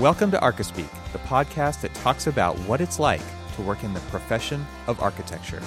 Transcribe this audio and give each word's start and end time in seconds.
Welcome 0.00 0.30
to 0.30 0.38
Archispeak, 0.38 0.88
the 1.12 1.18
podcast 1.18 1.82
that 1.82 1.92
talks 1.92 2.26
about 2.26 2.58
what 2.60 2.80
it's 2.80 2.98
like 2.98 3.20
to 3.54 3.60
work 3.60 3.84
in 3.84 3.92
the 3.92 4.00
profession 4.00 4.66
of 4.86 4.98
architecture. 4.98 5.60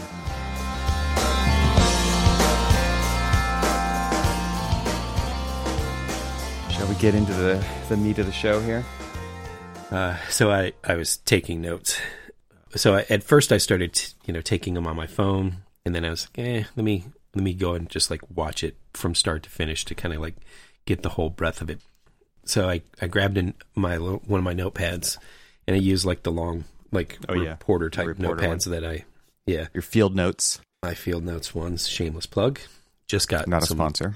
Shall 6.72 6.88
we 6.88 6.96
get 6.96 7.14
into 7.14 7.32
the, 7.34 7.64
the 7.90 7.96
meat 7.96 8.18
of 8.18 8.26
the 8.26 8.32
show 8.32 8.60
here? 8.60 8.84
Uh, 9.92 10.18
so 10.30 10.50
I, 10.50 10.74
I 10.84 10.96
was 10.96 11.18
taking 11.18 11.62
notes. 11.62 12.02
So 12.76 12.96
I, 12.96 13.06
at 13.12 13.24
first 13.24 13.52
I 13.52 13.58
started, 13.60 13.94
t- 13.94 14.14
you 14.26 14.34
know, 14.34 14.42
taking 14.42 14.74
them 14.74 14.88
on 14.88 14.96
my 14.96 15.06
phone, 15.06 15.58
and 15.86 15.94
then 15.94 16.04
I 16.04 16.10
was 16.10 16.28
like, 16.36 16.44
eh, 16.44 16.64
let 16.76 16.84
me 16.84 17.06
let 17.36 17.44
me 17.44 17.54
go 17.54 17.76
and 17.76 17.88
just 17.88 18.10
like 18.10 18.22
watch 18.32 18.64
it 18.64 18.78
from 18.94 19.14
start 19.14 19.44
to 19.44 19.52
finish 19.52 19.86
to 19.86 19.94
kind 19.94 20.12
of 20.12 20.22
like 20.22 20.38
get 20.86 21.04
the 21.04 21.10
whole 21.10 21.30
breadth 21.30 21.62
of 21.62 21.70
it. 21.70 21.82
So 22.46 22.70
I, 22.70 22.82
I 23.02 23.08
grabbed 23.08 23.38
in 23.38 23.54
my 23.76 23.98
one 23.98 24.40
of 24.40 24.44
my 24.44 24.54
notepads, 24.54 25.18
and 25.68 25.76
I 25.76 25.80
used 25.80 26.06
like 26.06 26.24
the 26.24 26.32
long 26.32 26.66
like 26.92 27.18
Oh, 27.30 27.34
yeah. 27.34 27.52
reporter 27.52 27.90
type 27.90 28.08
Reporter 28.08 28.42
notepads 28.46 28.70
that 28.70 28.86
I 28.86 29.06
yeah. 29.46 29.68
Your 29.74 29.82
field 29.82 30.16
notes, 30.16 30.60
my 30.82 30.94
field 30.94 31.24
notes 31.24 31.54
ones. 31.56 31.88
Shameless 31.88 32.26
plug. 32.26 32.60
Just 33.08 33.28
got 33.30 33.48
not 33.48 33.64
a 33.64 33.66
some- 33.66 33.78
sponsor, 33.78 34.16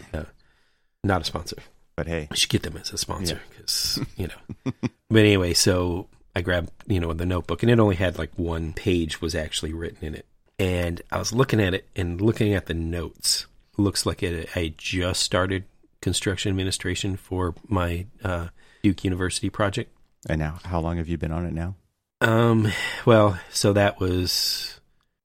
not 1.04 1.22
a 1.22 1.26
sponsor. 1.26 1.58
But 1.96 2.08
hey, 2.08 2.28
I 2.30 2.36
should 2.36 2.50
get 2.52 2.62
them 2.64 2.78
as 2.78 2.94
a 2.94 2.98
sponsor 2.98 3.42
because 3.50 4.00
you 4.18 4.28
know. 4.28 4.72
but 5.10 5.20
anyway, 5.20 5.54
so 5.54 6.08
I 6.36 6.42
grabbed 6.42 6.70
you 6.86 7.00
know 7.00 7.12
the 7.14 7.26
notebook, 7.26 7.64
and 7.64 7.72
it 7.72 7.80
only 7.80 7.96
had 7.96 8.18
like 8.20 8.32
one 8.36 8.74
page 8.74 9.20
was 9.20 9.34
actually 9.34 9.74
written 9.74 10.06
in 10.06 10.14
it, 10.16 10.26
and 10.60 11.02
I 11.12 11.18
was 11.18 11.34
looking 11.34 11.60
at 11.60 11.74
it 11.74 11.88
and 11.96 12.22
looking 12.22 12.54
at 12.54 12.68
the 12.68 12.74
notes. 12.76 13.48
Looks 13.78 14.06
like 14.06 14.22
it, 14.24 14.50
I 14.56 14.74
just 14.78 15.22
started 15.24 15.64
construction 16.02 16.50
administration 16.50 17.16
for 17.16 17.56
my 17.68 18.06
uh, 18.24 18.48
Duke 18.84 19.04
University 19.04 19.50
project. 19.50 19.92
and 20.30 20.40
now 20.40 20.60
how 20.66 20.80
long 20.80 20.98
have 20.98 21.08
you 21.08 21.18
been 21.18 21.32
on 21.32 21.46
it 21.46 21.54
now? 21.54 21.76
Um, 22.22 22.72
well, 23.06 23.40
so 23.52 23.74
that 23.74 24.00
was 24.00 24.80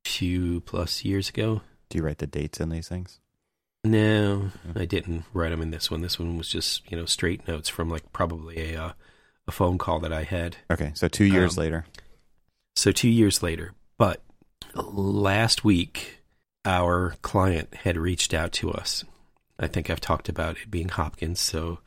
few 0.05 0.61
plus 0.63 1.05
years 1.05 1.29
ago. 1.29 1.63
Do 1.89 1.99
you 1.99 2.05
write 2.05 2.19
the 2.19 2.27
dates 2.27 2.61
in 2.61 2.69
these 2.71 2.89
things? 2.89 3.19
No, 3.85 4.51
I 4.77 4.85
didn't 4.85 5.25
write 5.33 5.51
them 5.51 5.61
in 5.63 5.71
this 5.71 5.91
one. 5.91 6.03
This 6.03 6.19
one 6.19 6.37
was 6.39 6.49
just 6.49 6.89
you 6.91 6.97
know 6.97 7.05
straight 7.07 7.47
notes 7.49 7.69
from 7.69 7.89
like 7.91 8.13
probably 8.13 8.73
a 8.75 8.81
uh, 8.83 8.93
a 9.49 9.53
phone 9.53 9.77
call 9.79 9.99
that 10.01 10.13
I 10.13 10.23
had. 10.23 10.57
Okay, 10.71 10.93
so 10.95 11.09
two 11.09 11.25
years 11.25 11.57
Um, 11.59 11.63
later. 11.65 11.87
So 12.77 12.93
two 12.93 13.09
years 13.09 13.43
later, 13.43 13.73
but 13.99 14.23
last 14.75 15.65
week, 15.65 16.23
our 16.65 17.17
client 17.23 17.75
had 17.75 17.97
reached 17.97 18.33
out 18.33 18.53
to 18.53 18.71
us. 18.71 19.05
I 19.59 19.67
think 19.67 19.91
I've 19.91 20.01
talked 20.01 20.29
about 20.29 20.57
it 20.57 20.71
being 20.71 20.89
Hopkins. 20.89 21.41
So, 21.41 21.79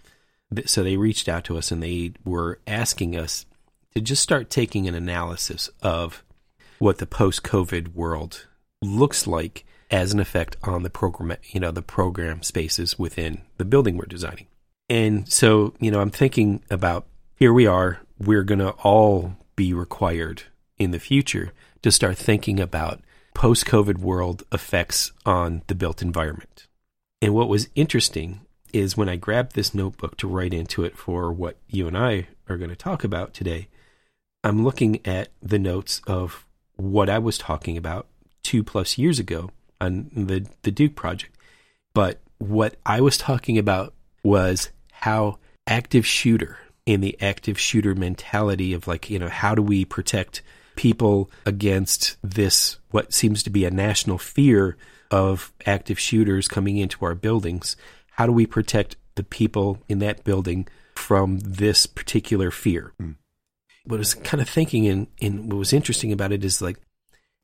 so 0.66 0.84
they 0.84 0.98
reached 0.98 1.28
out 1.28 1.44
to 1.46 1.58
us 1.58 1.72
and 1.72 1.82
they 1.82 2.14
were 2.24 2.60
asking 2.68 3.16
us 3.16 3.46
to 3.94 4.02
just 4.02 4.22
start 4.22 4.50
taking 4.50 4.88
an 4.88 4.96
analysis 4.96 5.70
of 5.82 6.24
what 6.80 6.98
the 6.98 7.08
post-COVID 7.08 7.94
world 7.94 8.48
looks 8.82 9.26
like 9.26 9.66
as 9.92 10.14
an 10.14 10.20
effect 10.20 10.58
on 10.64 10.84
the 10.84 10.90
program, 10.90 11.38
you 11.52 11.60
know, 11.60 11.72
the 11.72 11.82
program 11.82 12.44
spaces 12.44 13.00
within 13.00 13.42
the 13.58 13.66
building 13.66 13.98
we're 13.98 14.06
designing. 14.06 14.48
And 14.90 15.32
so, 15.32 15.74
you 15.80 15.92
know, 15.92 16.02
I'm 16.02 16.12
thinking 16.12 16.64
about 16.70 17.08
here 17.36 17.54
we 17.54 17.66
are, 17.68 18.00
we're 18.20 18.44
going 18.44 18.60
to 18.60 18.72
all 18.72 19.36
be 19.56 19.74
required 19.74 20.44
in 20.78 20.92
the 20.92 21.00
future 21.00 21.54
to 21.82 21.92
start 21.92 22.18
thinking 22.18 22.60
about 22.60 23.02
post 23.34 23.66
COVID 23.66 24.00
world 24.00 24.44
effects 24.52 25.12
on 25.26 25.62
the 25.68 25.76
built 25.76 26.02
environment. 26.02 26.68
And 27.22 27.34
what 27.34 27.50
was 27.50 27.70
interesting 27.76 28.42
is 28.74 28.98
when 28.98 29.10
I 29.10 29.16
grabbed 29.16 29.56
this 29.56 29.74
notebook 29.74 30.18
to 30.18 30.28
write 30.28 30.54
into 30.54 30.84
it 30.84 30.98
for 30.98 31.32
what 31.32 31.58
you 31.68 31.88
and 31.88 31.98
I 31.98 32.28
are 32.50 32.58
going 32.58 32.70
to 32.70 32.76
talk 32.76 33.04
about 33.04 33.34
today, 33.34 33.68
I'm 34.44 34.64
looking 34.64 35.00
at 35.06 35.30
the 35.42 35.60
notes 35.60 36.02
of 36.08 36.46
what 36.75 37.09
I 37.09 37.20
was 37.20 37.38
talking 37.38 37.78
about 37.78 38.08
two 38.44 38.64
plus 38.64 38.98
years 38.98 39.18
ago 39.18 39.50
on 39.80 40.09
the, 40.14 40.46
the 40.64 40.72
Duke 40.72 40.96
project. 40.96 41.36
But 41.94 42.20
what 42.38 42.75
I 42.86 43.02
was 43.02 43.18
talking 43.18 43.58
about 43.58 43.94
was 44.24 44.70
how 44.92 45.40
active 45.66 46.06
shooter 46.06 46.59
in 46.86 47.02
the 47.02 47.18
active 47.22 47.59
shooter 47.59 47.96
mentality 47.96 48.74
of 48.74 48.88
like, 48.88 49.09
you 49.09 49.18
know, 49.18 49.30
how 49.30 49.56
do 49.56 49.62
we 49.62 49.86
protect 49.86 50.42
people 50.75 51.31
against 51.46 52.18
this, 52.22 52.78
what 52.92 53.14
seems 53.14 53.42
to 53.44 53.50
be 53.50 53.66
a 53.66 53.72
national 53.72 54.18
fear 54.18 54.78
of 55.12 55.54
active 55.66 56.00
shooters 56.00 56.48
coming 56.48 56.78
into 56.78 57.06
our 57.06 57.16
buildings? 57.16 57.76
How 58.12 58.26
do 58.26 58.32
we 58.32 58.46
protect 58.46 58.96
the 59.16 59.24
people 59.24 59.80
in 59.88 60.00
that 60.00 60.24
building 60.24 60.68
from 60.96 61.40
this 61.40 61.86
particular 61.86 62.52
fear? 62.52 62.94
Hmm. 63.00 63.12
What 63.86 63.98
I 63.98 64.00
was 64.00 64.14
kind 64.16 64.42
of 64.42 64.50
thinking 64.50 64.88
and, 64.88 65.08
and 65.22 65.52
what 65.52 65.60
was 65.60 65.74
interesting 65.74 66.12
about 66.12 66.32
it 66.32 66.44
is 66.44 66.62
like, 66.62 66.80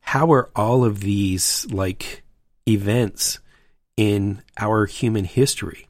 how 0.01 0.31
are 0.33 0.49
all 0.55 0.83
of 0.83 0.99
these 1.01 1.65
like 1.71 2.23
events 2.67 3.39
in 3.97 4.41
our 4.57 4.85
human 4.85 5.25
history 5.25 5.87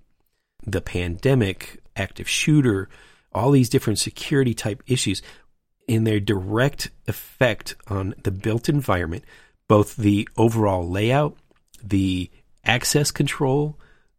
the 0.65 0.81
pandemic 0.81 1.81
active 1.95 2.29
shooter 2.29 2.89
all 3.33 3.51
these 3.51 3.69
different 3.69 3.99
security 3.99 4.53
type 4.53 4.83
issues 4.85 5.21
in 5.87 6.03
their 6.03 6.19
direct 6.19 6.91
effect 7.07 7.75
on 7.87 8.13
the 8.23 8.31
built 8.31 8.69
environment 8.69 9.23
both 9.67 9.95
the 9.95 10.27
overall 10.37 10.87
layout 10.87 11.35
the 11.83 12.29
access 12.65 13.11
control 13.11 13.77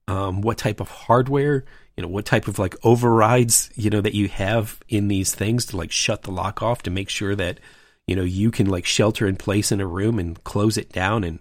um, 0.08 0.40
what 0.40 0.58
type 0.58 0.80
of 0.80 0.88
hardware 0.88 1.64
you 1.96 2.02
know 2.02 2.08
what 2.08 2.24
type 2.24 2.48
of 2.48 2.58
like 2.58 2.74
overrides 2.84 3.70
you 3.74 3.90
know 3.90 4.00
that 4.00 4.14
you 4.14 4.28
have 4.28 4.80
in 4.88 5.08
these 5.08 5.34
things 5.34 5.66
to 5.66 5.76
like 5.76 5.92
shut 5.92 6.22
the 6.22 6.32
lock 6.32 6.62
off 6.62 6.82
to 6.82 6.90
make 6.90 7.08
sure 7.08 7.34
that 7.34 7.60
you 8.06 8.16
know 8.16 8.24
you 8.24 8.50
can 8.50 8.66
like 8.66 8.84
shelter 8.84 9.26
in 9.26 9.36
place 9.36 9.70
in 9.70 9.80
a 9.80 9.86
room 9.86 10.18
and 10.18 10.42
close 10.44 10.76
it 10.76 10.92
down 10.92 11.22
and 11.22 11.38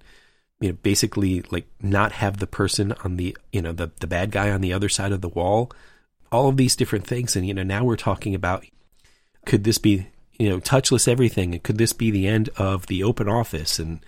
you 0.61 0.69
know 0.69 0.77
basically 0.83 1.41
like 1.51 1.65
not 1.81 2.13
have 2.13 2.37
the 2.37 2.47
person 2.47 2.93
on 3.03 3.17
the 3.17 3.35
you 3.51 3.61
know 3.61 3.73
the 3.73 3.91
the 3.99 4.07
bad 4.07 4.31
guy 4.31 4.49
on 4.51 4.61
the 4.61 4.71
other 4.71 4.87
side 4.87 5.11
of 5.11 5.19
the 5.21 5.29
wall. 5.29 5.69
All 6.31 6.47
of 6.47 6.55
these 6.55 6.77
different 6.77 7.05
things. 7.05 7.35
And 7.35 7.45
you 7.45 7.53
know 7.53 7.63
now 7.63 7.83
we're 7.83 7.97
talking 7.97 8.33
about 8.33 8.65
could 9.45 9.65
this 9.65 9.79
be 9.79 10.07
you 10.37 10.49
know 10.49 10.59
touchless 10.59 11.07
everything? 11.07 11.53
And 11.53 11.63
could 11.63 11.77
this 11.77 11.91
be 11.91 12.11
the 12.11 12.27
end 12.27 12.49
of 12.55 12.87
the 12.87 13.03
open 13.03 13.27
office? 13.27 13.79
And 13.79 13.99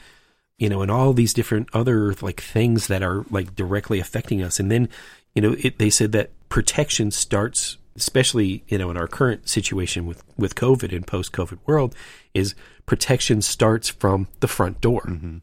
you 0.58 0.70
know 0.70 0.82
and 0.82 0.92
all 0.92 1.14
these 1.14 1.34
different 1.34 1.70
other 1.74 2.14
like 2.22 2.42
things 2.42 2.88
that 2.88 3.04
are 3.04 3.26
like 3.30 3.56
directly 3.56 4.00
affecting 4.00 4.42
us. 4.42 4.60
And 4.60 4.72
then 4.72 4.90
you 5.36 5.42
know 5.42 5.56
it, 5.60 5.80
they 5.80 5.90
said 5.90 6.12
that 6.14 6.32
protection 6.50 7.12
starts 7.12 7.78
especially 7.96 8.64
you 8.68 8.78
know 8.78 8.90
in 8.90 8.98
our 8.98 9.08
current 9.08 9.48
situation 9.48 10.06
with 10.06 10.24
with 10.38 10.56
covid 10.56 10.96
and 10.96 11.06
post 11.06 11.32
covid 11.32 11.60
world 11.68 11.96
is 12.34 12.56
protection 12.86 13.42
starts 13.42 13.90
from 13.90 14.28
the 14.40 14.48
front 14.48 14.82
door. 14.82 15.02
Mm-hmm. 15.02 15.38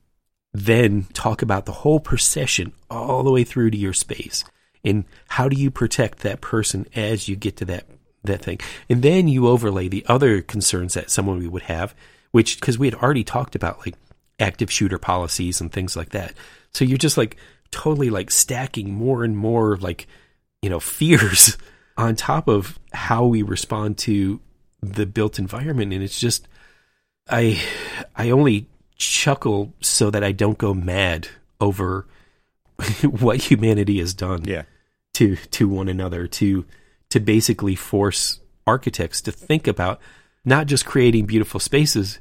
Then 0.53 1.05
talk 1.13 1.43
about 1.43 1.65
the 1.65 1.73
whole 1.73 2.01
procession 2.01 2.73
all 2.91 3.23
the 3.23 3.31
way 3.31 3.45
through 3.45 3.71
to 3.71 3.79
your 3.79 3.93
space. 3.93 4.45
And 4.85 5.05
how 5.29 5.49
do 5.49 5.57
you 5.57 5.71
protect 5.71 6.21
that 6.21 6.41
person 6.41 6.87
as 6.95 7.29
you 7.29 7.37
get 7.37 7.57
to 7.59 7.65
that 7.67 7.87
that 8.25 8.43
thing? 8.43 8.59
And 8.89 9.03
then 9.03 9.29
you 9.29 9.47
overlay 9.47 9.89
the 9.89 10.05
other 10.09 10.43
concerns 10.43 10.95
that 10.95 11.11
someone 11.11 11.51
would 11.51 11.63
have 11.63 11.95
which 12.33 12.61
because 12.61 12.79
we 12.79 12.87
had 12.87 12.95
already 12.95 13.25
talked 13.25 13.55
about 13.55 13.81
like 13.85 13.97
active 14.41 14.71
shooter 14.71 14.99
policies 14.99 15.61
and 15.61 15.71
things 15.73 15.97
like 15.97 16.11
that 16.11 16.33
so 16.73 16.85
you're 16.85 16.99
just 16.99 17.17
like 17.19 17.37
totally 17.71 18.11
like 18.11 18.31
stacking 18.31 18.93
more 18.93 19.23
and 19.25 19.37
more 19.37 19.77
like 19.77 20.07
you 20.63 20.71
know 20.71 20.81
fears 20.99 21.57
on 21.97 22.17
top 22.17 22.49
of 22.49 22.79
how 22.93 23.25
we 23.27 23.43
respond 23.43 23.99
to 23.99 24.41
the 24.83 25.07
built 25.07 25.39
environment 25.39 25.93
and 25.93 26.03
it's 26.03 26.19
just 26.19 26.49
i 27.29 27.61
i 28.17 28.31
only 28.31 28.67
chuckle 28.97 29.73
so 29.81 30.11
that 30.11 30.25
i 30.25 30.33
don't 30.33 30.59
go 30.59 30.73
mad 30.75 31.29
over 31.61 32.07
what 33.03 33.51
humanity 33.51 33.99
has 33.99 34.15
done 34.15 34.45
Yeah. 34.45 34.63
to 35.15 35.37
to 35.37 35.69
one 35.69 35.89
another 35.89 36.27
to 36.27 36.65
to 37.11 37.21
basically 37.21 37.75
force 37.75 38.41
architects 38.67 39.21
to 39.23 39.33
think 39.33 39.67
about 39.67 40.01
not 40.45 40.67
just 40.67 40.87
creating 40.87 41.27
beautiful 41.27 41.61
spaces 41.61 42.19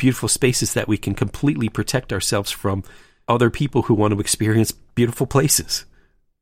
beautiful 0.00 0.28
spaces 0.28 0.72
that 0.74 0.88
we 0.88 0.98
can 1.04 1.14
completely 1.14 1.68
protect 1.68 2.12
ourselves 2.12 2.50
from 2.62 2.82
other 3.28 3.50
people 3.50 3.82
who 3.86 3.94
want 4.00 4.12
to 4.14 4.20
experience 4.20 4.70
beautiful 4.94 5.26
places 5.26 5.84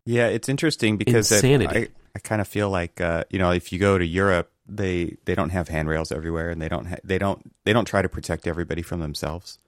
Yeah, 0.05 0.29
it's 0.37 0.49
interesting 0.49 0.97
because 0.97 1.27
it- 1.33 1.45
Insanity. 1.45 1.79
I, 1.79 1.89
I 2.17 2.21
kind 2.31 2.41
of 2.41 2.49
feel 2.49 2.71
like 2.81 2.95
uh, 3.11 3.23
you 3.33 3.39
know 3.43 3.53
if 3.61 3.65
you 3.73 3.79
go 3.79 3.99
to 3.99 4.07
Europe, 4.23 4.49
they 4.81 5.17
they 5.27 5.35
don't 5.39 5.53
have 5.59 5.69
handrails 5.77 6.11
everywhere, 6.19 6.49
and 6.53 6.59
they 6.63 6.69
don't 6.75 6.87
ha- 6.93 7.05
they 7.11 7.19
don't 7.25 7.41
they 7.65 7.73
don't 7.75 7.89
try 7.93 8.01
to 8.03 8.09
protect 8.09 8.47
everybody 8.47 8.83
from 8.83 9.01
themselves. 9.01 9.59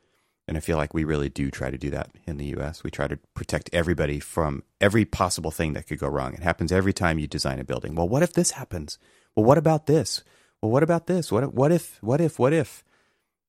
And 0.48 0.56
I 0.56 0.60
feel 0.60 0.78
like 0.82 0.94
we 0.94 1.04
really 1.12 1.28
do 1.28 1.50
try 1.50 1.70
to 1.70 1.78
do 1.86 1.90
that 1.96 2.08
in 2.26 2.38
the 2.38 2.46
U.S. 2.56 2.82
We 2.82 2.90
try 2.90 3.06
to 3.08 3.18
protect 3.38 3.70
everybody 3.72 4.18
from 4.18 4.62
every 4.80 5.04
possible 5.04 5.52
thing 5.52 5.74
that 5.74 5.86
could 5.86 6.00
go 6.00 6.08
wrong. 6.08 6.32
It 6.34 6.42
happens 6.42 6.72
every 6.72 6.92
time 6.92 7.20
you 7.20 7.28
design 7.28 7.60
a 7.60 7.64
building. 7.64 7.94
Well, 7.94 8.08
what 8.08 8.22
if 8.26 8.32
this 8.32 8.50
happens? 8.52 8.98
Well, 9.36 9.46
what 9.48 9.58
about 9.58 9.86
this? 9.86 10.24
Well, 10.60 10.72
what 10.72 10.82
about 10.82 11.04
this? 11.06 11.30
What 11.30 11.54
what 11.54 11.70
if? 11.70 11.84
What 12.02 12.20
if? 12.20 12.38
What 12.38 12.52
if? 12.52 12.82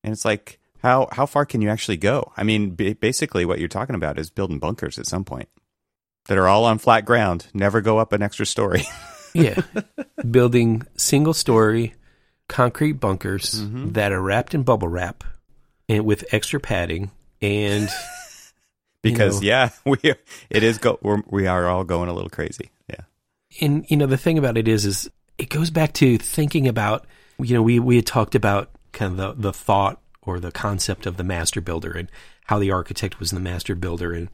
And 0.03 0.11
it's 0.13 0.25
like 0.25 0.59
how 0.81 1.07
how 1.11 1.25
far 1.25 1.45
can 1.45 1.61
you 1.61 1.69
actually 1.69 1.97
go? 1.97 2.31
I 2.37 2.43
mean, 2.43 2.75
ba- 2.75 2.95
basically, 2.95 3.45
what 3.45 3.59
you're 3.59 3.67
talking 3.67 3.95
about 3.95 4.17
is 4.19 4.29
building 4.29 4.59
bunkers 4.59 4.97
at 4.99 5.05
some 5.07 5.23
point 5.23 5.49
that 6.27 6.37
are 6.37 6.47
all 6.47 6.65
on 6.65 6.77
flat 6.77 7.05
ground, 7.05 7.47
never 7.53 7.81
go 7.81 7.97
up 7.99 8.13
an 8.13 8.21
extra 8.21 8.45
story. 8.45 8.83
yeah, 9.33 9.61
building 10.29 10.83
single 10.97 11.33
story 11.33 11.93
concrete 12.47 12.93
bunkers 12.93 13.61
Mhm. 13.63 13.93
that 13.93 14.11
are 14.11 14.21
wrapped 14.21 14.53
in 14.53 14.63
bubble 14.63 14.87
wrap 14.89 15.23
and 15.87 16.03
with 16.05 16.25
extra 16.33 16.59
padding 16.59 17.11
and 17.41 17.87
because 19.01 19.41
know- 19.41 19.47
yeah, 19.47 19.69
we 19.85 19.97
it 20.49 20.63
is 20.63 20.77
go 20.77 20.99
we're, 21.01 21.21
we 21.29 21.47
are 21.47 21.67
all 21.67 21.83
going 21.83 22.09
a 22.09 22.13
little 22.13 22.29
crazy. 22.29 22.71
Yeah. 22.89 23.01
and 23.61 23.85
you 23.89 23.97
know 23.97 24.05
the 24.07 24.17
thing 24.17 24.37
about 24.37 24.57
it 24.57 24.67
is 24.67 24.85
is 24.85 25.09
it 25.37 25.49
goes 25.49 25.69
back 25.71 25.93
to 25.93 26.17
thinking 26.17 26.67
about 26.67 27.05
you 27.39 27.53
know 27.55 27.61
we 27.61 27.79
we 27.79 27.95
had 27.97 28.05
talked 28.05 28.35
about 28.35 28.69
kind 28.91 29.19
of 29.19 29.37
the 29.37 29.49
the 29.49 29.53
thought 29.53 29.99
or 30.21 30.39
the 30.39 30.51
concept 30.51 31.05
of 31.05 31.17
the 31.17 31.23
master 31.23 31.61
builder 31.61 31.91
and 31.91 32.09
how 32.45 32.59
the 32.59 32.71
architect 32.71 33.19
was 33.19 33.31
the 33.31 33.39
master 33.39 33.75
builder 33.75 34.13
and 34.13 34.29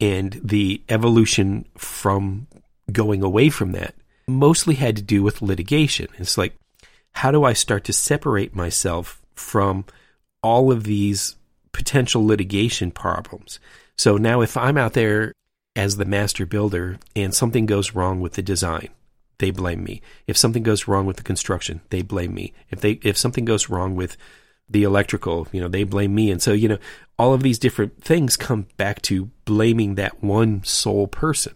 and 0.00 0.40
the 0.42 0.82
evolution 0.88 1.64
from 1.76 2.46
going 2.90 3.22
away 3.22 3.48
from 3.48 3.72
that 3.72 3.94
mostly 4.26 4.74
had 4.74 4.96
to 4.96 5.02
do 5.02 5.22
with 5.22 5.42
litigation. 5.42 6.08
It's 6.18 6.38
like 6.38 6.54
how 7.12 7.30
do 7.30 7.44
i 7.44 7.52
start 7.52 7.84
to 7.84 7.92
separate 7.92 8.54
myself 8.56 9.22
from 9.34 9.84
all 10.42 10.72
of 10.72 10.84
these 10.84 11.36
potential 11.72 12.26
litigation 12.26 12.90
problems? 12.90 13.60
So 13.96 14.16
now 14.16 14.40
if 14.40 14.56
i'm 14.56 14.76
out 14.76 14.94
there 14.94 15.32
as 15.76 15.96
the 15.96 16.04
master 16.04 16.46
builder 16.46 16.98
and 17.16 17.34
something 17.34 17.66
goes 17.66 17.94
wrong 17.94 18.20
with 18.20 18.34
the 18.34 18.42
design 18.42 18.88
they 19.38 19.50
blame 19.50 19.82
me. 19.84 20.00
If 20.26 20.36
something 20.36 20.62
goes 20.62 20.86
wrong 20.88 21.06
with 21.06 21.16
the 21.16 21.22
construction 21.22 21.80
they 21.90 22.02
blame 22.02 22.34
me. 22.34 22.52
If 22.70 22.80
they 22.80 22.92
if 23.02 23.16
something 23.16 23.44
goes 23.44 23.68
wrong 23.68 23.94
with 23.96 24.16
the 24.68 24.82
electrical 24.84 25.46
you 25.52 25.60
know 25.60 25.68
they 25.68 25.84
blame 25.84 26.14
me. 26.14 26.30
And 26.30 26.40
so 26.42 26.52
you 26.52 26.68
know 26.68 26.78
all 27.18 27.34
of 27.34 27.42
these 27.42 27.58
different 27.58 28.02
things 28.02 28.36
come 28.36 28.66
back 28.76 29.02
to 29.02 29.30
blaming 29.44 29.94
that 29.96 30.22
one 30.22 30.62
sole 30.64 31.06
person. 31.06 31.54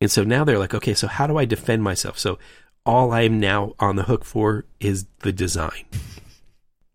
And 0.00 0.10
so 0.10 0.24
now 0.24 0.44
they're 0.44 0.58
like 0.58 0.74
okay 0.74 0.94
so 0.94 1.06
how 1.06 1.26
do 1.26 1.36
i 1.36 1.44
defend 1.44 1.82
myself? 1.82 2.18
So 2.18 2.38
all 2.84 3.12
i'm 3.12 3.38
now 3.38 3.74
on 3.78 3.96
the 3.96 4.02
hook 4.04 4.24
for 4.24 4.64
is 4.80 5.06
the 5.20 5.32
design. 5.32 5.84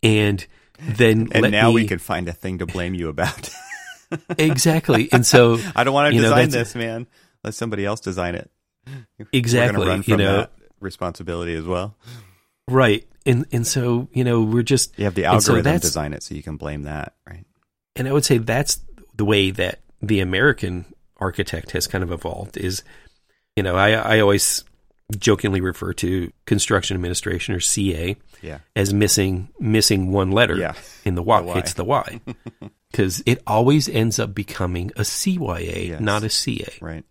And 0.02 0.46
then 0.80 1.28
And 1.32 1.50
now 1.50 1.72
we 1.72 1.86
can 1.86 1.98
find 1.98 2.28
a 2.28 2.32
thing 2.32 2.58
to 2.58 2.66
blame 2.66 2.94
you 2.94 3.08
about. 3.08 3.50
exactly. 4.38 5.08
And 5.12 5.26
so 5.26 5.58
I 5.76 5.84
don't 5.84 5.94
want 5.94 6.10
to 6.10 6.14
You 6.14 6.22
know, 6.22 6.28
design 6.28 6.50
this, 6.50 6.74
man. 6.74 7.06
Let 7.44 7.54
somebody 7.54 7.84
else 7.84 8.00
design 8.00 8.34
it. 8.34 8.50
Exactly 9.32 9.86
run 9.86 9.98
you 9.98 10.02
from 10.04 10.18
know 10.18 10.36
that 10.38 10.52
responsibility 10.80 11.54
as 11.54 11.64
well. 11.64 11.96
right 12.68 13.06
and 13.26 13.46
and 13.52 13.66
so 13.66 14.08
you 14.12 14.24
know 14.24 14.42
we're 14.42 14.62
just 14.62 14.96
You 14.98 15.04
have 15.04 15.14
the 15.14 15.22
so 15.22 15.28
algorithm 15.28 15.64
that's- 15.64 15.80
design 15.82 16.12
it 16.12 16.22
so 16.22 16.34
you 16.34 16.42
can 16.42 16.56
blame 16.56 16.82
that, 16.82 17.14
right? 17.26 17.44
and 17.96 18.06
I 18.08 18.12
would 18.12 18.24
say 18.24 18.38
that's 18.38 18.80
the 19.16 19.24
way 19.24 19.50
that 19.50 19.80
the 20.00 20.20
American 20.20 20.84
architect 21.16 21.72
has 21.72 21.88
kind 21.88 22.04
of 22.04 22.12
evolved 22.12 22.56
is, 22.56 22.84
you 23.56 23.64
know, 23.64 23.74
I, 23.74 23.90
I 23.90 24.20
always 24.20 24.62
jokingly 25.18 25.60
refer 25.60 25.92
to 25.94 26.30
construction 26.46 26.94
administration 26.94 27.54
or 27.56 27.60
CA 27.60 28.14
Yeah. 28.40 28.58
as 28.76 28.94
missing 28.94 29.48
missing 29.58 30.12
one 30.12 30.30
letter 30.30 30.56
Yeah. 30.56 30.74
in 31.04 31.16
the 31.16 31.22
Y. 31.24 31.40
The 31.40 31.46
Y. 31.48 31.58
It's 31.58 31.72
the 31.74 31.84
Y. 31.84 32.20
Because 32.90 33.22
it 33.26 33.42
always 33.46 33.86
ends 33.88 34.18
up 34.18 34.34
becoming 34.34 34.92
a 34.96 35.02
CYA, 35.04 35.88
Yes. 35.88 36.00
not 36.00 36.22
a 36.22 36.30
CA. 36.30 36.72
Right. 36.80 37.04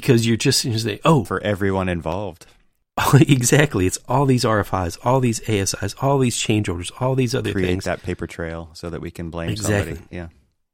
Because 0.00 0.26
you're 0.26 0.36
just, 0.36 0.64
you 0.64 0.78
say, 0.78 1.00
oh, 1.04 1.24
For 1.24 1.40
everyone 1.42 1.88
involved. 1.88 2.46
exactly. 3.14 3.86
It's 3.86 3.98
all 4.08 4.24
these 4.26 4.44
RFIs, 4.44 4.98
all 5.04 5.20
these 5.20 5.40
ASIs, 5.40 5.94
all 6.02 6.18
these 6.18 6.36
change 6.38 6.68
orders, 6.68 6.90
all 6.98 7.14
these 7.14 7.34
other 7.34 7.52
Create 7.52 7.66
things. 7.66 7.84
that 7.84 8.02
paper 8.02 8.26
trail 8.26 8.70
so 8.72 8.88
that 8.90 9.00
we 9.00 9.10
can 9.10 9.30
blame 9.30 9.50
Exactly. 9.50 9.94
somebody. 9.96 10.16
Yeah. 10.16 10.28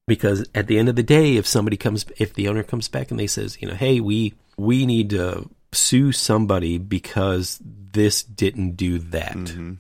because 0.07 0.47
at 0.55 0.67
the 0.69 0.79
end 0.79 0.89
of 0.89 0.97
the 0.97 1.03
day 1.03 1.37
if 1.37 1.47
somebody 1.47 1.77
comes 1.77 2.05
if 2.19 2.33
the 2.35 2.49
owner 2.49 2.63
comes 2.63 2.89
back 2.89 3.11
and 3.11 3.19
they 3.21 3.27
says 3.29 3.57
you 3.61 3.69
know 3.69 3.75
hey 3.75 4.01
we 4.01 4.35
we 4.57 4.85
need 4.87 5.11
to 5.11 5.49
sue 5.73 6.11
somebody 6.13 6.77
because 6.79 7.61
this 7.63 8.23
didn't 8.23 8.73
do 8.77 8.99
that 8.99 9.35
hmm 9.49 9.75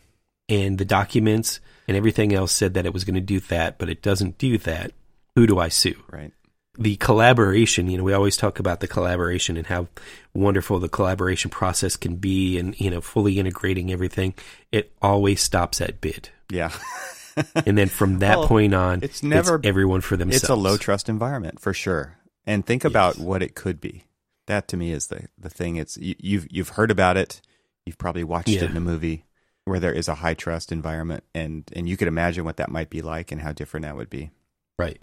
and 0.48 0.76
the 0.78 0.84
documents 0.84 1.60
and 1.88 1.96
everything 1.96 2.32
else 2.34 2.52
said 2.52 2.74
that 2.74 2.84
it 2.86 2.92
was 2.92 3.04
going 3.04 3.14
to 3.14 3.20
do 3.20 3.38
that 3.40 3.78
but 3.78 3.88
it 3.88 4.02
doesn't 4.02 4.36
do 4.38 4.58
that 4.58 4.92
who 5.36 5.46
do 5.46 5.58
i 5.58 5.68
sue 5.68 6.00
Right. 6.10 6.32
The 6.78 6.96
collaboration 6.96 7.88
you 7.90 7.98
know 7.98 8.04
we 8.04 8.12
always 8.14 8.36
talk 8.36 8.58
about 8.58 8.80
the 8.80 8.88
collaboration 8.88 9.56
and 9.58 9.66
how 9.66 9.86
wonderful 10.34 10.78
the 10.78 10.88
collaboration 10.88 11.50
process 11.50 11.96
can 11.96 12.16
be 12.16 12.58
and 12.58 12.78
you 12.80 12.90
know 12.90 13.00
fully 13.00 13.38
integrating 13.38 13.92
everything 13.92 14.32
it 14.70 14.90
always 15.02 15.40
stops 15.42 15.80
at 15.82 16.00
bid 16.00 16.30
Yeah. 16.50 16.70
and 17.66 17.76
then 17.76 17.88
from 17.88 18.18
that 18.20 18.38
Well, 18.38 18.48
point 18.48 18.74
on 18.74 19.02
it's 19.02 19.22
never- 19.22 19.60
everyone 19.64 20.00
for 20.00 20.16
themselves 20.16 20.44
it's 20.44 20.50
a 20.50 20.54
low 20.54 20.76
trust 20.78 21.08
environment 21.08 21.60
for 21.60 21.72
sure. 21.74 22.16
And 22.46 22.66
think 22.66 22.84
about 22.84 23.18
what 23.18 23.40
it 23.42 23.54
could 23.54 23.80
be. 23.80 24.02
That 24.48 24.66
to 24.68 24.76
me 24.76 24.90
is 24.90 25.06
the 25.06 25.28
the 25.38 25.48
thing. 25.48 25.76
It's 25.76 25.96
you, 25.96 26.16
you've 26.18 26.46
you've 26.50 26.70
heard 26.70 26.90
about 26.90 27.16
it. 27.16 27.40
You've 27.86 27.98
probably 27.98 28.24
watched 28.24 28.48
Yeah. 28.48 28.64
it 28.64 28.70
in 28.70 28.76
a 28.76 28.80
movie 28.80 29.24
where 29.64 29.78
there 29.78 29.92
is 29.92 30.08
a 30.08 30.16
high 30.16 30.34
trust 30.34 30.72
environment, 30.72 31.22
and 31.34 31.62
and 31.76 31.88
you 31.88 31.96
could 31.96 32.08
imagine 32.08 32.44
what 32.44 32.56
that 32.56 32.68
might 32.68 32.90
be 32.90 33.00
like 33.00 33.30
and 33.30 33.40
how 33.40 33.52
different 33.52 33.84
that 33.86 33.94
would 33.94 34.10
be. 34.10 34.30
Right. 34.76 35.00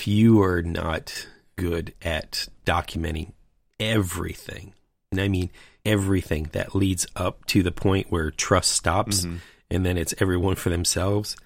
If 0.00 0.08
you 0.08 0.40
are 0.42 0.62
not 0.62 1.28
good 1.56 1.92
at 2.00 2.48
documenting 2.64 3.32
everything, 3.78 4.72
and 5.12 5.20
I 5.20 5.28
mean 5.28 5.50
everything 5.84 6.48
that 6.52 6.74
leads 6.74 7.06
up 7.16 7.44
to 7.48 7.62
the 7.62 7.70
point 7.70 8.10
where 8.10 8.30
trust 8.30 8.70
stops 8.70 9.26
Mhm. 9.26 9.40
and 9.70 9.84
then 9.84 9.98
it's 9.98 10.14
everyone 10.18 10.54
for 10.54 10.70
themselves, 10.70 11.36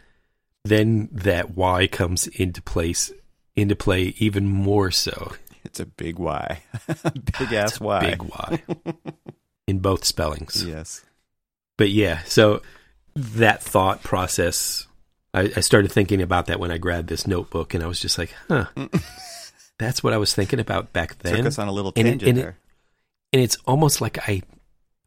then 0.65 1.09
that 1.11 1.57
why 1.57 1.89
comes 1.89 2.29
into 2.29 2.63
place 2.63 3.11
into 3.57 3.75
play 3.75 4.15
even 4.19 4.47
more 4.49 4.93
so. 4.93 5.33
It's 5.65 5.81
a 5.81 5.87
big 5.87 6.21
Y, 6.21 6.63
big 7.41 7.53
ass 7.55 7.81
Y. 7.81 8.01
Big 8.09 8.23
Y. 8.23 8.63
in 9.67 9.81
both 9.81 10.05
spellings. 10.05 10.63
Yes. 10.65 11.05
But 11.77 11.91
yeah, 11.91 12.23
so 12.23 12.63
that 13.17 13.65
thought 13.65 14.05
process, 14.05 14.87
I, 15.35 15.51
I 15.57 15.61
started 15.61 15.91
thinking 15.93 16.23
about 16.23 16.47
that 16.47 16.61
when 16.61 16.71
I 16.71 16.79
grabbed 16.79 17.09
this 17.09 17.27
notebook, 17.27 17.75
and 17.75 17.83
I 17.83 17.87
was 17.89 17.99
just 18.01 18.17
like, 18.19 18.33
huh, 18.49 18.67
that's 19.79 20.03
what 20.03 20.13
I 20.13 20.17
was 20.19 20.33
thinking 20.35 20.61
about 20.61 20.93
back 20.93 21.19
then. 21.19 21.37
Took 21.39 21.47
us 21.47 21.59
on 21.59 21.69
a 21.69 21.73
little 21.73 21.93
and 21.97 22.07
it- 22.07 22.11
tangent 22.13 22.29
and 22.31 22.39
it- 22.39 22.43
there. 22.43 22.57
and 23.33 23.43
it's 23.43 23.57
almost 23.67 24.01
like 24.01 24.29
I, 24.29 24.43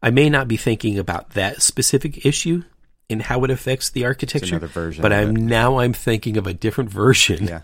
I 0.02 0.10
may 0.10 0.28
not 0.28 0.46
be 0.46 0.56
thinking 0.56 0.98
about 0.98 1.30
that 1.30 1.62
specific 1.62 2.24
issue 2.26 2.62
and 3.10 3.22
how 3.22 3.42
it 3.44 3.50
affects 3.50 3.88
the 3.90 4.04
architecture, 4.04 4.56
another 4.56 4.66
version. 4.66 5.00
but 5.02 5.12
I'm 5.14 5.36
it. 5.36 5.40
now 5.40 5.78
I'm 5.78 5.94
thinking 5.94 6.36
of 6.36 6.46
a 6.46 6.52
different 6.52 6.90
version 6.90 7.46
yeah. 7.46 7.62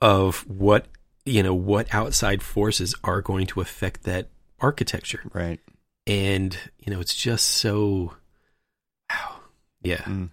of 0.00 0.48
what 0.48 0.86
you 1.26 1.42
know 1.42 1.52
what 1.54 1.94
outside 1.94 2.42
forces 2.42 2.94
are 3.04 3.20
going 3.20 3.46
to 3.48 3.60
affect 3.60 4.04
that 4.04 4.28
architecture, 4.60 5.20
Right. 5.34 5.60
and 6.06 6.56
you 6.78 6.90
know 6.90 7.00
it's 7.00 7.14
just 7.14 7.46
so, 7.48 8.14
wow, 9.10 9.36
yeah. 9.82 9.98
Mm. 9.98 10.30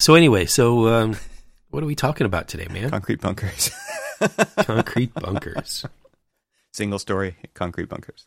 So 0.00 0.14
anyway, 0.14 0.46
so 0.46 0.88
um, 0.88 1.16
what 1.68 1.82
are 1.82 1.86
we 1.86 1.94
talking 1.94 2.24
about 2.26 2.48
today, 2.48 2.66
man? 2.70 2.88
Concrete 2.90 3.20
bunkers. 3.20 3.70
Concrete 4.62 5.12
bunkers. 5.14 5.84
Single 6.72 6.98
story 6.98 7.36
concrete 7.54 7.88
bunkers. 7.88 8.26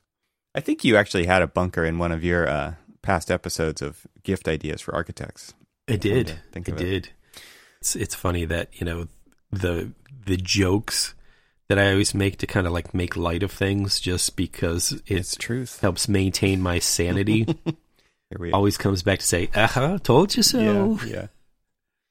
I 0.53 0.59
think 0.59 0.83
you 0.83 0.97
actually 0.97 1.25
had 1.25 1.41
a 1.41 1.47
bunker 1.47 1.83
in 1.83 1.97
one 1.97 2.11
of 2.11 2.23
your 2.23 2.47
uh, 2.47 2.73
past 3.01 3.31
episodes 3.31 3.81
of 3.81 4.05
gift 4.23 4.47
ideas 4.47 4.81
for 4.81 4.93
architects. 4.93 5.53
I 5.89 5.95
did. 5.95 6.39
think 6.51 6.69
I 6.69 6.73
it. 6.73 6.77
did. 6.77 7.09
It's 7.81 7.95
it's 7.95 8.13
funny 8.15 8.45
that 8.45 8.69
you 8.73 8.85
know 8.85 9.07
the 9.51 9.91
the 10.25 10.37
jokes 10.37 11.15
that 11.69 11.79
I 11.79 11.89
always 11.91 12.13
make 12.13 12.37
to 12.37 12.47
kind 12.47 12.67
of 12.67 12.73
like 12.73 12.93
make 12.93 13.15
light 13.17 13.41
of 13.43 13.51
things, 13.51 13.99
just 13.99 14.35
because 14.35 14.91
it 14.91 15.03
It's 15.07 15.35
truth. 15.35 15.79
helps 15.81 16.07
maintain 16.07 16.61
my 16.61 16.77
sanity. 16.79 17.47
Always 18.51 18.77
comes 18.77 19.03
back 19.03 19.19
to 19.19 19.25
say, 19.25 19.49
"Uh 19.55 19.67
huh, 19.67 19.97
told 20.03 20.35
you 20.35 20.43
so." 20.43 20.97
Yeah, 21.05 21.05
yeah. 21.13 21.27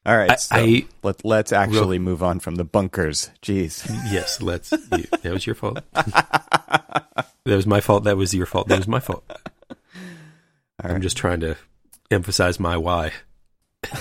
All 0.04 0.16
right, 0.16 0.30
I- 0.32 0.36
so 0.36 0.56
I- 0.56 0.86
let, 1.02 1.24
let's 1.24 1.52
actually 1.52 1.98
move 1.98 2.22
on 2.22 2.40
from 2.40 2.56
the 2.56 2.64
bunkers. 2.64 3.30
Jeez. 3.42 3.86
Yes, 4.10 4.42
let's. 4.42 4.72
You, 4.72 5.04
that 5.22 5.32
was 5.32 5.46
your 5.46 5.54
fault. 5.54 5.80
that 5.92 7.26
was 7.44 7.66
my 7.66 7.80
fault. 7.80 8.04
That 8.04 8.16
was 8.16 8.34
your 8.34 8.46
fault. 8.46 8.68
That 8.68 8.78
was 8.78 8.88
my 8.88 9.00
fault. 9.00 9.24
All 9.70 9.76
I'm 10.80 10.92
right. 10.94 11.02
just 11.02 11.16
trying 11.16 11.40
to 11.40 11.56
emphasize 12.10 12.58
my 12.58 12.76
why. 12.76 13.12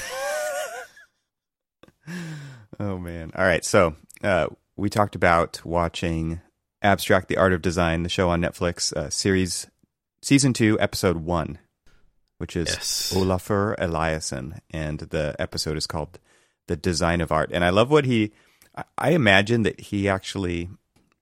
Oh 2.80 2.98
man. 2.98 3.32
All 3.36 3.46
right. 3.46 3.64
So 3.64 3.96
uh, 4.24 4.48
we 4.76 4.90
talked 4.90 5.16
about 5.16 5.62
watching 5.64 6.42
Abstract: 6.82 7.28
The 7.28 7.38
Art 7.38 7.54
of 7.54 7.62
Design, 7.62 8.02
the 8.04 8.10
show 8.10 8.30
on 8.30 8.42
Netflix, 8.42 8.92
uh, 8.94 9.10
series 9.12 9.68
season 10.24 10.52
two, 10.54 10.80
episode 10.80 11.18
one, 11.18 11.60
which 12.42 12.56
is 12.56 12.68
Yes. 12.70 13.14
Olafur 13.16 13.78
Eliasson, 13.78 14.60
and 14.72 15.00
the 15.00 15.36
episode 15.40 15.78
is 15.78 15.88
called 15.88 16.20
"The 16.68 16.76
Design 16.76 17.22
of 17.22 17.32
Art." 17.32 17.52
And 17.54 17.64
I 17.64 17.70
love 17.70 17.90
what 17.92 18.06
he. 18.06 18.32
I- 18.98 19.12
imagine 19.12 19.64
that 19.64 19.80
he 19.80 20.10
actually 20.10 20.70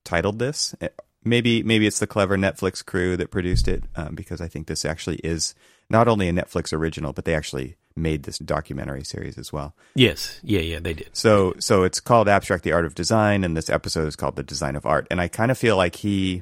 titled 0.04 0.40
this. 0.40 0.74
Uh, 0.82 0.88
Maybe 1.22 1.62
maybe 1.64 1.86
it's 1.86 2.00
the 2.00 2.08
clever 2.08 2.38
Netflix 2.38 2.84
crew 2.84 3.18
that 3.18 3.30
produced 3.30 3.68
it, 3.68 3.84
um, 3.98 4.16
because 4.16 4.40
I 4.40 4.48
think 4.48 4.68
this 4.68 4.86
actually 4.86 5.18
is 5.18 5.54
not 5.90 6.08
only 6.08 6.30
a 6.30 6.32
Netflix 6.32 6.72
original, 6.72 7.12
but 7.12 7.26
they 7.26 7.36
actually 7.36 7.76
made 7.94 8.24
this 8.24 8.40
documentary 8.40 9.04
series 9.04 9.38
as 9.38 9.52
well. 9.52 9.76
Yes, 9.96 10.40
yeah, 10.44 10.62
yeah, 10.62 10.80
they 10.80 10.94
did. 10.94 11.10
So 11.12 11.56
so 11.60 11.84
it's 11.84 12.00
called 12.00 12.30
Abstract 12.30 12.64
the 12.64 12.72
Art 12.72 12.86
of 12.86 12.96
Design 12.96 13.44
and 13.44 13.58
this 13.58 13.70
episode 13.70 14.08
is 14.08 14.16
called 14.16 14.38
The 14.38 14.44
Design 14.44 14.78
of 14.78 14.86
Art. 14.86 15.08
And 15.12 15.20
I 15.20 15.28
kind 15.28 15.52
of 15.52 15.58
feel 15.58 15.76
like 15.76 15.98
he 15.98 16.42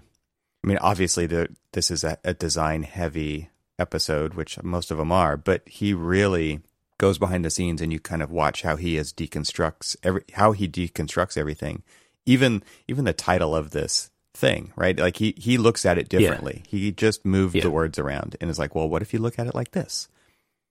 I 0.64 0.68
mean, 0.68 0.78
obviously, 0.80 1.28
the, 1.28 1.50
this 1.72 1.90
is 1.92 2.04
a, 2.04 2.18
a 2.24 2.34
design 2.34 2.84
heavy 2.84 3.50
episode, 3.80 4.34
which 4.34 4.62
most 4.64 4.92
of 4.92 4.98
them 4.98 5.12
are, 5.12 5.38
but 5.38 5.68
he 5.68 5.94
really 5.94 6.62
goes 6.98 7.18
behind 7.18 7.46
the 7.46 7.50
scenes 7.50 7.82
and 7.82 7.94
you 7.94 8.00
kind 8.00 8.24
of 8.24 8.32
watch 8.32 8.64
how 8.64 8.76
he 8.76 8.98
is 8.98 9.14
deconstructs 9.14 9.96
every 10.04 10.24
how 10.34 10.52
he 10.52 10.68
deconstructs 10.68 11.38
everything. 11.38 11.84
Even 12.26 12.64
even 12.88 13.06
the 13.06 13.14
title 13.14 13.56
of 13.56 13.72
this 13.72 14.10
thing, 14.34 14.72
right? 14.76 14.98
Like 14.98 15.18
he 15.18 15.34
he 15.38 15.58
looks 15.58 15.86
at 15.86 15.98
it 15.98 16.10
differently. 16.10 16.64
Yeah. 16.66 16.80
He 16.80 16.92
just 16.92 17.26
moved 17.26 17.56
yeah. 17.56 17.64
the 17.64 17.72
words 17.72 18.00
around 18.00 18.36
and 18.42 18.50
is 18.50 18.60
like, 18.60 18.76
"Well, 18.76 18.90
what 18.90 19.02
if 19.02 19.14
you 19.14 19.20
look 19.20 19.40
at 19.40 19.48
it 19.48 19.56
like 19.56 19.72
this?" 19.72 20.08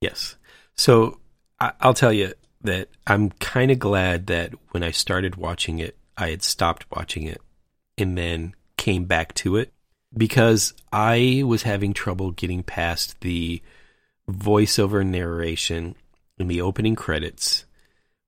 Yes. 0.01 0.37
So 0.75 1.21
I, 1.61 1.73
I'll 1.81 1.95
tell 1.95 2.13
you 2.13 2.35
that 2.63 2.89
I'm 3.07 3.31
kind 3.31 3.71
of 3.71 3.79
glad 3.79 4.27
that 4.27 4.53
when 4.71 4.83
I 4.83 4.91
started 4.91 5.37
watching 5.37 5.79
it, 5.79 5.97
I 6.17 6.31
had 6.31 6.43
stopped 6.43 6.87
watching 6.91 7.23
it 7.23 7.41
and 7.97 8.19
then 8.19 8.55
came 8.77 9.05
back 9.05 9.33
to 9.35 9.57
it 9.57 9.73
because 10.17 10.75
I 10.93 11.43
was 11.45 11.63
having 11.63 11.93
trouble 11.93 12.31
getting 12.31 12.63
past 12.63 13.21
the 13.21 13.63
voiceover 14.29 15.07
narration 15.07 15.95
in 16.39 16.49
the 16.49 16.61
opening 16.61 16.95
credits 16.95 17.65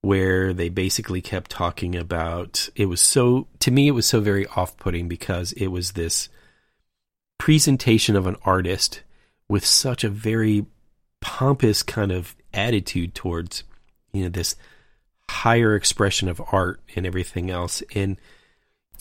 where 0.00 0.52
they 0.52 0.68
basically 0.68 1.20
kept 1.20 1.50
talking 1.50 1.96
about 1.96 2.68
it 2.76 2.86
was 2.86 3.00
so 3.00 3.48
to 3.58 3.72
me 3.72 3.88
it 3.88 3.92
was 3.92 4.06
so 4.06 4.20
very 4.20 4.46
off-putting 4.46 5.08
because 5.08 5.50
it 5.52 5.66
was 5.66 5.92
this 5.92 6.28
presentation 7.36 8.14
of 8.14 8.26
an 8.26 8.36
artist 8.44 9.02
with 9.48 9.66
such 9.66 10.04
a 10.04 10.08
very 10.08 10.66
pompous 11.20 11.82
kind 11.82 12.12
of 12.12 12.36
attitude 12.54 13.12
towards 13.14 13.64
you 14.12 14.22
know 14.22 14.28
this 14.28 14.54
higher 15.30 15.74
expression 15.74 16.28
of 16.28 16.42
art 16.52 16.80
and 16.96 17.06
everything 17.06 17.50
else. 17.50 17.82
And 17.94 18.16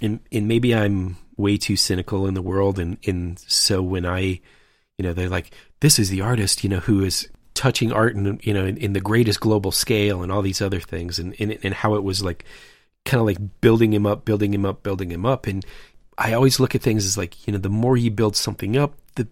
and 0.01 0.19
and 0.31 0.47
maybe 0.47 0.75
I'm 0.75 1.17
way 1.37 1.57
too 1.57 1.75
cynical 1.75 2.27
in 2.27 2.33
the 2.33 2.41
world. 2.41 2.79
And 2.79 2.97
and 3.05 3.39
so 3.39 3.81
when 3.81 4.05
I 4.05 4.41
you 4.97 5.03
know 5.03 5.13
they're 5.13 5.29
like 5.29 5.53
this 5.79 5.99
is 5.99 6.09
the 6.09 6.21
artist 6.21 6.63
you 6.63 6.69
know 6.69 6.79
who 6.79 7.03
is 7.03 7.29
touching 7.53 7.91
art 7.91 8.15
and 8.15 8.43
you 8.45 8.53
know 8.53 8.65
in, 8.65 8.77
in, 8.77 8.93
the 8.93 9.01
greatest 9.01 9.39
global 9.39 9.71
scale 9.71 10.21
and 10.21 10.31
all 10.31 10.41
these 10.41 10.61
other 10.61 10.79
things. 10.79 11.19
And 11.19 11.35
and, 11.39 11.57
and 11.63 11.73
how 11.73 11.95
it 11.95 12.03
was 12.03 12.23
like 12.23 12.45
kind 13.05 13.19
of 13.19 13.25
like 13.25 13.37
building 13.61 13.93
him 13.93 14.05
up 14.05 14.25
building 14.25 14.53
him 14.53 14.65
up 14.65 14.83
building 14.83 15.11
him 15.11 15.25
up. 15.25 15.47
And 15.47 15.65
I 16.17 16.33
always 16.33 16.59
look 16.59 16.75
at 16.75 16.81
things 16.81 17.05
as 17.05 17.17
like 17.17 17.47
you 17.47 17.53
know 17.53 17.59
the 17.59 17.69
more 17.69 17.97
you 17.97 18.11
build 18.11 18.35
something 18.35 18.75
up 18.75 18.95
the 19.15 19.27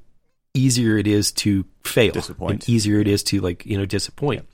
easier 0.53 0.97
it 0.97 1.07
is 1.07 1.31
to 1.33 1.65
fail. 1.83 2.13
Disappoint. 2.13 2.51
And 2.51 2.69
easier 2.69 3.00
it 3.00 3.07
is 3.07 3.24
to 3.24 3.41
like 3.41 3.65
you 3.65 3.77
know 3.77 3.85
disappoint. 3.85 4.45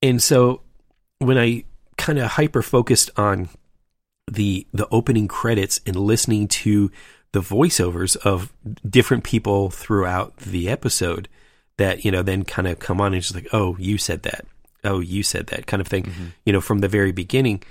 Yeah. 0.00 0.10
and 0.10 0.22
so 0.22 0.62
when 1.18 1.38
I 1.38 1.64
kind 1.96 2.18
of 2.18 2.32
hyper 2.32 2.62
focused 2.62 3.10
on 3.16 3.48
the 4.30 4.66
the 4.72 4.88
opening 4.90 5.28
credits 5.28 5.80
and 5.86 5.96
listening 5.96 6.48
to 6.48 6.90
the 7.32 7.40
voiceovers 7.40 8.16
of 8.18 8.52
different 8.88 9.24
people 9.24 9.70
throughout 9.70 10.36
the 10.36 10.68
episode 10.68 11.28
that 11.78 12.04
you 12.04 12.10
know 12.10 12.22
then 12.22 12.44
kind 12.44 12.68
of 12.68 12.78
come 12.78 13.00
on 13.00 13.14
and 13.14 13.22
just 13.22 13.34
like 13.34 13.48
oh 13.52 13.76
you 13.78 13.98
said 13.98 14.22
that. 14.22 14.44
Oh 14.84 15.00
you 15.00 15.22
said 15.22 15.46
that 15.48 15.66
kind 15.66 15.80
of 15.80 15.86
thing. 15.86 16.04
Mm-hmm. 16.04 16.26
you 16.44 16.52
know 16.52 16.60
from 16.60 16.80
the 16.80 16.88
very 16.88 17.12
beginning 17.12 17.62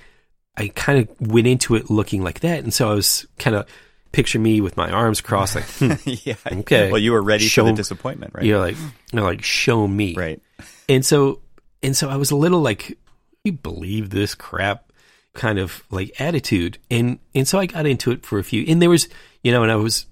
i 0.58 0.68
kind 0.70 1.00
of 1.00 1.32
went 1.32 1.48
into 1.48 1.76
it 1.76 1.90
looking 1.90 2.24
like 2.24 2.42
that. 2.42 2.64
And 2.64 2.74
so 2.74 2.92
i 2.92 2.94
was 2.94 3.26
kind 3.40 3.56
of 3.56 3.66
picture 4.12 4.40
me 4.40 4.60
with 4.60 4.76
my 4.76 4.92
arms 4.92 5.22
crossed 5.22 5.56
like 5.56 5.64
hmm, 5.64 5.94
yeah. 6.06 6.36
okay. 6.46 6.92
Well 6.92 7.00
you 7.00 7.14
were 7.14 7.22
ready 7.22 7.46
show, 7.46 7.64
for 7.64 7.72
the 7.72 7.78
disappointment 7.78 8.34
right? 8.36 8.44
You're 8.44 8.60
like 8.60 8.76
you're 9.14 9.24
like 9.24 9.44
show 9.44 9.88
me. 9.88 10.16
Right. 10.16 10.42
And 10.90 11.06
so 11.06 11.40
and 11.84 11.96
so 11.96 12.10
i 12.10 12.18
was 12.18 12.32
a 12.32 12.36
little 12.36 12.62
like 12.62 12.98
you 13.44 13.54
believe 13.54 14.10
this 14.10 14.36
crap 14.36 14.91
kind 15.34 15.60
of 15.60 15.84
like 15.90 16.20
attitude. 16.20 16.78
And 16.90 17.20
and 17.34 17.48
so 17.48 17.60
i 17.60 17.66
got 17.66 17.86
into 17.86 18.12
it 18.12 18.26
for 18.26 18.40
a 18.40 18.44
few 18.44 18.66
and 18.68 18.82
there 18.82 18.90
was 18.90 19.08
you 19.44 19.52
know 19.52 19.64
and 19.64 19.72
i 19.72 19.76
was 19.76 20.06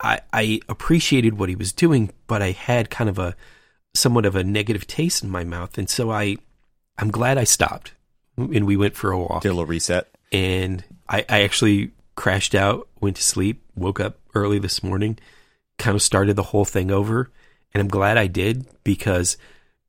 I, 0.00 0.20
I 0.32 0.60
appreciated 0.68 1.38
what 1.38 1.48
he 1.48 1.56
was 1.56 1.72
doing, 1.72 2.10
but 2.26 2.42
I 2.42 2.52
had 2.52 2.90
kind 2.90 3.10
of 3.10 3.18
a 3.18 3.34
somewhat 3.94 4.26
of 4.26 4.36
a 4.36 4.44
negative 4.44 4.86
taste 4.86 5.24
in 5.24 5.30
my 5.30 5.44
mouth, 5.44 5.76
and 5.76 5.90
so 5.90 6.10
I 6.10 6.36
I'm 6.98 7.10
glad 7.10 7.38
I 7.38 7.44
stopped 7.44 7.94
and 8.36 8.66
we 8.66 8.76
went 8.76 8.96
for 8.96 9.10
a 9.10 9.18
walk. 9.18 9.42
Did 9.42 9.48
a 9.48 9.52
little 9.52 9.66
reset, 9.66 10.08
and 10.30 10.84
I, 11.08 11.24
I 11.28 11.42
actually 11.42 11.92
crashed 12.14 12.54
out, 12.54 12.88
went 13.00 13.16
to 13.16 13.22
sleep, 13.22 13.62
woke 13.74 14.00
up 14.00 14.18
early 14.34 14.58
this 14.58 14.82
morning, 14.82 15.18
kind 15.78 15.94
of 15.94 16.02
started 16.02 16.36
the 16.36 16.42
whole 16.44 16.64
thing 16.64 16.90
over, 16.90 17.30
and 17.74 17.80
I'm 17.80 17.88
glad 17.88 18.16
I 18.16 18.26
did 18.26 18.66
because 18.84 19.36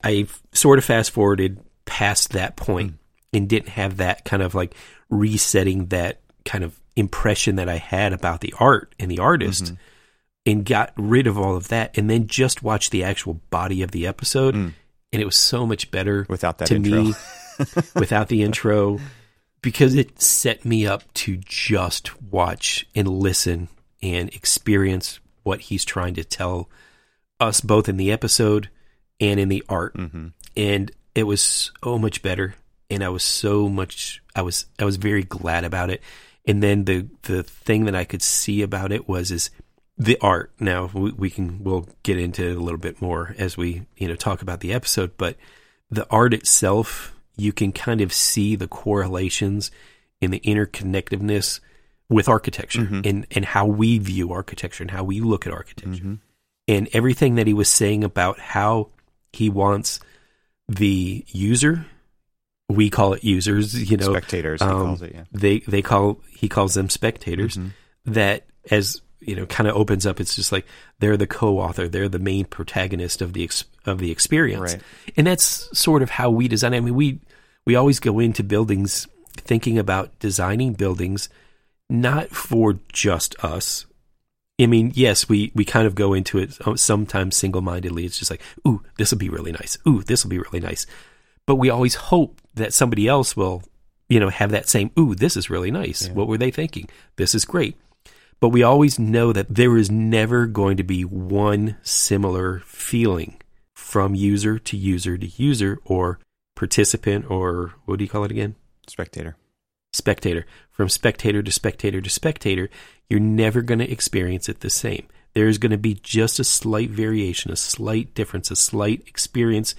I 0.03 0.27
sort 0.53 0.79
of 0.79 0.85
fast 0.85 1.11
forwarded 1.11 1.59
past 1.85 2.31
that 2.31 2.55
point. 2.55 2.93
Mm. 2.93 2.95
And 3.33 3.47
didn't 3.47 3.69
have 3.69 3.97
that 3.97 4.25
kind 4.25 4.41
of 4.41 4.55
like 4.55 4.75
resetting 5.09 5.87
that 5.87 6.21
kind 6.45 6.63
of 6.63 6.79
impression 6.95 7.57
that 7.57 7.69
I 7.69 7.77
had 7.77 8.13
about 8.13 8.41
the 8.41 8.53
art 8.59 8.93
and 8.99 9.09
the 9.09 9.19
artist. 9.19 9.65
Mm-hmm 9.65 9.75
and 10.45 10.65
got 10.65 10.91
rid 10.97 11.27
of 11.27 11.37
all 11.37 11.55
of 11.55 11.67
that 11.67 11.97
and 11.97 12.09
then 12.09 12.27
just 12.27 12.63
watched 12.63 12.91
the 12.91 13.03
actual 13.03 13.35
body 13.49 13.81
of 13.81 13.91
the 13.91 14.07
episode 14.07 14.55
mm. 14.55 14.73
and 15.11 15.21
it 15.21 15.25
was 15.25 15.35
so 15.35 15.65
much 15.65 15.91
better 15.91 16.25
without 16.29 16.57
that 16.57 16.67
to 16.67 16.75
intro. 16.75 17.03
me 17.03 17.13
without 17.95 18.29
the 18.29 18.41
intro 18.41 18.99
because 19.61 19.95
it 19.95 20.21
set 20.21 20.63
me 20.65 20.87
up 20.87 21.03
to 21.13 21.37
just 21.37 22.21
watch 22.21 22.87
and 22.95 23.07
listen 23.07 23.67
and 24.01 24.29
experience 24.29 25.19
what 25.43 25.59
he's 25.59 25.83
trying 25.83 26.13
to 26.13 26.23
tell 26.23 26.69
us 27.39 27.61
both 27.61 27.89
in 27.89 27.97
the 27.97 28.11
episode 28.11 28.69
and 29.19 29.39
in 29.39 29.49
the 29.49 29.63
art 29.67 29.95
mm-hmm. 29.95 30.27
and 30.55 30.91
it 31.13 31.23
was 31.23 31.71
so 31.83 31.99
much 31.99 32.21
better 32.21 32.55
and 32.89 33.03
I 33.03 33.09
was 33.09 33.23
so 33.23 33.69
much 33.69 34.21
I 34.35 34.41
was 34.41 34.65
I 34.79 34.85
was 34.85 34.97
very 34.97 35.23
glad 35.23 35.63
about 35.63 35.89
it 35.89 36.01
and 36.45 36.63
then 36.63 36.85
the 36.85 37.07
the 37.23 37.43
thing 37.43 37.85
that 37.85 37.95
I 37.95 38.05
could 38.05 38.21
see 38.21 38.61
about 38.61 38.91
it 38.91 39.07
was 39.07 39.31
is 39.31 39.49
the 39.97 40.17
art 40.21 40.51
now 40.59 40.89
we, 40.93 41.11
we, 41.11 41.29
can 41.29 41.63
we'll 41.63 41.87
get 42.03 42.17
into 42.17 42.49
it 42.49 42.57
a 42.57 42.61
little 42.61 42.79
bit 42.79 43.01
more 43.01 43.35
as 43.37 43.57
we 43.57 43.85
you 43.97 44.07
know 44.07 44.15
talk 44.15 44.41
about 44.41 44.61
the 44.61 44.73
episode 44.73 45.11
but 45.17 45.35
the 45.91 46.07
art 46.09 46.33
itself 46.33 47.13
you 47.35 47.51
can 47.51 47.71
kind 47.71 48.01
of 48.01 48.13
see 48.13 48.55
the 48.55 48.67
correlations 48.67 49.71
in 50.21 50.31
the 50.31 50.39
interconnectedness 50.41 51.59
with 52.09 52.27
architecture 52.27 52.81
mm-hmm. 52.81 53.01
and 53.03 53.27
and 53.31 53.45
how 53.45 53.65
we 53.65 53.97
view 53.97 54.31
architecture 54.31 54.83
and 54.83 54.91
how 54.91 55.03
we 55.03 55.21
look 55.21 55.45
at 55.45 55.53
architecture 55.53 56.03
mm-hmm. 56.03 56.15
and 56.67 56.89
everything 56.93 57.35
that 57.35 57.47
he 57.47 57.53
was 57.53 57.69
saying 57.69 58.03
about 58.03 58.39
how 58.39 58.89
he 59.31 59.49
wants 59.49 59.99
the 60.67 61.23
user 61.27 61.85
we 62.69 62.89
call 62.89 63.13
it 63.13 63.23
users 63.23 63.89
you 63.89 63.97
know 63.97 64.11
spectators 64.11 64.61
um, 64.61 64.97
it, 65.01 65.11
yeah. 65.13 65.23
they 65.31 65.59
they 65.59 65.81
call 65.81 66.21
he 66.29 66.47
calls 66.47 66.75
them 66.75 66.87
spectators 66.87 67.57
mm-hmm. 67.57 67.69
that 68.05 68.45
as 68.69 69.01
you 69.19 69.35
know 69.35 69.45
kind 69.47 69.67
of 69.67 69.75
opens 69.75 70.05
up 70.05 70.19
it's 70.19 70.35
just 70.35 70.51
like 70.51 70.65
they're 70.99 71.17
the 71.17 71.27
co-author 71.27 71.87
they're 71.87 72.07
the 72.07 72.19
main 72.19 72.45
protagonist 72.45 73.21
of 73.21 73.33
the 73.33 73.43
ex- 73.43 73.65
of 73.85 73.97
the 73.97 74.11
experience 74.11 74.73
right. 74.73 74.83
and 75.17 75.27
that's 75.27 75.77
sort 75.77 76.01
of 76.01 76.11
how 76.11 76.29
we 76.29 76.47
design 76.47 76.73
i 76.73 76.79
mean 76.79 76.95
we 76.95 77.19
we 77.65 77.75
always 77.75 77.99
go 77.99 78.19
into 78.19 78.43
buildings 78.43 79.07
thinking 79.35 79.77
about 79.77 80.17
designing 80.19 80.73
buildings 80.73 81.27
not 81.89 82.29
for 82.29 82.79
just 82.93 83.35
us 83.43 83.87
i 84.59 84.67
mean 84.67 84.91
yes 84.93 85.27
we 85.27 85.51
we 85.55 85.65
kind 85.65 85.87
of 85.87 85.95
go 85.95 86.13
into 86.13 86.37
it 86.37 86.55
sometimes 86.75 87.35
single-mindedly 87.35 88.05
it's 88.05 88.19
just 88.19 88.29
like 88.29 88.41
ooh 88.67 88.83
this 88.97 89.11
will 89.11 89.17
be 89.17 89.29
really 89.29 89.51
nice 89.51 89.77
ooh 89.87 90.03
this 90.03 90.23
will 90.23 90.29
be 90.29 90.39
really 90.39 90.59
nice 90.59 90.85
but 91.49 91.55
we 91.55 91.69
always 91.69 91.95
hope 91.95 92.39
that 92.53 92.73
somebody 92.73 93.07
else 93.07 93.35
will 93.35 93.63
you 94.07 94.19
know 94.19 94.29
have 94.29 94.51
that 94.51 94.69
same 94.69 94.91
ooh 94.99 95.15
this 95.15 95.35
is 95.35 95.49
really 95.49 95.71
nice 95.71 96.07
yeah. 96.07 96.13
what 96.13 96.27
were 96.27 96.37
they 96.37 96.51
thinking 96.51 96.87
this 97.15 97.33
is 97.33 97.43
great 97.43 97.75
but 98.39 98.49
we 98.49 98.63
always 98.63 98.97
know 98.97 99.33
that 99.33 99.53
there 99.53 99.75
is 99.77 99.91
never 99.91 100.45
going 100.45 100.77
to 100.77 100.83
be 100.83 101.03
one 101.03 101.75
similar 101.81 102.59
feeling 102.65 103.39
from 103.75 104.15
user 104.15 104.57
to 104.57 104.77
user 104.77 105.17
to 105.17 105.27
user 105.27 105.79
or 105.83 106.19
participant 106.55 107.29
or 107.29 107.73
what 107.85 107.97
do 107.97 108.03
you 108.03 108.09
call 108.09 108.23
it 108.23 108.31
again? 108.31 108.55
Spectator. 108.87 109.35
Spectator. 109.93 110.45
From 110.71 110.87
spectator 110.89 111.41
to 111.41 111.51
spectator 111.51 111.99
to 111.99 112.09
spectator, 112.09 112.69
you're 113.09 113.19
never 113.19 113.61
going 113.61 113.79
to 113.79 113.91
experience 113.91 114.47
it 114.47 114.59
the 114.59 114.69
same. 114.69 115.07
There 115.33 115.47
is 115.47 115.57
going 115.57 115.71
to 115.71 115.77
be 115.77 115.95
just 115.95 116.39
a 116.39 116.43
slight 116.43 116.89
variation, 116.89 117.51
a 117.51 117.55
slight 117.55 118.13
difference, 118.13 118.51
a 118.51 118.55
slight 118.55 119.03
experience 119.07 119.75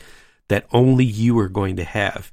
that 0.51 0.67
only 0.73 1.05
you 1.05 1.39
are 1.39 1.49
going 1.49 1.77
to 1.77 1.85
have. 1.85 2.33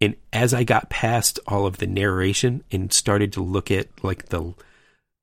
And 0.00 0.14
as 0.32 0.54
I 0.54 0.62
got 0.62 0.88
past 0.88 1.40
all 1.48 1.66
of 1.66 1.78
the 1.78 1.86
narration 1.86 2.62
and 2.70 2.92
started 2.92 3.32
to 3.32 3.42
look 3.42 3.72
at 3.72 3.88
like 4.04 4.26
the 4.26 4.54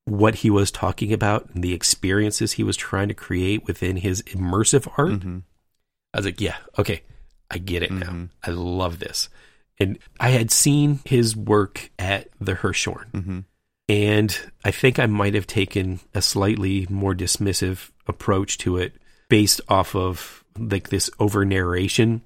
what 0.04 0.36
he 0.36 0.50
was 0.50 0.70
talking 0.70 1.14
about 1.14 1.50
and 1.52 1.64
the 1.64 1.74
experiences 1.74 2.52
he 2.52 2.64
was 2.64 2.76
trying 2.76 3.08
to 3.08 3.14
create 3.14 3.66
within 3.66 3.96
his 3.96 4.22
immersive 4.24 4.92
art, 4.98 5.12
mm-hmm. 5.12 5.40
I 6.14 6.18
was 6.18 6.26
like, 6.26 6.42
yeah, 6.42 6.58
okay, 6.78 7.04
I 7.50 7.60
get 7.60 7.82
it 7.82 7.92
mm-hmm. 7.92 8.24
now. 8.24 8.28
I 8.44 8.52
love 8.52 9.00
this. 9.00 9.30
And 9.80 9.98
I 10.20 10.32
had 10.32 10.52
seen 10.52 11.00
his 11.06 11.38
work 11.38 11.92
at 11.98 12.28
the 12.42 12.56
Hirshhorn. 12.56 13.10
Mm-hmm. 13.12 13.40
And 13.88 14.52
I 14.66 14.72
think 14.72 15.00
I 15.00 15.06
might 15.06 15.34
have 15.34 15.48
taken 15.48 16.02
a 16.14 16.22
slightly 16.22 16.88
more 16.90 17.16
dismissive 17.16 17.92
approach 18.06 18.58
to 18.60 18.76
it 18.76 18.96
based 19.30 19.62
off 19.70 19.96
of 19.96 20.44
like 20.58 20.90
this 20.90 21.10
over 21.20 21.46
narration 21.46 22.22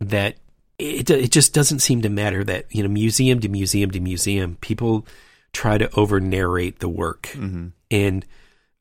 that 0.00 0.36
it, 0.78 1.08
it 1.10 1.30
just 1.30 1.54
doesn't 1.54 1.78
seem 1.80 2.02
to 2.02 2.08
matter 2.08 2.44
that, 2.44 2.66
you 2.74 2.82
know, 2.82 2.88
museum 2.88 3.40
to 3.40 3.48
museum 3.48 3.90
to 3.90 4.00
museum, 4.00 4.56
people 4.60 5.06
try 5.52 5.78
to 5.78 5.90
over 5.98 6.20
narrate 6.20 6.80
the 6.80 6.88
work. 6.88 7.28
Mm-hmm. 7.32 7.68
And 7.90 8.26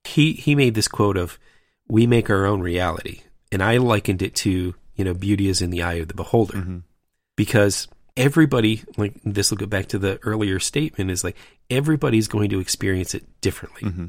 he 0.04 0.34
he 0.34 0.56
made 0.56 0.76
this 0.76 0.88
quote 0.88 1.18
of 1.18 1.40
we 1.88 2.06
make 2.06 2.30
our 2.30 2.46
own 2.46 2.62
reality 2.62 3.22
and 3.52 3.64
i 3.64 3.78
likened 3.78 4.22
it 4.22 4.36
to 4.36 4.76
you 4.96 5.04
know 5.04 5.16
beauty 5.16 5.48
is 5.48 5.64
in 5.64 5.72
the 5.72 5.82
eye 5.82 5.96
of 5.96 6.08
the 6.08 6.14
beholder 6.14 6.58
Mm-hmm. 6.58 6.78
because 7.36 7.88
everybody 8.16 8.84
like 8.98 9.14
this 9.24 9.50
will 9.50 9.58
go 9.58 9.66
back 9.66 9.88
to 9.88 9.98
the 9.98 10.20
earlier 10.22 10.60
statement 10.60 11.10
is 11.10 11.24
like 11.24 11.36
everybody's 11.72 12.28
going 12.28 12.52
to 12.52 12.60
experience 12.60 13.16
it 13.16 13.24
differently 13.42 13.82
Mm-hmm. 13.90 14.06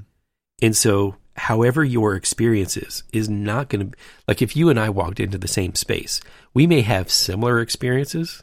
And 0.62 0.76
so 0.76 1.16
however 1.36 1.84
your 1.84 2.14
experience 2.14 2.76
is 2.76 3.02
is 3.12 3.28
not 3.28 3.68
going 3.68 3.90
to 3.90 3.96
like 4.26 4.40
if 4.40 4.56
you 4.56 4.68
and 4.70 4.80
i 4.80 4.88
walked 4.88 5.20
into 5.20 5.36
the 5.38 5.48
same 5.48 5.74
space 5.74 6.20
we 6.54 6.66
may 6.66 6.80
have 6.80 7.10
similar 7.10 7.60
experiences 7.60 8.42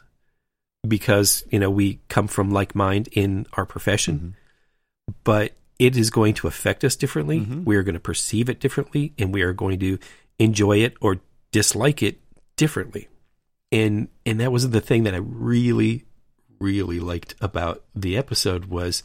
because 0.86 1.44
you 1.50 1.58
know 1.58 1.70
we 1.70 2.00
come 2.08 2.28
from 2.28 2.50
like 2.50 2.74
mind 2.74 3.08
in 3.12 3.46
our 3.54 3.66
profession 3.66 4.18
Mm-hmm. 4.18 5.12
but 5.24 5.52
it 5.78 5.96
is 5.96 6.08
going 6.10 6.34
to 6.34 6.46
affect 6.46 6.84
us 6.84 6.94
differently. 6.94 7.40
Mhm. 7.40 7.64
We 7.64 7.74
are 7.74 7.82
going 7.82 7.94
to 7.94 8.00
perceive 8.00 8.48
it 8.48 8.60
differently, 8.60 9.12
and 9.18 9.34
we 9.34 9.42
are 9.42 9.52
going 9.52 9.80
to 9.80 9.98
enjoy 10.38 10.78
it 10.78 10.94
or 11.00 11.20
dislike 11.50 12.00
it 12.00 12.20
differently. 12.56 13.08
And 13.72 14.06
and 14.24 14.38
that 14.38 14.52
was 14.52 14.70
the 14.70 14.80
thing 14.80 15.02
that 15.02 15.14
I 15.14 15.18
really, 15.18 16.04
really 16.60 17.00
liked 17.00 17.34
about 17.40 17.82
the 17.92 18.16
episode 18.16 18.66
was 18.66 19.02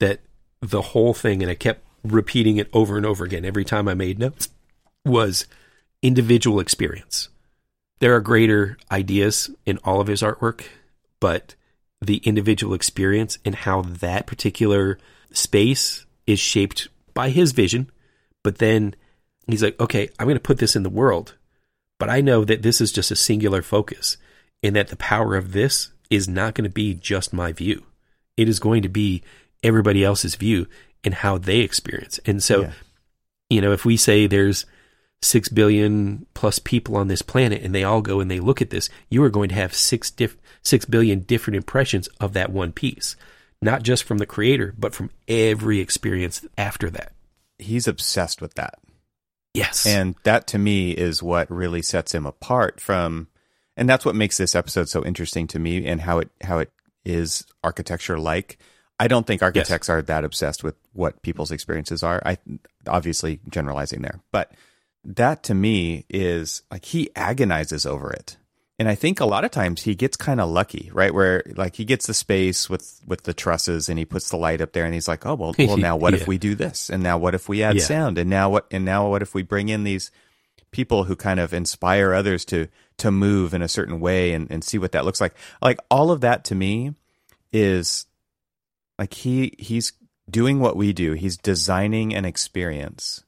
that 0.00 0.18
the 0.60 0.82
whole 0.82 1.14
thing, 1.14 1.40
and 1.40 1.50
I 1.52 1.54
kept 1.54 1.84
repeating 2.02 2.56
it 2.56 2.68
over 2.72 2.96
and 2.96 3.06
over 3.06 3.24
again 3.24 3.44
every 3.44 3.64
time 3.64 3.88
I 3.88 3.94
made 3.94 4.18
notes, 4.18 4.48
was 5.04 5.46
individual 6.02 6.60
experience. 6.60 7.28
There 8.00 8.14
are 8.14 8.20
greater 8.20 8.78
ideas 8.90 9.50
in 9.66 9.78
all 9.78 10.00
of 10.00 10.06
his 10.06 10.22
artwork, 10.22 10.64
but 11.20 11.54
the 12.00 12.18
individual 12.18 12.74
experience 12.74 13.38
and 13.44 13.54
how 13.54 13.82
that 13.82 14.26
particular 14.26 14.98
space 15.32 16.06
is 16.26 16.38
shaped 16.38 16.88
by 17.14 17.30
his 17.30 17.52
vision. 17.52 17.90
But 18.44 18.58
then 18.58 18.94
he's 19.48 19.62
like, 19.62 19.78
okay, 19.80 20.08
I'm 20.18 20.26
going 20.26 20.36
to 20.36 20.40
put 20.40 20.58
this 20.58 20.76
in 20.76 20.84
the 20.84 20.90
world, 20.90 21.34
but 21.98 22.08
I 22.08 22.20
know 22.20 22.44
that 22.44 22.62
this 22.62 22.80
is 22.80 22.92
just 22.92 23.10
a 23.10 23.16
singular 23.16 23.62
focus 23.62 24.16
and 24.62 24.76
that 24.76 24.88
the 24.88 24.96
power 24.96 25.34
of 25.34 25.52
this 25.52 25.90
is 26.10 26.28
not 26.28 26.54
going 26.54 26.68
to 26.68 26.72
be 26.72 26.94
just 26.94 27.32
my 27.32 27.52
view. 27.52 27.84
It 28.36 28.48
is 28.48 28.60
going 28.60 28.82
to 28.82 28.88
be 28.88 29.22
everybody 29.62 30.04
else's 30.04 30.36
view 30.36 30.68
and 31.04 31.14
how 31.14 31.38
they 31.38 31.58
experience. 31.60 32.18
And 32.26 32.42
so, 32.42 32.62
Yeah. 32.62 32.72
you 33.50 33.60
know, 33.60 33.72
if 33.72 33.84
we 33.84 33.96
say 33.96 34.26
there's 34.26 34.66
six 35.22 35.48
billion 35.48 36.26
plus 36.34 36.58
people 36.58 36.96
on 36.96 37.08
this 37.08 37.22
planet 37.22 37.62
and 37.62 37.74
they 37.74 37.84
all 37.84 38.02
go 38.02 38.20
and 38.20 38.30
they 38.30 38.40
look 38.40 38.62
at 38.62 38.70
this, 38.70 38.88
you 39.10 39.22
are 39.24 39.30
going 39.30 39.48
to 39.48 39.54
have 39.54 39.74
six 39.74 40.10
diff- 40.10 40.36
six 40.62 40.84
billion 40.84 41.20
different 41.20 41.56
impressions 41.56 42.08
of 42.20 42.32
that 42.34 42.50
one 42.52 42.72
piece, 42.72 43.16
not 43.60 43.82
just 43.82 44.04
from 44.04 44.18
the 44.18 44.26
creator, 44.26 44.74
but 44.78 44.94
from 44.94 45.10
every 45.26 45.80
experience 45.80 46.44
after 46.56 46.88
that. 46.90 47.12
He's 47.58 47.88
obsessed 47.88 48.40
with 48.40 48.54
that. 48.54 48.74
Yes, 49.54 49.86
And 49.86 50.14
that 50.22 50.46
to 50.48 50.58
me 50.58 50.92
is 50.92 51.22
what 51.22 51.50
really 51.50 51.82
sets 51.82 52.14
him 52.14 52.26
apart 52.26 52.80
from 52.80 53.28
and 53.76 53.88
that's 53.88 54.04
what 54.04 54.14
makes 54.16 54.36
this 54.36 54.54
episode 54.56 54.88
so 54.88 55.04
interesting 55.04 55.46
to 55.48 55.58
me 55.58 55.86
and 55.86 56.00
how 56.00 56.18
it 56.18 56.30
how 56.42 56.58
it 56.58 56.70
is 57.04 57.44
architecture 57.64 58.18
like. 58.18 58.58
I 59.00 59.08
don't 59.08 59.26
think 59.26 59.42
architects 59.42 59.88
are 59.88 60.02
that 60.02 60.24
obsessed 60.24 60.64
with 60.64 60.74
what 60.92 61.22
people's 61.22 61.50
experiences 61.52 62.02
are. 62.02 62.20
I 62.24 62.38
obviously 62.86 63.40
generalizing 63.48 64.02
there. 64.02 64.20
But 64.32 64.52
that 65.04 65.42
to 65.44 65.54
me 65.54 66.04
is 66.08 66.62
like 66.70 66.84
he 66.84 67.10
agonizes 67.14 67.86
over 67.86 68.10
it. 68.12 68.36
And 68.80 68.88
I 68.88 68.94
think 68.94 69.18
a 69.18 69.26
lot 69.26 69.44
of 69.44 69.50
times 69.50 69.82
he 69.82 69.96
gets 69.96 70.16
kind 70.16 70.40
of 70.40 70.48
lucky, 70.50 70.90
right? 70.92 71.12
Where 71.12 71.42
like 71.56 71.76
he 71.76 71.84
gets 71.84 72.06
the 72.06 72.14
space 72.14 72.70
with 72.70 73.00
with 73.06 73.24
the 73.24 73.34
trusses 73.34 73.88
and 73.88 73.98
he 73.98 74.04
puts 74.04 74.30
the 74.30 74.36
light 74.36 74.60
up 74.60 74.72
there 74.72 74.84
and 74.84 74.94
he's 74.94 75.08
like, 75.08 75.26
"Oh, 75.26 75.34
well, 75.34 75.54
well 75.58 75.76
now 75.76 75.96
what 75.96 76.14
Yeah. 76.14 76.20
if 76.22 76.28
we 76.28 76.38
do 76.38 76.54
this? 76.54 76.88
And 76.88 77.02
now 77.02 77.18
what 77.18 77.34
if 77.34 77.48
we 77.48 77.62
add 77.62 77.76
Yeah. 77.76 77.82
sound? 77.84 78.18
And 78.18 78.30
now 78.30 78.50
what 78.50 78.66
and 78.70 78.84
now 78.84 79.08
what 79.10 79.22
if 79.22 79.34
we 79.34 79.42
bring 79.42 79.68
in 79.68 79.82
these 79.82 80.12
people 80.70 81.04
who 81.04 81.16
kind 81.16 81.40
of 81.40 81.52
inspire 81.52 82.12
others 82.12 82.44
to 82.46 82.68
to 82.98 83.10
move 83.10 83.54
in 83.54 83.62
a 83.62 83.68
certain 83.68 83.98
way 84.00 84.32
and, 84.32 84.48
and 84.50 84.62
see 84.62 84.78
what 84.78 84.92
that 84.92 85.04
looks 85.04 85.20
like. 85.20 85.34
Like 85.62 85.78
all 85.90 86.10
of 86.12 86.20
that 86.20 86.44
to 86.46 86.54
me 86.54 86.94
is 87.52 88.06
like 88.98 89.14
he 89.14 89.54
he's 89.58 89.92
doing 90.30 90.60
what 90.60 90.76
we 90.76 90.92
do. 90.92 91.12
He's 91.12 91.36
designing 91.36 92.14
an 92.14 92.24
experience, 92.24 93.24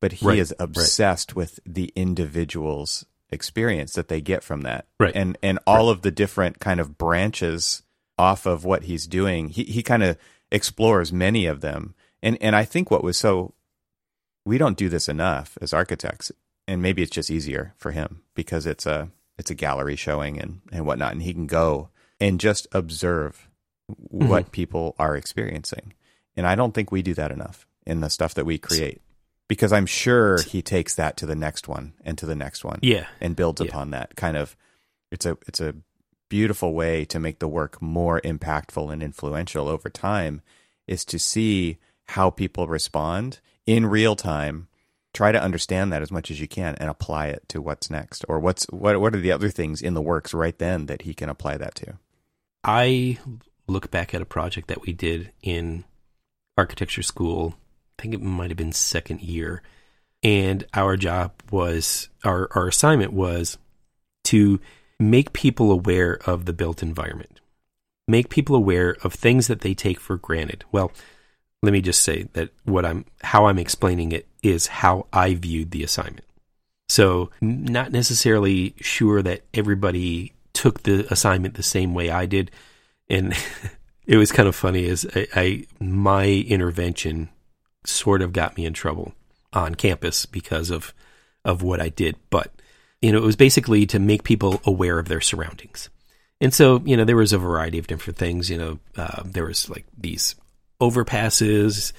but 0.00 0.12
he 0.12 0.26
Right, 0.26 0.38
is 0.38 0.52
right. 0.58 0.64
obsessed 0.64 1.34
with 1.36 1.60
the 1.64 1.92
individual's 1.96 3.06
experience 3.30 3.94
that 3.94 4.08
they 4.08 4.20
get 4.20 4.42
from 4.44 4.62
that. 4.62 4.86
Right. 5.00 5.14
And 5.14 5.38
and 5.42 5.58
all 5.66 5.88
of 5.88 6.02
the 6.02 6.10
different 6.10 6.58
kind 6.60 6.80
of 6.80 6.98
branches 6.98 7.82
off 8.18 8.46
of 8.46 8.64
what 8.64 8.84
he's 8.84 9.06
doing. 9.06 9.48
He 9.48 9.64
he 9.64 9.82
kind 9.82 10.02
of 10.02 10.18
explores 10.50 11.12
many 11.12 11.46
of 11.46 11.60
them. 11.60 11.94
And 12.22 12.36
and 12.40 12.54
I 12.54 12.64
think 12.64 12.90
what 12.90 13.02
was 13.04 13.16
so 13.16 13.54
we 14.44 14.58
don't 14.58 14.76
do 14.76 14.88
this 14.88 15.08
enough 15.08 15.56
as 15.60 15.72
architects 15.72 16.32
and 16.68 16.82
maybe 16.82 17.02
it's 17.02 17.10
just 17.10 17.30
easier 17.30 17.74
for 17.76 17.92
him 17.92 18.22
because 18.34 18.66
it's 18.66 18.86
a 18.86 19.08
it's 19.38 19.50
a 19.50 19.54
gallery 19.54 19.96
showing 19.96 20.38
and 20.38 20.60
and 20.72 20.84
whatnot 20.84 21.12
and 21.12 21.22
he 21.22 21.32
can 21.32 21.46
go 21.46 21.88
and 22.20 22.38
just 22.40 22.66
observe 22.72 23.48
Mm-hmm. 24.12 24.28
what 24.28 24.52
people 24.52 24.94
are 24.98 25.16
experiencing. 25.16 25.94
And 26.36 26.46
i 26.46 26.54
don't 26.54 26.72
think 26.72 26.90
we 26.92 27.02
do 27.02 27.14
that 27.14 27.30
enough 27.30 27.66
in 27.86 28.00
the 28.00 28.08
stuff 28.10 28.34
that 28.34 28.46
we 28.46 28.56
create 28.58 29.00
because 29.48 29.72
i'm 29.72 29.86
sure 29.86 30.40
he 30.42 30.62
takes 30.62 30.94
that 30.94 31.16
to 31.18 31.26
the 31.26 31.34
next 31.36 31.68
one 31.68 31.92
and 32.04 32.16
to 32.18 32.26
the 32.26 32.34
next 32.34 32.64
one 32.64 32.78
yeah, 32.82 33.06
and 33.20 33.36
builds 33.36 33.60
Yeah. 33.60 33.68
upon 33.68 33.90
that 33.90 34.16
kind 34.16 34.36
of 34.36 34.56
it's 35.10 35.26
a 35.26 35.36
it's 35.46 35.60
a 35.60 35.74
beautiful 36.30 36.72
way 36.72 37.04
to 37.04 37.18
make 37.20 37.38
the 37.38 37.48
work 37.48 37.82
more 37.82 38.18
impactful 38.22 38.90
and 38.90 39.02
influential 39.02 39.68
over 39.68 39.90
time 39.90 40.40
is 40.86 41.04
to 41.04 41.18
see 41.18 41.76
how 42.06 42.30
people 42.30 42.66
respond 42.66 43.40
in 43.66 43.84
real 43.86 44.16
time. 44.16 44.68
Try 45.12 45.30
to 45.32 45.42
understand 45.42 45.92
that 45.92 46.00
as 46.00 46.10
much 46.10 46.30
as 46.30 46.40
you 46.40 46.48
can 46.48 46.74
and 46.76 46.88
apply 46.88 47.26
it 47.26 47.42
to 47.50 47.60
what's 47.60 47.90
next 47.90 48.24
or 48.28 48.40
what's 48.40 48.64
what 48.70 48.98
what 48.98 49.14
are 49.14 49.20
the 49.20 49.30
other 49.32 49.50
things 49.50 49.82
in 49.82 49.92
the 49.92 50.00
works 50.00 50.32
right 50.32 50.58
then 50.58 50.86
that 50.86 51.02
he 51.02 51.12
can 51.12 51.28
apply 51.28 51.58
that 51.58 51.74
to? 51.76 51.98
I 52.64 53.18
look 53.72 53.90
back 53.90 54.14
at 54.14 54.22
a 54.22 54.26
project 54.26 54.68
that 54.68 54.82
we 54.82 54.92
did 54.92 55.32
in 55.42 55.84
architecture 56.56 57.02
school. 57.02 57.54
I 57.98 58.02
think 58.02 58.14
it 58.14 58.22
might 58.22 58.50
have 58.50 58.56
been 58.56 58.72
second 58.72 59.20
year, 59.20 59.62
and 60.22 60.64
our 60.74 60.96
job 60.96 61.32
was 61.50 62.08
our 62.24 62.48
our 62.54 62.68
assignment 62.68 63.12
was 63.12 63.58
to 64.24 64.60
make 64.98 65.32
people 65.32 65.70
aware 65.70 66.18
of 66.26 66.44
the 66.44 66.52
built 66.52 66.82
environment, 66.82 67.40
make 68.06 68.28
people 68.28 68.54
aware 68.54 68.96
of 69.02 69.12
things 69.14 69.46
that 69.48 69.60
they 69.60 69.74
take 69.74 69.98
for 69.98 70.16
granted. 70.16 70.64
Well, 70.70 70.92
let 71.62 71.72
me 71.72 71.80
just 71.80 72.02
say 72.02 72.28
that 72.32 72.50
what 72.64 72.84
I'm 72.84 73.04
how 73.22 73.46
I'm 73.46 73.58
explaining 73.58 74.12
it 74.12 74.26
is 74.42 74.66
how 74.66 75.06
I 75.12 75.34
viewed 75.34 75.70
the 75.70 75.84
assignment. 75.84 76.26
So, 76.88 77.30
not 77.40 77.92
necessarily 77.92 78.74
sure 78.80 79.22
that 79.22 79.42
everybody 79.54 80.34
took 80.52 80.82
the 80.82 81.10
assignment 81.10 81.54
the 81.54 81.62
same 81.62 81.94
way 81.94 82.10
I 82.10 82.26
did, 82.26 82.50
and 83.12 83.34
it 84.06 84.16
was 84.16 84.32
kind 84.32 84.48
of 84.48 84.56
funny. 84.56 84.86
Is 84.86 85.06
I, 85.14 85.26
I 85.34 85.66
my 85.78 86.26
intervention 86.26 87.28
sort 87.84 88.22
of 88.22 88.32
got 88.32 88.56
me 88.56 88.66
in 88.66 88.72
trouble 88.72 89.12
on 89.52 89.74
campus 89.74 90.26
because 90.26 90.70
of 90.70 90.92
of 91.44 91.62
what 91.62 91.80
I 91.80 91.88
did, 91.88 92.16
but 92.30 92.52
you 93.00 93.12
know 93.12 93.18
it 93.18 93.24
was 93.26 93.36
basically 93.36 93.86
to 93.86 93.98
make 93.98 94.24
people 94.24 94.60
aware 94.64 94.98
of 94.98 95.08
their 95.08 95.20
surroundings. 95.20 95.88
And 96.40 96.52
so, 96.52 96.82
you 96.84 96.96
know, 96.96 97.04
there 97.04 97.14
was 97.14 97.32
a 97.32 97.38
variety 97.38 97.78
of 97.78 97.86
different 97.86 98.18
things. 98.18 98.50
You 98.50 98.58
know, 98.58 98.78
uh, 98.96 99.22
there 99.24 99.44
was 99.44 99.70
like 99.70 99.86
these 99.96 100.34
overpasses 100.80 101.92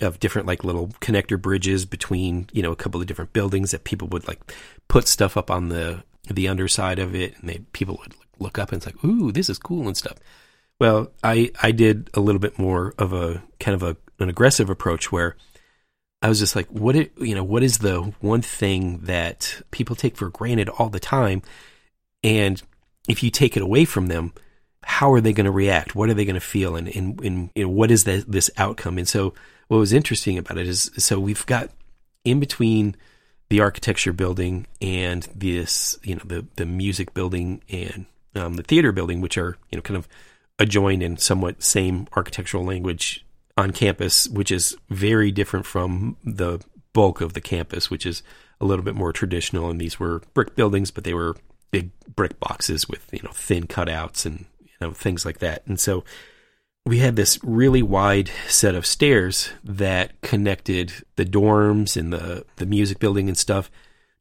of 0.00 0.18
different 0.18 0.48
like 0.48 0.64
little 0.64 0.88
connector 1.00 1.40
bridges 1.40 1.84
between 1.84 2.48
you 2.52 2.62
know 2.62 2.72
a 2.72 2.76
couple 2.76 3.00
of 3.00 3.06
different 3.06 3.34
buildings 3.34 3.70
that 3.70 3.84
people 3.84 4.08
would 4.08 4.26
like 4.26 4.40
put 4.88 5.06
stuff 5.06 5.36
up 5.36 5.50
on 5.50 5.68
the 5.68 6.02
the 6.30 6.48
underside 6.48 6.98
of 6.98 7.14
it 7.14 7.38
and 7.38 7.50
they 7.50 7.58
people 7.72 7.98
would 8.02 8.14
look 8.38 8.58
up 8.58 8.72
and 8.72 8.78
it's 8.78 8.86
like 8.86 9.04
ooh 9.04 9.30
this 9.30 9.50
is 9.50 9.58
cool 9.58 9.86
and 9.86 9.98
stuff 9.98 10.16
well 10.80 11.12
i 11.22 11.50
i 11.62 11.70
did 11.70 12.10
a 12.14 12.20
little 12.20 12.40
bit 12.40 12.58
more 12.58 12.94
of 12.98 13.12
a 13.12 13.42
kind 13.60 13.74
of 13.74 13.82
a 13.82 13.96
an 14.18 14.28
aggressive 14.28 14.68
approach 14.68 15.12
where 15.12 15.36
i 16.22 16.28
was 16.28 16.40
just 16.40 16.56
like 16.56 16.66
what 16.68 16.96
it 16.96 17.12
you 17.18 17.34
know 17.34 17.44
what 17.44 17.62
is 17.62 17.78
the 17.78 18.00
one 18.20 18.42
thing 18.42 18.98
that 19.02 19.62
people 19.70 19.94
take 19.94 20.16
for 20.16 20.28
granted 20.30 20.68
all 20.68 20.88
the 20.88 21.00
time 21.00 21.42
and 22.22 22.62
if 23.08 23.22
you 23.22 23.30
take 23.30 23.56
it 23.56 23.62
away 23.62 23.84
from 23.84 24.08
them 24.08 24.32
how 24.82 25.12
are 25.12 25.20
they 25.20 25.32
going 25.32 25.44
to 25.44 25.50
react? 25.50 25.94
What 25.94 26.08
are 26.08 26.14
they 26.14 26.24
going 26.24 26.34
to 26.34 26.40
feel? 26.40 26.76
And, 26.76 26.88
and, 26.88 27.20
and 27.20 27.50
you 27.54 27.64
know, 27.64 27.70
what 27.70 27.90
is 27.90 28.04
the, 28.04 28.24
this 28.26 28.50
outcome? 28.56 28.98
And 28.98 29.08
so 29.08 29.34
what 29.68 29.78
was 29.78 29.92
interesting 29.92 30.38
about 30.38 30.58
it 30.58 30.66
is, 30.66 30.90
so 30.96 31.20
we've 31.20 31.44
got 31.46 31.70
in 32.24 32.40
between 32.40 32.96
the 33.50 33.60
architecture 33.60 34.12
building 34.12 34.66
and 34.80 35.24
this, 35.34 35.98
you 36.02 36.14
know, 36.14 36.22
the, 36.24 36.46
the 36.56 36.66
music 36.66 37.14
building 37.14 37.62
and 37.68 38.06
um, 38.34 38.54
the 38.54 38.62
theater 38.62 38.92
building, 38.92 39.20
which 39.20 39.36
are, 39.36 39.56
you 39.70 39.76
know, 39.76 39.82
kind 39.82 39.96
of 39.96 40.08
adjoined 40.60 41.02
in 41.02 41.16
somewhat 41.16 41.62
same 41.62 42.06
architectural 42.14 42.64
language 42.64 43.24
on 43.56 43.72
campus, 43.72 44.28
which 44.28 44.52
is 44.52 44.76
very 44.88 45.32
different 45.32 45.66
from 45.66 46.16
the 46.22 46.60
bulk 46.92 47.20
of 47.20 47.32
the 47.32 47.40
campus, 47.40 47.90
which 47.90 48.06
is 48.06 48.22
a 48.60 48.64
little 48.64 48.84
bit 48.84 48.94
more 48.94 49.12
traditional. 49.12 49.70
And 49.70 49.80
these 49.80 49.98
were 49.98 50.22
brick 50.34 50.54
buildings, 50.54 50.90
but 50.90 51.04
they 51.04 51.14
were 51.14 51.36
big 51.70 51.90
brick 52.14 52.38
boxes 52.38 52.88
with, 52.88 53.08
you 53.12 53.20
know, 53.22 53.32
thin 53.32 53.66
cutouts 53.66 54.26
and, 54.26 54.44
you 54.60 54.72
know, 54.80 54.92
things 54.92 55.24
like 55.24 55.38
that. 55.38 55.66
And 55.66 55.80
so 55.80 56.04
we 56.86 56.98
had 56.98 57.16
this 57.16 57.38
really 57.42 57.82
wide 57.82 58.30
set 58.48 58.74
of 58.74 58.86
stairs 58.86 59.50
that 59.64 60.20
connected 60.20 60.92
the 61.16 61.24
dorms 61.24 61.96
and 61.96 62.12
the 62.12 62.44
the 62.56 62.66
music 62.66 62.98
building 62.98 63.28
and 63.28 63.36
stuff 63.36 63.70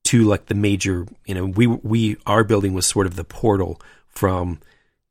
to 0.04 0.23
like 0.23 0.47
the 0.47 0.56
major 0.56 1.08
you 1.25 1.34
know 1.34 1.45
we 1.45 1.67
we 1.67 2.17
our 2.25 2.43
building 2.43 2.73
was 2.73 2.86
sort 2.86 3.08
of 3.08 3.15
the 3.15 3.23
portal 3.23 3.82
from 4.08 4.60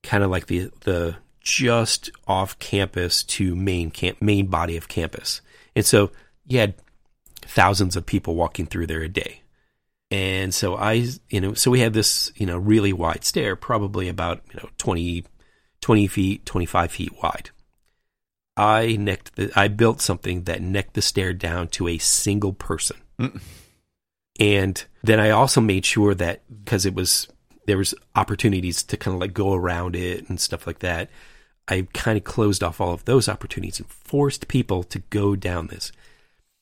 kind 0.03 0.23
of 0.23 0.31
like 0.31 0.47
the 0.47 0.71
the 0.81 1.17
just 1.41 2.11
off 2.27 2.59
campus 2.59 3.23
to 3.23 3.57
main 3.57 3.91
camp 3.91 4.21
main 4.21 4.47
body 4.47 4.77
of 4.77 4.89
campus. 4.89 5.41
And 5.75 5.85
so 5.85 6.11
you 6.47 6.59
had 6.59 6.75
thousands 7.43 7.97
of 7.97 8.05
people 8.05 8.35
walking 8.35 8.67
through 8.67 8.87
there 8.87 9.03
a 9.03 9.09
day. 9.09 9.43
And 10.11 10.55
so 10.55 10.77
i 10.77 11.07
you 11.29 11.41
know 11.41 11.55
so 11.55 11.71
we 11.71 11.81
had 11.81 11.93
this 11.93 12.33
you 12.37 12.47
know 12.47 12.57
really 12.57 12.93
wide 12.93 13.25
stair 13.25 13.57
probably 13.57 14.09
about 14.09 14.43
you 14.53 14.61
know 14.61 14.69
20 14.79 15.25
20 15.81 16.07
feet 16.07 16.47
25 16.47 16.93
feet 16.93 17.13
wide. 17.23 17.51
I 18.57 18.97
necked 18.97 19.37
the 19.37 19.51
i 19.55 19.69
built 19.69 20.01
something 20.01 20.45
that 20.45 20.63
necked 20.63 20.95
the 20.95 21.03
stair 21.03 21.33
down 21.33 21.69
to 21.69 21.89
a 21.89 21.99
single 21.99 22.53
person. 22.53 22.99
Mm. 23.19 23.41
and 24.39 24.85
then 25.03 25.19
I 25.19 25.31
also 25.31 25.61
made 25.61 25.85
sure 25.85 26.15
that 26.15 26.43
because 26.65 26.87
it 26.87 26.95
was 26.95 27.27
there 27.69 27.79
was 27.79 27.95
opportunities 28.17 28.83
to 28.83 28.97
kind 28.97 29.15
of 29.15 29.21
like 29.21 29.35
go 29.35 29.53
around 29.53 29.95
it 29.95 30.29
and 30.29 30.41
stuff 30.41 30.67
like 30.67 30.79
that. 30.81 31.11
I 31.69 31.87
kind 31.93 32.17
of 32.17 32.25
closed 32.25 32.63
off 32.63 32.81
all 32.81 32.95
of 32.95 33.05
those 33.05 33.29
opportunities 33.29 33.79
and 33.79 33.89
forced 33.89 34.49
people 34.49 34.83
to 34.85 35.01
go 35.11 35.37
down 35.37 35.67
this. 35.67 35.93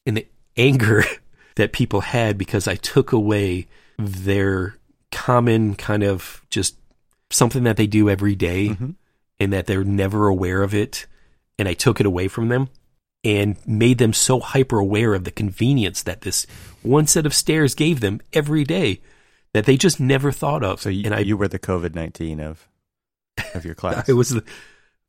And 0.05 0.17
the 0.17 0.27
anger 0.57 1.05
that 1.55 1.73
people 1.73 2.01
had 2.01 2.37
because 2.37 2.67
I 2.67 2.75
took 2.75 3.13
away 3.13 3.69
their 3.99 4.77
common 5.13 5.77
kind 5.77 6.03
of 6.03 6.45
just 6.51 6.77
something 7.31 7.63
that 7.63 7.77
they 7.77 7.87
do 7.87 8.11
every 8.11 8.35
day 8.35 8.71
Mhm. 8.71 8.97
and 9.39 9.53
that 9.53 9.67
they're 9.67 9.85
never 9.85 10.27
aware 10.27 10.63
of 10.65 10.75
it. 10.75 11.07
And 11.59 11.69
I 11.69 11.75
took 11.75 12.01
it 12.01 12.07
away 12.07 12.27
from 12.29 12.49
them 12.49 12.69
and 13.25 13.57
made 13.67 13.99
them 13.99 14.13
so 14.13 14.41
hyper 14.41 14.79
aware 14.81 15.15
of 15.15 15.23
the 15.25 15.31
convenience 15.31 16.03
that 16.03 16.23
this 16.23 16.47
one 16.83 17.07
set 17.07 17.27
of 17.27 17.33
stairs 17.35 17.75
gave 17.77 18.01
them 18.01 18.21
every 18.33 18.65
day 18.65 19.01
that 19.57 19.65
they 19.65 19.79
just 19.79 19.99
never 19.99 20.31
thought 20.31 20.63
of. 20.63 20.83
So 20.83 20.91
you, 20.91 21.05
and 21.07 21.15
I, 21.15 21.21
you 21.21 21.35
were 21.37 21.49
the 21.49 21.59
COVID 21.59 21.95
nineteen 21.95 22.41
of 22.41 22.69
of 23.55 23.65
your 23.65 23.75
class. 23.83 24.07
it 24.07 24.13
was 24.13 24.29
the 24.29 24.45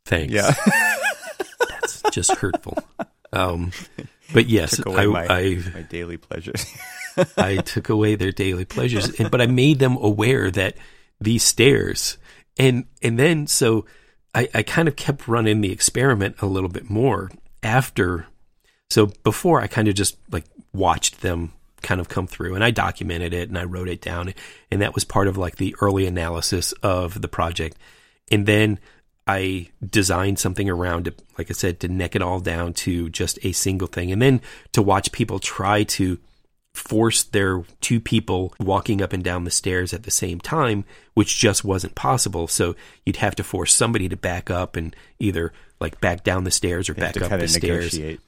thanks. 0.06 0.34
yeah. 0.34 0.54
that's 1.70 2.02
just 2.12 2.32
hurtful. 2.36 2.78
Um, 3.34 3.72
but 4.34 4.48
yes, 4.48 4.78
Took 4.78 4.86
away 4.86 5.02
I, 5.04 5.06
my- 5.06 5.28
I 5.28 5.64
My 5.74 5.82
daily 5.82 6.16
pleasures. 6.16 6.66
I 7.38 7.58
took 7.58 7.90
away 7.90 8.16
their 8.16 8.32
daily 8.32 8.64
pleasures, 8.64 9.20
and, 9.20 9.30
but 9.30 9.42
I 9.42 9.48
made 9.48 9.80
them 9.80 9.98
aware 9.98 10.50
that 10.52 10.78
these 11.20 11.44
stairs, 11.44 12.18
and 12.58 12.86
and 13.02 13.20
then 13.20 13.48
so 13.48 13.86
I, 14.34 14.48
I 14.54 14.64
kind 14.64 14.88
of 14.88 14.96
kept 14.96 15.28
running 15.28 15.60
the 15.60 15.74
experiment 15.74 16.38
a 16.42 16.46
little 16.46 16.70
bit 16.70 16.90
more 16.90 17.30
after. 17.64 18.28
So 18.90 19.08
before 19.24 19.60
I 19.60 19.68
kind 19.68 19.90
of 19.90 19.96
just 19.96 20.16
like 20.32 20.46
watched 20.72 21.20
them 21.20 21.52
kind 21.88 22.02
of 22.02 22.10
come 22.10 22.28
through, 22.28 22.54
and 22.54 22.64
I 22.64 22.72
documented 22.72 23.34
it 23.34 23.50
and 23.50 23.58
I 23.58 23.64
wrote 23.64 23.88
it 23.88 24.02
down, 24.02 24.34
and 24.70 24.82
that 24.82 24.94
was 24.94 25.06
part 25.06 25.28
of 25.28 25.38
like 25.38 25.56
the 25.56 25.76
early 25.82 26.06
analysis 26.06 26.74
of 26.84 27.22
the 27.22 27.28
project, 27.30 27.78
and 28.30 28.46
then 28.46 28.80
I 29.26 29.70
designed 29.86 30.40
something 30.40 30.70
around 30.70 31.08
it, 31.08 31.22
like 31.38 31.50
I 31.50 31.54
said, 31.54 31.80
to 31.82 31.88
neck 31.88 32.16
it 32.16 32.22
all 32.22 32.40
down 32.40 32.74
to 32.86 33.10
just 33.10 33.40
a 33.44 33.52
single 33.54 33.88
thing, 33.88 34.12
and 34.12 34.22
then 34.22 34.42
to 34.74 34.82
watch 34.82 35.12
people 35.12 35.40
try 35.40 35.84
to 35.84 36.20
force 36.74 37.24
their 37.24 37.64
two 37.82 38.00
people 38.00 38.54
walking 38.60 39.02
up 39.02 39.12
and 39.12 39.24
down 39.24 39.44
the 39.44 39.52
stairs 39.52 39.94
at 39.94 40.04
the 40.04 40.12
same 40.12 40.40
time, 40.40 40.86
which 41.16 41.40
just 41.40 41.66
wasn't 41.66 41.96
possible. 41.96 42.48
So 42.48 42.76
you'd 43.06 43.16
have 43.18 43.36
to 43.36 43.44
force 43.44 43.74
somebody 43.74 44.08
to 44.10 44.16
back 44.16 44.52
up 44.52 44.76
and 44.76 44.96
either 45.20 45.54
like 45.80 46.00
back 46.00 46.24
down 46.24 46.44
the 46.44 46.52
stairs 46.52 46.88
or 46.88 46.94
You 46.94 47.02
back 47.02 47.20
up 47.20 47.32
the 47.32 47.48
stairs. 47.48 47.94
negotiate. 47.94 48.20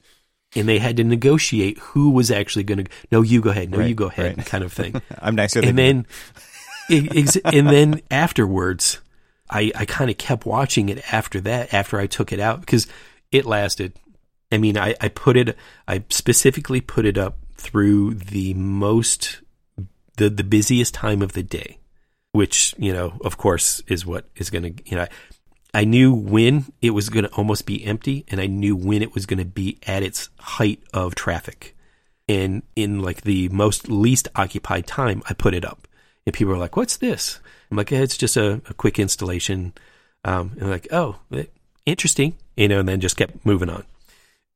And 0.56 0.68
they 0.68 0.78
had 0.78 0.96
to 0.96 1.04
negotiate 1.04 1.78
who 1.78 2.10
was 2.10 2.30
actually 2.30 2.64
going 2.64 2.84
to, 2.84 2.90
no, 3.12 3.22
you 3.22 3.40
go 3.40 3.50
ahead, 3.50 3.70
no, 3.70 3.78
Right, 3.78 3.88
you 3.88 3.94
go 3.94 4.06
ahead, 4.08 4.36
right. 4.36 4.46
kind 4.46 4.64
of 4.64 4.72
thing. 4.72 5.00
I'm 5.20 5.36
nicer 5.36 5.60
than 5.60 5.70
and 5.70 5.78
then, 5.78 6.06
ex- 6.90 7.36
and 7.36 7.68
then 7.68 8.00
afterwards, 8.10 8.98
I, 9.48 9.70
I 9.74 9.84
kind 9.84 10.10
of 10.10 10.18
kept 10.18 10.46
watching 10.46 10.88
it 10.88 11.12
after 11.12 11.40
that, 11.42 11.72
after 11.72 12.00
I 12.00 12.06
took 12.06 12.32
it 12.32 12.40
out, 12.40 12.60
because 12.60 12.88
it 13.30 13.46
lasted. 13.46 13.92
I 14.50 14.58
mean, 14.58 14.76
I, 14.76 14.96
I 15.00 15.08
put 15.08 15.36
it, 15.36 15.56
I 15.86 16.02
specifically 16.08 16.80
put 16.80 17.06
it 17.06 17.16
up 17.16 17.38
through 17.56 18.14
the 18.14 18.54
most, 18.54 19.40
the, 20.16 20.30
the 20.30 20.42
busiest 20.44 20.94
time 20.94 21.22
of 21.22 21.32
the 21.32 21.42
day, 21.44 21.78
which, 22.32 22.74
you 22.76 22.92
know, 22.92 23.18
of 23.24 23.36
course, 23.36 23.82
is 23.86 24.04
what 24.04 24.26
is 24.34 24.50
going 24.50 24.62
to, 24.74 24.90
you 24.90 24.96
know, 24.96 25.02
I 25.02 25.08
knew 25.84 26.12
when 26.12 26.72
it 26.82 26.90
was 26.90 27.08
going 27.08 27.24
to 27.24 27.32
almost 27.32 27.66
be 27.66 27.84
empty, 27.84 28.24
and 28.28 28.40
I 28.40 28.46
knew 28.46 28.74
when 28.74 29.02
it 29.02 29.14
was 29.14 29.26
going 29.26 29.38
to 29.38 29.44
be 29.44 29.78
at 29.86 30.02
its 30.02 30.28
height 30.38 30.80
of 30.92 31.14
traffic. 31.14 31.76
And 32.28 32.62
in 32.76 33.00
like 33.02 33.22
the 33.22 33.48
most 33.48 33.88
least 33.88 34.28
occupied 34.36 34.86
time, 34.86 35.22
I 35.28 35.34
put 35.34 35.54
it 35.54 35.64
up, 35.64 35.86
and 36.26 36.34
people 36.34 36.52
were 36.52 36.58
like, 36.58 36.76
"What's 36.76 36.96
this?" 36.96 37.40
I'm 37.70 37.76
like, 37.76 37.92
"Eh, 37.92 38.02
"It's 38.02 38.16
just 38.16 38.36
a, 38.36 38.60
a 38.68 38.74
quick 38.74 38.98
installation." 38.98 39.72
Um, 40.24 40.50
and 40.52 40.60
they're 40.62 40.68
like, 40.68 40.88
"Oh, 40.92 41.16
eh, 41.32 41.44
interesting," 41.86 42.36
you 42.56 42.68
know, 42.68 42.80
and 42.80 42.88
then 42.88 43.00
just 43.00 43.16
kept 43.16 43.44
moving 43.44 43.70
on. 43.70 43.84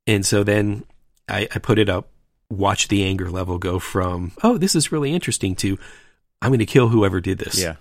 And 0.07 0.25
so 0.25 0.43
then 0.43 0.85
I, 1.27 1.47
I 1.53 1.59
put 1.59 1.79
it 1.79 1.89
up, 1.89 2.09
watched 2.49 2.89
the 2.89 3.03
anger 3.03 3.29
level 3.29 3.57
go 3.57 3.79
from, 3.79 4.31
"Oh, 4.43 4.57
this 4.57 4.75
is 4.75 4.91
really 4.91 5.13
interesting," 5.13 5.55
to, 5.55 5.77
"I'm 6.41 6.49
going 6.49 6.59
to 6.59 6.65
kill 6.65 6.89
whoever 6.89 7.19
did 7.21 7.39
this." 7.39 7.59
yeah. 7.59 7.75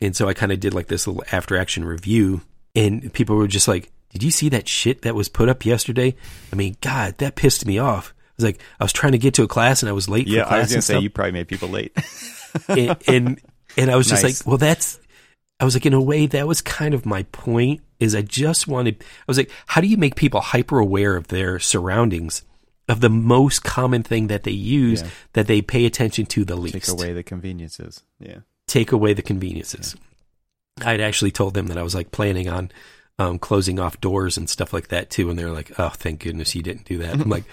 And 0.00 0.14
so 0.14 0.28
I 0.28 0.34
kind 0.34 0.52
of 0.52 0.60
did 0.60 0.74
like 0.74 0.86
this 0.86 1.06
little 1.06 1.24
after 1.32 1.56
action 1.56 1.84
review, 1.84 2.42
and 2.86 3.12
people 3.12 3.36
were 3.36 3.48
just 3.48 3.68
like, 3.68 3.90
Did 4.10 4.22
you 4.22 4.30
see 4.30 4.48
that 4.50 4.68
shit 4.68 5.02
that 5.02 5.14
was 5.14 5.28
put 5.28 5.48
up 5.48 5.64
yesterday? 5.66 6.14
I 6.52 6.56
mean, 6.56 6.76
God, 6.80 7.18
that 7.18 7.34
pissed 7.34 7.66
me 7.66 7.78
off. 7.78 8.14
I 8.16 8.32
was 8.36 8.44
like, 8.44 8.60
I 8.80 8.84
was 8.84 8.92
trying 8.92 9.12
to 9.12 9.18
get 9.18 9.34
to 9.34 9.42
a 9.42 9.48
class 9.48 9.82
and 9.82 9.88
I 9.88 9.92
was 9.92 10.08
late 10.08 10.26
Yeah, 10.28 10.44
for 10.44 10.48
class 10.48 10.56
I 10.56 10.60
was 10.60 10.68
gonna 10.70 10.76
and 10.76 10.84
say 10.84 10.92
stuff. 10.94 11.02
you 11.02 11.10
probably 11.10 11.32
made 11.32 11.48
people 11.48 11.68
late. 11.68 11.96
and, 12.68 12.96
and 13.08 13.40
and 13.76 13.90
I 13.90 13.96
was 13.96 14.06
just 14.08 14.22
Nice. 14.22 14.40
like, 14.40 14.46
well, 14.48 14.58
that's. 14.58 14.98
I 15.60 15.64
was 15.64 15.74
like, 15.74 15.86
in 15.86 15.92
a 15.92 16.00
way, 16.00 16.26
that 16.26 16.46
was 16.46 16.60
kind 16.62 16.94
of 16.94 17.04
my 17.04 17.24
point. 17.24 17.80
Is 17.98 18.14
I 18.14 18.22
just 18.22 18.68
wanted. 18.68 19.02
I 19.02 19.24
was 19.26 19.36
like, 19.38 19.50
how 19.66 19.80
do 19.80 19.88
you 19.88 19.96
make 19.96 20.14
people 20.14 20.40
hyper 20.40 20.78
aware 20.78 21.16
of 21.16 21.28
their 21.28 21.58
surroundings, 21.58 22.42
of 22.88 23.00
the 23.00 23.10
most 23.10 23.64
common 23.64 24.04
thing 24.04 24.28
that 24.28 24.44
they 24.44 24.52
use, 24.52 25.02
Yeah. 25.02 25.08
that 25.32 25.46
they 25.48 25.60
pay 25.60 25.84
attention 25.84 26.26
to 26.26 26.44
the 26.44 26.54
least? 26.56 26.74
Take 26.74 26.88
away 26.88 27.12
the 27.12 27.24
conveniences. 27.24 28.04
Yeah. 28.20 28.38
take 28.68 28.92
away 28.92 29.14
the 29.14 29.22
conveniences. 29.22 29.96
I'd 30.86 31.00
actually 31.00 31.30
told 31.30 31.54
them 31.54 31.66
that 31.68 31.78
I 31.78 31.82
was 31.82 31.94
like 31.94 32.10
planning 32.10 32.48
on 32.48 32.70
um, 33.18 33.38
closing 33.38 33.78
off 33.80 34.00
doors 34.00 34.36
and 34.36 34.48
stuff 34.48 34.72
like 34.72 34.88
that 34.88 35.10
too, 35.10 35.28
and 35.30 35.38
they're 35.38 35.50
like, 35.50 35.72
"Oh, 35.78 35.88
thank 35.90 36.22
goodness 36.22 36.54
you 36.54 36.62
didn't 36.62 36.84
do 36.84 36.98
that." 36.98 37.14
I'm 37.14 37.28
like, 37.28 37.44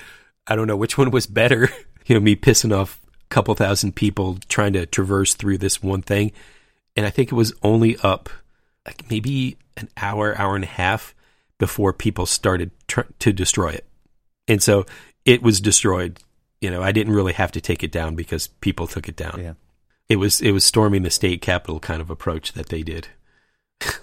I 0.47 0.55
don't 0.55 0.67
know 0.67 0.77
which 0.77 0.97
one 0.97 1.11
was 1.11 1.25
better. 1.27 1.69
you 2.05 2.15
know, 2.15 2.21
me 2.21 2.35
pissing 2.35 2.75
off 2.75 2.99
a 3.13 3.27
couple 3.29 3.53
thousand 3.55 3.95
people 3.95 4.37
trying 4.47 4.73
to 4.73 4.85
traverse 4.85 5.33
through 5.33 5.57
this 5.57 5.81
one 5.81 6.01
thing, 6.01 6.31
and 6.95 7.05
I 7.05 7.09
think 7.09 7.31
it 7.31 7.35
was 7.35 7.53
only 7.63 7.97
up 8.03 8.29
like 8.85 9.09
maybe 9.09 9.57
an 9.77 9.89
hour, 9.97 10.37
hour 10.37 10.55
and 10.55 10.63
a 10.63 10.67
half 10.67 11.15
before 11.57 11.93
people 11.93 12.25
started 12.25 12.69
tr- 12.87 13.01
to 13.19 13.33
destroy 13.33 13.69
it, 13.69 13.85
and 14.47 14.61
so 14.61 14.85
it 15.25 15.41
was 15.41 15.59
destroyed. 15.59 16.19
You 16.61 16.69
know, 16.71 16.81
I 16.83 16.91
didn't 16.91 17.13
really 17.13 17.33
have 17.33 17.51
to 17.53 17.61
take 17.61 17.83
it 17.83 17.91
down 17.91 18.15
because 18.15 18.47
people 18.47 18.87
took 18.87 19.07
it 19.09 19.15
down 19.15 19.39
Yeah. 19.39 19.53
it 20.09 20.15
was 20.15 20.41
it 20.41 20.51
was 20.51 20.63
storming 20.63 21.01
the 21.03 21.09
state 21.09 21.41
capitol 21.41 21.79
kind 21.79 22.01
of 22.01 22.09
approach 22.09 22.53
that 22.53 22.69
they 22.69 22.83
did. 22.83 23.07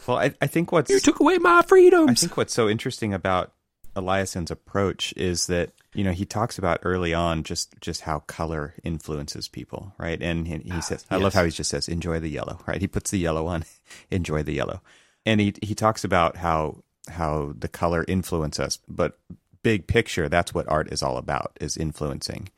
Well, 0.06 0.18
I, 0.18 0.34
I 0.40 0.46
think 0.46 0.72
what's 0.72 0.90
You 0.90 1.00
took 1.00 1.20
away 1.20 1.38
my 1.38 1.62
freedom. 1.62 2.08
I 2.08 2.14
think 2.14 2.36
what's 2.36 2.52
so 2.52 2.68
interesting 2.68 3.14
about 3.14 3.52
Eliasson's 3.94 4.50
approach 4.50 5.12
is 5.16 5.46
that 5.46 5.70
you 5.94 6.02
know 6.02 6.12
he 6.12 6.24
talks 6.24 6.58
about 6.58 6.80
early 6.82 7.14
on 7.14 7.42
just 7.44 7.74
just 7.80 8.02
how 8.02 8.20
color 8.20 8.74
influences 8.82 9.48
people, 9.48 9.94
right? 9.98 10.20
And 10.20 10.46
he, 10.46 10.58
he 10.58 10.72
ah, 10.72 10.80
says, 10.80 11.06
I 11.10 11.16
love 11.16 11.34
how 11.34 11.44
he 11.44 11.50
just 11.50 11.70
says, 11.70 11.88
"Enjoy 11.88 12.18
the 12.18 12.28
yellow," 12.28 12.58
right? 12.66 12.80
He 12.80 12.88
puts 12.88 13.10
the 13.10 13.18
yellow 13.18 13.46
on, 13.46 13.64
enjoy 14.10 14.42
the 14.42 14.54
yellow, 14.54 14.80
and 15.24 15.40
he 15.40 15.54
he 15.62 15.74
talks 15.74 16.04
about 16.04 16.36
how 16.36 16.82
how 17.08 17.52
the 17.56 17.68
color 17.68 18.04
influence 18.08 18.58
us, 18.58 18.78
but 18.88 19.18
big 19.62 19.86
picture, 19.86 20.28
that's 20.28 20.54
what 20.54 20.68
art 20.68 20.92
is 20.92 21.02
all 21.02 21.16
about, 21.16 21.56
is 21.60 21.76
influencing. 21.76 22.48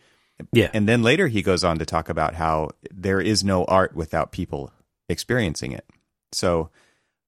yeah, 0.53 0.71
And 0.73 0.89
then 0.89 1.03
later 1.03 1.29
he 1.29 1.43
goes 1.43 1.65
on 1.65 1.79
to 1.79 1.87
talk 1.87 2.09
about 2.09 2.35
how 2.35 2.71
there 2.93 3.21
is 3.21 3.45
no 3.45 3.65
art 3.65 3.95
without 3.95 4.33
people 4.33 4.73
experiencing 5.09 5.73
it. 5.73 5.87
So 6.33 6.71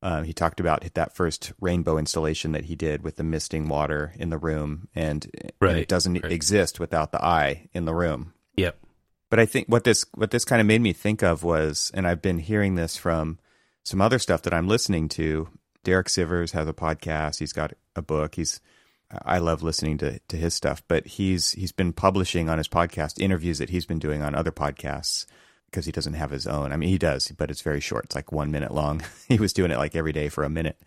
um, 0.03 0.25
he 0.25 0.33
talked 0.33 0.61
about 0.61 0.83
that 0.95 1.15
first 1.15 1.53
rainbow 1.61 1.99
installation 1.99 2.53
that 2.53 2.67
he 2.67 2.77
did 2.77 3.03
with 3.03 3.17
the 3.17 3.25
misting 3.25 3.69
water 3.69 4.13
in 4.17 4.31
the 4.31 4.39
room, 4.39 4.89
and, 4.95 5.27
and 5.61 5.79
it 5.79 5.89
doesn't 5.89 6.23
right. 6.23 6.33
exist 6.33 6.79
without 6.79 7.13
the 7.13 7.25
eye 7.25 7.69
in 7.73 7.87
the 7.87 7.95
room. 7.95 8.35
yep, 8.57 8.79
But 9.31 9.41
I 9.41 9.47
think 9.47 9.69
what 9.69 9.85
this 9.85 10.05
what 10.15 10.31
this 10.31 10.45
kind 10.45 10.61
of 10.61 10.67
made 10.67 10.83
me 10.83 10.93
think 10.93 11.23
of 11.23 11.43
was, 11.43 11.91
and 11.95 12.07
I've 12.07 12.23
been 12.23 12.39
hearing 12.39 12.75
this 12.75 12.97
from 12.97 13.39
some 13.85 14.01
other 14.01 14.19
stuff 14.19 14.43
that 14.43 14.55
I'm 14.55 14.69
listening 14.69 15.09
to. 15.11 15.49
Derek 15.83 16.09
Sivers 16.09 16.53
has 16.53 16.69
a 16.69 16.73
podcast. 16.73 17.39
He's 17.39 17.53
got 17.53 17.73
a 17.95 18.03
book. 18.03 18.35
He's 18.35 18.61
I 19.11 19.39
love 19.39 19.63
listening 19.63 19.99
to 19.99 20.19
to 20.19 20.37
his 20.37 20.53
stuff, 20.53 20.83
but 20.89 21.07
he's 21.07 21.53
he's 21.53 21.73
been 21.73 21.93
publishing 21.93 22.49
on 22.49 22.59
his 22.59 22.69
podcast 22.69 23.21
interviews 23.21 23.59
that 23.59 23.71
he's 23.71 23.87
been 23.87 24.01
doing 24.01 24.21
on 24.23 24.35
other 24.35 24.53
podcasts 24.53 25.27
because 25.77 25.85
he 25.85 25.93
doesn't 25.93 26.15
have 26.15 26.31
his 26.31 26.47
own. 26.47 26.73
I 26.73 26.79
mean, 26.79 26.89
he 26.89 26.97
does, 26.97 27.31
but 27.37 27.51
it's 27.51 27.61
very 27.61 27.81
short. 27.81 28.07
It's 28.07 28.15
like 28.15 28.33
one 28.33 28.51
minute 28.51 28.73
long. 28.73 29.03
he 29.29 29.37
was 29.37 29.53
doing 29.53 29.71
it 29.71 29.77
like 29.77 29.95
every 29.95 30.13
day 30.13 30.31
for 30.31 30.43
a 30.43 30.49
minute. 30.49 30.81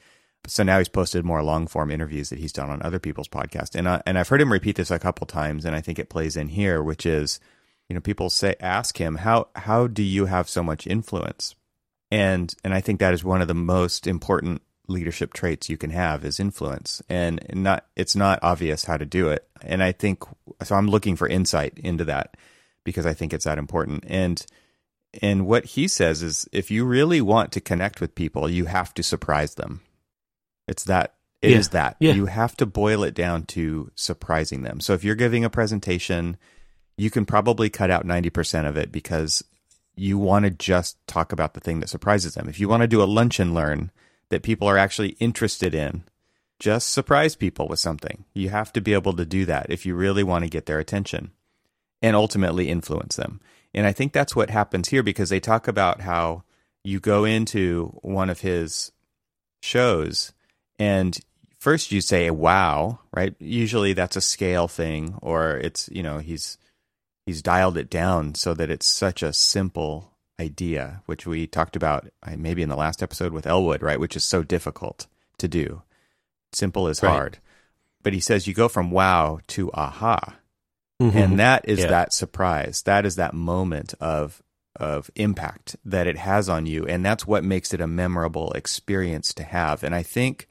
So 0.48 0.64
now 0.64 0.80
he's 0.80 0.90
posted 0.90 1.24
more 1.24 1.44
long 1.44 1.68
form 1.68 1.92
interviews 1.92 2.30
that 2.30 2.40
he's 2.40 2.52
done 2.52 2.72
on 2.72 2.82
other 2.82 2.98
people's 2.98 3.28
podcasts, 3.28 3.76
and 3.76 3.88
I, 3.88 4.02
and 4.08 4.18
I've 4.18 4.30
heard 4.30 4.42
him 4.42 4.52
repeat 4.52 4.78
this 4.78 4.90
a 4.90 4.98
couple 4.98 5.28
times, 5.28 5.64
and 5.64 5.76
I 5.76 5.82
think 5.82 6.00
it 6.00 6.10
plays 6.10 6.36
in 6.36 6.48
here, 6.48 6.82
which 6.82 7.06
is, 7.06 7.40
you 7.88 7.94
know, 7.94 8.00
people 8.00 8.32
say 8.32 8.56
ask 8.60 8.98
him 8.98 9.18
how 9.18 9.50
how 9.56 9.86
do 9.86 10.02
you 10.02 10.26
have 10.26 10.50
so 10.50 10.64
much 10.64 10.88
influence, 10.88 11.54
and 12.10 12.52
and 12.64 12.74
I 12.74 12.82
think 12.82 13.00
that 13.00 13.14
is 13.14 13.24
one 13.24 13.44
of 13.44 13.48
the 13.48 13.54
most 13.54 14.08
important 14.08 14.64
leadership 14.88 15.34
traits 15.34 15.70
you 15.70 15.78
can 15.78 15.92
have 15.92 16.26
is 16.26 16.40
influence, 16.40 17.04
and 17.10 17.46
not 17.54 17.86
it's 17.96 18.16
not 18.16 18.40
obvious 18.42 18.86
how 18.86 18.98
to 18.98 19.06
do 19.06 19.28
it, 19.28 19.48
and 19.62 19.84
I 19.84 19.92
think 19.92 20.24
so. 20.64 20.74
I'm 20.74 20.88
looking 20.88 21.16
for 21.16 21.28
insight 21.28 21.78
into 21.78 22.06
that 22.06 22.38
because 22.86 23.06
I 23.06 23.14
think 23.14 23.34
it's 23.34 23.46
that 23.46 23.60
important, 23.60 24.06
and 24.08 24.44
and 25.22 25.48
what 25.48 25.66
he 25.66 25.88
says 25.88 26.22
is 26.22 26.48
if 26.52 26.70
you 26.70 26.86
really 26.86 27.22
want 27.22 27.52
to 27.54 27.62
connect 27.62 28.00
with 28.02 28.16
people, 28.16 28.50
you 28.50 28.66
have 28.66 28.94
to 28.96 29.04
surprise 29.04 29.56
them. 29.56 29.82
It's 30.68 30.84
that 30.86 31.16
it 31.42 31.52
Yeah. 31.52 31.58
is 31.58 31.70
that. 31.70 31.96
Yeah. 32.00 32.14
You 32.14 32.26
have 32.28 32.56
to 32.58 32.66
boil 32.66 33.04
it 33.04 33.14
down 33.14 33.46
to 33.48 33.92
surprising 33.96 34.62
them. 34.64 34.80
So 34.82 34.94
if 34.94 35.04
you're 35.04 35.16
giving 35.16 35.46
a 35.46 35.50
presentation, 35.50 36.38
you 36.98 37.10
can 37.10 37.26
probably 37.26 37.70
cut 37.70 37.90
out 37.90 38.06
90% 38.06 38.68
of 38.68 38.76
it 38.78 38.92
because 38.92 39.44
you 39.96 40.18
want 40.18 40.44
to 40.46 40.52
just 40.52 40.98
talk 41.08 41.32
about 41.32 41.54
the 41.54 41.60
thing 41.60 41.80
that 41.80 41.90
surprises 41.90 42.34
them. 42.36 42.50
If 42.50 42.60
you 42.60 42.68
want 42.68 42.82
to 42.82 42.88
do 42.88 43.02
a 43.02 43.06
lunch 43.06 43.40
and 43.40 43.54
learn 43.54 43.92
that 44.30 44.44
people 44.44 44.68
are 44.68 44.78
actually 44.78 45.12
interested 45.20 45.74
in, 45.74 46.04
just 46.60 46.90
surprise 46.90 47.36
people 47.36 47.68
with 47.70 47.80
something. 47.80 48.26
You 48.34 48.50
have 48.50 48.74
to 48.74 48.82
be 48.82 48.94
able 48.94 49.14
to 49.14 49.26
do 49.26 49.46
that 49.46 49.68
if 49.70 49.86
you 49.86 49.96
really 49.96 50.24
want 50.24 50.44
to 50.44 50.50
get 50.50 50.66
their 50.66 50.80
attention 50.80 51.32
and 52.02 52.16
ultimately 52.18 52.70
influence 52.70 53.16
them. 53.16 53.40
And 53.74 53.86
I 53.86 53.92
think 53.92 54.14
that's 54.14 54.36
what 54.36 54.50
happens 54.50 54.90
here 54.90 55.04
because 55.04 55.30
they 55.30 55.40
talk 55.40 55.68
about 55.68 56.02
how 56.02 56.44
you 56.84 57.00
go 57.00 57.24
into 57.26 57.98
one 58.02 58.30
of 58.30 58.42
his 58.42 58.92
shows 59.62 60.32
and 60.80 61.20
first 61.60 61.92
you 61.92 62.02
say 62.02 62.32
wow, 62.32 63.00
right? 63.14 63.36
Usually 63.40 63.94
that's 63.94 64.16
a 64.16 64.22
scale 64.22 64.68
thing 64.68 65.16
or 65.22 65.58
it's, 65.58 65.90
you 65.92 66.02
know, 66.02 66.20
he's 66.20 66.58
he's 67.26 67.42
dialed 67.42 67.78
it 67.78 67.90
down 67.90 68.34
so 68.34 68.54
that 68.54 68.72
it's 68.72 68.88
such 68.88 69.22
a 69.22 69.34
simple 69.34 70.14
idea, 70.40 71.04
which 71.06 71.28
we 71.28 71.46
talked 71.46 71.76
about 71.76 72.08
maybe 72.38 72.64
in 72.64 72.70
the 72.70 72.76
last 72.76 73.04
episode 73.04 73.34
with 73.34 73.46
Elwood, 73.46 73.84
right, 73.84 74.00
which 74.00 74.16
is 74.16 74.24
so 74.24 74.42
difficult 74.42 75.06
to 75.38 75.48
do. 75.48 75.84
Simple 76.54 76.88
is 76.88 77.04
Right. 77.04 77.12
hard. 77.12 77.38
But 78.02 78.14
he 78.14 78.22
says 78.22 78.48
you 78.48 78.54
go 78.54 78.70
from 78.70 78.90
wow 78.90 79.40
to 79.48 79.70
aha 79.74 80.39
Mhm. 81.02 81.16
and 81.16 81.40
that 81.40 81.68
is 81.68 81.80
Yeah. 81.80 81.88
that 81.88 82.14
surprise. 82.14 82.82
That 82.84 83.06
is 83.06 83.16
that 83.16 83.34
moment 83.34 83.94
of 84.00 84.42
of 84.80 85.10
impact 85.16 85.76
that 85.84 86.08
it 86.08 86.16
has 86.18 86.48
on 86.48 86.66
you. 86.66 86.86
And 86.86 87.04
that's 87.04 87.28
what 87.28 87.44
makes 87.44 87.74
it 87.74 87.82
a 87.82 87.88
memorable 87.88 88.52
experience 88.54 89.34
to 89.34 89.44
have. 89.44 89.84
And 89.84 89.94
i 89.94 90.04
think 90.04 90.48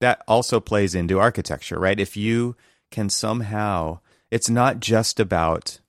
that 0.00 0.22
also 0.28 0.58
plays 0.60 0.94
into 0.94 1.18
architecture 1.18 1.78
right? 1.78 1.98
If 2.00 2.16
you 2.16 2.56
can 2.90 3.10
somehow 3.10 3.98
it's 4.30 4.48
not 4.48 4.80
just 4.80 5.18
about 5.20 5.80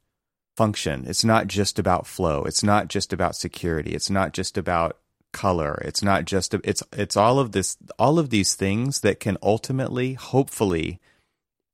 function. 0.57 1.05
It's 1.07 1.23
not 1.23 1.47
just 1.47 1.79
about 1.79 2.05
flow. 2.07 2.43
It's 2.43 2.63
not 2.63 2.89
just 2.89 3.13
about 3.13 3.35
security. 3.35 3.91
It's 3.91 4.09
not 4.09 4.33
just 4.33 4.57
about 4.57 4.97
color. 5.31 5.81
It's 5.85 6.03
not 6.03 6.25
just 6.25 6.53
it's 6.53 6.83
it's 6.91 7.15
all 7.15 7.39
of 7.39 7.51
this 7.53 7.77
all 7.97 8.19
of 8.19 8.29
these 8.29 8.55
things 8.55 8.99
that 9.01 9.19
can 9.21 9.37
ultimately 9.41 10.13
hopefully 10.15 10.99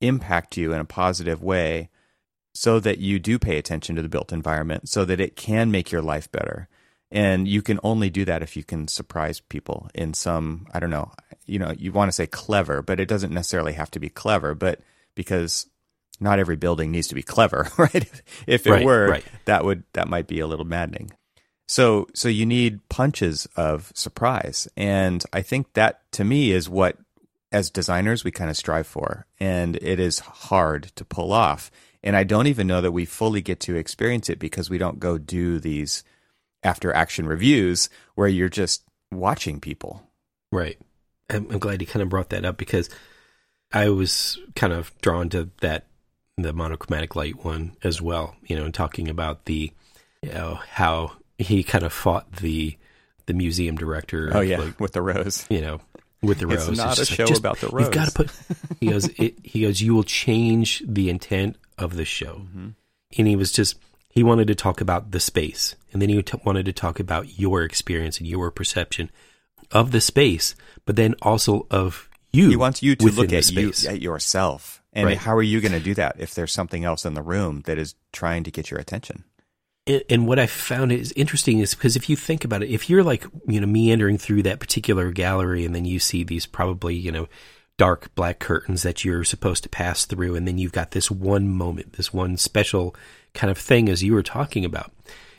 impact 0.00 0.56
you 0.56 0.72
in 0.72 0.78
a 0.80 0.84
positive 0.84 1.42
way 1.42 1.88
so 2.56 2.80
that 2.80 2.98
you 2.98 3.18
do 3.18 3.38
pay 3.38 3.58
attention 3.58 3.96
to 3.96 4.02
the 4.02 4.08
built 4.08 4.32
environment 4.32 4.88
so 4.88 5.04
that 5.04 5.20
it 5.20 5.36
can 5.36 5.70
make 5.70 5.92
your 5.92 6.00
life 6.02 6.30
better. 6.32 6.68
And 7.10 7.46
you 7.46 7.60
can 7.60 7.78
only 7.84 8.08
do 8.08 8.24
that 8.24 8.42
if 8.42 8.56
you 8.56 8.64
can 8.64 8.88
surprise 8.88 9.40
people 9.40 9.88
in 9.94 10.14
some 10.14 10.66
i 10.72 10.80
don't 10.80 10.90
know 10.90 11.12
you 11.46 11.58
know 11.58 11.72
you 11.78 11.92
want 11.92 12.08
to 12.08 12.12
say 12.12 12.26
clever 12.26 12.82
but 12.82 12.98
it 12.98 13.08
doesn't 13.08 13.32
necessarily 13.32 13.74
have 13.74 13.90
to 13.92 14.00
be 14.00 14.08
clever 14.08 14.54
but 14.54 14.80
because 15.14 15.66
not 16.18 16.38
every 16.38 16.56
building 16.56 16.90
needs 16.90 17.08
to 17.08 17.14
be 17.14 17.22
clever 17.22 17.68
right? 17.78 18.22
If 18.46 18.66
it 18.66 18.70
Right, 18.70 18.84
were 18.84 19.08
right. 19.08 19.24
that 19.44 19.64
would 19.64 19.84
that 19.92 20.08
might 20.08 20.26
be 20.26 20.40
a 20.40 20.46
little 20.46 20.64
maddening. 20.64 21.10
So 21.68 22.06
so 22.14 22.28
you 22.28 22.46
need 22.46 22.88
punches 22.88 23.46
of 23.56 23.92
surprise. 23.94 24.66
And 24.76 25.22
i 25.32 25.42
think 25.42 25.72
that 25.74 26.10
to 26.12 26.24
me 26.24 26.52
is 26.52 26.68
what 26.68 26.96
as 27.52 27.70
designers 27.70 28.24
we 28.24 28.30
kind 28.32 28.50
of 28.50 28.56
strive 28.56 28.86
for. 28.86 29.26
And 29.38 29.76
it 29.76 30.00
is 30.00 30.18
hard 30.18 30.84
to 30.96 31.04
pull 31.04 31.32
off 31.32 31.70
and 32.06 32.16
i 32.16 32.24
don't 32.24 32.46
even 32.46 32.66
know 32.66 32.80
that 32.80 32.92
we 32.92 33.04
fully 33.04 33.42
get 33.42 33.60
to 33.60 33.76
experience 33.76 34.30
it 34.30 34.38
because 34.38 34.70
we 34.70 34.78
don't 34.78 34.98
go 34.98 35.18
do 35.18 35.58
these 35.58 36.02
after 36.62 36.90
action 36.94 37.26
reviews 37.26 37.90
where 38.14 38.28
you're 38.28 38.48
just 38.48 38.82
watching 39.12 39.60
people 39.60 40.02
Right. 40.52 40.78
I'm, 41.28 41.50
I'm 41.50 41.58
glad 41.58 41.80
you 41.80 41.86
kind 41.88 42.02
of 42.04 42.08
brought 42.08 42.30
that 42.30 42.44
up 42.44 42.56
because 42.56 42.88
I 43.72 43.88
was 43.90 44.38
kind 44.54 44.72
of 44.72 44.92
drawn 45.02 45.28
to 45.30 45.50
that 45.60 45.86
the 46.38 46.52
monochromatic 46.52 47.16
light 47.16 47.44
one 47.44 47.72
as 47.82 48.00
well. 48.00 48.36
You 48.46 48.54
know, 48.56 48.64
and 48.64 48.72
talking 48.72 49.08
about 49.08 49.44
the 49.46 49.72
you 50.22 50.30
know 50.30 50.60
how 50.70 51.12
he 51.36 51.64
kind 51.64 51.84
of 51.84 51.92
fought 51.92 52.30
the 52.36 52.76
the 53.26 53.34
museum 53.34 53.76
director. 53.76 54.30
oh 54.32 54.40
yeah 54.40 54.58
like, 54.60 54.78
with 54.78 54.92
the 54.92 55.02
rose 55.02 55.44
you 55.50 55.60
know, 55.60 55.80
with 56.22 56.38
the 56.38 56.48
It's 56.48 56.68
rose. 56.68 56.78
not 56.78 56.92
a 56.92 56.96
just 56.96 57.10
like, 57.10 57.16
show 57.16 57.26
just- 57.26 57.40
about 57.40 57.58
the 57.58 57.68
rose. 57.70 57.86
You've 57.86 57.92
got 57.94 58.06
to 58.08 58.12
put. 58.14 58.30
He 58.78 58.86
goes. 58.88 59.08
It, 59.18 59.34
he 59.42 59.62
goes. 59.62 59.80
You 59.80 59.94
will 59.96 60.04
change 60.04 60.82
the 60.86 61.10
intent 61.10 61.56
of 61.78 61.96
the 61.96 62.04
show, 62.04 62.42
Mm-hmm. 62.46 62.68
and 63.18 63.28
he 63.28 63.36
was 63.36 63.52
just. 63.52 63.76
He 64.08 64.22
wanted 64.22 64.46
to 64.48 64.54
talk 64.54 64.80
about 64.80 65.10
the 65.10 65.20
space, 65.20 65.76
and 65.92 66.00
then 66.00 66.08
he 66.08 66.22
t- 66.22 66.40
wanted 66.42 66.64
to 66.64 66.72
talk 66.72 66.98
about 66.98 67.38
your 67.38 67.62
experience 67.62 68.16
and 68.18 68.26
your 68.26 68.50
perception 68.50 69.10
of 69.70 69.90
the 69.90 70.00
space, 70.00 70.54
but 70.86 70.96
then 70.96 71.14
also 71.20 71.66
of 71.70 72.08
you. 72.32 72.48
he 72.48 72.56
wants 72.56 72.82
you 72.82 72.96
to 72.96 73.06
look 73.10 73.30
at 73.32 73.50
you 73.52 73.72
at 73.86 74.00
yourself 74.00 74.82
and 74.94 75.06
Right. 75.06 75.18
how 75.18 75.36
are 75.36 75.42
you 75.42 75.60
going 75.60 75.72
to 75.72 75.80
do 75.80 75.92
that 75.94 76.16
if 76.18 76.34
there's 76.34 76.52
something 76.52 76.82
else 76.84 77.04
in 77.04 77.12
the 77.12 77.20
room 77.22 77.62
that 77.66 77.76
is 77.76 77.94
trying 78.12 78.42
to 78.44 78.50
get 78.50 78.70
your 78.70 78.80
attention 78.80 79.24
And, 79.86 80.02
and 80.08 80.26
what 80.26 80.38
I 80.38 80.46
found 80.46 80.92
is 80.92 81.12
interesting 81.16 81.58
is 81.58 81.74
because 81.74 81.94
if 81.96 82.08
you 82.08 82.16
think 82.16 82.42
about 82.44 82.62
it, 82.62 82.70
if 82.70 82.88
you're 82.88 83.04
like, 83.04 83.26
you 83.46 83.60
know, 83.60 83.66
meandering 83.66 84.16
through 84.18 84.44
that 84.44 84.60
particular 84.60 85.10
gallery 85.10 85.64
and 85.66 85.74
then 85.74 85.84
you 85.84 85.98
see 85.98 86.24
these 86.24 86.46
probably, 86.46 86.94
you 86.94 87.12
know, 87.12 87.28
dark 87.78 88.14
black 88.14 88.38
curtains 88.38 88.82
that 88.82 89.04
you're 89.04 89.24
supposed 89.24 89.62
to 89.62 89.68
pass 89.68 90.04
through, 90.04 90.34
and 90.34 90.46
then 90.46 90.58
you've 90.58 90.72
got 90.72 90.92
this 90.92 91.10
one 91.10 91.48
moment, 91.48 91.94
this 91.94 92.12
one 92.12 92.36
special 92.36 92.94
kind 93.34 93.50
of 93.50 93.58
thing 93.58 93.88
as 93.88 94.02
you 94.02 94.12
were 94.12 94.22
talking 94.22 94.64
about. 94.64 94.92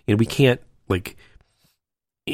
You 0.05 0.13
know, 0.13 0.17
we 0.17 0.25
can't 0.25 0.61
like, 0.87 1.17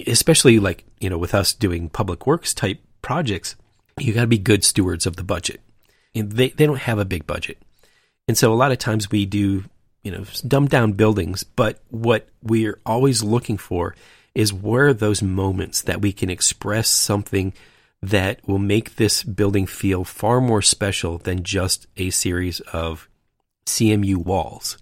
especially 0.06 0.60
like, 0.60 0.86
you 1.00 1.10
know, 1.10 1.18
with 1.18 1.34
us 1.34 1.54
doing 1.54 1.89
public 1.89 2.28
works 2.28 2.54
type 2.54 2.80
projects, 3.02 3.56
you 4.00 4.13
got 4.13 4.22
to 4.22 4.28
be 4.28 4.38
good 4.38 4.63
stewards 4.63 5.06
of 5.06 5.16
the 5.16 5.24
budget. 5.24 5.62
And 6.16 6.32
they, 6.32 6.50
they 6.50 6.66
don't 6.66 6.78
have 6.78 7.00
a 7.00 7.06
big 7.06 7.26
budget. 7.26 7.58
And 8.28 8.38
so 8.38 8.54
a 8.54 8.56
lot 8.56 8.72
of 8.72 8.78
times 8.78 9.10
we 9.10 9.26
do, 9.26 9.63
you 10.04 10.12
know, 10.12 10.26
dumbed 10.48 10.70
down 10.70 10.94
buildings, 10.94 11.44
but 11.44 11.80
what 11.89 12.28
we're 12.42 12.80
always 12.86 13.24
looking 13.24 13.58
for 13.58 13.96
is 14.36 14.54
where 14.54 14.94
those 14.94 15.22
moments 15.22 15.82
that 15.84 16.02
we 16.02 16.12
can 16.12 16.30
express 16.30 16.89
something 16.89 17.54
that 18.04 18.46
will 18.46 18.60
make 18.60 18.98
this 18.98 19.24
building 19.24 19.66
feel 19.66 20.04
far 20.04 20.42
more 20.42 20.62
special 20.62 21.18
than 21.20 21.42
just 21.42 21.88
a 21.96 22.10
series 22.10 22.60
of 22.60 23.08
CMU 23.66 24.18
walls. 24.18 24.78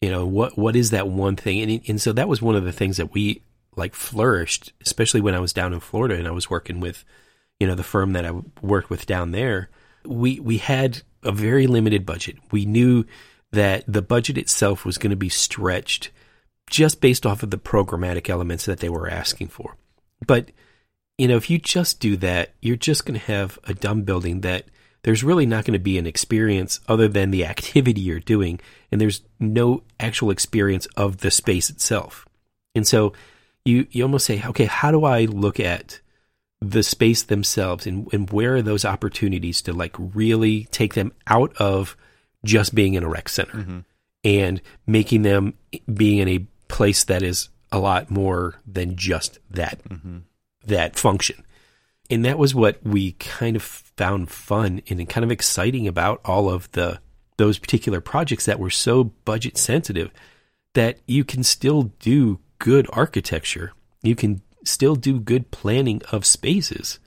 You 0.00 0.10
know, 0.12 0.24
what 0.24 0.56
what 0.56 0.76
is 0.76 0.90
that 0.90 1.08
one 1.08 1.34
thing? 1.34 1.60
And 1.62 1.82
and 1.88 2.00
so 2.00 2.12
that 2.12 2.28
was 2.28 2.40
one 2.40 2.54
of 2.54 2.64
the 2.64 2.72
things 2.72 2.96
that 2.98 3.12
we 3.12 3.42
like 3.74 3.96
flourished, 3.96 4.72
especially 4.82 5.20
when 5.20 5.34
I 5.34 5.40
was 5.40 5.52
down 5.52 5.72
in 5.72 5.80
Florida 5.80 6.14
and 6.14 6.28
I 6.28 6.30
was 6.30 6.48
working 6.48 6.78
with, 6.78 7.04
you 7.58 7.66
know, 7.66 7.74
the 7.74 7.82
firm 7.82 8.12
that 8.12 8.24
I 8.24 8.30
worked 8.62 8.88
with 8.88 9.04
down 9.04 9.32
there. 9.32 9.68
We 10.04 10.38
we 10.38 10.58
had 10.58 11.02
a 11.24 11.32
very 11.32 11.66
limited 11.66 12.06
budget. 12.06 12.36
We 12.52 12.66
knew 12.66 13.04
that 13.50 13.82
the 13.88 14.02
budget 14.02 14.38
itself 14.38 14.84
was 14.84 14.96
going 14.96 15.10
to 15.10 15.16
be 15.16 15.28
stretched 15.28 16.10
just 16.70 17.00
based 17.00 17.26
off 17.26 17.42
of 17.42 17.50
the 17.50 17.58
programmatic 17.58 18.30
elements 18.30 18.64
that 18.66 18.78
they 18.78 18.88
were 18.88 19.10
asking 19.10 19.48
for. 19.48 19.76
But 20.24 20.50
you 21.18 21.28
know, 21.28 21.36
if 21.36 21.48
you 21.48 21.58
just 21.58 22.00
do 22.00 22.16
that, 22.18 22.52
you're 22.60 22.76
just 22.76 23.04
going 23.04 23.18
to 23.18 23.26
have 23.26 23.58
a 23.64 23.74
dumb 23.74 24.02
building 24.02 24.40
that 24.40 24.66
there's 25.02 25.22
really 25.22 25.46
not 25.46 25.64
going 25.64 25.74
to 25.74 25.82
be 25.82 25.98
an 25.98 26.06
experience 26.06 26.80
other 26.88 27.08
than 27.08 27.30
the 27.30 27.44
activity 27.46 28.00
you're 28.00 28.20
doing, 28.20 28.60
and 28.90 29.00
there's 29.00 29.22
no 29.38 29.82
actual 30.00 30.30
experience 30.30 30.86
of 30.96 31.18
the 31.18 31.30
space 31.30 31.70
itself. 31.70 32.26
And 32.74 32.86
so 32.86 33.12
you 33.64 33.86
you 33.90 34.02
almost 34.02 34.26
say, 34.26 34.42
okay, 34.44 34.64
how 34.64 34.90
do 34.90 35.04
I 35.04 35.26
look 35.26 35.60
at 35.60 36.00
the 36.60 36.82
space 36.82 37.22
themselves 37.22 37.86
and, 37.86 38.10
and 38.12 38.30
where 38.30 38.56
are 38.56 38.62
those 38.62 38.84
opportunities 38.84 39.60
to 39.62 39.72
like 39.72 39.94
really 39.98 40.64
take 40.70 40.94
them 40.94 41.12
out 41.26 41.54
of 41.58 41.96
just 42.44 42.74
being 42.74 42.94
in 42.94 43.02
a 43.02 43.08
rec 43.08 43.28
center 43.28 43.58
mm-hmm. 43.58 43.78
and 44.22 44.62
making 44.86 45.22
them 45.22 45.54
being 45.92 46.18
in 46.18 46.28
a 46.28 46.46
place 46.68 47.04
that 47.04 47.22
is 47.22 47.50
a 47.70 47.78
lot 47.78 48.10
more 48.10 48.54
than 48.66 48.96
just 48.96 49.38
that 49.50 49.82
mm-hmm. 49.84 50.18
That 50.66 50.96
function. 50.96 51.44
And 52.10 52.24
that 52.24 52.38
was 52.38 52.54
what 52.54 52.82
we 52.84 53.12
kind 53.12 53.56
of 53.56 53.62
found 53.62 54.30
fun 54.30 54.82
and 54.88 55.08
kind 55.08 55.24
of 55.24 55.30
exciting 55.30 55.88
about 55.88 56.20
all 56.24 56.50
of 56.50 56.70
the 56.72 57.00
those 57.36 57.58
particular 57.58 58.00
projects 58.00 58.46
that 58.46 58.60
were 58.60 58.70
so 58.70 59.04
budget 59.04 59.58
sensitive 59.58 60.10
that 60.74 60.98
you 61.06 61.24
can 61.24 61.42
still 61.42 61.84
do 61.98 62.38
good 62.58 62.86
architecture. 62.92 63.72
You 64.02 64.14
can 64.14 64.42
still 64.64 64.94
do 64.94 65.18
good 65.18 65.50
planning 65.50 66.00
of 66.12 66.24
spaces, 66.24 67.00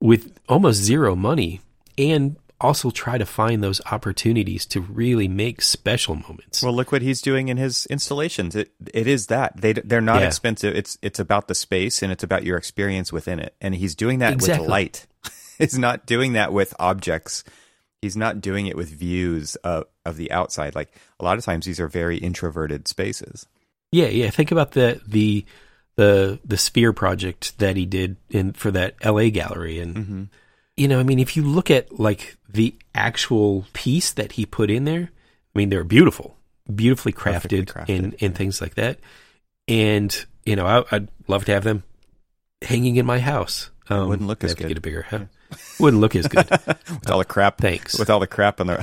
with 0.00 0.38
almost 0.48 0.80
zero 0.80 1.14
money 1.14 1.60
and 1.98 2.36
also 2.60 2.90
try 2.90 3.16
to 3.18 3.26
find 3.26 3.62
those 3.62 3.80
opportunities 3.90 4.66
to 4.66 4.80
really 4.80 5.28
make 5.28 5.62
special 5.62 6.14
moments. 6.14 6.62
Well, 6.62 6.74
look 6.74 6.92
what 6.92 7.02
he's 7.02 7.20
doing 7.22 7.48
in 7.48 7.56
his 7.56 7.86
installations. 7.86 8.54
It 8.56 8.70
it 8.92 9.06
is 9.06 9.26
that 9.28 9.60
they 9.60 9.72
they're 9.72 10.00
not 10.00 10.20
Yeah. 10.20 10.26
expensive. 10.26 10.74
It's 10.76 10.98
it's 11.02 11.18
about 11.18 11.48
the 11.48 11.54
space 11.54 12.02
and 12.02 12.12
it's 12.12 12.22
about 12.24 12.44
your 12.44 12.56
experience 12.58 13.12
within 13.12 13.40
it. 13.40 13.54
And 13.60 13.74
he's 13.74 13.94
doing 13.94 14.18
that 14.20 14.32
Exactly. 14.34 14.60
with 14.62 14.70
light. 14.70 15.06
he's 15.58 15.78
not 15.78 16.06
doing 16.06 16.34
that 16.34 16.52
with 16.52 16.74
objects. 16.78 17.44
He's 18.02 18.16
not 18.16 18.40
doing 18.40 18.66
it 18.66 18.76
with 18.76 18.88
views 18.90 19.56
of 19.56 19.84
of 20.04 20.16
the 20.16 20.30
outside. 20.32 20.74
Like 20.74 20.92
a 21.18 21.24
lot 21.24 21.38
of 21.38 21.44
times, 21.44 21.66
these 21.66 21.80
are 21.80 21.88
very 21.88 22.16
introverted 22.18 22.88
spaces. 22.88 23.46
Yeah, 23.92 24.06
yeah. 24.08 24.30
Think 24.30 24.50
about 24.52 24.72
the 24.72 25.00
the 25.06 25.44
the 25.96 26.38
the 26.44 26.56
Sphere 26.56 26.92
project 26.92 27.58
that 27.58 27.76
he 27.76 27.84
did 27.84 28.16
in 28.30 28.52
for 28.54 28.70
that 28.70 28.94
L.A. 29.02 29.30
gallery, 29.30 29.78
and 29.80 29.96
Mm-hmm. 29.96 30.22
You 30.76 30.88
know, 30.88 30.98
I 31.00 31.02
mean, 31.02 31.18
if 31.18 31.36
you 31.36 31.42
look 31.42 31.70
at 31.70 31.98
like 31.98 32.36
the 32.48 32.74
actual 32.94 33.66
piece 33.72 34.12
that 34.12 34.32
he 34.32 34.46
put 34.46 34.70
in 34.70 34.84
there, 34.84 35.10
I 35.54 35.58
mean, 35.58 35.68
they're 35.68 35.84
beautiful, 35.84 36.36
beautifully 36.74 37.12
crafted, 37.12 37.66
crafted, 37.66 37.88
and 37.98 38.16
and 38.20 38.34
things 38.34 38.60
like 38.60 38.74
that. 38.74 38.98
And 39.68 40.24
you 40.44 40.56
know, 40.56 40.66
I, 40.66 40.84
I'd 40.90 41.08
love 41.28 41.44
to 41.46 41.52
have 41.52 41.64
them 41.64 41.82
hanging 42.62 42.96
in 42.96 43.06
my 43.06 43.18
house. 43.18 43.70
Um, 43.88 44.08
Wouldn't 44.08 44.28
look 44.28 44.44
as 44.44 44.54
good. 44.54 44.68
get 44.68 44.78
a 44.78 44.80
bigger 44.80 45.02
house. 45.02 45.26
Wouldn't 45.80 46.00
look 46.00 46.14
as 46.14 46.28
good. 46.28 46.48
with 46.66 47.10
all 47.10 47.18
the 47.18 47.24
crap. 47.24 47.58
Thanks. 47.60 47.98
With 47.98 48.08
all 48.08 48.20
the 48.20 48.26
crap 48.26 48.60
on 48.60 48.68
the. 48.68 48.76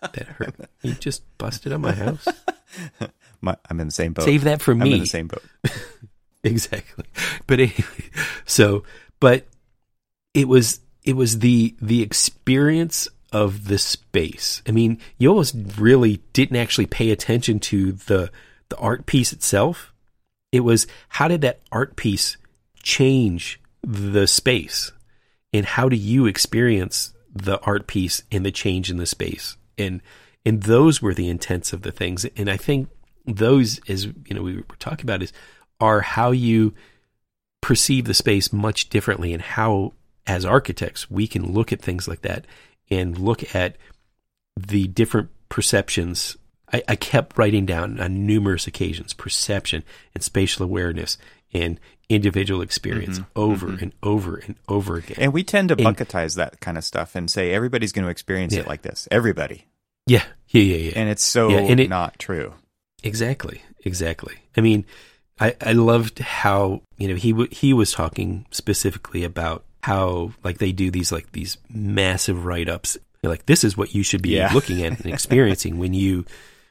that 0.00 0.26
hurt. 0.26 0.54
You 0.82 0.94
just 0.94 1.22
busted 1.38 1.72
on 1.72 1.82
my 1.82 1.92
house. 1.92 2.26
My, 3.44 3.56
I'm 3.68 3.80
in 3.80 3.88
the 3.88 3.92
same 3.92 4.12
boat. 4.12 4.24
Save 4.24 4.44
that 4.44 4.62
for 4.62 4.70
I'm 4.70 4.78
me. 4.78 4.94
in 4.94 5.00
the 5.00 5.06
same 5.06 5.26
boat. 5.26 5.42
exactly 6.44 7.04
but 7.46 7.60
anyway 7.60 7.84
so 8.46 8.82
but 9.20 9.46
it 10.34 10.48
was 10.48 10.80
it 11.04 11.16
was 11.16 11.40
the 11.40 11.74
the 11.80 12.02
experience 12.02 13.08
of 13.32 13.68
the 13.68 13.78
space. 13.78 14.62
I 14.66 14.72
mean 14.72 14.98
you 15.18 15.28
almost 15.28 15.56
really 15.78 16.22
didn't 16.32 16.56
actually 16.56 16.86
pay 16.86 17.10
attention 17.10 17.60
to 17.60 17.92
the 17.92 18.30
the 18.68 18.76
art 18.76 19.06
piece 19.06 19.32
itself. 19.32 19.92
It 20.50 20.60
was 20.60 20.86
how 21.08 21.28
did 21.28 21.40
that 21.42 21.60
art 21.70 21.96
piece 21.96 22.36
change 22.82 23.60
the 23.82 24.26
space? 24.26 24.92
And 25.52 25.66
how 25.66 25.88
do 25.88 25.96
you 25.96 26.26
experience 26.26 27.12
the 27.34 27.60
art 27.60 27.86
piece 27.86 28.22
and 28.30 28.44
the 28.44 28.52
change 28.52 28.90
in 28.90 28.96
the 28.96 29.06
space? 29.06 29.56
And 29.76 30.00
and 30.44 30.62
those 30.62 31.00
were 31.00 31.14
the 31.14 31.28
intents 31.28 31.72
of 31.72 31.82
the 31.82 31.92
things. 31.92 32.24
And 32.36 32.50
i 32.50 32.56
think 32.56 32.88
those 33.26 33.80
as 33.88 34.06
you 34.06 34.34
know 34.34 34.42
we 34.42 34.56
were 34.56 34.64
talking 34.78 35.04
about 35.04 35.22
is 35.22 35.32
are 35.80 36.00
how 36.00 36.30
you 36.30 36.74
perceive 37.60 38.04
the 38.04 38.14
space 38.14 38.52
much 38.52 38.88
differently 38.88 39.32
and 39.32 39.42
how 39.42 39.92
as 40.26 40.44
architects 40.44 41.10
we 41.10 41.26
can 41.26 41.52
look 41.52 41.72
at 41.72 41.80
things 41.82 42.06
like 42.08 42.22
that 42.22 42.44
and 42.90 43.18
look 43.18 43.54
at 43.54 43.76
the 44.56 44.86
different 44.88 45.30
perceptions 45.48 46.36
I, 46.72 46.82
I 46.88 46.96
kept 46.96 47.36
writing 47.36 47.66
down 47.66 48.00
on 48.00 48.26
numerous 48.26 48.66
occasions 48.66 49.12
perception 49.12 49.82
and 50.14 50.22
spatial 50.22 50.64
awareness 50.64 51.18
and 51.52 51.78
individual 52.08 52.62
experience 52.62 53.18
mm-hmm. 53.18 53.30
over 53.40 53.66
mm-hmm. 53.68 53.82
and 53.84 53.92
over 54.02 54.36
and 54.36 54.54
over 54.68 54.96
again 54.96 55.16
And 55.18 55.32
we 55.32 55.44
tend 55.44 55.68
to 55.70 55.76
And- 55.76 55.84
bucketize 55.96 56.36
that 56.36 56.60
kind 56.60 56.76
of 56.78 56.84
stuff 56.84 57.14
and 57.14 57.30
say 57.30 57.52
everybody's 57.52 57.92
going 57.92 58.04
to 58.04 58.10
experience 58.10 58.54
Yeah. 58.54 58.60
it 58.60 58.66
like 58.68 58.82
this. 58.82 59.08
Everybody. 59.10 59.66
yeah 60.06 60.24
yeah 60.48 60.62
yeah 60.62 60.76
yeah 60.76 60.92
And 60.96 61.08
it's 61.08 61.22
so 61.22 61.48
Yeah, 61.48 61.58
and 61.60 61.80
it- 61.80 61.88
not 61.88 62.18
true. 62.18 62.54
Exactly, 63.02 63.62
exactly. 63.84 64.34
I 64.56 64.60
mean, 64.60 64.84
I 65.40 65.56
I 65.60 65.72
loved 65.72 66.20
how 66.20 66.82
you 66.98 67.08
know 67.08 67.16
he 67.16 67.32
w- 67.32 67.48
he 67.50 67.72
was 67.72 67.90
talking 67.92 68.46
specifically 68.52 69.24
about 69.24 69.64
how 69.82 70.32
like 70.44 70.58
they 70.58 70.72
do 70.72 70.90
these 70.90 71.12
like 71.12 71.32
these 71.32 71.58
massive 71.70 72.44
write 72.44 72.68
ups. 72.68 72.96
Like 73.22 73.46
this 73.46 73.62
is 73.64 73.76
what 73.76 73.94
you 73.94 74.02
should 74.02 74.22
be 74.22 74.30
Yeah. 74.30 74.52
looking 74.52 74.82
at 74.82 74.92
and 75.00 75.06
experiencing 75.12 75.78
when 75.78 75.94
you 75.94 76.24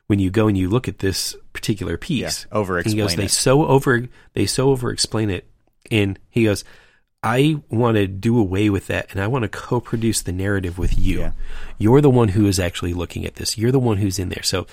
when 0.08 0.20
you 0.20 0.30
go 0.30 0.48
and 0.48 0.58
you 0.58 0.70
look 0.70 0.88
at 0.88 1.00
this 1.00 1.36
particular 1.54 1.98
piece. 1.98 2.46
Yeah, 2.52 2.58
over 2.58 2.78
And 2.78 2.88
he 2.88 2.96
goes, 2.96 3.12
explain 3.12 3.24
they 3.24 3.28
so 3.30 3.66
over 3.66 4.08
they 4.34 4.46
so 4.46 4.70
over 4.72 4.92
explain 4.92 5.30
it, 5.30 5.46
and 5.90 6.20
he 6.30 6.46
goes, 6.46 6.64
I 7.24 7.62
want 7.70 7.96
to 7.98 8.08
do 8.08 8.40
away 8.40 8.70
with 8.70 8.88
that, 8.88 9.08
and 9.12 9.22
I 9.22 9.28
want 9.28 9.44
to 9.44 9.50
co-produce 9.50 10.22
the 10.24 10.32
narrative 10.32 10.78
with 10.80 10.98
you. 10.98 11.20
Yeah. 11.20 11.32
You're 11.78 12.02
the 12.02 12.10
one 12.10 12.30
who 12.30 12.48
is 12.48 12.60
actually 12.60 12.94
looking 12.94 13.26
at 13.26 13.36
this. 13.36 13.58
You're 13.58 13.72
the 13.72 13.80
one 13.80 13.98
who's 13.98 14.18
in 14.20 14.30
there. 14.30 14.44
So 14.44 14.66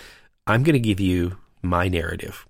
I'm 0.46 0.62
going 0.62 0.72
to 0.74 0.80
give 0.80 0.98
you 0.98 1.36
my 1.60 1.88
narrative, 1.88 2.46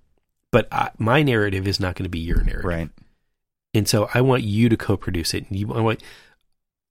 but 0.52 0.68
I, 0.72 0.90
my 0.98 1.22
narrative 1.22 1.66
is 1.66 1.80
not 1.80 1.96
going 1.96 2.04
to 2.04 2.08
be 2.10 2.20
your 2.20 2.42
narrative. 2.44 2.64
Right. 2.64 2.90
And 3.78 3.88
so 3.88 4.10
I 4.12 4.20
want 4.20 4.42
you 4.42 4.68
to 4.68 4.76
co-produce 4.76 5.32
it. 5.34 5.48
And 5.48 5.58
you, 5.58 5.72
I 5.72 5.80
want, 5.80 6.02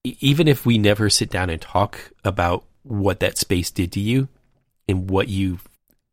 even 0.04 0.48
if 0.48 0.66
we 0.66 0.78
never 0.78 1.10
sit 1.10 1.30
down 1.30 1.50
and 1.50 1.62
talk 1.62 2.12
about 2.24 2.64
what 2.84 3.20
that 3.20 3.38
space 3.38 3.70
did 3.70 3.92
to 3.92 4.00
you 4.00 4.28
and 4.88 5.10
what 5.10 5.28
you 5.28 5.60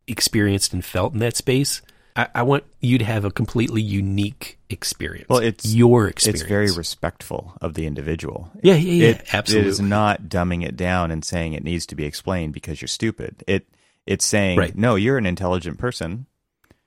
experienced 0.06 0.72
and 0.72 0.84
felt 0.84 1.12
in 1.14 1.20
that 1.20 1.36
space, 1.36 1.80
I, 2.16 2.28
I 2.34 2.42
want 2.42 2.64
you 2.80 2.98
to 2.98 3.04
have 3.04 3.24
a 3.24 3.30
completely 3.30 3.82
unique 3.82 4.58
experience. 4.68 5.28
Well, 5.28 5.38
it's- 5.40 5.72
your 5.72 6.08
experience. 6.08 6.42
It's 6.42 6.48
very 6.48 6.70
respectful 6.72 7.56
of 7.60 7.74
the 7.74 7.86
individual. 7.86 8.50
yeah, 8.62 8.74
yeah, 8.74 8.92
yeah, 9.04 9.08
It- 9.10 9.34
absolutely. 9.34 9.68
It 9.68 9.70
is 9.70 9.80
not 9.80 10.24
dumbing 10.24 10.64
it 10.64 10.76
down 10.76 11.10
and 11.10 11.24
saying 11.24 11.52
it 11.54 11.64
needs 11.64 11.86
to 11.86 11.94
be 11.94 12.04
explained 12.04 12.52
because 12.52 12.80
you're 12.80 12.88
stupid. 12.88 13.42
It 13.46 13.66
it's 14.06 14.24
saying 14.26 14.58
Right. 14.58 14.76
no, 14.76 14.96
you're 14.96 15.16
an 15.18 15.24
intelligent 15.26 15.78
person. 15.78 16.26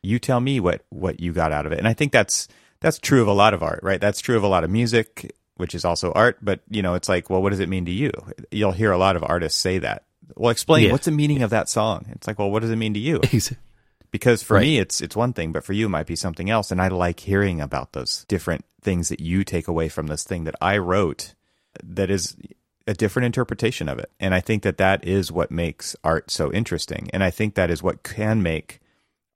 You 0.04 0.20
tell 0.20 0.40
me 0.40 0.60
what 0.60 0.84
what 0.90 1.20
you 1.20 1.34
got 1.34 1.52
out 1.52 1.66
of 1.66 1.72
it. 1.72 1.80
And 1.80 1.88
I 1.88 1.94
think 1.94 2.12
that's 2.12 2.48
that's 2.80 3.00
true 3.00 3.22
of 3.22 3.28
a 3.28 3.34
lot 3.34 3.54
of 3.54 3.64
art, 3.64 3.80
right? 3.84 4.00
That's 4.02 4.20
true 4.22 4.38
of 4.38 4.44
a 4.44 4.48
lot 4.48 4.64
of 4.64 4.70
music, 4.70 5.34
which 5.56 5.74
is 5.76 5.84
also 5.86 6.12
art, 6.14 6.38
but 6.42 6.62
you 6.70 6.82
know, 6.82 6.94
it's 6.94 7.10
like, 7.10 7.30
well, 7.30 7.42
what 7.42 7.50
does 7.50 7.60
it 7.60 7.70
mean 7.70 7.86
to 7.86 7.92
you? 7.92 8.12
You'll 8.52 8.72
hear 8.72 8.92
a 8.92 8.98
lot 8.98 9.16
of 9.16 9.24
artists 9.24 9.60
say 9.60 9.78
that. 9.80 10.04
Well, 10.36 10.52
explain 10.52 10.86
Yeah. 10.86 10.92
what's 10.92 11.06
the 11.06 11.12
meaning 11.12 11.42
of 11.42 11.50
that 11.52 11.70
song? 11.70 12.06
It's 12.12 12.28
like, 12.28 12.38
well, 12.38 12.52
what 12.52 12.62
does 12.62 12.72
it 12.72 12.76
mean 12.76 12.94
to 12.94 13.00
you? 13.00 13.22
Because 14.10 14.42
for 14.42 14.54
Right. 14.56 14.62
me 14.62 14.80
it's 14.80 15.02
it's 15.02 15.18
one 15.18 15.34
thing 15.34 15.52
but 15.52 15.66
for 15.66 15.74
you 15.74 15.88
it 15.88 15.90
might 15.90 16.08
be 16.08 16.16
something 16.16 16.50
else 16.50 16.72
and 16.72 16.82
i 16.82 16.88
like 16.88 17.20
hearing 17.20 17.60
about 17.60 17.92
those 17.92 18.24
different 18.30 18.64
things 18.82 19.10
that 19.10 19.20
you 19.20 19.44
take 19.44 19.68
away 19.68 19.90
from 19.90 20.08
this 20.08 20.24
thing 20.24 20.46
that 20.46 20.56
i 20.62 20.78
wrote 20.78 21.36
that 21.84 22.10
is 22.10 22.38
a 22.88 22.94
different 22.94 23.26
interpretation 23.26 23.90
of 23.90 24.00
it 24.00 24.10
and 24.18 24.34
i 24.34 24.40
think 24.40 24.64
that 24.64 24.78
that 24.78 25.06
is 25.06 25.30
what 25.30 25.52
makes 25.52 25.94
art 26.06 26.32
so 26.32 26.52
interesting 26.54 27.10
and 27.14 27.22
i 27.22 27.30
think 27.30 27.56
that 27.56 27.70
is 27.70 27.84
what 27.84 28.02
can 28.02 28.42
make 28.42 28.80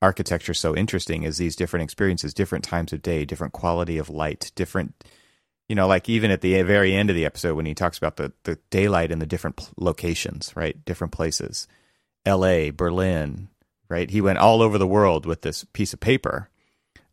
architecture 0.02 0.52
so 0.52 0.74
interesting 0.76 1.22
is 1.22 1.38
these 1.38 1.56
different 1.56 1.84
experiences 1.84 2.34
different 2.34 2.64
times 2.64 2.92
of 2.92 3.00
day 3.00 3.24
different 3.24 3.52
quality 3.54 3.96
of 3.98 4.10
light 4.10 4.50
different 4.56 4.92
you 5.68 5.76
know 5.76 5.86
like 5.86 6.08
even 6.08 6.30
at 6.30 6.40
the 6.42 6.60
very 6.62 6.92
end 6.94 7.08
of 7.08 7.16
the 7.16 7.24
episode 7.24 7.54
when 7.54 7.66
he 7.66 7.72
talks 7.74 7.96
about 7.96 8.16
the 8.16 8.32
the 8.42 8.58
daylight 8.70 9.10
in 9.12 9.20
the 9.20 9.26
different 9.26 9.70
locations 9.78 10.52
right? 10.56 10.84
Different 10.84 11.12
places. 11.12 11.68
La 12.26 12.70
berlin 12.72 13.48
right? 13.88 14.10
He 14.10 14.20
went 14.20 14.38
all 14.38 14.60
over 14.60 14.76
the 14.76 14.86
world 14.86 15.24
with 15.24 15.42
this 15.42 15.64
piece 15.72 15.92
of 15.92 16.00
paper 16.00 16.48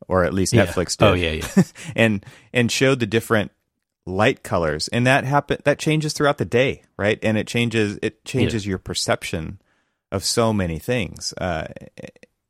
or 0.07 0.23
at 0.23 0.33
least 0.33 0.53
Yeah. 0.53 0.65
netflix 0.65 0.97
did. 0.97 1.05
Oh, 1.05 1.13
yeah, 1.13 1.31
yeah. 1.31 1.63
and 1.95 2.25
and 2.51 2.71
showed 2.71 2.99
the 2.99 3.05
different 3.05 3.51
light 4.05 4.41
colors. 4.43 4.87
And 4.87 5.05
that 5.05 5.25
happen 5.25 5.59
that 5.63 5.77
changes 5.77 6.13
throughout 6.13 6.37
the 6.39 6.45
day 6.45 6.83
right? 6.97 7.19
And 7.21 7.37
it 7.37 7.45
changes 7.47 7.99
it 8.01 8.25
changes 8.25 8.65
your 8.65 8.79
perception 8.79 9.61
of 10.11 10.23
so 10.25 10.51
many 10.51 10.79
things. 10.79 11.33
Uh, 11.39 11.67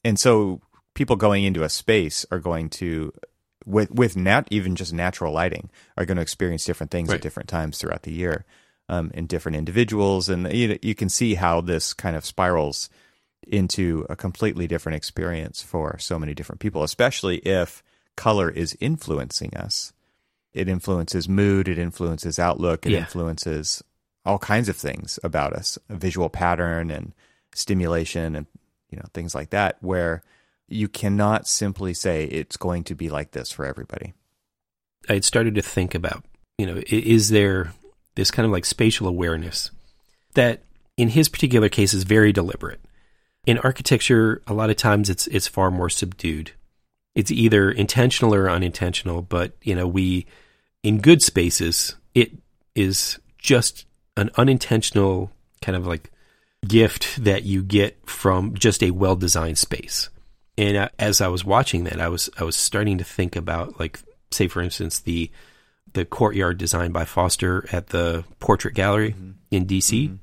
and 0.04 0.20
so 0.20 0.62
people 0.94 1.16
going 1.16 1.44
into 1.44 1.64
a 1.64 1.70
space 1.70 2.26
are 2.32 2.40
going 2.40 2.70
to 2.70 3.14
with 3.66 3.92
with 3.92 4.16
not 4.18 4.48
even 4.50 4.76
just 4.76 4.94
natural 4.94 5.34
lighting 5.34 5.70
are 5.98 6.06
going 6.06 6.16
to 6.18 6.22
experience 6.22 6.66
different 6.66 6.92
things 6.92 7.10
Right. 7.10 7.16
at 7.16 7.22
different 7.22 7.50
times 7.50 7.78
throughout 7.78 8.04
the 8.04 8.14
year 8.14 8.46
um, 8.88 9.12
in 9.14 9.28
different 9.28 9.56
individuals 9.58 10.30
and 10.30 10.52
you, 10.52 10.80
you 10.82 10.96
can 10.96 11.10
see 11.10 11.36
how 11.36 11.62
this 11.62 11.94
kind 11.94 12.16
of 12.16 12.26
spirals 12.26 12.90
into 13.48 14.06
a 14.10 14.16
completely 14.16 14.68
different 14.68 14.96
experience 14.96 15.62
for 15.62 15.98
so 16.00 16.18
many 16.20 16.34
different 16.34 16.60
people 16.60 16.84
especially 16.84 17.38
if 17.40 17.84
color 18.16 18.50
is 18.50 18.76
influencing 18.80 19.56
us 19.56 19.94
it 20.54 20.68
influences 20.68 21.30
mood 21.30 21.68
it 21.68 21.78
influences 21.78 22.40
outlook 22.40 22.86
it 22.86 22.92
Yeah. 22.92 23.00
influences 23.00 23.84
all 24.26 24.40
kinds 24.40 24.68
of 24.70 24.76
things 24.76 25.20
about 25.24 25.54
us 25.54 25.78
a 25.90 25.96
visual 25.96 26.30
pattern 26.30 26.90
and 26.92 27.14
stimulation 27.54 28.36
and 28.36 28.48
you 28.90 28.98
know 28.98 29.06
things 29.14 29.36
like 29.36 29.50
that 29.52 29.78
where 29.82 30.24
you 30.68 30.88
cannot 30.88 31.48
simply 31.48 31.94
say 31.94 32.26
it's 32.26 32.58
going 32.58 32.84
to 32.84 32.96
be 32.96 33.10
like 33.10 33.32
this 33.32 33.52
for 33.52 33.66
everybody 33.66 34.14
I 35.08 35.14
had 35.14 35.26
started 35.26 35.56
to 35.56 35.62
think 35.62 35.96
about, 35.96 36.24
you 36.58 36.66
know, 36.66 36.82
is 36.88 37.30
there 37.30 37.74
this 38.16 38.32
kind 38.32 38.46
of 38.46 38.52
like 38.52 38.66
spatial 38.66 39.08
awareness 39.08 39.72
that 40.34 40.64
in 40.98 41.10
his 41.10 41.30
particular 41.30 41.70
case 41.70 41.94
is 41.94 42.04
very 42.04 42.34
deliberate. 42.34 42.82
In 43.46 43.58
architecture, 43.60 44.42
a 44.48 44.54
lot 44.54 44.70
of 44.70 44.76
times 44.76 45.10
it's 45.10 45.28
it's 45.28 45.48
far 45.48 45.72
more 45.72 45.90
subdued. 45.90 46.52
It's 47.16 47.32
either 47.32 47.72
intentional 47.72 48.36
or 48.36 48.50
unintentional, 48.50 49.22
but 49.22 49.54
you 49.62 49.76
know, 49.76 49.88
we 49.88 50.26
in 50.84 51.00
good 51.00 51.22
spaces, 51.22 51.96
it 52.14 52.32
is 52.76 53.20
just 53.38 53.86
an 54.18 54.30
unintentional 54.38 55.32
kind 55.62 55.76
of 55.76 55.88
like 55.88 56.12
gift 56.68 57.24
that 57.24 57.44
you 57.44 57.64
get 57.64 57.98
from 58.08 58.54
just 58.54 58.84
a 58.84 58.92
well-designed 58.92 59.58
space. 59.58 60.10
And 60.58 60.76
uh, 60.76 60.90
as 61.00 61.22
I 61.22 61.28
was 61.30 61.46
watching 61.46 61.86
that, 61.86 62.02
I 62.02 62.10
was 62.10 62.30
I 62.38 62.44
was 62.44 62.56
starting 62.56 62.98
to 62.98 63.04
think 63.04 63.36
about 63.36 63.80
like 63.80 64.00
say 64.32 64.48
for 64.48 64.62
instance 64.62 65.00
the 65.00 65.32
the 65.94 66.06
courtyard 66.06 66.58
designed 66.58 66.94
by 66.94 67.06
Foster 67.06 67.66
at 67.72 67.88
the 67.88 68.26
Portrait 68.40 68.74
Gallery 68.74 69.12
mm-hmm. 69.12 69.32
in 69.52 69.66
DC, 69.66 70.06
mm-hmm. 70.06 70.16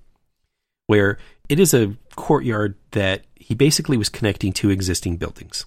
where 0.87 1.19
it 1.49 1.59
is 1.59 1.75
a 1.75 1.97
courtyard 2.17 2.77
that 2.93 3.25
he 3.35 3.55
basically 3.55 3.97
was 3.97 4.09
connecting 4.09 4.53
two 4.53 4.71
existing 4.71 5.17
buildings. 5.17 5.65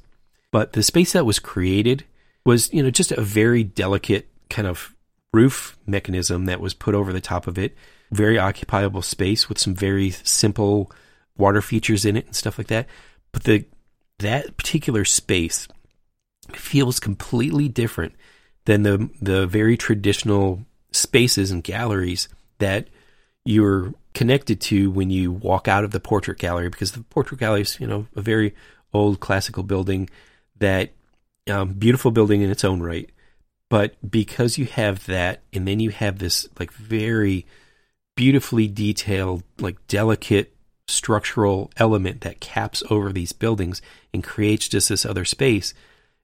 But 0.52 0.74
the 0.74 0.84
space 0.84 1.14
that 1.14 1.26
was 1.26 1.40
created 1.40 2.06
was, 2.46 2.74
you 2.74 2.82
know, 2.82 2.90
just 2.90 3.12
a 3.12 3.22
very 3.22 3.64
delicate 3.64 4.30
kind 4.50 4.68
of 4.68 4.96
roof 5.34 5.78
mechanism 5.86 6.46
that 6.46 6.60
was 6.60 6.74
put 6.74 6.96
over 6.96 7.14
the 7.14 7.22
top 7.22 7.48
of 7.48 7.58
it. 7.58 7.76
Very 8.12 8.38
occupiable 8.38 9.02
space 9.02 9.50
with 9.50 9.60
some 9.60 9.76
very 9.76 10.12
simple 10.12 10.92
water 11.38 11.62
features 11.62 12.06
in 12.06 12.18
it 12.18 12.26
and 12.26 12.36
stuff 12.36 12.58
like 12.58 12.68
that. 12.68 12.88
But 13.32 13.44
the 13.44 13.66
that 14.20 14.58
particular 14.58 15.06
space 15.06 15.68
feels 16.54 17.00
completely 17.00 17.68
different 17.68 18.14
than 18.66 18.84
the 18.84 19.10
the 19.22 19.48
very 19.48 19.78
traditional 19.78 20.66
spaces 20.92 21.52
and 21.52 21.64
galleries 21.64 22.28
that 22.60 22.88
you're 23.46 23.94
connected 24.14 24.60
to 24.60 24.92
when 24.92 25.10
you 25.10 25.32
walk 25.32 25.68
out 25.68 25.84
of 25.84 25.92
the 25.92 26.00
portrait 26.00 26.38
gallery 26.40 26.70
because 26.70 26.92
the 26.92 27.04
portrait 27.04 27.40
gallery 27.40 27.62
is 27.62 27.80
you 27.80 27.88
know 27.88 28.08
a 28.16 28.22
very 28.22 28.54
old 28.94 29.20
classical 29.20 29.64
building 29.64 30.10
that 30.58 30.92
um, 31.50 31.74
beautiful 31.74 32.12
building 32.12 32.42
in 32.42 32.50
its 32.50 32.64
own 32.64 32.82
right 32.82 33.10
but 33.70 33.96
because 34.10 34.58
you 34.58 34.66
have 34.66 35.06
that 35.06 35.42
and 35.54 35.68
then 35.68 35.80
you 35.80 35.92
have 35.92 36.20
this 36.20 36.48
like 36.60 36.72
very 36.74 37.46
beautifully 38.20 38.68
detailed 38.68 39.44
like 39.60 39.78
delicate 39.88 40.54
structural 40.90 41.72
element 41.78 42.20
that 42.20 42.42
caps 42.42 42.84
over 42.90 43.14
these 43.14 43.32
buildings 43.32 43.82
and 44.14 44.26
creates 44.26 44.68
just 44.68 44.90
this 44.90 45.06
other 45.06 45.24
space. 45.24 45.74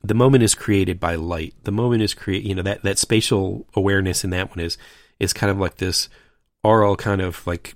The 0.04 0.14
moment 0.14 0.44
is 0.44 0.56
created 0.56 1.00
by 1.00 1.16
light. 1.16 1.54
The 1.64 1.72
moment 1.72 2.02
is 2.02 2.14
create 2.14 2.44
you 2.44 2.54
know 2.54 2.64
that 2.64 2.84
that 2.84 2.98
spatial 2.98 3.66
awareness 3.76 4.26
in 4.26 4.32
that 4.32 4.50
one 4.50 4.60
is 4.60 4.78
is 5.22 5.32
kind 5.32 5.50
of 5.50 5.58
like 5.58 5.78
this 5.78 6.10
oral 6.66 6.98
kind 6.98 7.22
of 7.22 7.48
like 7.48 7.76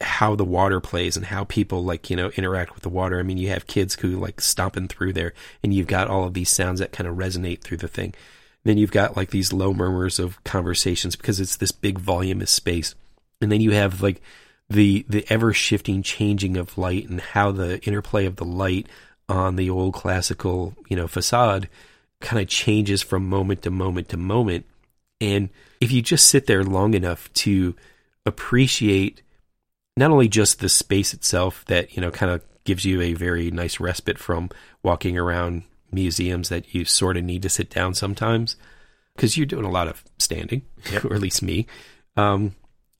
how 0.00 0.36
the 0.36 0.44
water 0.44 0.78
plays 0.78 1.16
and 1.16 1.26
how 1.26 1.42
people 1.42 1.82
like 1.82 2.10
you 2.10 2.14
know 2.14 2.30
interact 2.36 2.74
with 2.74 2.84
the 2.84 2.88
water. 2.88 3.18
I 3.18 3.24
mean 3.24 3.38
you 3.38 3.48
have 3.48 3.66
kids 3.66 3.96
who 3.96 4.20
like 4.20 4.40
stomping 4.40 4.86
through 4.86 5.14
there 5.14 5.34
and 5.64 5.74
you've 5.74 5.88
got 5.88 6.06
all 6.06 6.22
of 6.22 6.34
these 6.34 6.48
sounds 6.48 6.78
that 6.78 6.92
kind 6.92 7.08
of 7.08 7.16
resonate 7.16 7.62
through 7.62 7.78
the 7.78 7.88
thing. 7.88 8.14
Then 8.62 8.78
you've 8.78 8.92
got 8.92 9.16
like 9.16 9.30
these 9.30 9.52
low 9.52 9.74
murmurs 9.74 10.20
of 10.20 10.44
conversations 10.44 11.16
because 11.16 11.40
it's 11.40 11.56
this 11.56 11.72
big 11.72 11.98
voluminous 11.98 12.52
space 12.52 12.94
and 13.40 13.50
then 13.52 13.60
you 13.60 13.72
have 13.72 14.02
like 14.02 14.20
the 14.70 15.04
the 15.08 15.24
ever 15.28 15.52
shifting 15.52 16.02
changing 16.02 16.56
of 16.56 16.76
light 16.76 17.08
and 17.08 17.20
how 17.20 17.50
the 17.50 17.82
interplay 17.84 18.26
of 18.26 18.36
the 18.36 18.44
light 18.44 18.86
on 19.28 19.56
the 19.56 19.70
old 19.70 19.94
classical 19.94 20.74
you 20.88 20.96
know 20.96 21.08
facade 21.08 21.68
kind 22.20 22.42
of 22.42 22.48
changes 22.48 23.02
from 23.02 23.28
moment 23.28 23.62
to 23.62 23.70
moment 23.70 24.08
to 24.08 24.16
moment 24.16 24.66
and 25.20 25.48
if 25.80 25.92
you 25.92 26.02
just 26.02 26.26
sit 26.26 26.46
there 26.46 26.64
long 26.64 26.94
enough 26.94 27.32
to 27.32 27.74
appreciate 28.26 29.22
not 29.96 30.10
only 30.10 30.28
just 30.28 30.60
the 30.60 30.68
space 30.68 31.14
itself 31.14 31.64
that 31.66 31.94
you 31.94 32.00
know 32.00 32.10
kind 32.10 32.30
of 32.30 32.42
gives 32.64 32.84
you 32.84 33.00
a 33.00 33.14
very 33.14 33.50
nice 33.50 33.80
respite 33.80 34.18
from 34.18 34.50
walking 34.82 35.16
around 35.16 35.62
museums 35.90 36.50
that 36.50 36.74
you 36.74 36.84
sort 36.84 37.16
of 37.16 37.24
need 37.24 37.40
to 37.40 37.48
sit 37.48 37.70
down 37.70 37.94
sometimes 37.94 38.56
because 39.16 39.36
you're 39.36 39.46
doing 39.46 39.64
a 39.64 39.70
lot 39.70 39.88
of 39.88 40.04
standing 40.18 40.62
yep. 40.92 41.04
or 41.06 41.14
at 41.14 41.20
least 41.20 41.42
me 41.42 41.66
um, 42.16 42.54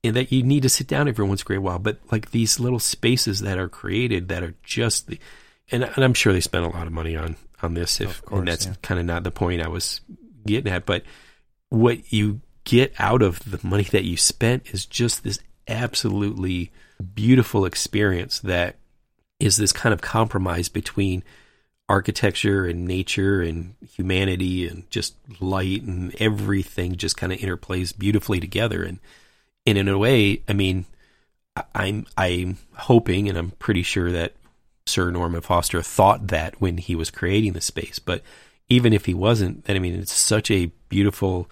and 0.04 0.16
that 0.16 0.32
you 0.32 0.42
need 0.42 0.62
to 0.62 0.68
sit 0.68 0.86
down 0.86 1.08
every 1.08 1.24
once 1.24 1.40
in 1.40 1.44
a 1.44 1.46
great 1.46 1.58
while. 1.58 1.78
But 1.78 1.98
like 2.10 2.30
these 2.30 2.60
little 2.60 2.78
spaces 2.78 3.40
that 3.40 3.58
are 3.58 3.68
created 3.68 4.28
that 4.28 4.42
are 4.42 4.54
just 4.62 5.08
the, 5.08 5.18
and, 5.70 5.84
and 5.84 6.04
I'm 6.04 6.14
sure 6.14 6.32
they 6.32 6.40
spent 6.40 6.64
a 6.64 6.70
lot 6.70 6.86
of 6.86 6.92
money 6.92 7.16
on 7.16 7.36
on 7.62 7.74
this. 7.74 8.00
If 8.00 8.24
course, 8.24 8.38
and 8.38 8.48
that's 8.48 8.66
yeah. 8.66 8.74
kind 8.82 9.00
of 9.00 9.06
not 9.06 9.24
the 9.24 9.30
point 9.30 9.62
I 9.62 9.68
was 9.68 10.00
getting 10.46 10.72
at, 10.72 10.86
but 10.86 11.02
what 11.68 12.12
you 12.12 12.40
get 12.64 12.92
out 12.98 13.22
of 13.22 13.38
the 13.50 13.60
money 13.66 13.84
that 13.84 14.04
you 14.04 14.16
spent 14.16 14.72
is 14.72 14.86
just 14.86 15.24
this 15.24 15.38
absolutely 15.66 16.70
beautiful 17.14 17.64
experience 17.64 18.40
that 18.40 18.76
is 19.38 19.56
this 19.56 19.72
kind 19.72 19.92
of 19.92 20.00
compromise 20.00 20.68
between 20.68 21.22
architecture 21.88 22.66
and 22.66 22.86
nature 22.86 23.40
and 23.40 23.74
humanity 23.94 24.68
and 24.68 24.90
just 24.90 25.14
light 25.40 25.82
and 25.82 26.14
everything 26.20 26.96
just 26.96 27.16
kind 27.16 27.32
of 27.32 27.38
interplays 27.38 27.96
beautifully 27.96 28.40
together 28.40 28.82
and 28.82 28.98
and 29.68 29.78
in 29.78 29.88
a 29.88 29.98
way, 29.98 30.42
I 30.48 30.52
mean, 30.52 30.86
I'm 31.74 32.06
I'm 32.16 32.58
hoping 32.74 33.28
and 33.28 33.36
I'm 33.36 33.50
pretty 33.52 33.82
sure 33.82 34.10
that 34.12 34.34
Sir 34.86 35.10
Norman 35.10 35.40
Foster 35.40 35.82
thought 35.82 36.28
that 36.28 36.60
when 36.60 36.78
he 36.78 36.94
was 36.94 37.10
creating 37.10 37.52
the 37.52 37.60
space. 37.60 37.98
But 37.98 38.22
even 38.68 38.92
if 38.92 39.06
he 39.06 39.14
wasn't, 39.14 39.64
then 39.64 39.76
I 39.76 39.78
mean, 39.78 39.94
it's 39.94 40.12
such 40.12 40.50
a 40.50 40.72
beautiful, 40.88 41.50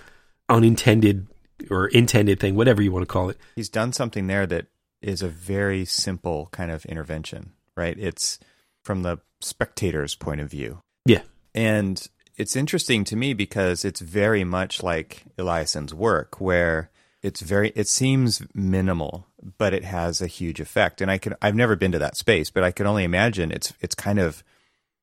unintended 0.49 1.27
or 1.71 1.89
intended 1.89 2.41
thing, 2.41 2.55
whatever 2.55 2.83
you 2.83 2.93
want 2.93 3.03
to 3.03 3.13
call 3.13 3.31
it. 3.31 3.39
He's 3.57 3.69
done 3.69 3.93
something 3.93 4.27
there 4.27 4.47
that 4.47 4.67
is 5.03 5.23
a 5.23 5.29
very 5.29 5.85
simple 5.85 6.49
kind 6.53 6.71
of 6.71 6.85
intervention, 6.87 7.53
right? 7.77 7.97
It's 7.99 8.39
from 8.83 9.03
the 9.03 9.19
spectator's 9.41 10.15
point 10.15 10.41
of 10.41 10.51
view. 10.51 10.81
Yeah. 11.05 11.23
And 11.55 12.07
it's 12.37 12.57
interesting 12.57 13.05
to 13.05 13.17
me 13.17 13.35
because 13.35 13.85
it's 13.85 14.01
very 14.01 14.45
much 14.45 14.83
like 14.83 15.25
Eliasson's 15.39 15.95
work, 15.95 16.41
where 16.41 16.91
it's 17.27 17.41
very 17.41 17.73
it 17.75 17.89
seems 17.89 18.43
minimal 18.55 19.27
but 19.59 19.75
it 19.75 19.85
has 19.85 20.21
a 20.21 20.27
huge 20.27 20.61
effect. 20.61 21.01
And 21.01 21.11
i 21.11 21.19
can 21.19 21.35
i've 21.43 21.55
never 21.55 21.77
been 21.77 21.93
to 21.93 21.99
that 21.99 22.17
space 22.17 22.51
but 22.51 22.63
i 22.63 22.71
can 22.71 22.87
only 22.87 23.05
imagine 23.05 23.51
it's 23.51 23.73
it's 23.81 23.95
kind 23.95 24.19
of 24.19 24.45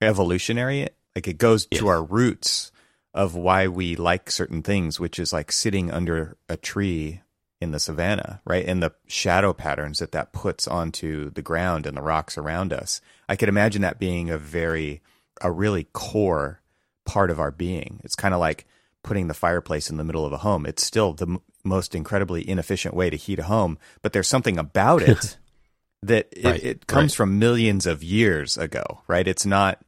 evolutionary. 0.01 0.89
Like 1.15 1.27
it 1.27 1.37
goes 1.37 1.65
to 1.67 1.87
our 1.87 2.03
roots 2.03 2.71
of 3.13 3.35
why 3.35 3.67
we 3.67 3.95
like 3.95 4.31
certain 4.31 4.63
things 4.63 4.99
which 4.99 5.19
is 5.19 5.31
like 5.31 5.51
sitting 5.51 5.91
under 5.91 6.37
a 6.49 6.57
tree 6.57 7.21
in 7.61 7.71
the 7.71 7.79
savannah 7.79 8.41
right? 8.45 8.65
And 8.65 8.81
the 8.81 8.93
shadow 9.07 9.53
patterns 9.53 9.99
that 9.99 10.13
that 10.13 10.33
puts 10.33 10.67
onto 10.67 11.29
the 11.29 11.41
ground 11.41 11.85
and 11.85 11.95
the 11.95 12.01
rocks 12.01 12.37
around 12.37 12.73
us. 12.73 13.01
I 13.29 13.35
could 13.35 13.49
imagine 13.49 13.81
that 13.81 13.99
being 13.99 14.29
a 14.29 14.37
very 14.37 15.01
a 15.41 15.51
really 15.51 15.87
core 15.93 16.61
part 17.05 17.29
of 17.29 17.39
our 17.39 17.51
being. 17.51 17.99
It's 18.03 18.15
kind 18.15 18.33
of 18.33 18.39
like 18.39 18.65
putting 19.03 19.27
the 19.27 19.33
fireplace 19.33 19.89
in 19.89 19.97
the 19.97 20.03
middle 20.03 20.25
of 20.25 20.33
a 20.33 20.37
home. 20.37 20.65
It's 20.65 20.85
still 20.85 21.13
the 21.13 21.39
most 21.63 21.95
incredibly 21.95 22.47
inefficient 22.47 22.93
way 22.93 23.09
to 23.09 23.17
heat 23.17 23.39
a 23.39 23.43
home, 23.43 23.77
but 24.01 24.13
there's 24.13 24.27
something 24.27 24.57
about 24.57 25.01
it 25.01 25.37
that 26.03 26.27
it, 26.31 26.45
right, 26.45 26.63
it 26.63 26.87
comes 26.87 27.13
right. 27.13 27.17
from 27.17 27.39
millions 27.39 27.85
of 27.85 28.03
years 28.03 28.57
ago, 28.57 29.01
right? 29.07 29.27
It's 29.27 29.45
not 29.45 29.79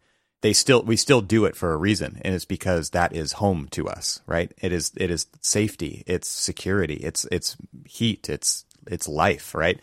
they 0.45 0.53
still 0.53 0.83
we 0.83 0.95
still 0.95 1.21
do 1.21 1.45
it 1.45 1.55
for 1.55 1.73
a 1.73 1.77
reason 1.77 2.21
and 2.21 2.35
it's 2.35 2.45
because 2.45 2.91
that 2.91 3.15
is 3.15 3.31
home 3.31 3.67
to 3.71 3.87
us 3.87 4.21
right 4.27 4.53
it 4.61 4.71
is 4.71 4.91
it 4.95 5.09
is 5.09 5.25
safety 5.41 6.03
it's 6.05 6.27
security 6.27 6.97
it's 6.97 7.25
it's 7.31 7.57
heat 7.87 8.29
it's 8.29 8.63
it's 8.85 9.07
life 9.07 9.55
right 9.55 9.79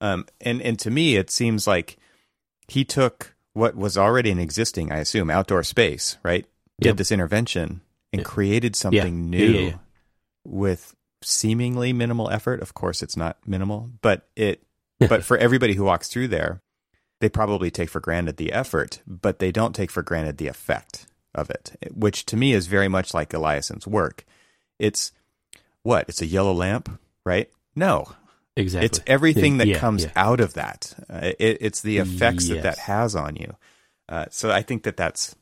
um 0.00 0.24
and 0.40 0.62
and 0.62 0.78
to 0.78 0.90
me 0.90 1.16
it 1.16 1.28
seems 1.28 1.66
like 1.66 1.98
he 2.66 2.82
took 2.82 3.34
what 3.52 3.76
was 3.76 3.98
already 3.98 4.30
an 4.30 4.38
existing 4.38 4.90
i 4.90 4.96
assume 4.96 5.28
outdoor 5.28 5.62
space 5.62 6.16
right 6.22 6.46
did 6.80 6.88
yep. 6.88 6.96
this 6.96 7.12
intervention 7.12 7.82
and 8.10 8.24
created 8.24 8.74
something 8.74 9.24
yeah. 9.24 9.38
new 9.38 9.52
yeah, 9.52 9.60
yeah, 9.68 9.76
with 10.44 10.95
seemingly 11.26 11.92
minimal 11.92 12.30
effort. 12.30 12.60
Of 12.62 12.74
course, 12.74 13.02
it's 13.02 13.16
not 13.16 13.36
minimal, 13.46 13.90
but 14.00 14.28
it. 14.36 14.62
but 14.98 15.24
for 15.24 15.36
everybody 15.36 15.74
who 15.74 15.84
walks 15.84 16.08
through 16.08 16.28
there, 16.28 16.62
they 17.20 17.28
probably 17.28 17.70
take 17.70 17.90
for 17.90 18.00
granted 18.00 18.36
the 18.36 18.52
effort, 18.52 19.02
but 19.06 19.38
they 19.38 19.52
don't 19.52 19.74
take 19.74 19.90
for 19.90 20.02
granted 20.02 20.38
the 20.38 20.48
effect 20.48 21.06
of 21.34 21.50
it, 21.50 21.76
which 21.92 22.24
to 22.26 22.36
me 22.36 22.52
is 22.52 22.66
very 22.66 22.88
much 22.88 23.12
like 23.12 23.30
Eliasson's 23.30 23.86
work. 23.86 24.24
It's 24.78 25.12
what? 25.82 26.08
It's 26.08 26.22
a 26.22 26.26
yellow 26.26 26.52
lamp, 26.52 26.98
right? 27.24 27.50
No. 27.74 28.06
Exactly. 28.56 28.86
It's 28.86 29.00
everything 29.06 29.58
that 29.58 29.76
comes 29.76 30.06
out 30.16 30.40
of 30.40 30.54
that. 30.54 30.94
Uh, 31.10 31.32
it, 31.38 31.58
it's 31.60 31.82
the 31.82 31.98
effects 31.98 32.48
yes. 32.48 32.56
that 32.56 32.62
that 32.62 32.78
has 32.78 33.14
on 33.14 33.36
you. 33.36 33.54
Uh, 34.08 34.26
so 34.30 34.50
I 34.50 34.62
think 34.62 34.84
that 34.84 34.96
that's 34.96 35.36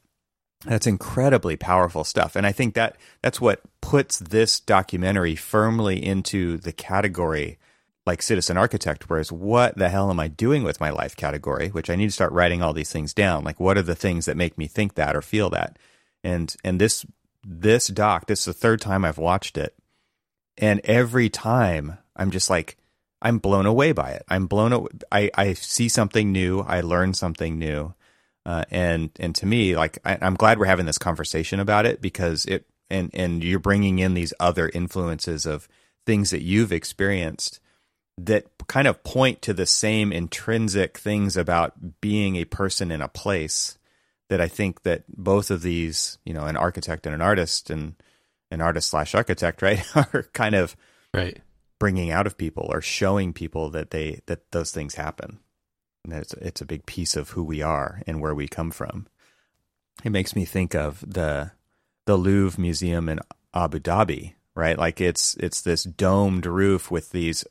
that's 0.65 0.87
incredibly 0.87 1.57
powerful 1.57 2.05
stuff. 2.05 2.37
And 2.37 2.47
I 2.47 2.53
think 2.53 2.75
that 2.75 2.97
that's 3.23 3.41
what 3.41 3.61
puts 3.81 4.19
this 4.19 4.61
documentary 4.61 5.37
firmly 5.37 6.05
into 6.05 6.57
the 6.59 6.73
category 6.73 7.59
like 8.07 8.21
citizen 8.21 8.57
architect, 8.57 9.09
whereas 9.09 9.33
what 9.33 9.77
the 9.79 9.89
hell 9.89 10.11
am 10.11 10.21
I 10.21 10.29
doing 10.29 10.63
with 10.63 10.81
my 10.81 10.91
life 10.91 11.17
category, 11.17 11.69
which 11.69 11.89
I 11.89 11.97
need 11.97 12.07
to 12.07 12.13
start 12.13 12.33
writing 12.33 12.63
all 12.63 12.75
these 12.75 12.93
things 12.93 13.15
down. 13.15 13.45
Like 13.45 13.59
what 13.59 13.79
are 13.79 13.83
the 13.83 13.95
things 13.95 14.27
that 14.27 14.37
make 14.37 14.59
me 14.59 14.67
think 14.67 14.95
that 14.95 15.17
or 15.17 15.23
feel 15.23 15.51
that? 15.51 15.79
And 16.23 16.55
and 16.65 16.81
this 16.81 17.07
this 17.47 17.89
doc, 17.89 18.27
this 18.27 18.41
is 18.41 18.45
the 18.47 18.53
third 18.53 18.81
time 18.81 19.05
I've 19.05 19.19
watched 19.19 19.57
it. 19.57 19.75
And 20.59 20.81
every 20.85 21.29
time 21.29 21.99
I'm 22.17 22.31
just 22.31 22.49
like, 22.49 22.77
I'm 23.21 23.39
blown 23.39 23.67
away 23.67 23.93
by 23.93 24.11
it. 24.11 24.25
I'm 24.29 24.47
blown 24.47 24.73
away. 24.73 24.91
I, 25.11 25.31
I 25.35 25.53
see 25.55 25.89
something 25.89 26.31
new. 26.31 26.61
I 26.61 26.83
learn 26.83 27.15
something 27.15 27.59
new. 27.59 27.95
Uh, 28.47 28.65
and 28.71 29.11
and 29.19 29.35
to 29.37 29.47
me, 29.47 29.75
like 29.77 29.99
I, 30.05 30.19
I'm 30.21 30.35
glad 30.35 30.59
we're 30.59 30.67
having 30.67 30.87
this 30.87 30.99
conversation 30.99 31.61
about 31.61 31.87
it 31.87 32.01
because 32.01 32.45
it 32.45 32.67
and 32.91 33.11
and 33.15 33.43
you're 33.43 33.59
bringing 33.59 33.99
in 33.99 34.15
these 34.15 34.35
other 34.39 34.69
influences 34.69 35.47
of 35.47 35.67
things 36.07 36.31
that 36.31 36.43
you've 36.43 36.73
experienced 36.73 37.61
that 38.19 38.47
kind 38.69 38.87
of 38.87 39.03
point 39.03 39.43
to 39.43 39.53
the 39.55 39.67
same 39.67 40.13
intrinsic 40.13 40.99
things 40.99 41.37
about 41.37 42.01
being 42.01 42.37
a 42.37 42.45
person 42.45 42.91
in 42.91 43.01
a 43.03 43.09
place 43.09 43.77
that 44.29 44.41
I 44.41 44.49
think 44.49 44.83
that 44.83 45.05
both 45.09 45.51
of 45.51 45.63
these, 45.63 46.19
you 46.25 46.33
know, 46.33 46.45
an 46.45 46.57
architect 46.57 47.07
and 47.07 47.15
an 47.15 47.21
artist 47.23 47.71
and 47.71 47.95
an 48.51 48.61
artist 48.61 48.91
slash 48.91 49.15
architect, 49.15 49.63
right, 49.63 49.85
are 49.97 50.29
kind 50.33 50.55
of 50.55 50.77
Right. 51.13 51.41
bringing 51.79 52.11
out 52.11 52.27
of 52.27 52.37
people 52.39 52.67
or 52.71 52.81
showing 52.81 53.33
people 53.33 53.71
that 53.71 53.91
they 53.91 54.21
that 54.27 54.51
those 54.53 54.71
things 54.71 54.95
happen. 54.97 55.39
It's 56.09 56.35
it's 56.35 56.61
a 56.61 56.67
big 56.67 56.87
piece 56.87 57.17
of 57.17 57.31
who 57.31 57.43
we 57.43 57.63
are 57.63 58.03
and 58.07 58.21
where 58.21 58.35
we 58.35 58.49
come 58.49 58.71
from. 58.71 59.07
It 60.05 60.11
makes 60.11 60.37
me 60.37 60.45
think 60.45 60.75
of 60.75 61.05
the 61.07 61.53
the 62.07 62.17
Louvre 62.17 62.61
Museum 62.61 63.09
in 63.09 63.21
Abu 63.55 63.79
Dhabi, 63.79 64.35
right? 64.55 64.79
Like 64.79 65.01
it's 65.01 65.35
it's 65.37 65.63
this 65.63 65.85
domed 65.85 66.47
roof 66.47 66.91
with 66.91 67.11
these 67.11 67.45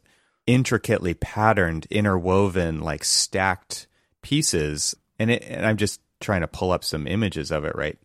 intricately 0.45 1.14
patterned, 1.14 1.88
interwoven, 1.89 2.82
like 2.82 3.04
stacked 3.04 3.88
pieces. 4.22 4.95
And 5.18 5.32
it 5.32 5.43
and 5.47 5.66
I'm 5.66 5.78
just 5.78 6.01
trying 6.20 6.41
to 6.41 6.47
pull 6.47 6.72
up 6.72 6.84
some 6.84 7.08
images 7.08 7.51
of 7.51 7.66
it 7.66 7.76
right 7.76 7.97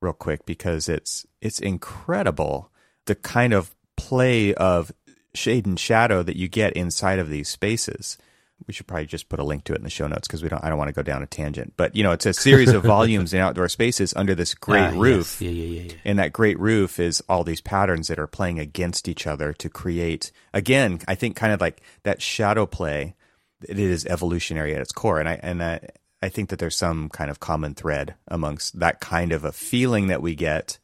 real 0.00 0.12
quick 0.12 0.44
because 0.46 0.88
it's 0.88 1.26
it's 1.40 1.60
incredible 1.60 2.70
the 3.06 3.14
kind 3.14 3.52
of 3.52 3.74
play 3.96 4.54
of 4.54 4.92
shade 5.34 5.66
and 5.66 5.78
shadow 5.78 6.22
that 6.22 6.36
you 6.36 6.48
get 6.48 6.72
inside 6.74 7.18
of 7.18 7.28
these 7.28 7.48
spaces. 7.48 8.16
We 8.66 8.74
should 8.74 8.86
probably 8.86 9.06
just 9.06 9.28
put 9.28 9.38
a 9.40 9.44
link 9.44 9.64
to 9.64 9.72
it 9.74 9.78
in 9.78 9.84
the 9.84 9.90
show 9.90 10.06
notes 10.06 10.26
because 10.26 10.42
we 10.42 10.48
don't. 10.48 10.62
I 10.64 10.68
don't 10.68 10.78
want 10.78 10.88
to 10.88 10.94
go 10.94 11.02
down 11.02 11.22
a 11.22 11.26
tangent. 11.26 11.74
But 11.76 11.94
you 11.94 12.02
know, 12.02 12.12
it's 12.12 12.26
a 12.26 12.32
series 12.32 12.72
of 12.72 12.82
volumes 12.96 13.34
in 13.34 13.40
outdoor 13.40 13.68
spaces 13.68 14.14
under 14.16 14.34
this 14.34 14.54
great 14.54 14.80
Ah, 14.80 14.90
yes. 14.90 14.96
roof. 14.96 15.42
Yeah, 15.42 15.50
yeah, 15.50 15.64
yeah, 15.64 15.82
yeah. 15.82 15.92
And 16.04 16.18
that 16.18 16.32
great 16.32 16.58
roof 16.58 16.98
is 16.98 17.22
all 17.28 17.44
these 17.44 17.60
patterns 17.60 18.08
that 18.08 18.18
are 18.18 18.26
playing 18.26 18.58
against 18.58 19.08
each 19.08 19.26
other 19.26 19.52
to 19.54 19.68
create, 19.68 20.32
again, 20.52 21.00
I 21.08 21.14
think 21.14 21.36
kind 21.36 21.52
of 21.52 21.60
like 21.60 21.82
that 22.04 22.22
shadow 22.22 22.66
play. 22.66 23.14
It 23.68 23.78
is 23.78 24.04
evolutionary 24.06 24.74
at 24.74 24.80
its 24.80 24.92
core. 24.92 25.20
And 25.20 25.28
I, 25.28 25.40
and 25.42 25.62
I, 25.62 25.88
I 26.22 26.28
think 26.28 26.50
that 26.50 26.58
there's 26.58 26.76
some 26.76 27.08
kind 27.08 27.30
of 27.30 27.40
common 27.40 27.74
thread 27.74 28.14
amongst 28.28 28.78
that 28.80 29.00
kind 29.00 29.32
of 29.32 29.44
a 29.44 29.52
feeling 29.52 30.08
that 30.08 30.20
we 30.22 30.34
get 30.34 30.78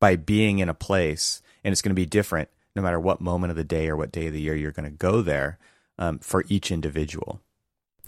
by 0.00 0.16
being 0.16 0.58
in 0.58 0.68
a 0.68 0.74
place. 0.74 1.40
And 1.64 1.72
it's 1.72 1.80
going 1.82 1.90
to 1.90 1.94
be 1.94 2.06
different 2.06 2.48
no 2.74 2.82
matter 2.82 3.00
what 3.00 3.20
moment 3.22 3.50
of 3.50 3.56
the 3.56 3.64
day 3.64 3.88
or 3.88 3.96
what 3.96 4.12
day 4.12 4.26
of 4.26 4.34
the 4.34 4.40
year 4.40 4.54
you're 4.54 4.70
going 4.72 4.90
to 4.90 4.94
go 4.96 5.22
there 5.22 5.58
um, 5.98 6.18
for 6.18 6.44
each 6.48 6.70
individual. 6.70 7.40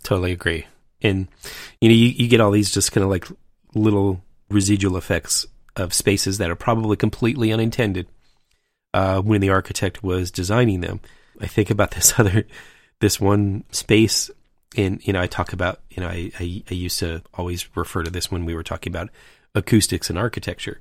Totally 0.03 0.33
agree. 0.33 0.67
And 1.03 1.29
you 1.81 1.89
know, 1.89 1.95
you, 1.95 2.09
you 2.09 2.29
get 2.29 2.41
all 2.41 2.51
these 2.51 2.73
just 2.73 2.93
kind 2.93 3.05
of 3.05 3.11
like 3.11 3.27
little 3.75 4.23
residual 4.51 4.97
effects 4.97 5.47
of 5.77 5.95
spaces 5.95 6.39
that 6.39 6.51
are 6.51 6.57
probably 6.57 6.97
completely 6.97 7.53
unintended 7.53 8.09
uh, 8.95 9.21
when 9.21 9.41
the 9.41 9.51
architect 9.51 10.03
was 10.03 10.31
designing 10.31 10.81
them. 10.81 11.01
I 11.41 11.47
think 11.47 11.71
about 11.71 11.91
this 11.93 12.19
other, 12.19 12.45
this 13.01 13.21
one 13.21 13.65
space, 13.71 14.31
and 14.77 15.07
you 15.07 15.13
know, 15.13 15.21
I 15.21 15.27
talk 15.27 15.53
about, 15.53 15.81
you 15.91 16.03
know, 16.03 16.09
I, 16.09 16.31
I, 16.39 16.63
I 16.71 16.75
used 16.75 16.99
to 17.01 17.23
always 17.35 17.75
refer 17.77 18.03
to 18.03 18.11
this 18.11 18.31
when 18.31 18.45
we 18.45 18.55
were 18.55 18.63
talking 18.63 18.93
about 18.93 19.11
acoustics 19.55 20.11
and 20.11 20.19
architecture, 20.19 20.81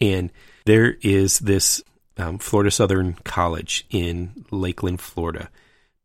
and 0.00 0.30
there 0.66 0.96
is 1.02 1.38
this 1.40 1.82
um, 2.16 2.38
Florida 2.38 2.70
Southern 2.70 3.14
College 3.24 3.86
in 3.90 4.46
Lakeland, 4.50 5.00
Florida 5.00 5.48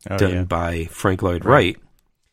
Oh, 0.09 0.17
done 0.17 0.31
yeah. 0.31 0.43
by 0.43 0.85
Frank 0.85 1.21
Lloyd 1.21 1.45
Wright. 1.45 1.77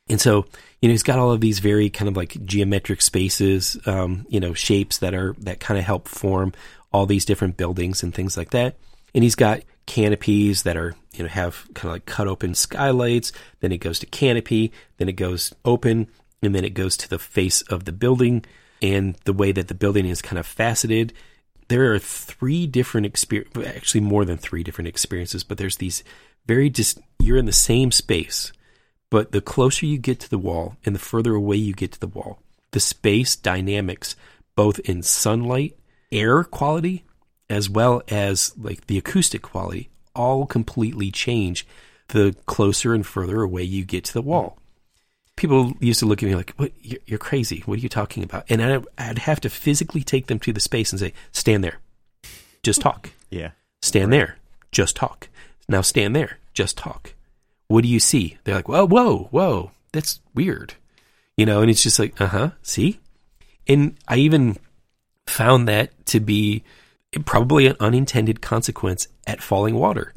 And 0.08 0.20
so, 0.20 0.46
you 0.80 0.88
know, 0.88 0.92
he's 0.92 1.02
got 1.02 1.18
all 1.18 1.32
of 1.32 1.40
these 1.40 1.58
very 1.58 1.90
kind 1.90 2.08
of 2.08 2.16
like 2.16 2.44
geometric 2.44 3.02
spaces, 3.02 3.76
um, 3.86 4.24
you 4.28 4.38
know, 4.38 4.54
shapes 4.54 4.98
that 4.98 5.14
are, 5.14 5.34
that 5.40 5.58
kind 5.58 5.78
of 5.78 5.84
help 5.84 6.06
form 6.06 6.52
all 6.92 7.06
these 7.06 7.24
different 7.24 7.56
buildings 7.56 8.02
and 8.02 8.14
things 8.14 8.36
like 8.36 8.50
that. 8.50 8.76
And 9.14 9.24
he's 9.24 9.34
got 9.34 9.62
canopies 9.86 10.62
that 10.62 10.76
are, 10.76 10.94
you 11.14 11.24
know, 11.24 11.28
have 11.28 11.66
kind 11.74 11.88
of 11.88 11.94
like 11.94 12.06
cut 12.06 12.28
open 12.28 12.54
skylights. 12.54 13.32
Then 13.60 13.72
it 13.72 13.78
goes 13.78 13.98
to 14.00 14.06
canopy, 14.06 14.72
then 14.98 15.08
it 15.08 15.14
goes 15.14 15.52
open, 15.64 16.08
and 16.42 16.54
then 16.54 16.64
it 16.64 16.74
goes 16.74 16.96
to 16.98 17.08
the 17.08 17.18
face 17.18 17.62
of 17.62 17.84
the 17.84 17.92
building 17.92 18.44
and 18.82 19.16
the 19.24 19.32
way 19.32 19.52
that 19.52 19.68
the 19.68 19.74
building 19.74 20.06
is 20.06 20.22
kind 20.22 20.38
of 20.38 20.46
faceted. 20.46 21.12
There 21.68 21.92
are 21.92 21.98
three 21.98 22.66
different 22.66 23.06
experience, 23.06 23.56
actually 23.66 24.02
more 24.02 24.24
than 24.24 24.36
three 24.36 24.62
different 24.62 24.88
experiences, 24.88 25.42
but 25.42 25.58
there's 25.58 25.78
these 25.78 26.04
very 26.46 26.70
just, 26.70 26.98
you're 27.18 27.36
in 27.36 27.46
the 27.46 27.52
same 27.52 27.90
space, 27.90 28.52
but 29.10 29.32
the 29.32 29.40
closer 29.40 29.86
you 29.86 29.98
get 29.98 30.20
to 30.20 30.30
the 30.30 30.38
wall 30.38 30.76
and 30.84 30.94
the 30.94 31.00
further 31.00 31.34
away 31.34 31.56
you 31.56 31.74
get 31.74 31.92
to 31.92 32.00
the 32.00 32.06
wall, 32.06 32.40
the 32.72 32.80
space 32.80 33.36
dynamics, 33.36 34.16
both 34.54 34.78
in 34.80 35.02
sunlight, 35.02 35.76
air 36.10 36.44
quality, 36.44 37.04
as 37.48 37.70
well 37.70 38.02
as 38.08 38.52
like 38.58 38.86
the 38.86 38.98
acoustic 38.98 39.42
quality, 39.42 39.88
all 40.14 40.46
completely 40.46 41.10
change 41.10 41.66
the 42.08 42.34
closer 42.46 42.94
and 42.94 43.06
further 43.06 43.42
away 43.42 43.62
you 43.62 43.84
get 43.84 44.04
to 44.04 44.12
the 44.12 44.22
wall. 44.22 44.58
People 45.36 45.74
used 45.80 46.00
to 46.00 46.06
look 46.06 46.22
at 46.22 46.28
me 46.28 46.34
like, 46.34 46.54
"What? 46.56 46.72
You're, 46.80 47.18
crazy. 47.18 47.62
What 47.66 47.78
are 47.78 47.82
you 47.82 47.90
talking 47.90 48.22
about?" 48.22 48.46
And 48.48 48.62
I, 48.62 48.80
I'd 48.96 49.18
have 49.18 49.40
to 49.40 49.50
physically 49.50 50.02
take 50.02 50.28
them 50.28 50.38
to 50.40 50.52
the 50.52 50.60
space 50.60 50.92
and 50.92 50.98
say, 50.98 51.12
"Stand 51.30 51.62
there, 51.62 51.80
just 52.62 52.80
talk. 52.80 53.10
Yeah. 53.30 53.50
Stand 53.82 54.12
there, 54.12 54.38
just 54.72 54.96
talk. 54.96 55.28
Now 55.68 55.80
stand 55.80 56.14
there, 56.14 56.38
just 56.54 56.76
talk. 56.76 57.14
What 57.68 57.82
do 57.82 57.88
you 57.88 58.00
see?" 58.00 58.38
They're 58.44 58.54
like, 58.54 58.68
"Whoa, 58.68 58.86
whoa, 58.86 59.28
whoa, 59.30 59.72
that's 59.92 60.20
weird," 60.34 60.74
you 61.36 61.46
know. 61.46 61.60
And 61.62 61.70
it's 61.70 61.82
just 61.82 61.98
like, 61.98 62.20
"Uh 62.20 62.28
huh, 62.28 62.50
see." 62.62 63.00
And 63.66 63.96
I 64.06 64.18
even 64.18 64.56
found 65.26 65.66
that 65.68 66.06
to 66.06 66.20
be 66.20 66.62
probably 67.24 67.66
an 67.66 67.76
unintended 67.80 68.40
consequence 68.40 69.08
at 69.26 69.42
Falling 69.42 69.74
Water. 69.74 70.12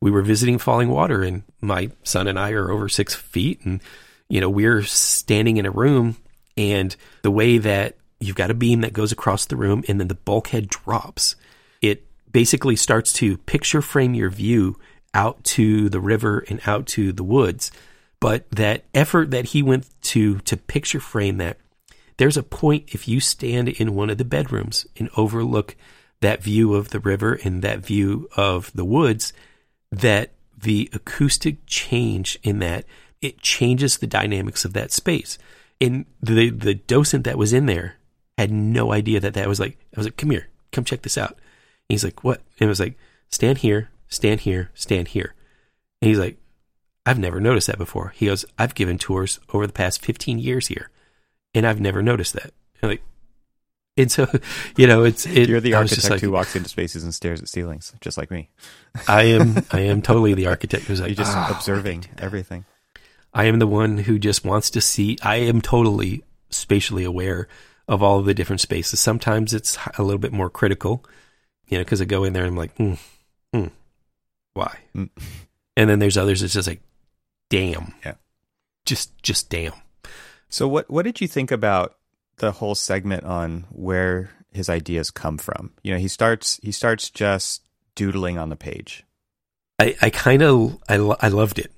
We 0.00 0.10
were 0.10 0.22
visiting 0.22 0.58
Falling 0.58 0.88
Water, 0.88 1.22
and 1.22 1.42
my 1.60 1.90
son 2.02 2.28
and 2.28 2.38
I 2.38 2.52
are 2.52 2.70
over 2.70 2.88
six 2.88 3.14
feet, 3.14 3.60
and 3.64 3.80
you 4.28 4.40
know 4.40 4.48
we're 4.48 4.82
standing 4.82 5.56
in 5.56 5.66
a 5.66 5.70
room, 5.70 6.16
and 6.56 6.94
the 7.22 7.30
way 7.30 7.58
that 7.58 7.96
you've 8.20 8.36
got 8.36 8.50
a 8.50 8.54
beam 8.54 8.80
that 8.82 8.92
goes 8.92 9.12
across 9.12 9.44
the 9.46 9.56
room, 9.56 9.84
and 9.88 10.00
then 10.00 10.08
the 10.08 10.14
bulkhead 10.14 10.68
drops, 10.68 11.36
it 11.82 12.06
basically 12.32 12.76
starts 12.76 13.12
to 13.14 13.36
picture 13.38 13.82
frame 13.82 14.14
your 14.14 14.30
view 14.30 14.78
out 15.14 15.42
to 15.44 15.88
the 15.88 16.00
river 16.00 16.44
and 16.48 16.60
out 16.66 16.86
to 16.88 17.12
the 17.12 17.24
woods. 17.24 17.70
But 18.20 18.50
that 18.50 18.84
effort 18.92 19.30
that 19.30 19.46
he 19.46 19.62
went 19.62 19.88
to 20.02 20.38
to 20.40 20.56
picture 20.56 21.00
frame 21.00 21.38
that 21.38 21.58
there's 22.16 22.36
a 22.36 22.42
point 22.42 22.94
if 22.94 23.08
you 23.08 23.20
stand 23.20 23.68
in 23.68 23.94
one 23.94 24.10
of 24.10 24.18
the 24.18 24.24
bedrooms 24.24 24.86
and 24.96 25.08
overlook 25.16 25.76
that 26.20 26.42
view 26.42 26.74
of 26.74 26.90
the 26.90 27.00
river 27.00 27.38
and 27.44 27.62
that 27.62 27.80
view 27.80 28.28
of 28.36 28.72
the 28.74 28.84
woods 28.84 29.32
that 29.90 30.32
the 30.56 30.88
acoustic 30.92 31.58
change 31.66 32.38
in 32.42 32.60
that 32.60 32.84
it 33.20 33.40
changes 33.40 33.98
the 33.98 34.06
dynamics 34.06 34.64
of 34.64 34.72
that 34.72 34.92
space 34.92 35.38
and 35.80 36.06
the 36.22 36.50
the 36.50 36.74
docent 36.74 37.24
that 37.24 37.38
was 37.38 37.52
in 37.52 37.66
there 37.66 37.96
had 38.38 38.50
no 38.50 38.92
idea 38.92 39.20
that 39.20 39.34
that 39.34 39.48
was 39.48 39.60
like 39.60 39.76
i 39.94 40.00
was 40.00 40.06
like 40.06 40.16
come 40.16 40.30
here 40.30 40.48
come 40.72 40.84
check 40.84 41.02
this 41.02 41.18
out 41.18 41.32
and 41.32 41.38
he's 41.90 42.04
like 42.04 42.24
what 42.24 42.38
and 42.58 42.66
it 42.66 42.68
was 42.68 42.80
like 42.80 42.96
stand 43.28 43.58
here 43.58 43.90
stand 44.14 44.40
here 44.40 44.70
stand 44.74 45.08
here 45.08 45.34
and 46.00 46.08
he's 46.08 46.18
like 46.18 46.38
i've 47.06 47.18
never 47.18 47.40
noticed 47.40 47.66
that 47.66 47.78
before 47.78 48.12
he 48.16 48.26
goes 48.26 48.44
i've 48.58 48.74
given 48.74 48.98
tours 48.98 49.40
over 49.52 49.66
the 49.66 49.72
past 49.72 50.04
15 50.04 50.38
years 50.38 50.68
here 50.68 50.90
and 51.54 51.66
I've 51.66 51.80
never 51.80 52.02
noticed 52.02 52.34
that. 52.34 52.52
And 52.82 52.90
like, 52.90 53.02
and 53.96 54.10
so, 54.10 54.26
you 54.76 54.86
know, 54.86 55.04
it's 55.04 55.24
it, 55.26 55.48
You're 55.48 55.60
the 55.60 55.74
architect 55.74 56.10
like, 56.10 56.20
who 56.20 56.32
walks 56.32 56.56
into 56.56 56.68
spaces 56.68 57.04
and 57.04 57.14
stares 57.14 57.40
at 57.40 57.48
ceilings, 57.48 57.92
just 58.00 58.18
like 58.18 58.30
me. 58.30 58.50
I 59.08 59.22
am, 59.24 59.64
I 59.70 59.80
am 59.80 60.02
totally 60.02 60.34
the 60.34 60.48
architect 60.48 60.84
who's 60.84 61.00
like, 61.00 61.10
You're 61.10 61.16
just 61.24 61.36
"Ah, 61.36 61.54
observing 61.56 62.06
everything. 62.18 62.64
I 63.32 63.44
am 63.44 63.58
the 63.58 63.66
one 63.66 63.98
who 63.98 64.18
just 64.18 64.44
wants 64.44 64.70
to 64.70 64.80
see. 64.80 65.16
I 65.22 65.36
am 65.36 65.60
totally 65.60 66.24
spatially 66.50 67.04
aware 67.04 67.48
of 67.88 68.02
all 68.02 68.18
of 68.18 68.26
the 68.26 68.34
different 68.34 68.60
spaces. 68.60 69.00
Sometimes 69.00 69.52
it's 69.52 69.76
a 69.98 70.02
little 70.02 70.20
bit 70.20 70.32
more 70.32 70.48
critical, 70.48 71.04
you 71.66 71.78
know, 71.78 71.84
because 71.84 72.00
I 72.00 72.04
go 72.04 72.24
in 72.24 72.32
there 72.32 72.44
and 72.44 72.52
I'm 72.52 72.56
like, 72.56 72.76
mm, 72.76 72.98
mm, 73.54 73.70
why? 74.54 74.78
Mm. 74.96 75.10
And 75.76 75.90
then 75.90 75.98
there's 75.98 76.16
others. 76.16 76.42
It's 76.42 76.54
just 76.54 76.68
like, 76.68 76.80
damn, 77.50 77.94
Yeah. 78.04 78.14
just, 78.86 79.16
just 79.22 79.50
damn. 79.50 79.72
So 80.48 80.68
what 80.68 80.88
what 80.88 81.04
did 81.04 81.20
you 81.20 81.26
think 81.26 81.50
about 81.50 81.96
the 82.36 82.52
whole 82.52 82.74
segment 82.76 83.24
on 83.24 83.66
where 83.70 84.30
his 84.52 84.68
ideas 84.68 85.10
come 85.10 85.36
from? 85.36 85.72
You 85.82 85.92
know, 85.92 85.98
he 85.98 86.06
starts 86.08 86.60
he 86.62 86.70
starts 86.70 87.10
just 87.10 87.62
doodling 87.96 88.38
on 88.38 88.50
the 88.50 88.56
page. 88.56 89.04
I, 89.80 89.96
I 90.00 90.10
kind 90.10 90.42
of 90.42 90.78
I, 90.88 90.94
I 90.94 91.28
loved 91.28 91.58
it 91.58 91.72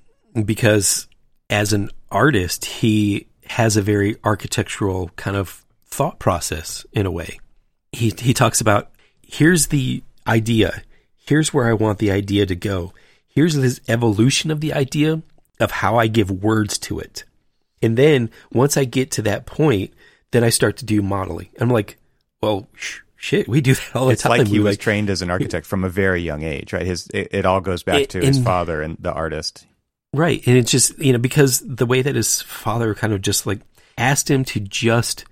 because 0.45 1.07
as 1.49 1.73
an 1.73 1.89
artist 2.11 2.65
he 2.65 3.27
has 3.47 3.77
a 3.77 3.81
very 3.81 4.17
architectural 4.23 5.09
kind 5.15 5.35
of 5.37 5.65
thought 5.85 6.19
process 6.19 6.85
in 6.91 7.07
a 7.07 7.11
way. 7.11 7.39
He 7.91 8.13
he 8.19 8.33
talks 8.35 8.61
about 8.61 8.91
here's 9.23 9.67
the 9.67 10.03
idea, 10.27 10.83
here's 11.27 11.53
where 11.53 11.67
I 11.67 11.73
want 11.73 11.99
the 11.99 12.11
idea 12.11 12.45
to 12.45 12.55
go. 12.55 12.93
Here's 13.27 13.55
this 13.55 13.79
evolution 13.87 14.49
of 14.51 14.61
the 14.61 14.73
idea 14.73 15.21
of 15.59 15.71
how 15.71 15.97
I 15.97 16.07
give 16.07 16.29
words 16.31 16.77
to 16.79 16.99
it. 16.99 17.23
And 17.81 17.97
then 17.97 18.29
once 18.51 18.77
I 18.77 18.85
get 18.85 19.11
to 19.11 19.21
that 19.23 19.45
point, 19.45 19.93
then 20.31 20.43
I 20.43 20.49
start 20.49 20.77
to 20.77 20.85
do 20.85 21.01
modeling. 21.01 21.49
I'm 21.59 21.69
like, 21.69 21.97
well, 22.41 22.67
sh- 22.75 22.99
shit, 23.15 23.47
we 23.47 23.61
do 23.61 23.75
that 23.75 23.95
all 23.95 24.07
the 24.07 24.13
It's 24.13 24.23
time. 24.23 24.33
It's 24.33 24.39
like 24.39 24.47
he 24.47 24.59
We, 24.59 24.65
was 24.65 24.77
trained 24.77 25.09
as 25.09 25.21
an 25.21 25.29
architect 25.29 25.65
from 25.67 25.83
a 25.83 25.89
very 25.89 26.21
young 26.21 26.43
age, 26.43 26.73
right? 26.73 26.85
His 26.85 27.07
it, 27.13 27.27
it 27.31 27.45
all 27.45 27.61
goes 27.61 27.83
back 27.83 28.01
It- 28.01 28.09
to 28.11 28.19
his 28.21 28.37
and- 28.37 28.45
father 28.45 28.81
and 28.81 28.97
the 28.99 29.11
artist. 29.13 29.65
Right. 30.13 30.41
And 30.47 30.57
it's 30.57 30.71
just, 30.71 30.97
you 30.97 31.13
know, 31.13 31.19
because 31.19 31.59
the 31.59 31.85
way 31.85 32.01
that 32.01 32.15
his 32.15 32.41
father 32.41 32.95
kind 32.95 33.13
of 33.13 33.21
just 33.21 33.45
like 33.45 33.59
asked 33.97 34.31
him 34.31 34.45
to 34.45 34.59
just 34.59 35.25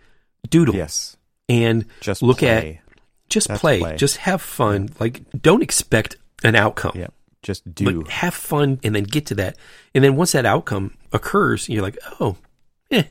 doodle 0.49 0.75
Yes, 0.75 1.15
and 1.49 1.85
just 2.01 2.21
look 2.21 2.39
play. 2.39 2.81
Just 3.29 3.47
That's 3.47 3.59
play. 3.61 3.79
play. 3.79 3.95
just 3.97 4.17
have 4.17 4.41
fun. 4.41 4.89
Like 4.99 5.21
don't 5.41 5.63
expect 5.63 6.17
an 6.43 6.55
outcome. 6.55 6.93
Yeah. 6.95 7.07
Just 7.41 7.73
do. 7.73 8.01
But 8.03 8.11
have 8.11 8.33
fun 8.33 8.79
and 8.83 8.95
then 8.95 9.03
get 9.03 9.27
to 9.27 9.35
that. 9.35 9.57
And 9.93 10.03
then 10.03 10.15
once 10.15 10.31
that 10.33 10.45
outcome 10.45 10.95
occurs, 11.13 11.69
you're 11.69 11.81
like, 11.83 11.97
oh, 12.19 12.37
eh, 12.91 13.03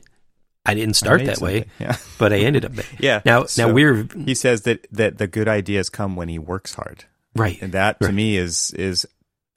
I 0.65 0.73
didn't 0.73 0.95
start 0.95 1.19
made 1.21 1.27
that 1.29 1.39
way. 1.39 1.65
Yeah. 1.79 1.97
but 2.17 2.33
I 2.33 2.39
ended 2.39 2.65
up 2.65 2.73
there. 2.73 2.85
Yeah. 2.99 3.21
Now, 3.25 3.45
So 3.45 3.67
now 3.67 3.73
we're 3.73 4.07
he 4.25 4.35
says 4.35 4.61
that 4.63 4.87
that 4.91 5.17
the 5.17 5.27
good 5.27 5.47
ideas 5.47 5.89
come 5.89 6.15
when 6.15 6.27
he 6.29 6.39
works 6.39 6.73
hard. 6.75 7.05
right. 7.35 7.61
And 7.61 7.71
that 7.73 7.99
to 7.99 8.07
Right. 8.07 8.15
me 8.15 8.37
is 8.37 8.71
is 8.71 9.05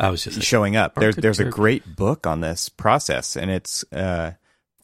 I 0.01 0.11
was 0.11 0.23
just 0.23 0.37
like, 0.37 0.45
showing 0.47 0.77
up. 0.77 0.95
There's 0.95 1.17
there's 1.17 1.41
a 1.41 1.45
great 1.45 1.97
book 1.97 2.25
on 2.27 2.41
this 2.41 2.69
process, 2.69 3.37
and 3.37 3.51
it's 3.51 3.85
uh, 3.93 4.33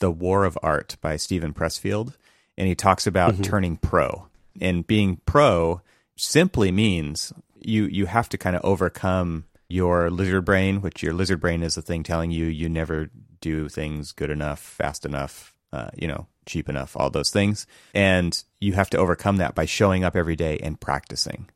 the 0.00 0.10
War 0.10 0.44
of 0.44 0.58
Art 0.60 0.96
by 1.00 1.16
Steven 1.16 1.52
Pressfield, 1.54 2.14
and 2.58 2.66
he 2.66 2.74
talks 2.74 3.06
about 3.06 3.34
Mhm. 3.34 3.44
turning 3.44 3.76
pro. 3.76 4.26
And 4.60 4.86
being 4.86 5.20
pro 5.26 5.82
simply 6.16 6.70
means 6.70 7.32
you 7.60 7.86
you 7.86 8.06
have 8.06 8.28
to 8.30 8.38
kind 8.38 8.56
of 8.56 8.64
overcome 8.64 9.44
your 9.68 10.10
lizard 10.10 10.44
brain, 10.44 10.80
which 10.80 11.02
your 11.02 11.14
lizard 11.14 11.40
brain 11.40 11.62
is 11.62 11.74
the 11.74 11.82
thing 11.82 12.02
telling 12.02 12.30
you 12.30 12.46
you 12.46 12.68
never 12.68 13.10
do 13.40 13.68
things 13.68 14.12
good 14.12 14.30
enough, 14.30 14.60
fast 14.60 15.04
enough, 15.04 15.54
uh, 15.72 15.90
you 15.94 16.06
know, 16.06 16.26
cheap 16.46 16.68
enough, 16.68 16.96
all 16.96 17.10
those 17.10 17.30
things, 17.30 17.66
and 17.94 18.44
you 18.60 18.74
have 18.74 18.90
to 18.90 18.98
overcome 18.98 19.38
that 19.38 19.54
by 19.54 19.64
showing 19.64 20.04
up 20.04 20.14
every 20.14 20.36
day 20.36 20.58
and 20.58 20.80
practicing. 20.80 21.48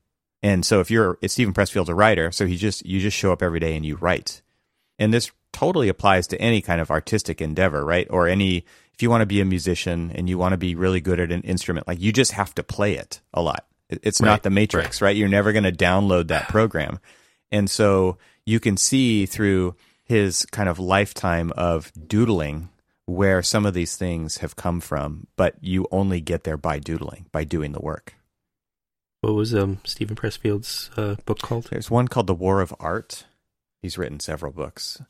And 0.42 0.64
so 0.64 0.80
if 0.80 0.90
you're 0.90 1.18
if 1.20 1.30
Steven 1.30 1.54
Pressfield's 1.54 1.88
a 1.88 1.94
writer, 1.94 2.32
so 2.32 2.46
he 2.46 2.56
just 2.56 2.84
you 2.86 3.00
just 3.00 3.16
show 3.16 3.32
up 3.32 3.42
every 3.42 3.60
day 3.60 3.76
and 3.76 3.84
you 3.84 3.96
write. 3.96 4.42
And 4.98 5.14
this 5.14 5.30
totally 5.52 5.88
applies 5.88 6.26
to 6.28 6.40
any 6.40 6.60
kind 6.60 6.80
of 6.80 6.90
artistic 6.90 7.40
endeavor, 7.40 7.84
right? 7.84 8.06
Or 8.10 8.28
any 8.28 8.64
if 8.98 9.02
you 9.04 9.10
want 9.10 9.22
to 9.22 9.26
be 9.26 9.40
a 9.40 9.44
musician 9.44 10.10
and 10.16 10.28
you 10.28 10.36
want 10.38 10.54
to 10.54 10.56
be 10.56 10.74
really 10.74 11.00
good 11.00 11.20
at 11.20 11.30
an 11.30 11.42
instrument, 11.42 11.86
like 11.86 12.00
you 12.00 12.12
just 12.12 12.32
have 12.32 12.52
to 12.56 12.64
play 12.64 12.94
it 12.94 13.20
a 13.32 13.40
lot. 13.40 13.64
It's 13.88 14.20
Right, 14.20 14.26
not 14.26 14.42
the 14.42 14.50
Matrix, 14.50 15.00
right? 15.00 15.14
You're 15.14 15.28
never 15.28 15.52
going 15.52 15.62
to 15.62 15.70
download 15.70 16.28
that 16.28 16.48
program. 16.48 16.98
And 17.52 17.70
so 17.70 18.18
you 18.44 18.58
can 18.58 18.76
see 18.76 19.24
through 19.24 19.76
his 20.02 20.44
kind 20.46 20.68
of 20.68 20.80
lifetime 20.80 21.52
of 21.52 21.92
doodling 22.08 22.70
where 23.06 23.40
some 23.40 23.66
of 23.66 23.72
these 23.72 23.94
things 23.94 24.38
have 24.38 24.56
come 24.56 24.80
from, 24.80 25.28
but 25.36 25.54
you 25.60 25.86
only 25.92 26.20
get 26.20 26.42
there 26.42 26.56
by 26.56 26.80
doodling, 26.80 27.26
by 27.30 27.44
doing 27.44 27.70
the 27.70 27.80
work. 27.80 28.16
what 29.20 29.34
was 29.34 29.54
um 29.54 29.78
Steven 29.84 30.16
Pressfield's 30.16 30.90
uh, 30.96 31.14
book 31.24 31.38
called? 31.38 31.68
There's 31.70 31.88
one 31.88 32.08
called 32.08 32.26
The 32.26 32.34
War 32.34 32.60
of 32.60 32.74
Art. 32.80 33.26
He's 33.80 33.96
written 33.96 34.18
several 34.18 34.50
books. 34.50 35.00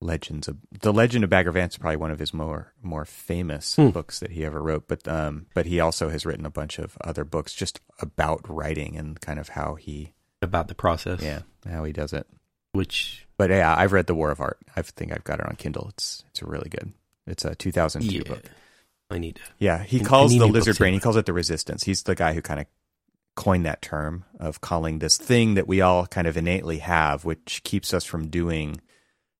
Legends 0.00 0.46
of 0.48 0.58
The 0.78 0.92
Legend 0.92 1.24
of 1.24 1.30
Bagger 1.30 1.52
Vance 1.52 1.74
is 1.74 1.78
probably 1.78 1.96
one 1.96 2.10
of 2.10 2.18
his 2.18 2.34
more 2.34 2.72
more 2.82 3.04
famous 3.04 3.76
Hmm. 3.76 3.88
books 3.90 4.18
that 4.20 4.30
he 4.32 4.44
ever 4.44 4.62
wrote, 4.62 4.86
but 4.88 5.06
um 5.08 5.46
but 5.54 5.66
he 5.66 5.80
also 5.80 6.10
has 6.10 6.26
written 6.26 6.44
a 6.46 6.50
bunch 6.50 6.78
of 6.78 6.96
other 7.02 7.24
books 7.24 7.54
just 7.54 7.80
about 8.00 8.48
writing 8.48 8.96
and 8.96 9.20
kind 9.20 9.38
of 9.38 9.50
how 9.50 9.74
he 9.76 10.12
About 10.42 10.68
the 10.68 10.74
process. 10.74 11.22
yeah, 11.22 11.40
how 11.68 11.84
he 11.84 11.92
does 11.92 12.12
it. 12.12 12.26
Which 12.72 13.26
But 13.38 13.48
yeah, 13.50 13.74
I've 13.76 13.92
read 13.92 14.06
The 14.06 14.14
War 14.14 14.30
of 14.30 14.40
Art. 14.40 14.58
I 14.76 14.82
think 14.82 15.12
I've 15.12 15.24
got 15.24 15.40
it 15.40 15.46
on 15.46 15.56
Kindle. 15.56 15.86
It's 15.90 16.24
it's 16.28 16.42
really 16.42 16.68
good. 16.68 16.92
It's 17.26 17.44
a 17.44 17.54
2002 17.54 18.16
yeah, 18.18 18.22
book. 18.28 18.44
I 19.10 19.18
need 19.18 19.36
to. 19.36 19.42
Yeah, 19.58 19.82
he 19.82 20.00
calls 20.00 20.36
the 20.36 20.46
lizard 20.46 20.76
brain. 20.78 20.92
He 20.92 21.00
calls 21.00 21.16
it 21.16 21.24
the 21.26 21.32
resistance. 21.32 21.84
He's 21.84 22.02
the 22.02 22.14
guy 22.14 22.34
who 22.34 22.42
kind 22.42 22.60
of 22.60 22.66
coined 23.34 23.64
that 23.66 23.80
term 23.82 24.24
of 24.40 24.60
calling 24.60 24.98
this 24.98 25.16
thing 25.16 25.54
that 25.54 25.66
we 25.66 25.80
all 25.80 26.06
kind 26.06 26.26
of 26.26 26.36
innately 26.36 26.78
have, 26.78 27.24
which 27.24 27.62
keeps 27.64 27.92
us 27.94 28.04
from 28.04 28.28
doing 28.28 28.80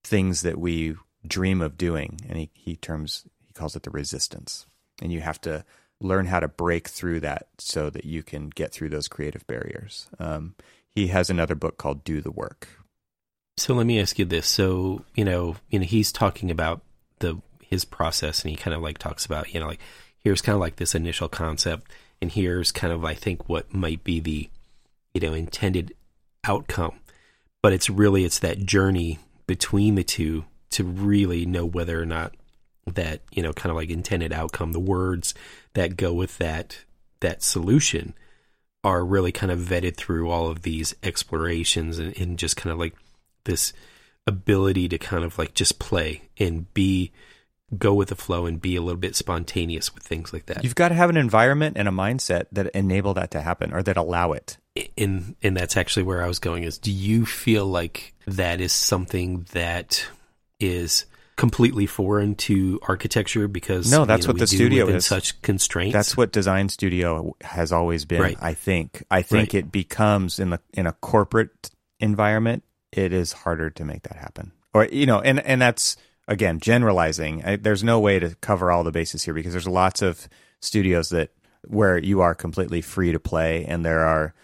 things 0.06 0.42
that 0.42 0.58
we 0.58 0.94
dream 1.26 1.60
of 1.60 1.76
doing. 1.76 2.20
And 2.28 2.38
he 2.38 2.50
he 2.54 2.76
terms 2.76 3.24
he 3.46 3.52
calls 3.52 3.76
it 3.76 3.82
the 3.82 3.90
resistance. 3.90 4.66
And 5.02 5.12
you 5.12 5.20
have 5.20 5.40
to 5.42 5.64
learn 6.00 6.26
how 6.26 6.40
to 6.40 6.48
break 6.48 6.88
through 6.88 7.20
that 7.20 7.48
so 7.58 7.90
that 7.90 8.04
you 8.04 8.22
can 8.22 8.48
get 8.48 8.72
through 8.72 8.90
those 8.90 9.08
creative 9.08 9.46
barriers. 9.46 10.08
Um, 10.18 10.54
he 10.94 11.08
has 11.08 11.28
another 11.28 11.54
book 11.54 11.76
called 11.76 12.04
Do 12.04 12.20
the 12.20 12.30
Work. 12.30 12.68
So 13.56 13.74
let 13.74 13.86
me 13.86 14.00
ask 14.00 14.18
you 14.18 14.24
this. 14.24 14.46
So, 14.46 15.04
you 15.14 15.24
know, 15.24 15.56
you 15.70 15.78
know, 15.78 15.84
he's 15.86 16.12
talking 16.12 16.50
about 16.50 16.82
the 17.18 17.40
his 17.60 17.84
process 17.84 18.42
and 18.42 18.50
he 18.50 18.56
kind 18.56 18.74
of 18.74 18.82
like 18.82 18.98
talks 18.98 19.26
about, 19.26 19.52
you 19.52 19.60
know, 19.60 19.66
like 19.66 19.80
here's 20.18 20.42
kind 20.42 20.54
of 20.54 20.60
like 20.60 20.76
this 20.76 20.94
initial 20.94 21.28
concept 21.28 21.90
and 22.22 22.30
here's 22.30 22.72
kind 22.72 22.92
of 22.92 23.04
I 23.04 23.14
think 23.14 23.48
what 23.48 23.74
might 23.74 24.04
be 24.04 24.20
the 24.20 24.50
you 25.14 25.20
know, 25.20 25.32
intended 25.32 25.94
outcome. 26.44 27.00
But 27.62 27.72
it's 27.72 27.88
really 27.88 28.24
it's 28.24 28.38
that 28.40 28.64
journey 28.64 29.18
between 29.46 29.94
the 29.94 30.04
two 30.04 30.44
to 30.70 30.84
really 30.84 31.46
know 31.46 31.64
whether 31.64 32.00
or 32.00 32.06
not 32.06 32.34
that, 32.86 33.20
you 33.32 33.42
know, 33.42 33.52
kind 33.52 33.70
of 33.70 33.76
like 33.76 33.90
intended 33.90 34.32
outcome, 34.32 34.72
the 34.72 34.80
words 34.80 35.34
that 35.74 35.96
go 35.96 36.12
with 36.12 36.38
that 36.38 36.84
that 37.20 37.42
solution 37.42 38.14
are 38.84 39.04
really 39.04 39.32
kind 39.32 39.50
of 39.50 39.58
vetted 39.58 39.96
through 39.96 40.30
all 40.30 40.48
of 40.48 40.62
these 40.62 40.94
explorations 41.02 41.98
and, 41.98 42.16
and 42.18 42.38
just 42.38 42.56
kind 42.56 42.72
of 42.72 42.78
like 42.78 42.94
this 43.44 43.72
ability 44.26 44.88
to 44.88 44.98
kind 44.98 45.24
of 45.24 45.38
like 45.38 45.54
just 45.54 45.78
play 45.78 46.22
and 46.38 46.72
be 46.74 47.12
go 47.76 47.94
with 47.94 48.08
the 48.08 48.16
flow 48.16 48.46
and 48.46 48.60
be 48.60 48.76
a 48.76 48.82
little 48.82 49.00
bit 49.00 49.16
spontaneous 49.16 49.92
with 49.94 50.04
things 50.04 50.32
like 50.32 50.46
that. 50.46 50.62
You've 50.62 50.76
got 50.76 50.90
to 50.90 50.94
have 50.94 51.10
an 51.10 51.16
environment 51.16 51.76
and 51.76 51.88
a 51.88 51.92
mindset 51.92 52.46
that 52.52 52.68
enable 52.68 53.14
that 53.14 53.32
to 53.32 53.40
happen 53.40 53.72
or 53.72 53.82
that 53.82 53.96
allow 53.96 54.32
it. 54.32 54.56
And 54.98 55.36
and 55.42 55.56
that's 55.56 55.76
actually 55.76 56.02
where 56.04 56.22
I 56.22 56.28
was 56.28 56.38
going 56.38 56.64
is 56.64 56.78
do 56.78 56.90
you 56.92 57.26
feel 57.26 57.66
like 57.66 58.14
that 58.26 58.60
is 58.60 58.72
something 58.72 59.46
that 59.52 60.06
is 60.60 61.06
completely 61.36 61.84
foreign 61.86 62.34
to 62.34 62.80
architecture 62.88 63.46
because 63.46 63.90
No, 63.90 64.04
that's 64.06 64.22
you 64.22 64.28
know, 64.28 64.32
what 64.32 64.38
the 64.40 64.46
studio 64.46 64.86
is. 64.88 65.04
such 65.06 65.40
constraints 65.42 65.92
That's 65.92 66.16
what 66.16 66.32
design 66.32 66.68
studio 66.70 67.36
has 67.42 67.72
always 67.72 68.06
been. 68.06 68.22
Right. 68.22 68.38
I 68.40 68.54
think. 68.54 69.04
I 69.10 69.20
think 69.22 69.52
Right. 69.52 69.54
it 69.64 69.70
becomes 69.72 70.38
in 70.38 70.50
the 70.50 70.60
in 70.72 70.86
a 70.86 70.92
corporate 70.92 71.70
environment, 72.00 72.62
it 72.92 73.12
is 73.12 73.32
harder 73.32 73.68
to 73.70 73.84
make 73.84 74.02
that 74.04 74.16
happen. 74.16 74.52
Or 74.72 74.86
you 74.86 75.04
know, 75.06 75.20
and 75.20 75.38
and 75.40 75.60
that's 75.60 75.96
again 76.26 76.58
generalizing. 76.58 77.44
I, 77.44 77.56
there's 77.56 77.84
no 77.84 78.00
way 78.00 78.18
to 78.18 78.34
cover 78.36 78.70
all 78.72 78.82
the 78.84 78.92
bases 78.92 79.22
here 79.22 79.34
because 79.34 79.52
there's 79.52 79.68
lots 79.68 80.00
of 80.02 80.28
studios 80.60 81.10
that 81.10 81.30
where 81.66 81.98
you 81.98 82.20
are 82.22 82.34
completely 82.34 82.80
free 82.80 83.12
to 83.12 83.18
play, 83.20 83.64
and 83.66 83.84
there 83.84 84.00
are 84.06 84.34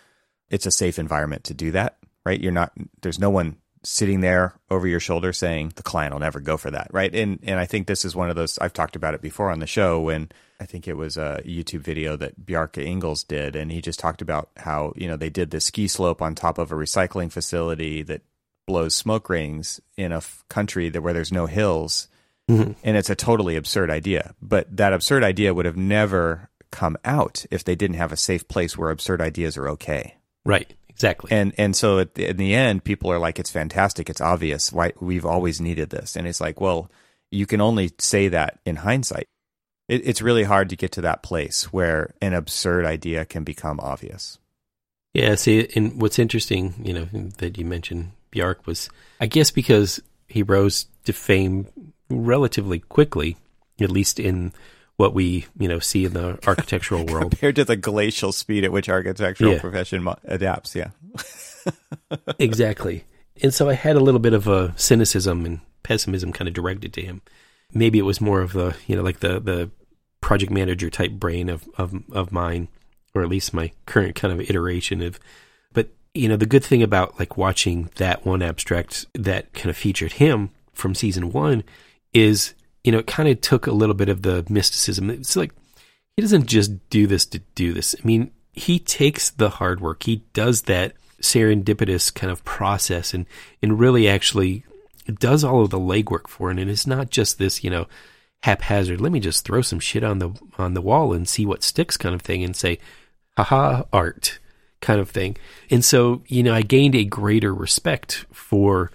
it's 0.53 0.67
a 0.67 0.71
safe 0.71 1.01
environment 1.01 1.43
to 1.45 1.55
do 1.55 1.73
that. 1.73 1.97
Right? 2.25 2.41
You're 2.41 2.53
not. 2.53 2.71
There's 3.01 3.19
no 3.19 3.31
one 3.31 3.57
sitting 3.85 4.21
there 4.21 4.55
over 4.71 4.87
your 4.87 5.01
shoulder 5.01 5.33
saying 5.33 5.73
the 5.75 5.83
client 5.83 6.13
will 6.13 6.21
never 6.21 6.39
go 6.39 6.57
for 6.57 6.71
that 6.71 6.87
right 6.93 7.13
and 7.17 7.41
and 7.43 7.59
i 7.59 7.67
think 7.67 7.89
this 7.89 8.05
is 8.05 8.15
one 8.15 8.31
of 8.31 8.37
those 8.37 8.57
i've 8.61 8.73
talked 8.73 8.95
about 8.95 9.13
it 9.13 9.21
before 9.21 9.51
on 9.51 9.59
the 9.59 9.67
show 9.67 9.99
when 10.01 10.29
i 10.61 10.65
think 10.65 10.87
it 10.87 10.97
was 10.97 11.17
a 11.17 11.43
youtube 11.45 11.81
video 11.81 12.15
that 12.15 12.47
bjarke 12.47 12.75
ingels 12.87 13.27
did 13.27 13.57
and 13.57 13.73
he 13.73 13.81
just 13.81 13.99
talked 13.99 14.23
about 14.23 14.51
how 14.59 14.93
you 14.95 15.09
know 15.09 15.17
they 15.17 15.29
did 15.31 15.51
this 15.51 15.65
ski 15.67 15.89
slope 15.89 16.23
on 16.23 16.33
top 16.33 16.59
of 16.59 16.71
a 16.71 16.77
recycling 16.77 17.29
facility 17.29 18.03
that 18.03 18.23
blows 18.69 18.95
smoke 18.95 19.29
rings 19.29 19.81
in 19.97 20.13
a 20.13 20.19
f- 20.19 20.45
country 20.49 20.89
that 20.89 21.03
where 21.03 21.13
there's 21.13 21.33
no 21.33 21.47
hills 21.47 22.07
Mhm. 22.49 22.77
and 22.85 22.97
it's 22.97 23.11
a 23.11 23.17
totally 23.17 23.57
absurd 23.57 23.91
idea 23.91 24.33
but 24.41 24.77
that 24.77 24.93
absurd 24.93 25.25
idea 25.25 25.53
would 25.55 25.67
have 25.67 25.77
never 25.77 26.51
come 26.71 26.97
out 27.05 27.45
if 27.51 27.65
they 27.65 27.75
didn't 27.75 27.97
have 27.97 28.13
a 28.13 28.17
safe 28.17 28.47
place 28.47 28.79
where 28.79 28.91
absurd 28.91 29.21
ideas 29.21 29.57
are 29.57 29.69
okay 29.71 30.15
right 30.45 30.75
exactly 30.89 31.31
and 31.31 31.53
and 31.59 31.75
so 31.75 31.99
at 31.99 32.15
the, 32.15 32.29
in 32.29 32.37
the 32.37 32.55
end, 32.55 32.85
people 32.85 33.11
are 33.11 33.19
like, 33.19 33.39
"It's 33.39 33.51
fantastic. 33.51 34.11
It's 34.11 34.21
obvious. 34.21 34.73
Why 34.73 34.93
we've 35.01 35.27
always 35.27 35.61
needed 35.61 35.91
this." 35.91 36.17
And 36.17 36.27
it's 36.27 36.41
like, 36.41 36.61
well, 36.61 36.91
you 37.31 37.47
can 37.47 37.61
only 37.61 37.91
say 37.99 38.29
that 38.29 38.61
in 38.65 38.77
hindsight. 38.77 39.29
It, 39.89 40.07
it's 40.07 40.23
really 40.23 40.45
hard 40.45 40.69
to 40.69 40.77
get 40.77 40.93
to 40.93 41.01
that 41.01 41.23
place 41.23 41.73
where 41.73 42.15
an 42.21 42.35
absurd 42.35 42.85
idea 42.85 43.25
can 43.25 43.43
become 43.43 43.81
obvious. 43.81 44.39
Yeah, 45.15 45.35
see, 45.35 45.69
and 45.75 46.01
what's 46.01 46.19
interesting, 46.19 46.75
you 46.83 46.95
know, 46.95 47.05
that 47.39 47.59
you 47.59 47.65
mentioned 47.65 48.13
Bjarke 48.33 48.65
was, 48.65 48.89
I 49.21 49.27
guess, 49.27 49.51
because 49.51 50.01
he 50.27 50.43
rose 50.43 50.87
to 51.05 51.13
fame 51.13 51.67
relatively 52.09 52.79
quickly, 52.79 53.37
at 53.81 53.91
least 53.91 54.19
in 54.19 54.53
what 55.03 55.15
we, 55.15 55.45
you 55.59 55.67
know, 55.67 55.81
see 55.81 56.05
in 56.05 56.13
the 56.13 56.39
architectural 56.47 57.05
world. 57.05 57.33
Compared 57.33 57.57
to 57.57 57.65
the 57.65 57.75
glacial 57.75 58.31
speed 58.31 58.63
at 58.63 58.71
which 58.71 58.89
architectural 58.89 59.55
Yeah. 59.55 59.59
profession 59.59 60.07
adapts, 60.23 60.77
yeah. 60.77 60.91
exactly. 62.39 63.05
And 63.43 63.53
so 63.53 63.69
I 63.69 63.75
had 63.75 63.97
a 63.97 64.01
little 64.01 64.21
bit 64.21 64.33
of 64.33 64.47
a 64.47 64.73
cynicism 64.77 65.45
and 65.45 65.61
pessimism 65.83 66.33
kind 66.33 66.47
of 66.47 66.55
directed 66.55 66.93
to 66.95 67.03
him. 67.03 67.21
Maybe 67.75 67.99
it 67.99 68.03
was 68.03 68.21
more 68.21 68.41
of 68.43 68.53
the, 68.53 68.77
you 68.87 68.95
know, 68.95 69.03
like 69.03 69.19
the 69.21 69.41
the 69.41 69.71
project 70.21 70.53
manager 70.53 70.89
type 70.89 71.11
brain 71.13 71.49
of 71.49 71.69
of 71.77 71.95
of 72.13 72.31
mine, 72.31 72.69
or 73.13 73.23
at 73.23 73.29
least 73.29 73.53
my 73.53 73.73
current 73.87 74.15
kind 74.15 74.33
of 74.33 74.41
iteration 74.49 75.03
of. 75.03 75.19
But 75.73 75.89
you 76.15 76.29
know, 76.29 76.37
the 76.37 76.47
good 76.47 76.63
thing 76.65 76.83
about 76.83 77.19
like 77.19 77.37
watching 77.37 77.91
that 77.97 78.25
one 78.25 78.41
abstract 78.43 79.07
that 79.15 79.53
kind 79.55 79.71
of 79.71 79.77
featured 79.77 80.13
him 80.13 80.51
from 80.75 80.95
season 80.95 81.33
one 81.33 81.65
is, 82.13 82.55
you 82.85 82.93
know, 82.93 82.99
it 82.99 83.07
kind 83.07 83.29
of 83.29 83.41
took 83.41 83.67
a 83.67 83.73
little 83.73 83.95
bit 83.95 84.09
of 84.09 84.23
the 84.23 84.45
mysticism. 84.49 85.11
It's 85.11 85.37
like 85.37 85.53
he 86.17 86.23
doesn't 86.23 86.47
just 86.47 86.89
do 86.91 87.07
this 87.07 87.25
to 87.27 87.39
do 87.55 87.73
this. 87.73 87.95
I 87.99 88.07
mean, 88.07 88.33
he 88.53 88.79
takes 88.79 89.31
the 89.31 89.51
hard 89.51 89.81
work. 89.81 90.03
He 90.03 90.25
does 90.33 90.63
that 90.63 90.95
serendipitous 91.21 92.13
kind 92.13 92.33
of 92.33 92.45
process 92.45 93.15
and 93.15 93.27
and 93.63 93.79
really 93.79 94.09
actually 94.09 94.65
does 95.19 95.45
all 95.45 95.63
of 95.63 95.71
the 95.71 95.79
legwork 95.79 96.29
for 96.29 96.51
it. 96.51 96.59
And 96.59 96.71
it's 96.71 96.87
not 96.87 97.11
just 97.11 97.39
this, 97.39 97.63
you 97.65 97.71
know, 97.71 97.87
haphazard. 98.43 99.01
Let 99.01 99.13
me 99.13 99.21
just 99.21 99.45
throw 99.45 99.63
some 99.63 99.81
shit 99.81 100.05
on 100.05 100.19
the 100.19 100.31
on 100.59 100.75
the 100.75 100.81
wall 100.81 101.13
and 101.13 101.29
see 101.29 101.47
what 101.47 101.63
sticks 101.63 101.97
kind 101.97 102.15
of 102.15 102.23
thing, 102.23 102.43
and 102.43 102.57
say, 102.57 102.79
haha 103.37 103.85
art 103.93 104.39
kind 104.81 105.01
of 105.01 105.09
thing. 105.09 105.37
And 105.71 105.85
so, 105.85 106.23
you 106.27 106.43
know, 106.43 106.53
I 106.53 106.63
gained 106.63 106.95
a 106.95 107.05
greater 107.05 107.55
respect 107.55 108.27
for 108.33 108.91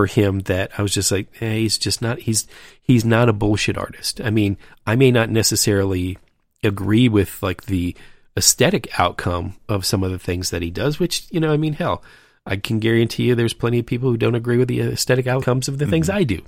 for 0.00 0.06
him 0.06 0.40
that 0.40 0.70
I 0.78 0.82
was 0.82 0.94
just 0.94 1.12
like, 1.12 1.28
hey, 1.36 1.60
he's 1.60 1.76
just 1.76 2.00
not 2.00 2.20
he's 2.20 2.46
he's 2.80 3.04
not 3.04 3.28
a 3.28 3.34
bullshit 3.34 3.76
artist. 3.76 4.18
I 4.22 4.30
mean, 4.30 4.56
I 4.86 4.96
may 4.96 5.10
not 5.10 5.28
necessarily 5.28 6.16
agree 6.64 7.06
with 7.06 7.42
like 7.42 7.66
the 7.66 7.94
aesthetic 8.34 8.98
outcome 8.98 9.56
of 9.68 9.84
some 9.84 10.02
of 10.02 10.10
the 10.10 10.18
things 10.18 10.48
that 10.48 10.62
he 10.62 10.70
does, 10.70 10.98
which, 10.98 11.26
you 11.30 11.38
know, 11.38 11.52
I 11.52 11.58
mean, 11.58 11.74
hell, 11.74 12.02
I 12.46 12.56
can 12.56 12.78
guarantee 12.78 13.24
you 13.24 13.34
there's 13.34 13.52
plenty 13.52 13.80
of 13.80 13.84
people 13.84 14.08
who 14.08 14.16
don't 14.16 14.34
agree 14.34 14.56
with 14.56 14.68
the 14.68 14.80
aesthetic 14.80 15.26
outcomes 15.26 15.68
of 15.68 15.76
the 15.76 15.84
mm-hmm. 15.84 15.90
things 15.90 16.08
I 16.08 16.24
do. 16.24 16.40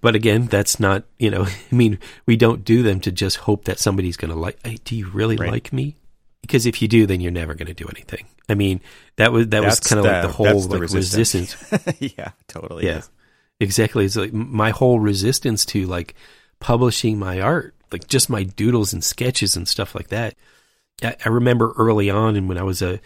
But 0.00 0.14
again, 0.14 0.46
that's 0.46 0.78
not, 0.78 1.02
you 1.18 1.30
know, 1.32 1.46
I 1.72 1.74
mean, 1.74 1.98
we 2.24 2.36
don't 2.36 2.64
do 2.64 2.84
them 2.84 3.00
to 3.00 3.10
just 3.10 3.38
hope 3.38 3.64
that 3.64 3.80
somebody's 3.80 4.16
going 4.16 4.32
to 4.32 4.38
like, 4.38 4.64
hey, 4.64 4.78
do 4.84 4.94
you 4.94 5.08
really 5.08 5.34
right. 5.34 5.50
like 5.50 5.72
me? 5.72 5.96
Because 6.42 6.66
if 6.66 6.82
you 6.82 6.88
do, 6.88 7.06
then 7.06 7.20
you're 7.20 7.32
never 7.32 7.54
going 7.54 7.68
to 7.68 7.74
do 7.74 7.86
anything. 7.88 8.26
I 8.48 8.54
mean, 8.54 8.80
that 9.16 9.32
was, 9.32 9.48
that 9.48 9.62
that's 9.62 9.80
was 9.80 9.88
kind 9.88 10.00
of 10.00 10.06
like 10.06 10.22
the 10.22 10.32
whole 10.32 10.60
like 10.62 10.80
resistance. 10.80 11.56
resistance. 11.70 12.14
yeah, 12.18 12.32
totally. 12.48 12.84
Yeah, 12.84 12.98
is. 12.98 13.10
exactly. 13.60 14.04
It's 14.04 14.16
like 14.16 14.32
my 14.32 14.70
whole 14.70 14.98
resistance 14.98 15.64
to 15.66 15.86
like 15.86 16.14
publishing 16.60 17.18
my 17.18 17.40
art, 17.40 17.74
like 17.92 18.08
just 18.08 18.28
my 18.28 18.42
doodles 18.42 18.92
and 18.92 19.04
sketches 19.04 19.56
and 19.56 19.68
stuff 19.68 19.94
like 19.94 20.08
that. 20.08 20.34
I, 21.02 21.16
I 21.24 21.28
remember 21.28 21.72
early 21.78 22.10
on 22.10 22.36
and 22.36 22.48
when 22.48 22.58
I 22.58 22.64
was 22.64 22.82
a 22.82 23.00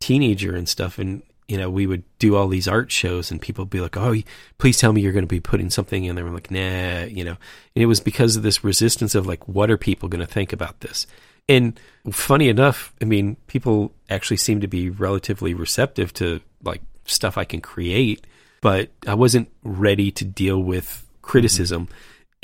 teenager 0.00 0.54
and 0.54 0.68
stuff 0.68 0.98
and 0.98 1.22
you 1.48 1.58
know, 1.58 1.68
we 1.68 1.86
would 1.86 2.04
do 2.18 2.36
all 2.36 2.48
these 2.48 2.68
art 2.68 2.90
shows 2.90 3.30
and 3.30 3.40
people 3.40 3.64
would 3.64 3.70
be 3.70 3.80
like, 3.80 3.96
Oh, 3.96 4.14
please 4.58 4.78
tell 4.78 4.92
me 4.92 5.02
you're 5.02 5.12
going 5.12 5.24
to 5.24 5.28
be 5.28 5.40
putting 5.40 5.70
something 5.70 6.04
in 6.04 6.16
there. 6.16 6.26
I'm 6.26 6.32
like, 6.32 6.50
nah, 6.50 7.02
you 7.02 7.24
know, 7.24 7.36
and 7.74 7.82
it 7.82 7.86
was 7.86 8.00
because 8.00 8.36
of 8.36 8.42
this 8.42 8.64
resistance 8.64 9.14
of 9.14 9.26
like, 9.26 9.46
what 9.48 9.70
are 9.70 9.76
people 9.76 10.08
going 10.08 10.24
to 10.24 10.32
think 10.32 10.52
about 10.52 10.80
this? 10.80 11.06
And 11.48 11.78
funny 12.10 12.48
enough, 12.48 12.92
I 13.00 13.04
mean, 13.04 13.36
people 13.46 13.92
actually 14.08 14.36
seem 14.36 14.60
to 14.60 14.68
be 14.68 14.90
relatively 14.90 15.54
receptive 15.54 16.12
to 16.14 16.40
like 16.62 16.82
stuff 17.04 17.36
I 17.36 17.44
can 17.44 17.60
create, 17.60 18.26
but 18.60 18.90
I 19.06 19.14
wasn't 19.14 19.50
ready 19.62 20.10
to 20.12 20.24
deal 20.24 20.60
with 20.60 21.06
criticism. 21.20 21.86
Mm-hmm. 21.86 21.94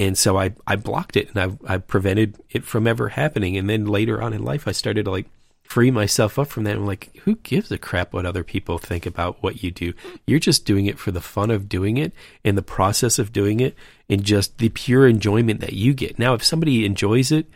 And 0.00 0.18
so 0.18 0.38
I, 0.38 0.52
I 0.66 0.76
blocked 0.76 1.16
it 1.16 1.34
and 1.34 1.58
I, 1.66 1.74
I 1.74 1.78
prevented 1.78 2.36
it 2.50 2.64
from 2.64 2.86
ever 2.86 3.08
happening. 3.08 3.56
And 3.56 3.68
then 3.68 3.86
later 3.86 4.22
on 4.22 4.32
in 4.32 4.44
life, 4.44 4.68
I 4.68 4.72
started 4.72 5.06
to 5.06 5.10
like 5.10 5.26
free 5.64 5.90
myself 5.90 6.38
up 6.38 6.48
from 6.48 6.64
that. 6.64 6.76
I'm 6.76 6.86
like, 6.86 7.14
who 7.24 7.36
gives 7.36 7.70
a 7.72 7.78
crap 7.78 8.12
what 8.12 8.24
other 8.24 8.44
people 8.44 8.78
think 8.78 9.06
about 9.06 9.42
what 9.42 9.62
you 9.62 9.70
do? 9.70 9.92
You're 10.26 10.38
just 10.38 10.64
doing 10.64 10.86
it 10.86 10.98
for 10.98 11.10
the 11.10 11.20
fun 11.20 11.50
of 11.50 11.68
doing 11.68 11.96
it 11.96 12.12
and 12.44 12.56
the 12.56 12.62
process 12.62 13.18
of 13.18 13.32
doing 13.32 13.60
it 13.60 13.76
and 14.08 14.24
just 14.24 14.58
the 14.58 14.70
pure 14.70 15.06
enjoyment 15.06 15.60
that 15.60 15.74
you 15.74 15.94
get. 15.94 16.18
Now, 16.18 16.34
if 16.34 16.44
somebody 16.44 16.86
enjoys 16.86 17.32
it, 17.32 17.46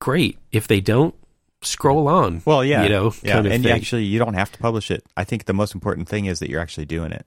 great. 0.00 0.38
If 0.52 0.68
they 0.68 0.80
don't, 0.80 1.14
scroll 1.62 2.08
on. 2.08 2.42
Well, 2.44 2.64
yeah, 2.64 2.82
you 2.82 2.88
know, 2.88 3.12
yeah, 3.22 3.38
and 3.38 3.64
you 3.64 3.70
actually 3.70 4.04
you 4.04 4.18
don't 4.18 4.34
have 4.34 4.52
to 4.52 4.58
publish 4.58 4.90
it. 4.90 5.04
I 5.16 5.24
think 5.24 5.44
the 5.44 5.54
most 5.54 5.74
important 5.74 6.08
thing 6.08 6.26
is 6.26 6.38
that 6.40 6.50
you're 6.50 6.60
actually 6.60 6.86
doing 6.86 7.12
it. 7.12 7.26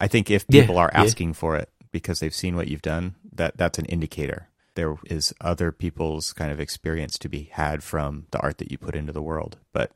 I 0.00 0.06
think 0.06 0.30
if 0.30 0.46
people 0.46 0.76
yeah, 0.76 0.82
are 0.82 0.90
asking 0.94 1.28
yeah. 1.28 1.34
for 1.34 1.56
it 1.56 1.70
because 1.90 2.20
they've 2.20 2.34
seen 2.34 2.54
what 2.56 2.68
you've 2.68 2.82
done, 2.82 3.16
that 3.32 3.56
that's 3.56 3.78
an 3.78 3.86
indicator 3.86 4.48
there 4.78 4.96
is 5.06 5.34
other 5.40 5.72
people's 5.72 6.32
kind 6.32 6.52
of 6.52 6.60
experience 6.60 7.18
to 7.18 7.28
be 7.28 7.50
had 7.52 7.82
from 7.82 8.26
the 8.30 8.38
art 8.38 8.58
that 8.58 8.70
you 8.70 8.78
put 8.78 8.94
into 8.94 9.12
the 9.12 9.20
world. 9.20 9.58
But 9.72 9.90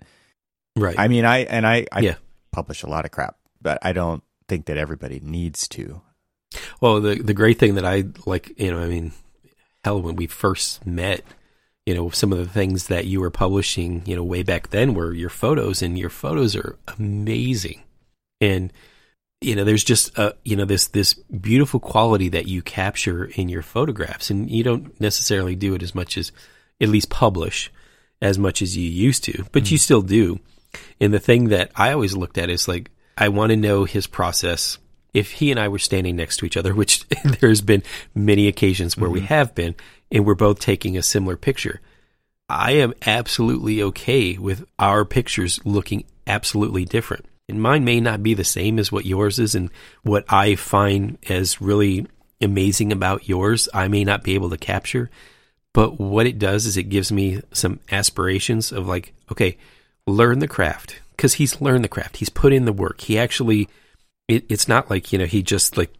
right, 0.75 0.99
I 0.99 1.07
mean, 1.07 1.25
I 1.25 1.45
and 1.45 1.65
I, 1.65 1.87
I 1.93 2.01
yeah. 2.01 2.15
publish 2.51 2.83
a 2.83 2.89
lot 2.89 3.05
of 3.05 3.13
crap, 3.13 3.37
but 3.61 3.79
I 3.83 3.93
don't 3.93 4.25
think 4.49 4.67
that 4.67 4.77
everybody 4.77 5.21
needs 5.23 5.69
to. 5.69 6.03
Well, 6.81 7.01
the 7.01 7.15
the 7.15 7.33
great 7.33 7.61
thing 7.61 7.77
that 7.77 7.85
I 7.85 8.07
like, 8.27 8.59
you 8.59 8.73
know, 8.73 8.81
I 8.81 8.89
mean, 8.89 9.13
hell, 9.85 10.03
when 10.03 10.17
we 10.17 10.27
first 10.27 10.85
met, 10.85 11.23
you 11.87 11.95
know, 11.95 12.11
some 12.11 12.33
of 12.33 12.39
the 12.39 12.47
things 12.47 12.87
that 12.87 13.07
you 13.07 13.20
were 13.20 13.30
publishing, 13.30 14.03
you 14.07 14.14
know, 14.14 14.22
way 14.22 14.43
back 14.43 14.68
then 14.68 14.95
were 14.95 15.12
your 15.12 15.30
photos, 15.30 15.83
and 15.83 15.99
your 15.99 16.11
photos 16.11 16.55
are 16.55 16.78
amazing, 16.99 17.83
and 18.41 18.72
you 19.43 19.57
know 19.57 19.64
there's 19.64 19.85
just 19.85 20.16
a 20.18 20.35
you 20.45 20.57
know 20.57 20.64
this 20.64 20.89
this 20.89 21.14
beautiful 21.14 21.80
quality 21.80 22.28
that 22.28 22.47
you 22.47 22.62
capture 22.62 23.24
in 23.24 23.49
your 23.49 23.62
photographs 23.62 24.30
and 24.30 24.51
you 24.51 24.62
don't 24.62 24.99
necessarily 25.01 25.57
do 25.57 25.74
it 25.74 25.83
as 25.83 25.95
much 25.95 26.16
as 26.16 26.33
at 26.80 26.89
least 26.89 27.11
publish 27.11 27.70
as 28.20 28.39
much 28.39 28.62
as 28.62 28.76
you 28.76 28.89
used 28.89 29.24
to 29.24 29.45
but 29.53 29.64
mm-hmm. 29.64 29.74
you 29.74 29.78
still 29.78 30.03
do 30.03 30.39
and 31.01 31.12
the 31.12 31.20
thing 31.20 31.49
that 31.49 31.70
i 31.76 31.93
always 31.93 32.16
looked 32.16 32.39
at 32.39 32.51
is 32.51 32.68
like 32.68 32.91
i 33.18 33.28
want 33.28 33.51
to 33.51 33.57
know 33.57 33.85
his 33.85 34.07
process 34.07 34.78
if 35.12 35.33
he 35.33 35.51
and 35.51 35.59
i 35.59 35.68
were 35.68 35.78
standing 35.78 36.16
next 36.16 36.37
to 36.37 36.47
each 36.47 36.57
other 36.57 36.74
which 36.76 37.07
there's 37.41 37.61
been 37.61 37.83
many 38.14 38.49
occasions 38.49 38.97
where 38.97 39.09
mm-hmm. 39.09 39.20
we 39.20 39.26
have 39.26 39.55
been 39.55 39.74
and 40.13 40.25
we're 40.25 40.35
both 40.35 40.61
taking 40.61 40.97
a 40.97 41.03
similar 41.03 41.37
picture 41.37 41.81
i 42.49 42.71
am 42.73 42.95
absolutely 43.05 43.83
okay 43.83 44.39
with 44.39 44.65
our 44.79 45.05
pictures 45.05 45.59
looking 45.65 46.05
absolutely 46.29 46.85
different 46.85 47.27
and 47.49 47.61
mine 47.61 47.85
may 47.85 48.01
not 48.01 48.23
be 48.23 48.33
the 48.33 48.45
same 48.45 48.79
as 48.79 48.91
what 48.91 49.05
yours 49.05 49.39
is. 49.39 49.55
And 49.55 49.71
what 50.03 50.25
I 50.29 50.55
find 50.55 51.19
as 51.29 51.61
really 51.61 52.07
amazing 52.41 52.93
about 52.93 53.29
yours, 53.29 53.69
I 53.75 53.89
may 53.89 54.05
not 54.05 54.23
be 54.23 54.35
able 54.35 54.51
to 54.51 54.57
capture. 54.57 55.11
But 55.75 56.01
what 56.01 56.27
it 56.27 56.39
does 56.39 56.65
is 56.65 56.77
it 56.77 56.85
gives 56.85 57.11
me 57.11 57.43
some 57.53 57.81
aspirations 57.91 58.73
of 58.73 58.87
like, 58.87 59.13
okay, 59.31 59.59
learn 60.07 60.39
the 60.39 60.49
craft. 60.49 61.01
Because 61.15 61.35
he's 61.35 61.61
learned 61.61 61.85
the 61.85 61.89
craft. 61.89 62.17
He's 62.17 62.31
put 62.31 62.53
in 62.55 62.65
the 62.65 62.73
work. 62.73 63.03
He 63.03 63.19
actually, 63.19 63.69
it, 64.29 64.45
it's 64.49 64.67
not 64.67 64.89
like, 64.89 65.13
you 65.13 65.19
know, 65.19 65.27
he 65.27 65.43
just 65.43 65.77
like, 65.77 65.93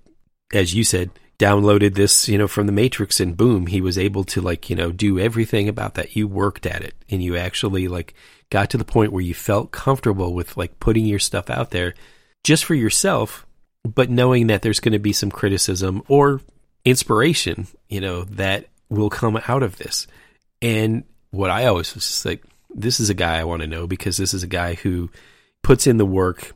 as 0.53 0.75
you 0.75 0.85
said, 0.85 1.11
downloaded 1.43 1.95
this, 1.95 2.29
you 2.29 2.39
know, 2.39 2.47
from 2.47 2.67
the 2.67 2.73
Matrix 2.73 3.19
and 3.19 3.37
boom, 3.37 3.67
he 3.67 3.81
was 3.81 3.99
able 3.99 4.23
to 4.23 4.41
like, 4.41 4.71
you 4.71 4.77
know, 4.77 4.93
do 4.93 5.19
everything 5.19 5.69
about 5.69 5.95
that. 5.95 6.15
You 6.15 6.29
worked 6.29 6.67
at 6.67 6.83
it 6.83 6.95
and 7.11 7.21
you 7.21 7.37
actually 7.37 7.89
like 7.89 8.15
got 8.51 8.71
to 8.71 8.79
the 8.79 8.85
point 8.85 9.13
where 9.13 9.23
you 9.23 9.35
felt 9.35 9.73
comfortable 9.73 10.35
with 10.35 10.57
like 10.57 10.79
putting 10.79 11.05
your 11.05 11.19
stuff 11.19 11.51
out 11.51 11.71
there 11.71 11.95
just 12.45 12.65
for 12.65 12.77
yourself, 12.77 13.45
but 13.83 14.09
knowing 14.09 14.47
that 14.47 14.63
there's 14.63 14.79
going 14.79 14.93
to 14.93 15.01
be 15.01 15.13
some 15.13 15.33
criticism 15.33 16.05
or 16.07 16.41
inspiration, 16.85 17.67
you 17.89 18.01
know, 18.01 18.23
that 18.25 18.69
will 18.89 19.11
come 19.11 19.41
out 19.49 19.65
of 19.65 19.79
this. 19.79 20.07
And 20.61 21.03
what 21.33 21.51
I 21.51 21.67
always 21.67 21.93
was 21.93 22.07
just 22.07 22.25
like, 22.25 22.45
this 22.73 23.01
is 23.01 23.11
a 23.11 23.15
guy 23.15 23.39
I 23.39 23.45
want 23.45 23.63
to 23.63 23.69
know 23.69 23.89
because 23.89 24.17
this 24.17 24.33
is 24.33 24.45
a 24.45 24.49
guy 24.49 24.75
who 24.75 25.11
puts 25.63 25.89
in 25.89 25.97
the 25.97 26.07
work 26.07 26.53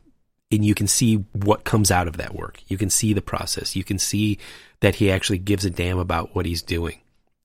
and 0.51 0.63
you 0.63 0.73
can 0.73 0.87
see 0.87 1.15
what 1.33 1.63
comes 1.63 1.91
out 1.91 2.07
of 2.07 2.17
that 2.17 2.35
work. 2.35 2.61
You 2.67 2.77
can 2.77 2.89
see 2.89 3.13
the 3.13 3.21
process. 3.21 3.75
You 3.75 3.83
can 3.83 3.99
see 3.99 4.37
that 4.79 4.95
he 4.95 5.11
actually 5.11 5.39
gives 5.39 5.65
a 5.65 5.69
damn 5.69 5.97
about 5.97 6.35
what 6.35 6.45
he's 6.45 6.61
doing 6.61 6.99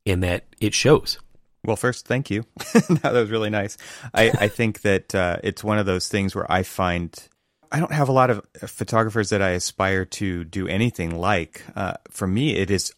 and 0.07 0.23
that 0.23 0.45
it 0.61 0.75
shows. 0.75 1.19
Well, 1.65 1.77
first, 1.77 2.07
thank 2.07 2.31
you. 2.31 2.45
that 2.57 3.13
was 3.13 3.31
really 3.31 3.51
nice. 3.51 3.77
I, 4.13 4.31
I 4.31 4.49
think 4.49 4.83
that 4.83 5.15
uh, 5.15 5.39
it's 5.43 5.63
one 5.63 5.79
of 5.79 5.87
those 5.87 6.09
things 6.09 6.35
where 6.35 6.51
I 6.51 6.63
find 6.65 7.17
I 7.71 7.79
don't 7.79 7.93
have 7.93 8.09
a 8.09 8.13
lot 8.13 8.31
of 8.31 8.47
photographers 8.67 9.31
that 9.31 9.41
I 9.41 9.51
aspire 9.51 10.05
to 10.05 10.45
do 10.45 10.69
anything 10.69 11.19
like. 11.19 11.63
Uh, 11.75 11.95
for 12.11 12.27
me, 12.27 12.57
it 12.57 12.71
is 12.71 12.93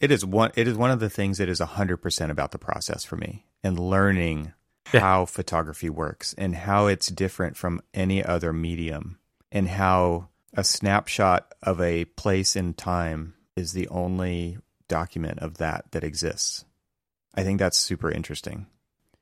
it 0.00 0.10
is 0.10 0.24
one 0.24 0.52
it 0.54 0.68
is 0.68 0.76
one 0.76 0.90
of 0.90 1.00
the 1.00 1.10
things 1.10 1.38
that 1.38 1.48
is 1.48 1.60
hundred 1.60 1.98
percent 1.98 2.30
about 2.30 2.52
the 2.52 2.58
process 2.58 3.04
for 3.04 3.16
me 3.16 3.46
and 3.64 3.78
learning 3.78 4.52
yeah. 4.92 5.00
how 5.00 5.24
photography 5.24 5.90
works 5.90 6.34
and 6.38 6.54
how 6.54 6.86
it's 6.86 7.08
different 7.08 7.56
from 7.56 7.82
any 7.92 8.22
other 8.22 8.52
medium 8.52 9.18
and 9.52 9.68
how 9.68 10.28
a 10.54 10.64
snapshot 10.64 11.52
of 11.62 11.80
a 11.80 12.04
place 12.04 12.56
in 12.56 12.74
time 12.74 13.34
is 13.56 13.72
the 13.72 13.88
only 13.88 14.58
document 14.88 15.38
of 15.38 15.58
that 15.58 15.84
that 15.92 16.04
exists. 16.04 16.64
I 17.34 17.42
think 17.42 17.58
that's 17.58 17.78
super 17.78 18.10
interesting, 18.10 18.66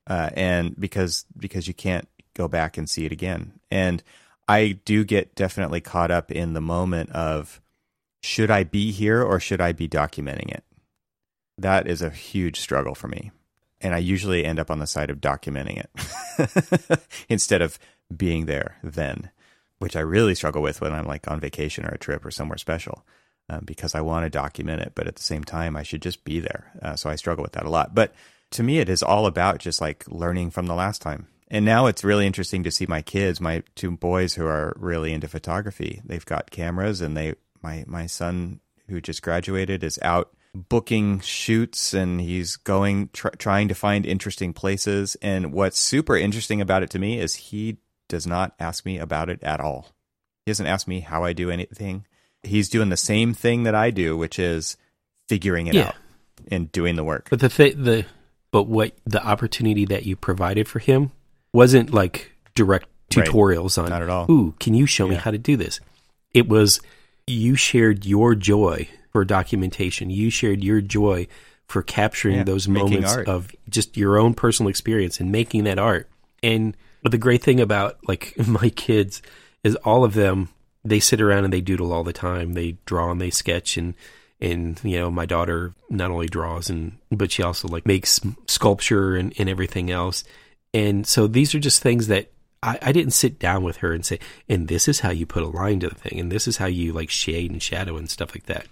uh, 0.07 0.31
and 0.35 0.79
because 0.79 1.27
because 1.37 1.69
you 1.69 1.75
can't 1.75 2.09
go 2.35 2.49
back 2.49 2.79
and 2.79 2.89
see 2.89 3.05
it 3.05 3.13
again, 3.13 3.61
and 3.71 4.03
I 4.49 4.79
do 4.85 5.05
get 5.05 5.35
definitely 5.35 5.83
caught 5.83 6.11
up 6.11 6.33
in 6.33 6.55
the 6.55 6.61
moment 6.61 7.11
of 7.11 7.61
should 8.23 8.51
I 8.51 8.65
be 8.65 8.91
here 8.91 9.23
or 9.23 9.39
should 9.39 9.61
I 9.61 9.73
be 9.73 9.89
documenting 9.89 10.51
it? 10.51 10.65
That 11.59 11.87
is 11.87 12.01
a 12.01 12.11
huge 12.11 12.59
struggle 12.59 12.95
for 12.95 13.09
me, 13.09 13.31
and 13.81 13.95
I 13.95 13.99
usually 13.99 14.45
end 14.45 14.59
up 14.59 14.71
on 14.71 14.79
the 14.79 14.87
side 14.87 15.11
of 15.11 15.21
documenting 15.21 15.85
it 15.85 17.01
instead 17.29 17.61
of 17.61 17.79
being 18.17 18.47
there 18.47 18.79
then, 18.83 19.31
which 19.79 19.97
I 19.97 20.01
really 20.01 20.35
struggle 20.35 20.63
with 20.63 20.81
when 20.81 20.93
I'm 20.93 21.07
like 21.07 21.29
on 21.29 21.41
vacation 21.41 21.85
or 21.85 21.91
a 21.91 21.99
trip 21.99 22.25
or 22.25 22.31
somewhere 22.31 22.59
special 22.59 23.05
um, 23.49 23.63
because 23.65 23.95
I 23.95 24.01
want 24.01 24.25
to 24.25 24.31
document 24.31 24.83
it, 24.83 24.93
but 24.95 25.07
at 25.07 25.17
the 25.17 25.23
same 25.23 25.45
time, 25.45 25.77
I 25.77 25.83
should 25.83 26.03
just 26.03 26.25
be 26.25 26.41
there. 26.41 26.73
Uh, 26.83 26.97
so 26.97 27.09
I 27.09 27.17
struggle 27.17 27.43
with 27.43 27.53
that 27.53 27.65
a 27.65 27.71
lot. 27.71 27.95
But 27.95 28.15
to 28.53 28.63
me, 28.63 28.79
it 28.79 28.89
is 28.89 29.03
all 29.03 29.27
about 29.27 29.59
just 29.59 29.81
like 29.81 30.05
learning 30.09 30.51
from 30.51 30.67
the 30.67 30.75
last 30.75 31.01
time. 31.01 31.29
And 31.51 31.65
now 31.65 31.87
it's 31.87 32.05
really 32.05 32.27
interesting 32.27 32.63
to 32.65 32.71
see 32.71 32.87
my 32.87 33.01
kids, 33.01 33.41
my 33.41 33.63
two 33.75 33.91
boys 33.93 34.35
who 34.35 34.47
are 34.47 34.75
really 34.79 35.13
into 35.13 35.29
photography. 35.29 36.03
They've 36.05 36.25
got 36.25 36.51
cameras, 36.51 37.01
and 37.01 37.17
they 37.17 37.35
my 37.63 37.85
my 37.87 38.07
son 38.07 38.61
who 38.89 39.01
just 39.01 39.23
graduated 39.23 39.83
is 39.83 39.99
out 40.03 40.31
booking 40.55 41.21
shoots 41.21 41.93
and 41.93 42.21
he's 42.21 42.57
going 42.57 43.11
tr- 43.13 43.29
trying 43.39 43.69
to 43.69 43.75
find 43.75 44.07
interesting 44.07 44.53
places 44.53 45.15
and 45.21 45.53
what's 45.53 45.79
super 45.79 46.17
interesting 46.17 46.61
about 46.61 46.83
it 46.83 46.91
to 46.91 46.99
me 46.99 47.21
is 47.21 47.35
he 47.35 47.77
does 48.09 48.27
not 48.27 48.55
ask 48.59 48.85
me 48.85 48.99
about 48.99 49.29
it 49.29 49.43
at 49.43 49.61
all 49.61 49.89
he 50.45 50.51
doesn't 50.51 50.67
ask 50.67 50.89
me 50.89 51.01
how 51.01 51.25
i 51.25 51.33
do 51.33 51.51
anything 51.51 52.05
he's 52.43 52.69
doing 52.69 52.89
the 52.89 52.97
same 52.97 53.35
thing 53.35 53.65
that 53.65 53.75
I 53.75 53.91
do, 53.91 54.17
which 54.17 54.39
is 54.39 54.77
figuring 55.29 55.67
it 55.67 55.75
yeah. 55.75 55.89
out 55.89 55.95
and 56.51 56.71
doing 56.73 56.97
the 56.97 57.05
work. 57.05 57.29
But 57.31 57.41
the 57.41 57.49
th- 57.49 57.77
the 57.77 58.07
but 58.51 58.65
what 58.65 58.93
the 59.05 59.25
opportunity 59.25 59.85
that 59.87 60.07
you 60.07 60.17
provided 60.17 60.69
for 60.69 60.79
him 60.79 61.13
wasn't 61.53 61.93
like 61.93 62.33
direct 62.55 62.87
Right. 63.17 63.27
tutorials 63.27 63.83
on 63.83 63.89
Not 63.89 64.03
at 64.03 64.11
all. 64.11 64.31
Ooh, 64.31 64.55
can 64.61 64.75
you 64.75 64.85
show 64.85 65.09
me 65.09 65.15
how 65.15 65.31
to 65.31 65.39
do 65.39 65.57
this? 65.57 65.81
It 66.35 66.47
was 66.47 66.79
you 67.27 67.55
shared 67.55 68.05
your 68.05 68.35
joy 68.35 68.87
for 69.13 69.25
documentation. 69.25 70.11
You 70.11 70.29
shared 70.29 70.63
your 70.63 70.83
joy 70.83 71.27
for 71.67 71.83
capturing 71.83 72.37
Yeah, 72.37 72.45
those 72.45 72.69
moments 72.69 73.15
art. 73.15 73.27
of 73.27 73.51
just 73.71 73.97
your 73.97 74.19
own 74.19 74.35
personal 74.35 74.69
experience 74.69 75.21
and 75.21 75.33
making 75.33 75.65
that 75.65 75.79
art. 75.79 76.07
And 76.43 76.77
the 77.03 77.19
great 77.19 77.43
thing 77.43 77.61
about 77.61 77.99
like 78.07 78.35
my 78.47 78.71
kids 78.71 79.23
is 79.65 79.77
all 79.77 80.05
of 80.05 80.15
them 80.15 80.49
they 80.85 81.01
sit 81.01 81.21
around 81.21 81.45
and 81.45 81.53
they 81.53 81.61
doodle 81.61 81.93
all 81.93 82.05
the 82.05 82.13
time. 82.13 82.55
They 82.55 82.77
draw 82.87 83.11
and 83.11 83.21
they 83.21 83.31
sketch 83.31 83.77
and 83.77 83.95
and 84.41 84.81
you 84.85 84.99
know 84.99 85.11
my 85.11 85.27
daughter 85.27 85.75
not 85.91 86.13
only 86.13 86.29
draws 86.29 86.71
and 86.71 86.97
but 87.11 87.33
she 87.33 87.43
also 87.43 87.67
like 87.67 87.87
makes 87.87 88.21
sculpture 88.47 89.17
and, 89.17 89.33
and 89.39 89.49
everything 89.49 89.91
else. 89.91 90.25
And 90.75 91.07
so 91.07 91.27
these 91.27 91.55
are 91.55 91.61
just 91.61 91.83
things 91.83 92.09
that 92.09 92.31
I, 92.63 92.79
I 92.83 92.93
didn't 92.93 93.13
sit 93.13 93.39
down 93.39 93.63
with 93.63 93.79
her 93.79 93.93
and 93.93 94.05
say, 94.05 94.19
and 94.49 94.69
this 94.69 94.89
is 94.89 95.01
how 95.01 95.11
you 95.11 95.27
put 95.27 95.43
a 95.43 95.49
line 95.49 95.81
to 95.81 95.89
the 95.89 95.95
thing, 95.95 96.21
and 96.21 96.31
this 96.31 96.47
is 96.47 96.57
how 96.57 96.67
you 96.67 96.93
like 96.93 97.11
shade 97.11 97.51
and 97.51 97.63
shadow 97.63 97.97
and 97.97 98.11
stuff 98.11 98.35
like 98.35 98.47
that. 98.47 98.67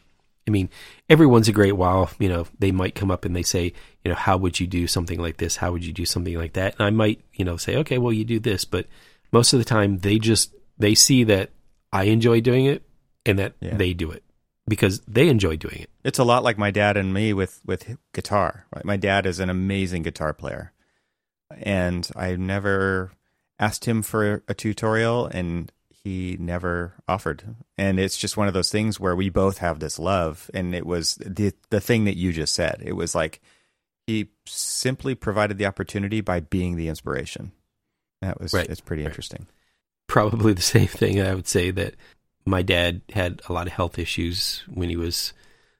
I 0.47 0.51
mean, 0.51 0.69
everyone's 1.09 1.49
a 1.49 1.53
great 1.53 1.77
while, 1.77 2.11
you 2.21 2.29
know, 2.29 2.47
they 2.59 2.71
might 2.71 2.95
come 2.95 3.11
up 3.11 3.25
and 3.25 3.35
they 3.35 3.43
say, 3.43 3.73
you 4.05 4.11
know, 4.11 4.15
how 4.15 4.37
would 4.37 4.61
you 4.61 4.67
do 4.67 4.87
something 4.87 5.19
like 5.19 5.39
this? 5.39 5.57
How 5.57 5.73
would 5.73 5.85
you 5.85 5.93
do 5.93 6.05
something 6.07 6.37
like 6.39 6.53
that? 6.53 6.77
And 6.79 6.87
I 6.87 6.91
might, 6.91 7.21
you 7.35 7.45
know, 7.45 7.57
say, 7.57 7.77
okay, 7.79 7.99
well, 7.99 8.13
you 8.13 8.25
do 8.25 8.39
this. 8.39 8.65
But 8.65 8.87
most 9.33 9.53
of 9.53 9.59
the 9.59 9.65
time, 9.65 9.99
they 9.99 10.19
just 10.19 10.55
they 10.79 10.95
see 10.95 11.25
that 11.25 11.51
I 11.93 12.05
enjoy 12.05 12.41
doing 12.41 12.67
it 12.67 12.83
and 13.25 13.39
that 13.39 13.55
Yeah. 13.61 13.77
they 13.77 13.93
do 13.93 14.11
it 14.13 14.23
because 14.69 15.01
they 15.09 15.29
enjoy 15.29 15.57
doing 15.57 15.81
it. 15.81 15.91
It's 16.05 16.19
a 16.21 16.25
lot 16.25 16.45
like 16.45 16.59
my 16.59 16.71
dad 16.71 16.97
and 16.97 17.13
me 17.13 17.33
with 17.33 17.61
with 17.67 17.97
guitar. 18.15 18.67
Right? 18.75 18.85
My 18.85 18.97
dad 18.97 19.27
is 19.27 19.41
an 19.41 19.51
amazing 19.51 20.03
guitar 20.03 20.33
player, 20.33 20.73
and 21.61 22.09
I 22.15 22.37
never 22.37 23.13
asked 23.59 23.85
him 23.87 24.03
for 24.03 24.43
a 24.49 24.55
tutorial, 24.55 25.27
and 25.27 25.73
he 26.07 26.37
never 26.39 26.93
offered. 27.09 27.43
And 27.77 27.99
it's 27.99 28.17
just 28.17 28.37
one 28.37 28.47
of 28.47 28.55
those 28.55 28.71
things 28.71 29.01
where 29.01 29.17
we 29.17 29.29
both 29.29 29.59
have 29.59 29.81
this 29.81 29.99
love, 29.99 30.49
and 30.55 30.73
it 30.75 30.87
was 30.87 31.17
the 31.17 31.53
the 31.71 31.81
thing 31.81 32.05
that 32.05 32.17
you 32.17 32.33
just 32.33 32.55
said. 32.55 32.81
It 32.85 32.93
was 32.93 33.13
like 33.15 33.41
he 34.07 34.29
simply 34.47 35.17
provided 35.17 35.59
the 35.59 35.67
opportunity 35.67 36.21
by 36.21 36.39
being 36.39 36.77
the 36.77 36.89
inspiration. 36.89 37.51
That 38.23 38.41
was 38.41 38.53
Right. 38.55 38.69
it's 38.71 38.81
pretty 38.81 39.03
Right. 39.03 39.09
interesting. 39.11 39.49
probably 40.07 40.53
the 40.53 40.63
same 40.77 40.87
thing. 40.87 41.21
I 41.21 41.35
would 41.35 41.49
say 41.49 41.73
that 41.73 41.95
my 42.45 42.63
dad 42.63 43.01
had 43.13 43.43
a 43.49 43.53
lot 43.53 43.67
of 43.67 43.73
health 43.73 43.99
issues 43.99 44.63
when 44.73 44.89
he 44.89 44.97
was 44.97 45.33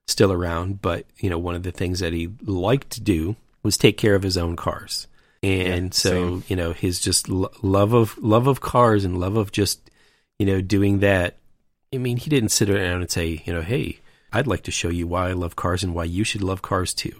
still 0.09 0.33
around, 0.33 0.83
but 0.83 1.07
you 1.19 1.31
know, 1.31 1.39
one 1.39 1.55
of 1.55 1.63
the 1.63 1.71
things 1.71 2.01
that 2.01 2.13
he 2.13 2.31
liked 2.43 2.91
to 2.91 3.01
do 3.01 3.37
was 3.63 3.77
take 3.77 3.97
care 3.97 4.17
of 4.17 4.25
his 4.25 4.37
own 4.37 4.57
cars. 4.57 5.07
And 5.45 5.85
Yeah, 5.85 5.91
so, 5.93 6.11
same. 6.11 6.45
you 6.49 6.57
know, 6.57 6.73
his 6.73 6.99
just 7.01 7.29
lo- 7.29 7.53
love 7.63 7.93
of 7.93 8.19
love 8.19 8.49
of 8.49 8.61
cars 8.61 9.05
and 9.05 9.21
love 9.21 9.37
of 9.37 9.53
just, 9.53 9.86
you 10.39 10.47
know, 10.47 10.61
doing 10.61 11.01
that. 11.01 11.37
I 11.95 11.99
mean, 11.99 12.17
he 12.17 12.29
didn't 12.31 12.51
sit 12.51 12.69
around 12.71 13.01
and 13.03 13.11
say, 13.11 13.43
you 13.45 13.53
know, 13.53 13.63
hey, 13.63 14.01
I'd 14.33 14.47
like 14.47 14.63
to 14.65 14.71
show 14.71 14.89
you 14.89 15.07
why 15.07 15.29
I 15.29 15.33
love 15.33 15.57
cars 15.57 15.83
and 15.85 15.95
why 15.95 16.05
you 16.05 16.25
should 16.25 16.43
love 16.43 16.61
cars 16.63 16.93
too. 16.93 17.15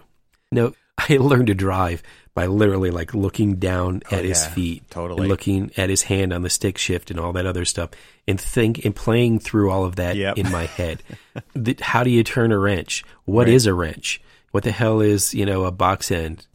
No, 0.51 0.73
I 0.97 1.17
learned 1.17 1.47
to 1.47 1.55
drive 1.55 2.03
by 2.33 2.45
literally 2.45 2.91
like 2.91 3.15
looking 3.15 3.55
down 3.55 4.01
Oh, 4.11 4.15
at 4.17 4.23
his 4.25 4.45
feet 4.45 4.83
totally. 4.91 5.21
and 5.21 5.29
looking 5.29 5.71
at 5.77 5.89
his 5.89 6.03
hand 6.03 6.31
on 6.31 6.43
the 6.43 6.49
stick 6.51 6.77
shift 6.77 7.09
and 7.09 7.19
all 7.19 7.33
that 7.33 7.47
other 7.47 7.65
stuff 7.65 7.89
and 8.27 8.39
think 8.39 8.85
and 8.85 8.95
playing 8.95 9.39
through 9.39 9.71
all 9.71 9.85
of 9.85 9.95
that 9.95 10.15
Yep. 10.15 10.37
in 10.37 10.51
my 10.51 10.65
head. 10.65 11.01
the, 11.55 11.75
how 11.81 12.03
do 12.03 12.11
you 12.11 12.23
turn 12.23 12.51
a 12.51 12.57
wrench? 12.59 13.03
What 13.25 13.49
is 13.49 13.65
Right. 13.65 13.71
a 13.71 13.73
wrench? 13.73 14.21
What 14.51 14.63
the 14.63 14.71
hell 14.71 15.01
is, 15.01 15.33
you 15.33 15.45
know, 15.47 15.63
a 15.65 15.71
box 15.71 16.11
end? 16.11 16.45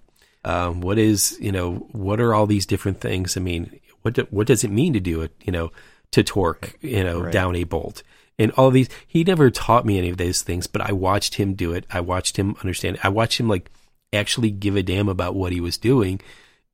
Um, 0.44 0.80
what 0.80 0.98
is, 0.98 1.36
you 1.40 1.50
know, 1.50 1.74
what 1.92 2.20
are 2.20 2.32
all 2.34 2.46
these 2.46 2.66
different 2.66 3.00
things? 3.00 3.36
I 3.36 3.40
mean, 3.40 3.80
what 4.02 4.14
do, 4.14 4.26
what 4.30 4.46
does 4.46 4.62
it 4.64 4.70
mean 4.70 4.92
to 4.92 5.00
do 5.00 5.22
it, 5.22 5.32
you 5.44 5.52
know, 5.52 5.72
to 6.12 6.22
torque, 6.22 6.76
you 6.80 7.02
know, 7.04 7.20
Right. 7.22 7.32
down 7.32 7.56
a 7.56 7.64
bolt? 7.64 8.02
And 8.38 8.50
all 8.52 8.70
these, 8.70 8.88
he 9.06 9.24
never 9.24 9.50
taught 9.50 9.84
me 9.84 9.98
any 9.98 10.08
of 10.08 10.16
those 10.16 10.42
things, 10.42 10.66
but 10.66 10.80
I 10.82 10.92
watched 10.92 11.34
him 11.34 11.54
do 11.54 11.72
it. 11.72 11.84
I 11.90 12.00
watched 12.00 12.36
him 12.38 12.56
understand. 12.62 12.98
I 13.02 13.08
watched 13.10 13.38
him 13.38 13.48
like 13.48 13.70
actually 14.12 14.50
give 14.50 14.74
a 14.76 14.82
damn 14.82 15.08
about 15.08 15.34
what 15.34 15.52
he 15.52 15.60
was 15.60 15.76
doing. 15.76 16.20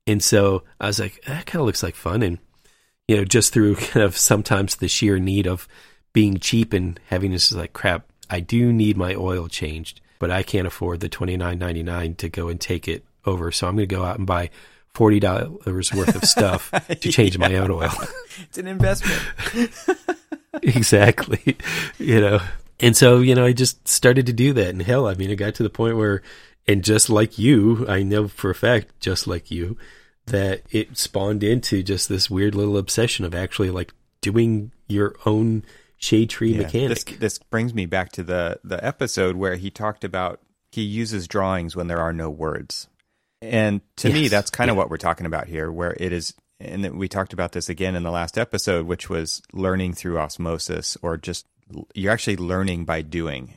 And 0.07 0.23
so 0.23 0.63
I 0.81 0.87
was 0.87 0.99
like, 1.01 1.21
that 1.27 1.47
kind 1.47 1.61
of 1.61 1.67
looks 1.67 1.83
like 1.83 1.95
fun. 1.97 2.23
And, 2.23 2.39
you 3.09 3.17
know, 3.17 3.25
just 3.25 3.53
through 3.53 3.75
kind 3.93 4.05
of 4.05 4.17
sometimes 4.17 4.77
the 4.77 4.89
sheer 4.89 5.19
need 5.19 5.47
of 5.47 5.67
being 6.13 6.39
cheap 6.39 6.73
and 6.73 6.99
having 7.09 7.33
this 7.33 7.51
is 7.51 7.57
like, 7.59 7.73
crap, 7.73 8.07
I 8.31 8.41
do 8.41 8.73
need 8.73 8.97
my 8.97 9.15
oil 9.15 9.49
changed, 9.49 10.01
but 10.19 10.31
I 10.31 10.43
can't 10.43 10.67
afford 10.67 11.01
the 11.01 11.09
twenty 11.09 11.37
nine 11.37 11.59
ninety 11.59 11.83
nine 11.83 12.15
to 12.17 12.29
go 12.29 12.49
and 12.49 12.61
take 12.61 12.87
it 12.89 13.05
over. 13.27 13.51
So 13.53 13.67
I'm 13.67 13.77
going 13.77 13.89
to 13.89 13.95
go 13.95 14.05
out 14.05 14.19
and 14.19 14.27
buy 14.27 14.51
$40 14.99 15.95
worth 15.95 16.15
of 16.17 16.25
stuff 16.25 16.71
to 16.89 17.13
change 17.13 17.39
my 17.39 17.55
own 17.57 17.71
oil. 17.71 17.93
It's 18.43 18.59
an 18.59 18.67
investment. 18.67 19.23
exactly. 20.63 21.57
You 21.99 22.21
know, 22.21 22.41
and 22.81 22.97
so, 22.97 23.21
you 23.21 23.35
know, 23.35 23.45
I 23.45 23.53
just 23.53 23.87
started 23.87 24.27
to 24.27 24.33
do 24.33 24.53
that. 24.55 24.69
And 24.69 24.83
hell, 24.83 25.07
I 25.07 25.15
mean, 25.15 25.31
it 25.31 25.37
got 25.37 25.55
to 25.57 25.63
the 25.63 25.71
point 25.71 25.97
where, 25.97 26.23
and 26.67 26.85
just 26.85 27.09
like 27.09 27.39
you, 27.39 27.87
I 27.89 28.03
know 28.03 28.29
for 28.29 28.51
a 28.51 28.55
fact, 28.55 28.99
just 29.01 29.27
like 29.27 29.51
you, 29.51 29.77
that 30.27 30.63
it 30.71 30.99
spawned 30.99 31.43
into 31.43 31.83
just 31.83 32.09
this 32.09 32.29
weird 32.29 32.55
little 32.55 32.77
obsession 32.77 33.25
of 33.25 33.35
actually 33.35 33.71
like 33.71 33.93
doing 34.21 34.73
your 34.89 35.15
own 35.25 35.65
shade 35.97 36.31
tree 36.31 36.53
Yeah, 36.53 36.63
mechanic. 36.63 37.05
This, 37.05 37.19
this 37.19 37.39
brings 37.39 37.75
me 37.75 37.87
back 37.87 38.13
to 38.13 38.23
the 38.23 38.61
the 38.63 38.85
episode 38.85 39.37
where 39.37 39.57
he 39.57 39.71
talked 39.71 40.05
about 40.05 40.41
he 40.71 40.83
uses 40.83 41.27
drawings 41.27 41.75
when 41.75 41.89
there 41.89 42.01
are 42.01 42.13
no 42.13 42.31
words, 42.31 42.89
and 43.41 43.81
to 43.97 44.13
me 44.13 44.29
that's 44.29 44.51
kind 44.51 44.71
of 44.71 44.77
what 44.77 44.91
we're 44.91 44.97
talking 44.97 45.27
about 45.27 45.47
here, 45.47 45.71
where 45.71 45.97
it 45.99 46.13
is. 46.13 46.35
And 46.61 46.99
we 46.99 47.07
talked 47.07 47.33
about 47.33 47.53
this 47.53 47.69
again 47.69 47.95
in 47.95 48.03
the 48.03 48.11
last 48.11 48.37
episode, 48.37 48.87
which 48.87 49.09
was 49.09 49.43
learning 49.53 49.95
through 49.95 50.19
osmosis, 50.19 50.97
or 51.03 51.17
just 51.17 51.47
you're 51.95 52.13
actually 52.13 52.37
learning 52.37 52.85
by 52.85 53.03
doing. 53.03 53.55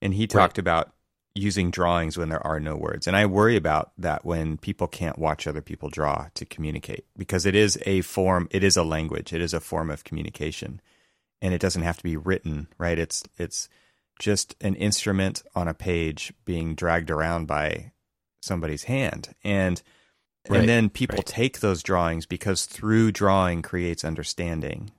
And 0.00 0.14
he 0.14 0.26
talked 0.26 0.58
about 0.58 0.92
using 1.34 1.70
drawings 1.70 2.16
when 2.16 2.28
there 2.28 2.44
are 2.46 2.60
no 2.60 2.76
words. 2.76 3.06
And 3.06 3.16
I 3.16 3.26
worry 3.26 3.56
about 3.56 3.92
that 3.98 4.24
when 4.24 4.56
people 4.56 4.86
can't 4.86 5.18
watch 5.18 5.46
other 5.46 5.60
people 5.60 5.90
draw 5.90 6.28
to 6.34 6.44
communicate 6.46 7.04
because 7.16 7.46
it 7.46 7.54
is 7.54 7.78
a 7.84 8.00
form, 8.02 8.48
it 8.50 8.64
is 8.64 8.76
a 8.76 8.82
language, 8.82 9.32
it 9.32 9.40
is 9.40 9.52
a 9.52 9.60
form 9.60 9.90
of 9.90 10.04
communication. 10.04 10.80
And 11.42 11.52
it 11.52 11.60
doesn't 11.60 11.82
have 11.82 11.98
to 11.98 12.02
be 12.02 12.16
written, 12.16 12.68
right? 12.78 12.98
It's 12.98 13.22
it's 13.36 13.68
just 14.18 14.56
an 14.62 14.74
instrument 14.76 15.42
on 15.54 15.68
a 15.68 15.74
page 15.74 16.32
being 16.46 16.74
dragged 16.74 17.10
around 17.10 17.46
by 17.46 17.92
somebody's 18.46 18.84
hand. 18.84 19.34
And 19.44 19.82
Right, 20.48 20.60
and 20.60 20.68
then 20.68 20.90
people 20.90 21.16
right. 21.16 21.26
take 21.26 21.60
those 21.60 21.82
drawings 21.82 22.26
because 22.26 22.66
through 22.66 23.12
drawing 23.12 23.62
creates 23.62 24.04
understanding 24.04 24.92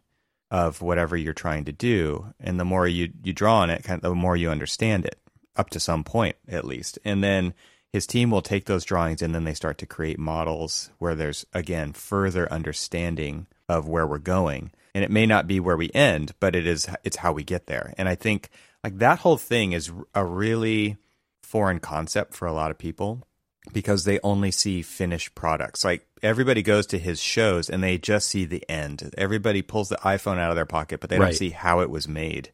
of 0.49 0.81
whatever 0.81 1.17
you're 1.17 1.33
trying 1.33 1.65
to 1.65 1.71
do. 1.71 2.33
And 2.39 2.59
the 2.59 2.65
more 2.65 2.87
you, 2.87 3.11
you 3.23 3.33
draw 3.33 3.59
on 3.59 3.69
it, 3.69 3.83
kind 3.83 4.03
of, 4.03 4.09
the 4.09 4.15
more 4.15 4.37
you 4.37 4.49
understand 4.49 5.05
it 5.05 5.19
up 5.55 5.69
to 5.71 5.79
some 5.79 6.03
point, 6.03 6.35
at 6.47 6.65
least. 6.65 6.99
And 7.03 7.23
then 7.23 7.53
his 7.91 8.07
team 8.07 8.31
will 8.31 8.41
take 8.41 8.65
those 8.65 8.85
drawings 8.85 9.21
and 9.21 9.33
then 9.33 9.43
they 9.43 9.53
start 9.53 9.77
to 9.79 9.85
create 9.85 10.19
models 10.19 10.91
where 10.99 11.15
there's, 11.15 11.45
again, 11.53 11.93
further 11.93 12.51
understanding 12.51 13.47
of 13.67 13.87
where 13.87 14.07
we're 14.07 14.19
going. 14.19 14.71
And 14.93 15.03
it 15.03 15.11
may 15.11 15.25
not 15.25 15.47
be 15.47 15.59
where 15.59 15.77
we 15.77 15.91
end, 15.93 16.33
but 16.39 16.55
it 16.55 16.65
is, 16.65 16.87
it's 17.03 17.17
how 17.17 17.31
we 17.31 17.43
get 17.43 17.67
there. 17.67 17.93
And 17.97 18.09
I 18.09 18.15
think 18.15 18.49
like 18.83 18.99
that 18.99 19.19
whole 19.19 19.37
thing 19.37 19.73
is 19.73 19.91
a 20.13 20.25
really 20.25 20.97
foreign 21.43 21.79
concept 21.79 22.33
for 22.33 22.47
a 22.47 22.53
lot 22.53 22.71
of 22.71 22.77
people 22.77 23.26
because 23.73 24.03
they 24.03 24.19
only 24.23 24.51
see 24.51 24.81
finished 24.81 25.35
products. 25.35 25.83
Like 25.83 26.07
everybody 26.23 26.61
goes 26.61 26.85
to 26.87 26.99
his 26.99 27.21
shows 27.21 27.69
and 27.69 27.83
they 27.83 27.97
just 27.97 28.27
see 28.29 28.45
the 28.45 28.67
end. 28.69 29.13
Everybody 29.17 29.61
pulls 29.61 29.89
the 29.89 29.97
iPhone 29.97 30.37
out 30.37 30.49
of 30.49 30.55
their 30.55 30.65
pocket, 30.65 30.99
but 30.99 31.09
they 31.09 31.19
Right. 31.19 31.27
don't 31.27 31.35
see 31.35 31.49
how 31.51 31.79
it 31.81 31.89
was 31.89 32.07
made. 32.07 32.51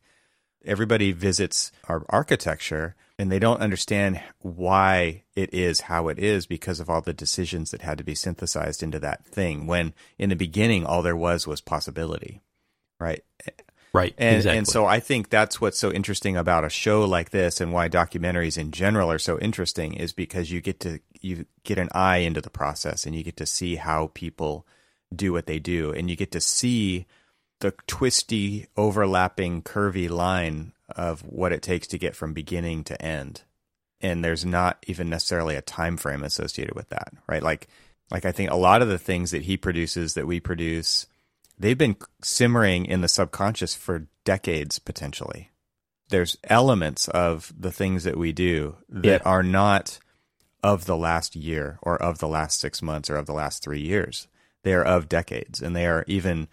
Everybody 0.66 1.12
visits 1.12 1.72
our 1.90 2.06
architecture 2.10 2.96
and 3.20 3.32
they 3.32 3.40
don't 3.40 3.62
understand 3.62 4.22
why 4.40 5.24
it 5.36 5.54
is 5.54 5.82
how 5.82 6.08
it 6.08 6.18
is 6.18 6.46
because 6.46 6.80
of 6.80 6.90
all 6.90 7.02
the 7.02 7.14
decisions 7.14 7.72
that 7.72 7.82
had 7.82 7.98
to 7.98 8.04
be 8.04 8.16
synthesized 8.16 8.82
into 8.82 9.00
that 9.00 9.26
thing 9.26 9.68
when 9.68 9.94
in 10.18 10.30
the 10.30 10.36
beginning 10.36 10.86
all 10.86 11.02
there 11.02 11.16
was 11.16 11.46
was 11.46 11.62
possibility. 11.62 12.42
Right? 13.00 13.24
Right. 13.94 14.14
And 14.18 14.38
exactly. 14.38 14.58
and 14.58 14.68
so 14.68 14.86
I 14.86 15.00
think 15.00 15.30
that's 15.30 15.62
what's 15.62 15.78
so 15.78 15.92
interesting 15.92 16.38
about 16.38 16.66
a 16.66 16.70
show 16.70 17.06
like 17.06 17.30
this 17.30 17.62
and 17.62 17.72
why 17.72 17.90
documentaries 17.90 18.58
in 18.58 18.72
general 18.72 19.12
are 19.12 19.20
so 19.20 19.40
interesting 19.40 19.94
is 19.94 20.14
because 20.14 20.52
you 20.52 20.62
get 20.62 20.80
to 20.82 21.00
you 21.22 21.46
get 21.64 21.78
an 21.78 21.90
eye 21.94 22.18
into 22.18 22.42
the 22.42 22.50
process 22.50 23.06
and 23.06 23.16
you 23.16 23.24
get 23.24 23.38
to 23.38 23.46
see 23.46 23.76
how 23.76 24.12
people 24.14 24.66
do 25.16 25.32
what 25.32 25.46
they 25.46 25.60
do 25.60 25.92
and 25.92 26.10
you 26.10 26.16
get 26.16 26.32
to 26.32 26.42
see 26.42 27.06
the 27.60 27.72
twisty 27.88 28.68
overlapping 28.76 29.62
curvy 29.62 30.10
line 30.10 30.74
of 30.96 31.22
what 31.22 31.54
it 31.54 31.62
takes 31.62 31.88
to 31.88 31.98
get 31.98 32.16
from 32.16 32.34
beginning 32.34 32.84
to 32.84 33.02
end. 33.02 33.44
And 34.02 34.24
there's 34.24 34.44
not 34.44 34.84
even 34.86 35.10
necessarily 35.10 35.56
a 35.56 35.62
time 35.62 35.96
frame 35.96 36.24
associated 36.24 36.76
with 36.76 36.90
that, 36.90 37.14
right? 37.28 37.42
Like 37.42 37.68
like 38.12 38.26
I 38.26 38.32
think 38.32 38.52
a 38.52 38.56
lot 38.56 38.82
of 38.82 38.90
the 38.90 38.98
things 38.98 39.32
that 39.32 39.44
he 39.44 39.58
produces 39.58 40.14
that 40.16 40.28
we 40.28 40.40
produce 40.40 41.08
they've 41.58 41.78
been 41.78 41.96
simmering 42.22 42.86
in 42.86 43.02
the 43.02 43.08
subconscious 43.08 43.76
for 43.76 44.08
decades 44.26 44.80
potentially 44.80 45.50
there's 46.10 46.38
elements 46.44 47.08
of 47.08 47.52
the 47.58 47.72
things 47.72 48.04
that 48.04 48.18
we 48.18 48.32
do 48.32 48.76
that 48.90 49.22
Yeah. 49.22 49.30
are 49.30 49.44
not 49.44 50.00
of 50.62 50.86
the 50.86 50.98
last 50.98 51.36
year 51.36 51.80
or 51.82 52.02
of 52.02 52.20
the 52.20 52.28
last 52.28 52.60
6 52.60 52.82
months 52.82 53.10
or 53.10 53.16
of 53.18 53.26
the 53.26 53.34
last 53.34 53.64
3 53.64 53.82
years 53.82 54.28
They 54.64 54.74
are 54.74 54.84
of 54.84 55.10
decades, 55.10 55.62
and 55.62 55.76
they 55.76 55.86
are 55.88 56.06
even 56.08 56.48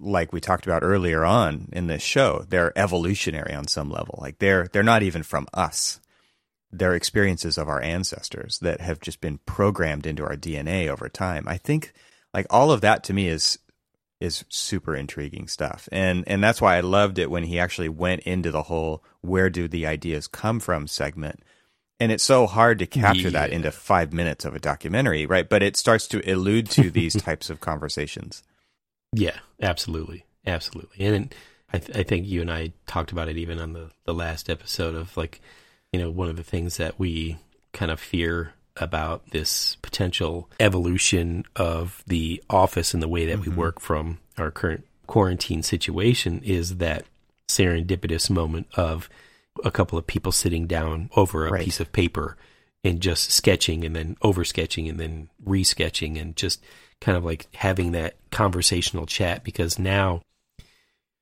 like 0.00 0.32
we 0.32 0.40
talked 0.40 0.66
about 0.66 0.82
earlier 0.82 1.24
on 1.24 1.68
in 1.72 1.86
this 1.86 2.02
show. 2.02 2.44
They're 2.48 2.76
evolutionary 2.76 3.54
on 3.54 3.68
some 3.68 3.90
level. 3.90 4.18
Like 4.20 4.38
they're 4.38 4.66
they're 4.72 4.82
not 4.82 5.04
even 5.04 5.22
from 5.22 5.46
us. 5.54 6.00
They're 6.72 6.96
experiences 6.96 7.56
of 7.56 7.68
our 7.68 7.80
ancestors 7.80 8.58
that 8.58 8.80
have 8.80 8.98
just 8.98 9.20
been 9.20 9.38
programmed 9.46 10.04
into 10.04 10.24
our 10.24 10.34
DNA 10.36 10.88
over 10.88 11.08
time. 11.08 11.44
I 11.46 11.58
think 11.58 11.92
like 12.32 12.46
all 12.50 12.72
of 12.72 12.80
that 12.80 13.04
to 13.04 13.12
me 13.12 13.28
is 13.28 13.58
is 14.24 14.44
super 14.48 14.96
intriguing 14.96 15.46
stuff. 15.46 15.88
And 15.92 16.24
and 16.26 16.42
that's 16.42 16.60
why 16.60 16.76
I 16.76 16.80
loved 16.80 17.18
it 17.18 17.30
when 17.30 17.44
he 17.44 17.58
actually 17.58 17.88
went 17.88 18.22
into 18.22 18.50
the 18.50 18.64
whole 18.64 19.04
where 19.20 19.50
do 19.50 19.68
the 19.68 19.86
ideas 19.86 20.26
come 20.26 20.60
from 20.60 20.86
segment. 20.86 21.42
And 22.00 22.10
it's 22.10 22.24
so 22.24 22.46
hard 22.46 22.80
to 22.80 22.86
capture 22.86 23.28
yeah. 23.28 23.46
that 23.46 23.50
into 23.50 23.70
5 23.70 24.12
minutes 24.12 24.44
of 24.44 24.54
a 24.54 24.58
documentary, 24.58 25.26
right? 25.26 25.48
But 25.48 25.62
it 25.62 25.76
starts 25.76 26.08
to 26.08 26.20
allude 26.30 26.68
to 26.70 26.90
these 26.90 27.14
types 27.22 27.50
of 27.50 27.60
conversations. 27.60 28.42
Yeah, 29.12 29.38
absolutely. 29.62 30.24
Absolutely. 30.44 31.06
And 31.06 31.34
I, 31.72 31.78
th- 31.78 31.96
I 31.96 32.02
think 32.02 32.26
you 32.26 32.40
and 32.40 32.50
I 32.50 32.72
talked 32.86 33.12
about 33.12 33.28
it 33.28 33.36
even 33.36 33.60
on 33.60 33.74
the, 33.74 33.90
the 34.04 34.12
last 34.12 34.50
episode 34.50 34.96
of 34.96 35.16
like, 35.16 35.40
you 35.92 36.00
know, 36.00 36.10
one 36.10 36.28
of 36.28 36.36
the 36.36 36.42
things 36.42 36.78
that 36.78 36.98
we 36.98 37.38
kind 37.72 37.92
of 37.92 38.00
fear 38.00 38.54
about 38.76 39.30
this 39.30 39.76
potential 39.82 40.50
evolution 40.58 41.44
of 41.56 42.02
the 42.06 42.42
office 42.50 42.92
and 42.92 43.02
the 43.02 43.08
way 43.08 43.26
that 43.26 43.38
mm-hmm. 43.38 43.50
we 43.50 43.56
work 43.56 43.80
from 43.80 44.18
our 44.36 44.50
current 44.50 44.84
quarantine 45.06 45.62
situation 45.62 46.40
is 46.44 46.78
that 46.78 47.04
serendipitous 47.48 48.30
moment 48.30 48.66
of 48.74 49.08
a 49.64 49.70
couple 49.70 49.98
of 49.98 50.06
people 50.06 50.32
sitting 50.32 50.66
down 50.66 51.08
over 51.14 51.46
a 51.46 51.52
right. 51.52 51.64
piece 51.64 51.78
of 51.78 51.92
paper 51.92 52.36
and 52.82 53.00
just 53.00 53.30
sketching 53.30 53.84
and 53.84 53.94
then 53.94 54.16
over 54.22 54.44
sketching 54.44 54.88
and 54.88 54.98
then 54.98 55.28
resketching 55.44 56.20
and 56.20 56.36
just 56.36 56.62
kind 57.00 57.16
of 57.16 57.24
like 57.24 57.46
having 57.54 57.92
that 57.92 58.16
conversational 58.30 59.06
chat 59.06 59.44
because 59.44 59.78
now 59.78 60.20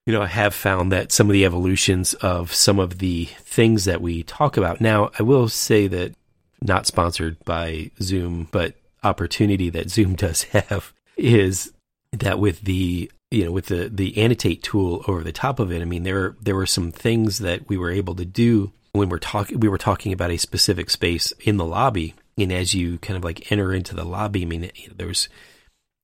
you 0.07 0.12
know, 0.12 0.22
I 0.22 0.26
have 0.26 0.55
found 0.55 0.90
that 0.90 1.12
some 1.12 1.28
of 1.28 1.32
the 1.32 1.44
evolutions 1.44 2.14
of 2.14 2.53
some 2.53 2.80
of 2.80 2.98
the 2.98 3.26
things 3.26 3.84
that 3.84 4.00
we 4.00 4.24
talk 4.24 4.57
about. 4.57 4.80
Now, 4.80 5.12
I 5.16 5.22
will 5.22 5.48
say 5.48 5.86
that 5.86 6.14
not 6.62 6.86
sponsored 6.86 7.42
by 7.44 7.90
Zoom, 8.00 8.48
but 8.50 8.74
opportunity 9.02 9.68
that 9.70 9.90
Zoom 9.90 10.14
does 10.16 10.44
have 10.44 10.92
is 11.16 11.72
that 12.12 12.38
with 12.38 12.62
the 12.62 13.10
you 13.30 13.44
know 13.44 13.52
with 13.52 13.66
the 13.66 13.88
the 13.88 14.16
annotate 14.18 14.62
tool 14.62 15.04
over 15.08 15.22
the 15.22 15.32
top 15.32 15.58
of 15.58 15.72
it. 15.72 15.82
I 15.82 15.84
mean, 15.84 16.04
there 16.04 16.36
there 16.40 16.56
were 16.56 16.66
some 16.66 16.92
things 16.92 17.38
that 17.38 17.68
we 17.68 17.76
were 17.76 17.90
able 17.90 18.14
to 18.16 18.24
do 18.24 18.72
when 18.92 19.08
we're 19.08 19.18
talking. 19.18 19.60
We 19.60 19.68
were 19.68 19.78
talking 19.78 20.12
about 20.12 20.30
a 20.30 20.36
specific 20.36 20.90
space 20.90 21.32
in 21.40 21.56
the 21.56 21.64
lobby, 21.64 22.14
and 22.38 22.52
as 22.52 22.74
you 22.74 22.98
kind 22.98 23.16
of 23.16 23.24
like 23.24 23.50
enter 23.50 23.72
into 23.72 23.94
the 23.94 24.04
lobby, 24.04 24.42
I 24.42 24.44
mean, 24.44 24.70
there 24.94 25.06
was 25.06 25.28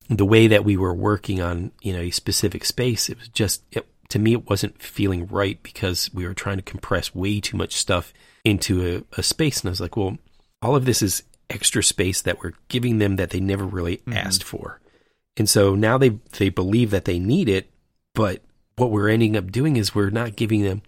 the 0.09 0.25
way 0.25 0.47
that 0.47 0.65
we 0.65 0.75
were 0.75 0.93
working 0.93 1.39
on 1.39 1.71
you 1.81 1.93
know 1.93 1.99
a 1.99 2.11
specific 2.11 2.65
space. 2.65 3.09
It 3.09 3.19
was 3.19 3.27
just 3.29 3.63
it, 3.71 3.87
to 4.09 4.17
me, 4.17 4.33
it 4.33 4.49
wasn't 4.49 4.81
feeling 4.81 5.27
right 5.27 5.61
because 5.61 6.09
we 6.11 6.25
were 6.25 6.33
trying 6.33 6.57
to 6.57 6.63
compress 6.63 7.13
way 7.13 7.39
too 7.39 7.57
much 7.57 7.75
stuff 7.75 8.11
into 8.43 9.05
a, 9.13 9.19
a 9.19 9.23
space, 9.23 9.61
and 9.61 9.69
I 9.69 9.71
was 9.71 9.81
like, 9.81 9.95
well 9.95 10.17
all 10.61 10.75
of 10.75 10.85
this 10.85 11.01
is 11.01 11.23
extra 11.49 11.83
space 11.83 12.21
that 12.21 12.41
we're 12.43 12.53
giving 12.67 12.99
them 12.99 13.15
that 13.15 13.31
they 13.31 13.39
never 13.39 13.65
really 13.65 13.97
mm-hmm. 13.97 14.13
asked 14.13 14.43
for. 14.43 14.79
And 15.37 15.49
so 15.49 15.75
now 15.75 15.97
they 15.97 16.09
they 16.37 16.49
believe 16.49 16.91
that 16.91 17.05
they 17.05 17.19
need 17.19 17.49
it, 17.49 17.69
but 18.13 18.41
what 18.75 18.91
we're 18.91 19.09
ending 19.09 19.35
up 19.35 19.51
doing 19.51 19.77
is 19.77 19.95
we're 19.95 20.09
not 20.09 20.35
giving 20.35 20.63
them 20.63 20.81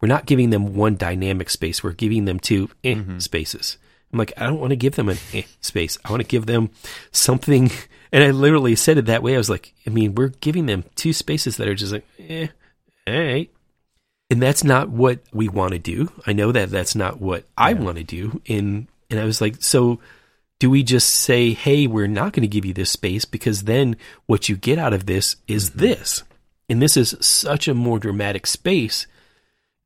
we're 0.00 0.08
not 0.08 0.26
giving 0.26 0.50
them 0.50 0.74
one 0.74 0.96
dynamic 0.96 1.50
space. 1.50 1.82
We're 1.82 1.92
giving 1.92 2.24
them 2.24 2.38
two 2.38 2.70
eh 2.84 2.94
mm-hmm. 2.94 3.18
spaces. 3.18 3.78
I'm 4.12 4.18
like, 4.18 4.32
I 4.36 4.44
don't 4.44 4.60
want 4.60 4.70
to 4.70 4.76
give 4.76 4.94
them 4.94 5.08
an 5.08 5.18
eh 5.32 5.42
space. 5.60 5.98
I 6.04 6.10
want 6.10 6.22
to 6.22 6.28
give 6.28 6.46
them 6.46 6.70
something. 7.12 7.70
And 8.10 8.24
I 8.24 8.30
literally 8.30 8.74
said 8.74 8.96
it 8.96 9.04
that 9.04 9.22
way. 9.22 9.34
I 9.34 9.36
was 9.36 9.50
like, 9.50 9.74
I 9.86 9.90
mean, 9.90 10.14
we're 10.14 10.28
giving 10.28 10.64
them 10.64 10.84
two 10.94 11.12
spaces 11.12 11.58
that 11.58 11.68
are 11.68 11.74
just 11.74 11.92
like, 11.92 12.06
eh, 12.18 12.46
all 13.06 13.12
right. 13.12 13.50
And 14.30 14.40
that's 14.40 14.64
not 14.64 14.88
what 14.88 15.20
we 15.30 15.50
want 15.50 15.72
to 15.72 15.78
do. 15.78 16.10
I 16.26 16.32
know 16.32 16.50
that 16.50 16.70
that's 16.70 16.94
not 16.94 17.20
what 17.20 17.40
yeah. 17.40 17.46
I 17.58 17.72
want 17.74 17.98
to 17.98 18.04
do 18.04 18.40
in 18.46 18.88
and 19.10 19.18
I 19.18 19.24
was 19.24 19.40
like, 19.40 19.56
so 19.60 20.00
do 20.58 20.70
we 20.70 20.82
just 20.82 21.08
say, 21.08 21.52
hey, 21.52 21.86
we're 21.86 22.06
not 22.06 22.32
going 22.32 22.42
to 22.42 22.48
give 22.48 22.64
you 22.64 22.74
this 22.74 22.90
space 22.90 23.24
because 23.24 23.62
then 23.62 23.96
what 24.26 24.48
you 24.48 24.56
get 24.56 24.78
out 24.78 24.92
of 24.92 25.06
this 25.06 25.36
is 25.46 25.70
mm-hmm. 25.70 25.80
this? 25.80 26.22
And 26.68 26.82
this 26.82 26.96
is 26.96 27.16
such 27.20 27.68
a 27.68 27.74
more 27.74 27.98
dramatic 27.98 28.46
space. 28.46 29.06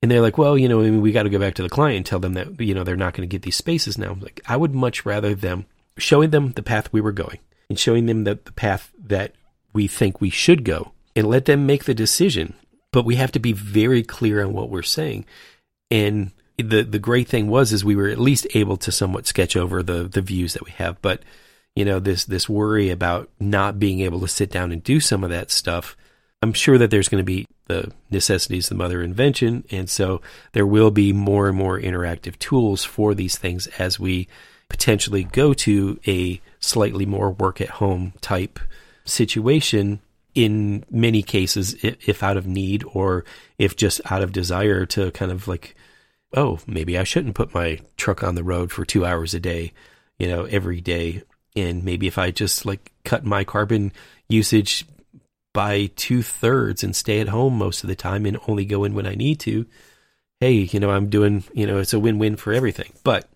And 0.01 0.11
they're 0.11 0.20
like, 0.20 0.39
well, 0.39 0.59
you 0.59 0.68
know, 0.68 0.81
I 0.81 0.85
mean, 0.85 1.01
we 1.01 1.12
got 1.12 1.23
to 1.25 1.31
go 1.31 1.39
back 1.39 1.55
to 1.55 1.62
the 1.62 1.68
client 1.68 1.99
and 1.99 2.07
tell 2.07 2.18
them 2.18 2.35
that, 2.35 2.61
you 2.61 2.75
know, 2.75 2.83
they're 2.83 2.97
not 2.97 3.14
going 3.14 3.29
to 3.29 3.33
get 3.33 3.43
these 3.43 3.57
spaces 3.57 3.97
now. 3.97 4.16
Like, 4.20 4.41
I 4.47 4.57
would 4.57 4.75
much 4.75 5.07
rather 5.07 5.35
them 5.35 5.66
showing 5.97 6.31
them 6.31 6.53
the 6.53 6.62
path 6.62 6.93
we 6.93 7.01
were 7.01 7.12
going 7.12 7.39
and 7.68 7.79
showing 7.79 8.07
them 8.07 8.25
the, 8.25 8.41
the 8.45 8.53
path 8.53 8.91
that 8.99 9.35
we 9.73 9.87
think 9.87 10.20
we 10.20 10.31
should 10.31 10.64
go 10.64 10.93
and 11.14 11.29
let 11.29 11.45
them 11.45 11.66
make 11.66 11.85
the 11.85 11.95
decision. 11.95 12.55
But 12.91 13.05
we 13.05 13.14
have 13.16 13.33
to 13.33 13.39
be 13.39 13.53
very 13.53 14.03
clear 14.03 14.43
on 14.43 14.53
what 14.53 14.70
we're 14.70 14.83
saying. 14.83 15.25
And 15.91 16.33
the 16.63 16.83
the 16.83 16.99
great 16.99 17.29
thing 17.29 17.49
was 17.49 17.73
is 17.73 17.85
we 17.85 17.97
were 17.97 18.09
at 18.09 18.19
least 18.19 18.47
able 18.55 18.77
to 18.79 18.93
somewhat 18.93 19.27
sketch 19.27 19.57
over 19.57 19.83
the 19.83 20.05
the 20.05 20.23
views 20.23 20.55
that 20.55 20.65
we 20.65 20.71
have. 20.73 21.01
But 21.03 21.23
you 21.75 21.85
know 21.85 21.99
this 21.99 22.25
this 22.25 22.49
worry 22.49 22.91
about 22.91 23.29
not 23.41 23.79
being 23.79 24.01
able 24.01 24.21
to 24.21 24.29
sit 24.29 24.51
down 24.51 24.73
and 24.73 24.83
do 24.83 25.01
some 25.01 25.25
of 25.25 25.31
that 25.31 25.51
stuff 25.51 25.97
i'm 26.43 26.53
sure 26.53 26.77
that 26.77 26.91
there's 26.91 27.09
going 27.09 27.21
to 27.21 27.25
be 27.25 27.47
the 27.73 27.93
necessities 28.11 28.69
the 28.69 28.75
mother 28.75 29.03
invention. 29.03 29.65
And 29.71 29.89
so 29.89 30.21
there 30.53 30.67
will 30.67 30.91
be 30.91 31.13
more 31.13 31.49
and 31.49 31.57
more 31.57 31.81
interactive 31.81 32.39
tools 32.39 32.85
for 32.85 33.15
these 33.15 33.39
things 33.39 33.67
as 33.79 33.99
we 33.99 34.29
potentially 34.69 35.25
go 35.25 35.53
to 35.55 35.99
a 36.07 36.41
slightly 36.61 37.07
more 37.07 37.31
work 37.31 37.61
at 37.61 37.69
home 37.69 38.15
type 38.21 38.59
situation. 39.05 40.01
In 40.35 40.85
many 40.91 41.23
cases 41.23 41.77
if 41.83 42.23
out 42.23 42.39
of 42.39 42.47
need 42.47 42.85
or 42.95 43.27
if 43.59 43.77
just 43.77 44.01
out 44.11 44.23
of 44.23 44.33
desire 44.33 44.87
to 44.87 45.11
kind 45.11 45.31
of 45.31 45.47
like 45.47 45.77
oh, 46.35 46.59
maybe 46.66 46.99
I 46.99 47.05
shouldn't 47.05 47.35
put 47.35 47.55
my 47.55 47.80
truck 47.97 48.22
on 48.22 48.35
the 48.35 48.45
road 48.45 48.72
for 48.72 48.85
two 48.85 49.05
hours 49.05 49.35
a 49.35 49.41
day, 49.41 49.72
you 50.18 50.26
know, 50.26 50.45
every 50.45 50.80
day. 50.80 51.22
And 51.55 51.85
maybe 51.85 52.07
if 52.07 52.18
I 52.18 52.30
just 52.30 52.64
like 52.64 52.93
cut 53.05 53.24
my 53.24 53.45
carbon 53.45 53.93
usage 54.28 54.87
by 55.53 55.91
two 55.97 56.22
thirds 56.22 56.83
and 56.83 56.97
stay 56.97 57.20
at 57.20 57.28
home 57.28 57.59
most 57.59 57.83
of 57.85 57.89
the 57.89 57.95
time 57.95 58.24
and 58.24 58.39
only 58.49 58.64
go 58.64 58.85
in 58.85 58.95
when 58.95 59.07
I 59.07 59.14
need 59.14 59.39
to, 59.41 59.66
hey, 60.41 60.53
you 60.53 60.80
know, 60.80 60.91
I'm 60.91 61.11
doing, 61.11 61.45
you 61.53 61.66
know, 61.66 61.78
it's 61.78 61.93
a 61.93 62.01
win 62.01 62.18
win 62.18 62.37
for 62.37 62.53
everything. 62.53 62.93
But 63.05 63.28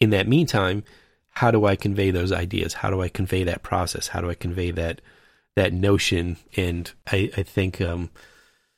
in 0.00 0.10
that 0.10 0.26
meantime, 0.26 0.82
how 1.30 1.50
do 1.50 1.64
I 1.64 1.76
convey 1.76 2.10
those 2.10 2.32
ideas? 2.32 2.74
How 2.74 2.90
do 2.90 3.00
I 3.00 3.08
convey 3.08 3.44
that 3.44 3.62
process? 3.62 4.08
How 4.08 4.20
do 4.20 4.28
I 4.28 4.34
convey 4.34 4.70
that 4.72 5.00
that 5.54 5.72
notion? 5.72 6.36
And 6.56 6.90
I, 7.10 7.30
I 7.36 7.42
think 7.42 7.80
um, 7.80 8.10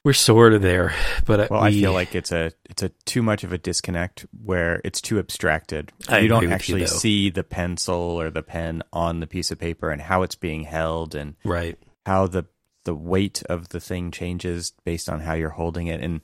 we're 0.05 0.13
sort 0.13 0.53
of 0.53 0.63
there, 0.63 0.95
but 1.25 1.41
uh, 1.41 1.49
well, 1.51 1.63
we, 1.63 1.69
I 1.69 1.73
feel 1.73 1.93
like 1.93 2.15
it's 2.15 2.31
a 2.31 2.53
it's 2.69 2.83
a 2.83 2.91
too 3.07 3.23
much 3.23 3.43
of 3.43 3.53
a 3.53 3.59
disconnect 3.59 4.27
where 4.45 4.81
it's 4.85 5.01
too 5.01 5.19
abstracted. 5.19 5.93
I 6.09 6.21
you 6.21 6.29
don't 6.29 6.53
actually 6.53 6.83
you, 6.83 6.87
see 6.87 7.31
the 7.31 7.43
pencil 7.43 7.95
or 7.95 8.31
the 8.31 8.43
pen 8.43 8.83
on 8.93 9.21
the 9.21 9.27
piece 9.27 9.51
of 9.51 9.59
paper 9.59 9.91
and 9.91 10.03
how 10.03 10.23
it's 10.23 10.37
being 10.37 10.65
held 10.65 11.15
and 11.15 11.37
right 11.45 11.79
how 12.05 12.27
the 12.27 12.45
the 12.85 12.95
weight 12.95 13.43
of 13.49 13.71
the 13.71 13.81
thing 13.81 14.11
changes 14.11 14.75
based 14.85 15.09
on 15.09 15.21
how 15.21 15.33
you're 15.33 15.49
holding 15.49 15.87
it 15.87 16.03
and 16.03 16.21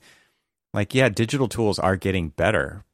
like 0.73 0.93
yeah, 0.93 1.09
digital 1.09 1.47
tools 1.47 1.79
are 1.79 1.95
getting 1.95 2.29
better 2.29 2.85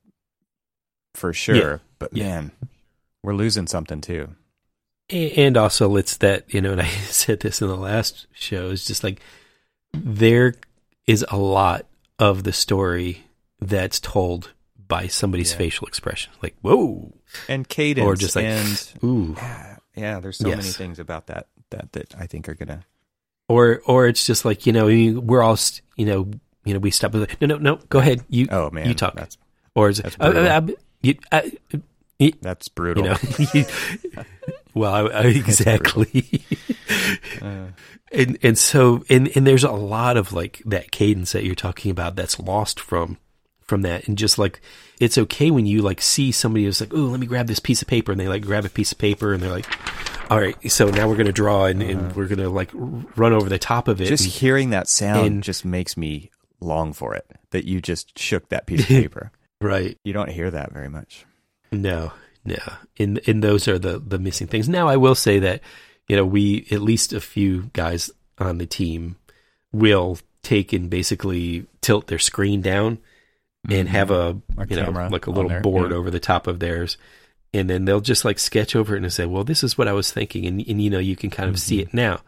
for 1.13 1.33
sure, 1.33 1.55
yeah. 1.55 1.77
but 1.99 2.15
yeah. 2.15 2.23
man, 2.23 2.51
we're 3.23 3.35
losing 3.35 3.67
something 3.67 4.01
too. 4.01 4.29
And 5.09 5.57
also, 5.57 5.95
it's 5.95 6.17
that 6.17 6.53
you 6.53 6.61
know, 6.61 6.71
and 6.71 6.81
I 6.81 6.88
said 7.09 7.41
this 7.41 7.61
in 7.61 7.67
the 7.67 7.75
last 7.75 8.27
show. 8.33 8.71
It's 8.71 8.85
just 8.85 9.03
like 9.03 9.21
there 9.93 10.55
is 11.07 11.25
a 11.29 11.37
lot 11.37 11.85
of 12.19 12.43
the 12.43 12.53
story 12.53 13.23
that's 13.59 13.99
told 13.99 14.53
by 14.87 15.07
somebody's 15.07 15.51
yeah. 15.51 15.57
facial 15.57 15.87
expression. 15.87 16.31
Like, 16.43 16.55
whoa. 16.61 17.13
And 17.49 17.67
cadence. 17.67 18.05
Or 18.05 18.15
just 18.15 18.35
like, 18.35 18.45
and, 18.45 18.93
ooh. 19.03 19.35
Yeah, 19.95 20.19
there's 20.19 20.37
so 20.37 20.49
yes. 20.49 20.57
many 20.57 20.69
things 20.69 20.99
about 20.99 21.27
that, 21.27 21.47
that, 21.71 21.91
that 21.93 22.15
I 22.19 22.27
think 22.27 22.47
are 22.47 22.53
going 22.53 22.67
to. 22.67 22.83
Or, 23.49 23.81
or 23.85 24.07
it's 24.07 24.25
just 24.25 24.45
like, 24.45 24.65
you 24.65 24.73
know, 24.73 24.85
we're 25.21 25.41
all, 25.41 25.57
you 25.95 26.05
know, 26.05 26.29
you 26.65 26.73
know, 26.73 26.79
we 26.79 26.91
stop. 26.91 27.13
No, 27.13 27.25
no, 27.41 27.57
no, 27.57 27.79
go 27.87 27.99
ahead. 27.99 28.25
You, 28.27 28.47
oh 28.51 28.69
man, 28.71 28.87
you 28.87 28.93
talk. 28.93 29.15
That's, 29.15 29.37
or 29.73 29.87
is 29.87 29.99
it, 30.01 30.17
uh, 30.19 30.25
uh, 30.25 30.67
you, 31.01 31.15
uh, 31.31 31.41
you, 32.19 32.33
that's 32.41 32.67
brutal. 32.67 33.05
You 33.05 33.09
know, 33.11 33.63
well, 34.78 34.93
I, 34.93 35.01
I, 35.01 35.21
exactly. 35.25 36.43
uh, 37.41 37.67
and 38.11 38.38
and 38.41 38.57
so 38.57 39.03
and 39.09 39.30
and 39.36 39.45
there's 39.45 39.63
a 39.63 39.71
lot 39.71 40.17
of 40.17 40.34
like 40.34 40.61
that 40.65 40.91
cadence 40.91 41.34
that 41.34 41.43
you're 41.43 41.55
talking 41.55 41.91
about 41.91 42.15
that's 42.15 42.39
lost 42.39 42.80
from 42.80 43.17
from 43.63 43.82
that. 43.82 44.07
And 44.07 44.17
just 44.17 44.38
like 44.38 44.61
it's 44.99 45.17
okay 45.17 45.51
when 45.51 45.65
you 45.65 45.82
like 45.82 46.01
see 46.01 46.32
somebody 46.32 46.65
who's 46.65 46.82
like 46.82 46.93
oh 46.93 46.97
let 46.97 47.19
me 47.19 47.28
grab 47.28 47.47
this 47.47 47.59
piece 47.59 47.82
of 47.82 47.88
paper 47.88 48.11
and 48.11 48.19
they 48.19 48.28
like 48.28 48.43
grab 48.43 48.65
a 48.65 48.69
piece 48.69 48.91
of 48.91 48.97
paper 48.97 49.34
and 49.34 49.43
they're 49.43 49.51
like 49.51 49.67
all 50.32 50.39
right 50.39 50.71
so 50.71 50.89
now 50.89 51.07
we're 51.07 51.15
gonna 51.15 51.32
draw 51.32 51.65
and, 51.65 51.82
uh-huh. 51.82 51.91
and 51.91 52.15
we're 52.15 52.28
gonna 52.28 52.49
like 52.49 52.69
run 52.73 53.34
over 53.34 53.49
the 53.49 53.59
top 53.59 53.88
of 53.88 54.01
it 54.01 54.07
just 54.07 54.23
and, 54.23 54.34
hearing 54.34 54.69
that 54.71 54.88
sound 54.88 55.28
and, 55.28 55.43
just 55.43 55.63
makes 55.65 55.95
me 55.95 56.32
long 56.59 56.93
for 56.93 57.13
it 57.13 57.30
that 57.51 57.65
you 57.65 57.80
just 57.80 58.17
shook 58.17 58.49
that 58.49 58.65
piece 58.65 58.82
of 58.82 58.88
paper. 58.88 59.32
Right. 59.59 59.97
You 60.03 60.13
don't 60.13 60.30
hear 60.30 60.51
that 60.51 60.71
very 60.71 60.89
much. 60.89 61.25
No 61.71 62.11
no 62.47 62.73
and 62.97 63.19
and 63.27 63.43
those 63.43 63.67
are 63.67 63.77
the 63.77 63.99
the 63.99 64.17
missing 64.19 64.47
things. 64.47 64.67
Now 64.67 64.87
i 64.87 64.97
will 64.97 65.15
say 65.15 65.39
that 65.39 65.61
you 66.07 66.15
know, 66.15 66.25
we 66.25 66.67
at 66.71 66.81
least 66.81 67.13
a 67.13 67.19
few 67.19 67.69
guys 67.73 68.09
on 68.37 68.57
the 68.57 68.65
team 68.65 69.17
will 69.71 70.17
take 70.41 70.71
and 70.71 70.89
basically 70.89 71.65
tilt 71.81 72.07
their 72.07 72.19
screen 72.19 72.61
down 72.61 72.99
and 73.69 73.89
have 73.89 74.11
a 74.11 74.37
you 74.69 74.77
know 74.77 75.09
like 75.11 75.27
a 75.27 75.31
little 75.31 75.49
there, 75.49 75.61
board 75.61 75.91
yeah. 75.91 75.97
over 75.97 76.09
the 76.09 76.19
top 76.19 76.47
of 76.47 76.59
theirs. 76.59 76.97
And 77.53 77.69
then 77.69 77.85
they'll 77.85 78.01
just 78.01 78.25
like 78.25 78.39
sketch 78.39 78.75
over 78.75 78.95
it 78.95 79.03
and 79.03 79.11
say 79.11 79.25
well 79.25 79.43
this 79.43 79.63
is 79.63 79.77
what 79.77 79.87
i 79.87 79.93
was 79.93 80.11
thinking. 80.11 80.45
And, 80.45 80.65
and 80.67 80.81
you 80.81 80.89
know 80.89 80.99
you 80.99 81.15
can 81.15 81.29
kind 81.29 81.49
of 81.49 81.59
see 81.59 81.79
Mm-hmm. 81.79 81.89
it 81.89 81.93
now. 81.93 82.21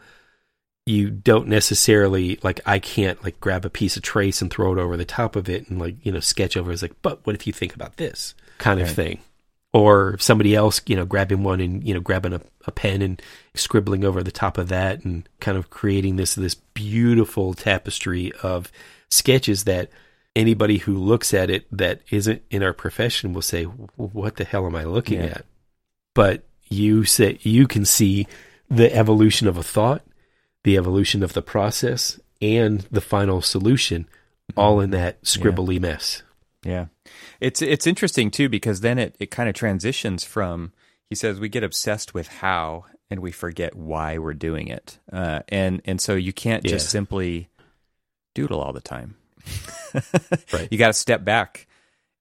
You 0.86 1.11
don't 1.11 1.47
necessarily 1.47 2.39
like 2.41 2.59
i 2.65 2.80
can't 2.80 3.24
like 3.24 3.39
grab 3.39 3.63
a 3.63 3.70
piece 3.70 3.95
of 3.95 4.01
trace 4.03 4.41
and 4.41 4.51
throw 4.51 4.74
it 4.74 4.80
over 4.80 4.97
the 4.97 5.05
top 5.05 5.36
of 5.36 5.47
it 5.47 5.70
and 5.70 5.80
like 5.80 5.95
you 6.03 6.11
know 6.11 6.20
sketch 6.20 6.57
over 6.57 6.72
it's 6.72 6.82
like 6.82 6.99
but 7.01 7.26
what 7.26 7.36
if 7.36 7.47
you 7.47 7.53
think 7.53 7.76
about 7.76 7.97
this? 7.97 8.34
Kind 8.57 8.82
of 8.82 8.89
thing 8.91 9.20
or 9.74 10.17
somebody 10.20 10.55
else 10.55 10.82
you 10.88 10.95
know 10.95 11.05
grabbing 11.05 11.43
one 11.43 11.59
and 11.59 11.84
you 11.84 11.93
know 11.93 11.99
grabbing 11.99 12.34
a, 12.34 12.41
a 12.65 12.72
pen 12.72 13.01
and 13.01 13.22
scribbling 13.53 14.03
over 14.03 14.24
the 14.24 14.32
top 14.32 14.57
of 14.57 14.67
that 14.70 15.03
and 15.05 15.28
kind 15.39 15.57
of 15.57 15.70
creating 15.70 16.15
this 16.15 16.36
this 16.36 16.55
beautiful 16.55 17.53
tapestry 17.53 18.32
of 18.43 18.72
sketches 19.09 19.65
that 19.65 19.89
anybody 20.36 20.78
who 20.80 20.95
looks 20.97 21.34
at 21.34 21.49
it 21.49 21.65
that 21.72 22.01
isn't 22.11 22.41
in 22.49 22.63
our 22.63 22.74
profession 22.74 23.34
will 23.34 23.41
say 23.41 23.63
what 23.63 24.38
the 24.38 24.43
hell 24.43 24.65
am 24.65 24.76
i 24.76 24.84
looking 24.84 25.20
Yeah. 25.20 25.26
at? 25.26 25.45
But 26.15 26.43
you 26.70 27.03
say 27.05 27.38
you 27.41 27.67
can 27.67 27.86
see 27.86 28.28
the 28.70 28.93
evolution 28.95 29.47
of 29.47 29.57
a 29.57 29.63
thought 29.63 30.03
the 30.63 30.78
evolution 30.78 31.24
of 31.24 31.34
the 31.34 31.41
process 31.41 32.20
and 32.41 32.82
the 32.91 33.01
final 33.01 33.41
solution 33.41 34.07
all 34.57 34.80
in 34.80 34.89
that 34.91 35.22
scribbly 35.24 35.80
mess 35.80 36.22
Yeah. 36.64 36.88
It's 37.39 37.62
it's 37.62 37.88
interesting 37.88 38.32
too 38.32 38.49
because 38.49 38.82
then 38.82 38.99
it, 38.99 39.16
it 39.20 39.32
kind 39.32 39.49
of 39.49 39.55
transitions 39.55 40.24
from 40.24 40.74
he 41.10 41.16
says 41.16 41.39
we 41.39 41.49
get 41.49 41.64
obsessed 41.64 42.14
with 42.14 42.28
how 42.28 42.86
and 43.10 43.22
we 43.22 43.32
forget 43.32 43.76
why 43.76 44.18
we're 44.18 44.34
doing 44.34 44.68
it. 44.68 44.99
Uh, 45.12 45.41
and 45.49 45.82
and 45.86 45.99
so 46.01 46.16
you 46.16 46.34
can't 46.34 46.64
just 46.64 46.89
simply 46.89 47.49
doodle 48.36 48.60
all 48.60 48.74
the 48.74 48.82
time. 48.82 49.16
Right. 50.53 50.68
You 50.70 50.78
got 50.78 50.88
to 50.88 50.93
step 50.93 51.24
back 51.24 51.66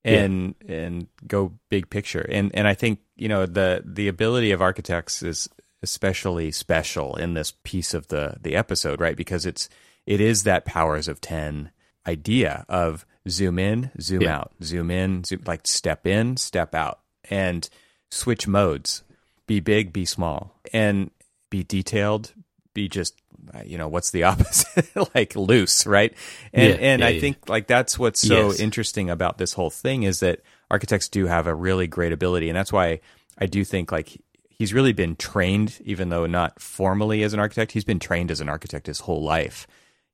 and 0.02 0.54
and 0.66 1.06
go 1.26 1.52
big 1.68 1.90
picture. 1.90 2.20
And 2.20 2.50
and 2.54 2.66
I 2.66 2.72
think, 2.72 3.00
you 3.16 3.28
know, 3.28 3.44
the 3.44 3.82
the 3.84 4.08
ability 4.08 4.52
of 4.52 4.62
architects 4.62 5.22
is 5.22 5.48
especially 5.82 6.50
special 6.50 7.16
in 7.16 7.34
this 7.34 7.52
piece 7.64 7.94
of 7.94 8.08
the 8.08 8.36
the 8.40 8.56
episode, 8.56 9.00
right? 9.00 9.16
Because 9.16 9.44
it's 9.44 9.68
it 10.06 10.20
is 10.20 10.44
that 10.44 10.64
powers 10.64 11.08
of 11.08 11.20
10 11.20 11.70
idea 12.06 12.64
of 12.68 13.04
zoom 13.30 13.58
in, 13.58 13.90
zoom 14.00 14.22
Yeah. 14.22 14.38
out, 14.38 14.52
zoom 14.62 14.90
in, 14.90 15.24
zoom 15.24 15.42
like 15.46 15.66
step 15.66 16.06
in, 16.06 16.36
step 16.36 16.74
out 16.74 17.00
and 17.30 17.68
switch 18.10 18.46
modes. 18.46 19.02
Be 19.46 19.60
big, 19.60 19.92
be 19.92 20.04
small 20.04 20.54
and 20.72 21.10
be 21.50 21.62
detailed, 21.64 22.34
be 22.74 22.88
just 22.88 23.14
uh, 23.54 23.62
you 23.64 23.78
know, 23.78 23.88
what's 23.88 24.10
the 24.10 24.22
opposite? 24.30 24.86
like 25.14 25.34
loose, 25.36 25.86
right? 25.86 26.12
And 26.52 26.72
Yeah, 26.74 26.78
and 26.80 27.00
yeah, 27.00 27.06
I 27.06 27.18
think 27.20 27.48
like 27.48 27.66
that's 27.66 27.98
what's 27.98 28.20
so 28.20 28.48
Yes. 28.50 28.60
interesting 28.60 29.08
about 29.08 29.38
this 29.38 29.54
whole 29.54 29.70
thing 29.70 30.02
is 30.02 30.20
that 30.20 30.40
architects 30.70 31.08
do 31.08 31.26
have 31.26 31.46
a 31.46 31.54
really 31.54 31.86
great 31.86 32.12
ability 32.12 32.48
and 32.50 32.56
that's 32.56 32.72
why 32.72 33.00
I 33.38 33.46
do 33.46 33.64
think 33.64 33.90
like 33.90 34.20
he's 34.50 34.74
really 34.74 34.92
been 34.92 35.16
trained 35.16 35.80
even 35.84 36.10
though 36.10 36.26
not 36.26 36.60
formally 36.60 37.22
as 37.22 37.32
an 37.32 37.40
architect, 37.40 37.72
he's 37.72 37.84
been 37.84 38.00
trained 38.00 38.30
as 38.30 38.40
an 38.42 38.48
architect 38.50 38.86
his 38.86 39.00
whole 39.00 39.22
life 39.22 39.66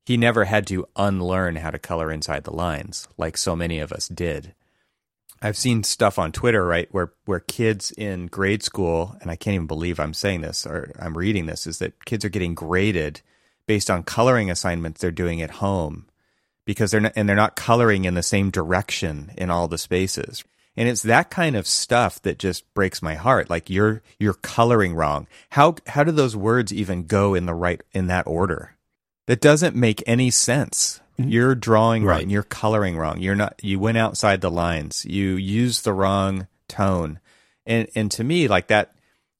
he 0.05 0.17
never 0.17 0.45
had 0.45 0.67
to 0.69 0.87
unlearn 0.97 1.57
how 1.57 1.71
to 1.71 1.79
color 1.79 2.13
inside 2.13 2.45
the 2.45 2.55
lines 2.55 3.09
like 3.17 3.37
so 3.37 3.57
many 3.57 3.79
of 3.79 3.93
us 3.93 4.07
did. 4.09 4.55
I've 5.41 5.57
seen 5.57 5.83
stuff 5.83 6.19
on 6.19 6.33
Twitter, 6.33 6.65
right, 6.65 6.89
where 6.91 7.13
where 7.27 7.41
kids 7.41 7.91
in 7.91 8.29
grade 8.29 8.63
school, 8.63 9.17
and 9.21 9.31
I 9.31 9.37
can't 9.37 9.55
even 9.55 9.67
believe 9.67 10.01
I'm 10.01 10.15
saying 10.15 10.41
this 10.41 10.67
or 10.67 10.93
I'm 10.99 11.19
reading 11.19 11.47
this, 11.47 11.67
is 11.67 11.79
that 11.81 12.05
kids 12.05 12.25
are 12.25 12.31
getting 12.31 12.55
graded 12.55 13.21
based 13.67 13.91
on 13.91 14.05
coloring 14.05 14.51
assignments 14.51 15.01
they're 15.01 15.11
doing 15.11 15.43
at 15.43 15.51
home 15.51 16.07
because 16.65 16.91
they're 16.91 17.01
not, 17.01 17.13
and 17.17 17.29
they're 17.29 17.37
not 17.37 17.57
coloring 17.57 18.05
in 18.05 18.15
the 18.15 18.23
same 18.23 18.51
direction 18.51 19.33
in 19.37 19.51
all 19.51 19.69
the 19.69 19.79
spaces. 19.79 20.45
And 20.77 20.89
it's 20.89 21.03
that 21.03 21.31
kind 21.31 21.57
of 21.57 21.67
stuff 21.67 22.21
that 22.23 22.39
just 22.39 22.73
breaks 22.75 23.01
my 23.03 23.15
heart. 23.15 23.51
Like 23.51 23.71
you're 23.71 24.03
you're 24.19 24.35
coloring 24.35 24.95
wrong. 24.95 25.27
How 25.51 25.77
how 25.87 26.05
do 26.05 26.11
those 26.11 26.35
words 26.35 26.73
even 26.73 27.05
go 27.07 27.35
in 27.35 27.47
the 27.47 27.55
right 27.55 27.83
in 27.93 28.07
that 28.07 28.27
order? 28.27 28.74
That 29.27 29.41
doesn't 29.41 29.75
make 29.75 30.03
any 30.07 30.31
sense. 30.31 31.01
Mm-hmm. 31.19 31.31
You're 31.31 31.55
drawing 31.55 32.05
wrong. 32.05 32.29
You're 32.29 32.43
coloring 32.43 32.97
wrong. 32.97 33.21
You're 33.21 33.35
not. 33.35 33.59
You 33.63 33.79
went 33.79 33.99
outside 33.99 34.41
the 34.41 34.51
lines. 34.51 35.05
You 35.05 35.37
used 35.37 35.85
the 35.85 35.93
wrong 35.93 36.49
tone. 36.69 37.21
And 37.67 37.89
and 37.95 38.11
to 38.13 38.25
me, 38.25 38.49
like 38.49 38.67
that, 38.69 38.95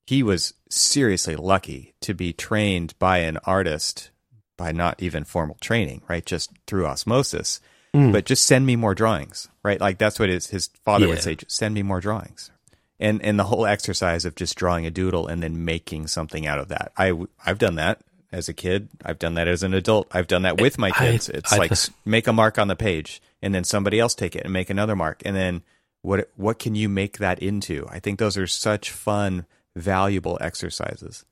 he 0.05 0.23
was 0.23 0.53
seriously 0.69 1.35
lucky 1.35 1.93
to 2.01 2.13
be 2.13 2.33
trained 2.33 2.97
by 2.97 3.19
an 3.19 3.37
artist 3.45 4.11
by 4.57 4.71
not 4.71 5.01
even 5.03 5.25
formal 5.25 5.57
training, 5.59 6.01
right? 6.07 6.25
Just 6.25 6.51
through 6.65 6.85
osmosis. 6.85 7.59
Mm. 7.93 8.11
But 8.11 8.25
just 8.25 8.45
send 8.45 8.65
me 8.65 8.75
more 8.75 8.95
drawings, 8.95 9.49
right? 9.63 9.79
Like 9.79 9.97
that's 9.97 10.19
what 10.19 10.29
his 10.29 10.47
his 10.47 10.67
father 10.83 11.07
would 11.07 11.21
say. 11.21 11.35
Just 11.35 11.51
send 11.51 11.73
me 11.73 11.83
more 11.83 11.99
drawings. 11.99 12.51
And 12.99 13.21
and 13.21 13.37
the 13.37 13.43
whole 13.43 13.65
exercise 13.65 14.23
of 14.23 14.35
just 14.35 14.57
drawing 14.57 14.85
a 14.85 14.91
doodle 14.91 15.27
and 15.27 15.43
then 15.43 15.65
making 15.65 16.07
something 16.07 16.47
out 16.47 16.59
of 16.59 16.69
that. 16.69 16.93
I 16.97 17.13
I've 17.45 17.59
done 17.59 17.75
that 17.75 18.01
as 18.31 18.49
a 18.49 18.53
kid. 18.53 18.89
I've 19.03 19.19
done 19.19 19.33
that 19.35 19.47
as 19.47 19.63
an 19.63 19.73
adult. 19.73 20.07
I've 20.11 20.27
done 20.27 20.41
that 20.43 20.59
with 20.61 20.77
my 20.77 20.89
I- 20.95 21.11
kids. 21.11 21.29
it's 21.29 21.53
I 21.53 21.57
like 21.57 21.71
s- 21.71 21.89
make 22.05 22.27
a 22.27 22.33
mark 22.33 22.57
on 22.59 22.67
the 22.67 22.75
page 22.75 23.21
and 23.41 23.53
then 23.53 23.63
somebody 23.63 23.99
else 23.99 24.15
take 24.15 24.35
it 24.35 24.43
and 24.43 24.53
make 24.53 24.69
another 24.69 24.95
mark 24.95 25.21
and 25.25 25.35
then 25.35 25.61
what 26.01 26.29
what 26.35 26.59
can 26.59 26.75
you 26.75 26.87
make 26.89 27.17
that 27.17 27.39
into? 27.39 27.87
I 27.89 27.99
think 27.99 28.19
those 28.19 28.37
are 28.37 28.45
such 28.47 28.91
fun, 28.91 29.45
valuable 29.75 30.37
exercises. 30.41 31.25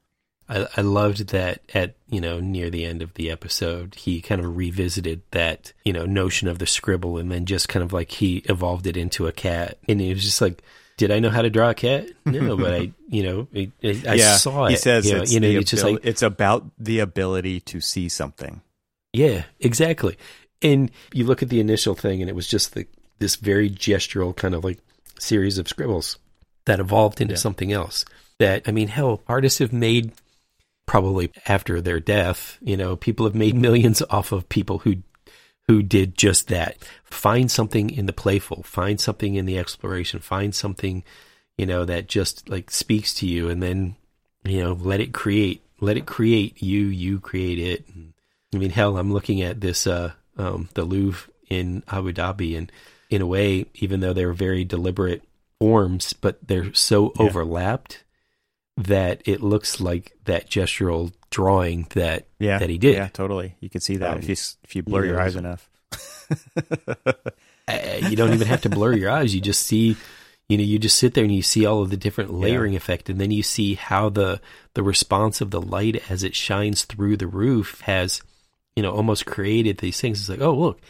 I, 0.50 0.68
I 0.76 0.82
loved 0.82 1.30
that 1.30 1.62
at 1.74 1.96
you 2.10 2.20
know 2.20 2.39
near 2.41 2.70
the 2.70 2.84
end 2.84 3.02
of 3.02 3.14
the 3.14 3.32
episode 3.32 3.96
he 3.96 4.20
kind 4.20 4.41
of 4.44 4.58
revisited 4.58 5.22
that 5.32 5.72
you 5.86 5.94
know 5.94 6.06
notion 6.06 6.48
of 6.50 6.60
the 6.60 6.66
scribble 6.68 7.18
and 7.18 7.32
then 7.32 7.46
just 7.46 7.70
kind 7.70 7.82
of 7.84 7.94
like 7.94 8.12
he 8.12 8.38
evolved 8.50 8.86
it 8.86 8.98
into 8.98 9.26
a 9.28 9.32
cat 9.32 9.78
and 9.88 10.02
it 10.02 10.14
was 10.14 10.24
just 10.24 10.41
like 10.41 10.62
did 10.98 11.12
I 11.12 11.20
know 11.20 11.30
how 11.30 11.41
to 11.41 11.50
draw 11.50 11.70
a 11.70 11.74
cat 11.74 12.10
no 12.26 12.56
but 12.58 12.74
I 12.74 12.91
you 13.08 13.24
know 13.24 13.48
I, 13.56 13.72
I 13.84 14.14
yeah, 14.16 14.38
saw 14.38 14.66
it 14.66 14.72
he 14.72 14.76
says 14.78 15.06
you 15.06 15.14
know, 15.16 15.22
it's, 15.22 15.32
you 15.34 15.39
know 15.39 15.48
it's 15.48 15.72
just 15.72 15.84
like 15.84 16.00
it's 16.04 16.22
about 16.22 16.66
the 16.78 17.00
ability 17.00 17.60
to 17.62 17.82
see 17.82 18.10
something. 18.10 18.62
yeah 19.14 19.44
exactly 19.60 20.18
and 20.62 20.91
you 21.14 21.26
look 21.26 21.41
at 21.44 21.50
the 21.50 21.60
initial 21.60 21.96
thing 21.96 22.22
and 22.22 22.30
it 22.30 22.36
was 22.36 22.48
just 22.48 22.74
the 22.74 22.86
this 23.20 23.36
very 23.36 23.70
gestural 23.70 24.36
kind 24.36 24.54
of 24.56 24.64
like 24.64 24.80
series 25.20 25.58
of 25.58 25.68
scribbles 25.68 26.18
that 26.66 26.80
evolved 26.80 27.22
into 27.22 27.34
Yeah. 27.34 27.39
something 27.39 27.72
else 27.72 28.06
that 28.39 28.64
I 28.68 28.72
mean 28.72 28.88
hell 28.88 29.22
artists 29.28 29.60
have 29.60 29.72
made 29.74 30.12
probably 30.86 31.32
after 31.48 31.80
their 31.80 32.00
death, 32.02 32.58
you 32.62 32.76
know, 32.76 32.96
people 32.98 33.26
have 33.26 33.36
made 33.36 33.55
millions 33.55 34.01
off 34.09 34.32
of 34.34 34.50
people 34.50 34.80
who 34.80 34.97
who 35.68 35.82
did 35.82 36.18
just 36.18 36.48
that. 36.50 36.78
Find 37.04 37.50
something 37.50 37.90
in 37.90 38.06
the 38.06 38.14
playful, 38.14 38.64
find 38.64 39.00
something 39.00 39.36
in 39.36 39.46
the 39.46 39.58
exploration, 39.58 40.20
find 40.20 40.54
something, 40.54 41.04
you 41.58 41.66
know, 41.66 41.86
that 41.86 42.08
just 42.08 42.50
like 42.50 42.70
speaks 42.72 43.14
to 43.16 43.28
you 43.28 43.50
and 43.50 43.62
then, 43.64 43.96
you 44.44 44.62
know, 44.64 44.74
let 44.74 45.00
it 45.00 45.14
create. 45.14 45.62
Let 45.80 45.98
it 45.98 46.06
create 46.06 46.62
you, 46.62 46.86
you 46.86 47.20
create 47.20 47.60
it. 47.60 47.86
I 48.54 48.58
mean, 48.58 48.70
hell, 48.72 48.98
I'm 48.98 49.12
looking 49.14 49.42
at 49.42 49.62
this 49.62 49.88
uh 49.88 50.12
um 50.38 50.70
the 50.74 50.84
Louvre 50.84 51.30
in 51.50 51.84
Abu 51.88 52.14
Dhabi 52.14 52.58
and 52.58 52.72
in 53.10 53.22
a 53.22 53.28
way, 53.28 53.66
even 53.76 54.00
though 54.00 54.14
they're 54.14 54.34
very 54.34 54.64
deliberate 54.64 55.24
forms, 55.60 56.14
but 56.14 56.46
they're 56.48 56.74
so 56.74 57.14
Yeah. 57.16 57.26
overlapped 57.26 58.03
that 58.78 59.21
it 59.25 59.41
looks 59.41 59.79
like 59.79 60.13
that 60.25 60.50
gestural 60.50 61.12
drawing 61.29 61.87
that 61.91 62.25
Yeah, 62.39 62.59
that 62.59 62.70
he 62.70 62.78
did. 62.78 62.95
Yeah, 62.95 63.08
totally. 63.08 63.55
You 63.59 63.70
can 63.70 63.82
see 63.82 63.97
that 63.97 64.12
Um, 64.13 64.20
if 64.20 64.29
you 64.29 64.36
if 64.63 64.75
you 64.75 64.83
blur 64.83 65.04
you 65.05 65.12
your 65.12 65.21
eyes 65.21 65.36
enough. 65.36 65.70
Uh, 67.66 67.78
you 68.09 68.17
don't 68.17 68.33
even 68.33 68.45
have 68.45 68.62
to 68.62 68.70
blur 68.70 68.91
your 68.91 69.09
eyes. 69.09 69.33
You 69.33 69.39
just 69.39 69.63
see, 69.63 69.95
you 70.50 70.58
know, 70.58 70.63
you 70.63 70.78
just 70.78 70.97
sit 70.97 71.13
there 71.13 71.24
and 71.24 71.33
you 71.33 71.41
see 71.41 71.66
all 71.66 71.82
of 71.82 71.89
the 71.89 71.95
different 71.95 72.33
layering 72.33 72.75
effect, 72.75 73.09
and 73.09 73.21
then 73.21 73.32
you 73.32 73.41
see 73.41 73.75
how 73.75 74.09
the 74.09 74.41
the 74.74 74.83
response 74.83 75.39
of 75.39 75.50
the 75.51 75.62
light 75.62 76.04
as 76.09 76.24
it 76.24 76.36
shines 76.36 76.83
through 76.83 77.16
the 77.16 77.25
roof 77.28 77.79
has, 77.82 78.21
you 78.75 78.83
know, 78.83 78.91
almost 78.91 79.25
created 79.25 79.78
these 79.78 80.01
things. 80.01 80.20
It's 80.20 80.28
like, 80.29 80.41
oh 80.41 80.54
look, 80.54 80.82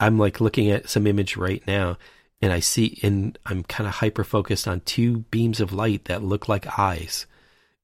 I'm 0.00 0.18
like 0.18 0.40
looking 0.40 0.70
at 0.70 0.88
some 0.88 1.06
image 1.06 1.36
right 1.36 1.62
now, 1.66 1.98
and 2.42 2.52
I 2.52 2.60
see, 2.60 2.98
and 3.02 3.38
I'm 3.46 3.62
kind 3.64 3.86
of 3.88 3.94
hyper 3.94 4.24
focused 4.24 4.68
on 4.68 4.80
two 4.80 5.18
beams 5.30 5.60
of 5.60 5.72
light 5.72 6.06
that 6.06 6.22
look 6.22 6.48
like 6.48 6.78
eyes. 6.78 7.26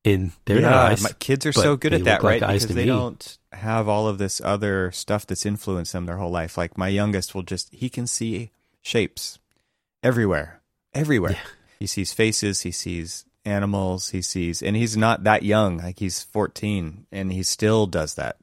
And 0.04 0.32
they're 0.46 0.60
not 0.62 0.92
eyes. 0.92 1.02
my 1.02 1.12
kids 1.18 1.44
are 1.44 1.52
so 1.52 1.76
good 1.76 1.92
at 1.92 2.04
that, 2.04 2.22
like 2.22 2.40
right? 2.40 2.52
Because 2.52 2.74
they 2.74 2.82
me. 2.82 2.86
don't 2.86 3.38
have 3.52 3.86
all 3.86 4.08
of 4.08 4.16
this 4.18 4.40
other 4.42 4.90
stuff 4.92 5.26
that's 5.26 5.44
influenced 5.44 5.92
them 5.92 6.06
their 6.06 6.16
whole 6.16 6.30
life. 6.30 6.56
Like 6.56 6.78
my 6.78 6.88
youngest 6.88 7.34
will 7.34 7.42
just 7.42 7.72
he 7.74 7.90
can 7.90 8.06
see 8.06 8.50
shapes 8.80 9.38
everywhere, 10.02 10.62
everywhere. 10.94 11.32
Yeah. 11.32 11.50
He 11.80 11.86
sees 11.86 12.14
faces, 12.14 12.62
he 12.62 12.70
sees 12.70 13.26
animals, 13.44 14.10
he 14.10 14.22
sees, 14.22 14.62
and 14.62 14.74
he's 14.74 14.96
not 14.96 15.24
that 15.24 15.42
young. 15.42 15.78
Like 15.78 15.98
he's 15.98 16.22
fourteen, 16.22 17.06
and 17.12 17.30
he 17.30 17.42
still 17.42 17.86
does 17.86 18.14
that. 18.14 18.36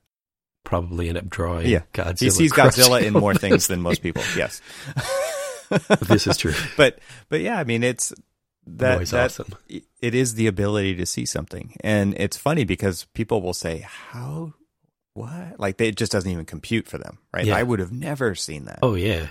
Probably 0.63 1.09
end 1.09 1.17
up 1.17 1.27
drawing. 1.27 1.67
Yeah. 1.67 1.81
Godzilla. 1.93 2.19
He 2.19 2.29
sees 2.29 2.53
Godzilla 2.53 3.01
in 3.01 3.13
more 3.13 3.33
things 3.33 3.67
than 3.67 3.81
most 3.81 4.01
people. 4.03 4.21
Yes. 4.35 4.61
This 6.07 6.27
is 6.27 6.37
true. 6.37 6.53
but 6.75 6.99
but 7.29 7.41
yeah, 7.41 7.57
I 7.59 7.63
mean 7.63 7.83
it's 7.83 8.13
that 8.65 9.05
that 9.09 9.25
awesome. 9.25 9.55
it 10.01 10.15
is 10.15 10.35
the 10.35 10.47
ability 10.47 10.95
to 10.95 11.05
see 11.05 11.25
something, 11.25 11.75
and 11.81 12.13
it's 12.17 12.37
funny 12.37 12.63
because 12.65 13.05
people 13.13 13.41
will 13.41 13.53
say, 13.53 13.85
"How? 13.87 14.53
What?" 15.13 15.59
Like 15.59 15.77
they, 15.77 15.89
it 15.89 15.95
just 15.95 16.11
doesn't 16.11 16.29
even 16.29 16.45
compute 16.45 16.87
for 16.87 16.97
them, 16.97 17.17
right? 17.33 17.45
Yeah. 17.45 17.55
I 17.57 17.63
would 17.63 17.79
have 17.79 17.91
never 17.91 18.35
seen 18.35 18.65
that. 18.65 18.79
Oh 18.81 18.95
yeah, 18.95 19.27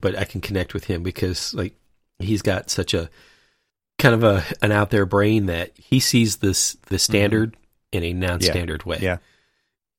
but 0.00 0.16
I 0.18 0.24
can 0.24 0.40
connect 0.40 0.74
with 0.74 0.84
him 0.84 1.02
because 1.02 1.54
like 1.54 1.74
he's 2.18 2.42
got 2.42 2.70
such 2.70 2.94
a 2.94 3.08
kind 3.98 4.14
of 4.14 4.22
a 4.24 4.44
an 4.62 4.72
out 4.72 4.90
there 4.90 5.06
brain 5.06 5.46
that 5.46 5.72
he 5.76 6.00
sees 6.00 6.36
this 6.38 6.76
the 6.88 6.98
standard 6.98 7.56
in 7.92 8.02
a 8.04 8.12
non-standard 8.12 8.84
way. 8.84 8.96
Mm-hmm. 8.96 9.04
yeah, 9.04 9.18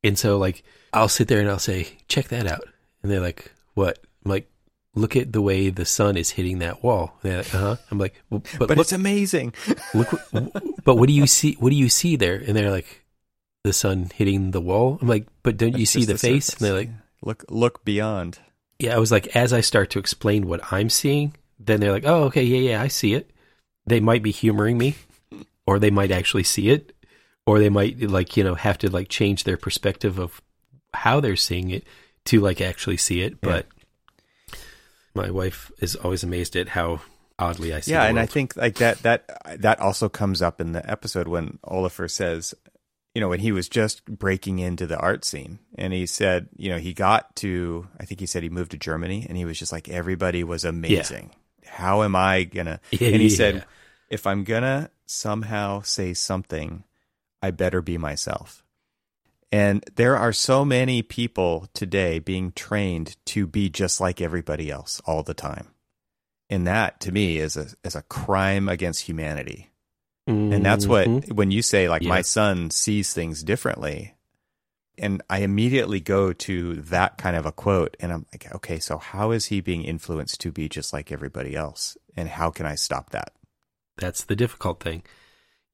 And 0.03 0.17
so 0.17 0.37
like 0.37 0.63
I'll 0.93 1.09
sit 1.09 1.27
there 1.27 1.39
and 1.39 1.49
I'll 1.49 1.59
say, 1.59 1.87
"Check 2.07 2.27
that 2.29 2.45
out," 2.47 2.65
and 3.01 3.11
they're 3.11 3.19
like, 3.19 3.51
"What?" 3.73 3.99
I'm 4.23 4.31
like, 4.31 4.49
"Look 4.97 5.15
at 5.15 5.33
the 5.33 5.41
way 5.41 5.69
the 5.69 5.85
sun 5.85 6.17
is 6.17 6.31
hitting 6.31 6.59
that 6.59 6.83
wall." 6.83 7.17
Like, 7.23 7.53
"Uh 7.53 7.57
huh." 7.57 7.75
I'm 7.91 7.97
like, 7.97 8.15
well, 8.29 8.41
"But, 8.57 8.67
but 8.67 8.77
look, 8.77 8.85
it's 8.85 8.91
amazing. 8.93 9.53
look, 9.93 10.09
but 10.83 10.95
what 10.95 11.07
do 11.07 11.13
you 11.13 11.27
see? 11.27 11.55
What 11.59 11.69
do 11.69 11.75
you 11.75 11.89
see 11.89 12.15
there?" 12.15 12.35
And 12.35 12.55
they're 12.55 12.71
like, 12.71 13.05
"The 13.63 13.73
sun 13.73 14.11
hitting 14.13 14.51
the 14.51 14.61
wall." 14.61 14.97
I'm 15.01 15.07
like, 15.07 15.27
"But 15.43 15.57
don't 15.57 15.77
you 15.77 15.85
see 15.85 16.05
just 16.05 16.11
the 16.11 16.17
face?" 16.17 16.49
And 16.49 16.59
they're 16.59 16.73
like, 16.73 16.89
"Look, 17.21 17.45
look 17.49 17.85
beyond." 17.85 18.39
yeah, 18.79 18.95
I 18.95 18.99
was 18.99 19.11
like, 19.11 19.35
as 19.35 19.53
I 19.53 19.61
start 19.61 19.89
to 19.91 19.99
explain 19.99 20.47
what 20.47 20.61
I'm 20.71 20.89
seeing, 20.89 21.35
then 21.59 21.79
they're 21.79 21.91
like, 21.91 22.05
oh, 22.05 22.25
okay, 22.25 22.43
yeah, 22.43 22.71
yeah, 22.71 22.81
I 22.81 22.87
see 22.87 23.13
it. 23.13 23.31
They 23.85 23.99
might 23.99 24.21
be 24.21 24.31
humoring 24.31 24.77
me, 24.77 24.95
or 25.65 25.79
they 25.79 25.89
might 25.89 26.11
actually 26.11 26.43
see 26.43 26.69
it, 26.69 26.93
or 27.45 27.59
they 27.59 27.69
might 27.69 28.01
like 28.01 28.35
you 28.35 28.43
know 28.43 28.55
have 28.55 28.77
to 28.79 28.89
like 28.89 29.07
change 29.07 29.45
their 29.45 29.57
perspective 29.57 30.19
of 30.19 30.41
how 30.93 31.19
they're 31.19 31.37
seeing 31.37 31.69
it 31.69 31.85
to 32.25 32.41
like 32.41 32.59
actually 32.59 32.97
see 32.97 33.21
it. 33.21 33.37
Yeah. 33.41 33.61
My 35.17 35.31
wife 35.31 35.71
is 35.79 35.95
always 35.95 36.23
amazed 36.23 36.55
at 36.55 36.69
how 36.69 37.01
oddly 37.39 37.73
I 37.73 37.81
see. 37.81 37.91
yeah 37.91 38.05
and 38.05 38.19
i 38.19 38.25
think 38.25 38.55
like 38.57 38.75
that 38.75 38.97
that 39.03 39.59
that 39.59 39.79
also 39.79 40.09
comes 40.09 40.41
up 40.41 40.59
in 40.59 40.71
the 40.71 40.83
episode 40.89 41.27
when 41.27 41.59
oliver 41.63 42.07
says 42.07 42.55
you 43.13 43.21
know 43.21 43.29
when 43.29 43.39
he 43.39 43.51
was 43.51 43.69
just 43.69 44.03
breaking 44.05 44.57
into 44.57 44.87
the 44.87 44.97
art 44.97 45.23
scene 45.23 45.59
and 45.77 45.93
he 45.93 46.07
said 46.07 46.49
you 46.55 46.69
know 46.71 46.79
he 46.79 46.93
got 46.95 47.35
to 47.35 47.87
i 47.99 48.05
think 48.05 48.19
he 48.19 48.25
said 48.25 48.41
he 48.41 48.49
moved 48.49 48.71
to 48.71 48.77
germany 48.77 49.23
and 49.29 49.37
he 49.37 49.45
was 49.45 49.59
just 49.59 49.71
like 49.71 49.87
everybody 49.87 50.43
was 50.43 50.65
amazing 50.65 51.29
how 51.63 52.01
am 52.01 52.15
i 52.15 52.43
gonna 52.43 52.79
Yeah, 52.91 53.09
and 53.09 53.21
he 53.21 53.27
yeah. 53.27 53.35
said 53.37 53.65
if 54.09 54.25
i'm 54.25 54.43
gonna 54.43 54.89
somehow 55.05 55.81
say 55.83 56.15
something 56.15 56.83
i 57.43 57.51
better 57.51 57.83
be 57.83 57.99
myself 57.99 58.63
and 59.51 59.83
there 59.95 60.17
are 60.17 60.33
so 60.33 60.65
many 60.65 61.01
people 61.01 61.67
today 61.73 62.19
being 62.19 62.51
trained 62.51 63.15
to 63.27 63.47
be 63.47 63.69
just 63.69 64.01
like 64.01 64.21
everybody 64.21 64.69
else 64.69 65.01
all 65.05 65.23
the 65.23 65.33
time. 65.33 65.67
And 66.49 66.65
that 66.67 66.99
to 67.01 67.11
me 67.11 67.37
is 67.37 67.57
a 67.57 67.67
is 67.83 67.95
a 67.95 68.01
crime 68.03 68.69
against 68.69 69.03
humanity. 69.03 69.71
And 70.27 70.65
that's 70.65 70.87
what 70.87 71.07
Mhm. 71.07 71.33
when 71.33 71.51
you 71.51 71.61
say 71.61 71.87
like 71.87 72.03
my 72.03 72.21
son 72.21 72.69
sees 72.71 73.13
things 73.13 73.43
differently 73.43 74.15
and 74.97 75.21
i 75.29 75.39
immediately 75.39 75.99
go 76.01 76.33
to 76.33 76.75
that 76.75 77.17
kind 77.17 77.35
of 77.37 77.45
a 77.45 77.51
quote 77.51 77.95
and 77.99 78.11
i'm 78.11 78.25
like 78.33 78.53
okay 78.55 78.79
so 78.79 78.97
how 78.97 79.31
is 79.31 79.45
he 79.45 79.61
being 79.61 79.83
influenced 79.83 80.41
to 80.41 80.51
be 80.51 80.67
just 80.67 80.91
like 80.91 81.11
everybody 81.11 81.55
else? 81.55 81.97
And 82.17 82.27
how 82.27 82.49
can 82.51 82.65
i 82.65 82.75
stop 82.75 83.11
that? 83.11 83.31
That's 83.97 84.23
the 84.25 84.35
difficult 84.35 84.79
thing, 84.81 85.03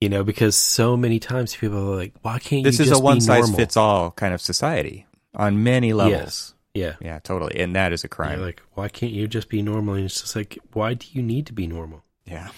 you 0.03 0.09
know, 0.09 0.23
because 0.25 0.57
so 0.57 0.97
many 0.97 1.17
times 1.17 1.55
people 1.55 1.77
are 1.77 1.95
like, 1.95 2.13
why 2.23 2.37
can't 2.37 2.65
this 2.65 2.81
is 2.81 2.91
a 2.91 2.99
one 2.99 3.21
size 3.21 3.43
normal? 3.43 3.57
fits 3.57 3.77
all 3.77 4.11
kind 4.11 4.33
of 4.33 4.41
society 4.41 5.07
on 5.33 5.63
many 5.63 5.93
levels 5.93 6.53
Yeah. 6.73 6.95
yeah 6.99 7.19
totally 7.19 7.57
and 7.59 7.75
that 7.77 7.93
is 7.93 8.03
a 8.03 8.07
You're 8.07 8.09
crime 8.09 8.41
like, 8.41 8.61
why 8.73 8.89
can't 8.89 9.13
you 9.13 9.29
just 9.29 9.47
be 9.47 9.61
normal? 9.61 9.93
And 9.95 10.03
it's 10.05 10.19
just 10.19 10.35
like, 10.35 10.59
why 10.73 10.93
do 10.93 11.07
you 11.11 11.23
need 11.23 11.45
to 11.47 11.53
be 11.53 11.67
normal? 11.67 12.03
Yeah. 12.25 12.49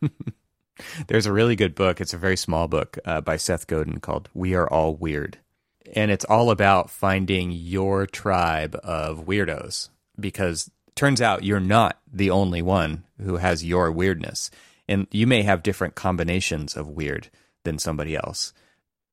There's 1.06 1.26
a 1.26 1.32
really 1.32 1.54
good 1.56 1.74
book. 1.74 2.00
It's 2.00 2.14
a 2.14 2.18
very 2.18 2.36
small 2.36 2.66
book 2.68 2.98
uh, 3.04 3.20
by 3.20 3.36
Seth 3.36 3.66
Godin 3.68 4.00
called 4.00 4.28
We 4.34 4.54
Are 4.54 4.68
All 4.68 4.94
Weird. 4.94 5.38
And 5.94 6.10
it's 6.10 6.24
all 6.24 6.50
about 6.50 6.90
finding 6.90 7.50
your 7.52 8.06
tribe 8.06 8.78
of 8.82 9.24
weirdos 9.26 9.88
because 10.18 10.68
turns 10.96 11.20
out 11.20 11.44
you're 11.44 11.60
not 11.60 11.98
the 12.12 12.30
only 12.30 12.62
one 12.62 13.04
who 13.22 13.36
has 13.36 13.64
your 13.64 13.90
weirdness. 13.92 14.50
And 14.88 15.06
you 15.10 15.26
may 15.26 15.42
have 15.42 15.62
different 15.62 15.94
combinations 15.94 16.76
of 16.76 16.88
weird 16.88 17.28
than 17.64 17.78
somebody 17.78 18.16
else, 18.16 18.52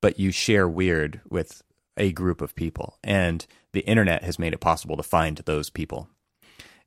but 0.01 0.19
you 0.19 0.31
share 0.31 0.67
weird 0.67 1.21
with 1.29 1.61
a 1.97 2.11
group 2.11 2.41
of 2.41 2.55
people. 2.55 2.97
And 3.03 3.45
the 3.73 3.81
internet 3.81 4.23
has 4.23 4.39
made 4.39 4.53
it 4.53 4.59
possible 4.59 4.97
to 4.97 5.03
find 5.03 5.37
those 5.39 5.69
people. 5.69 6.09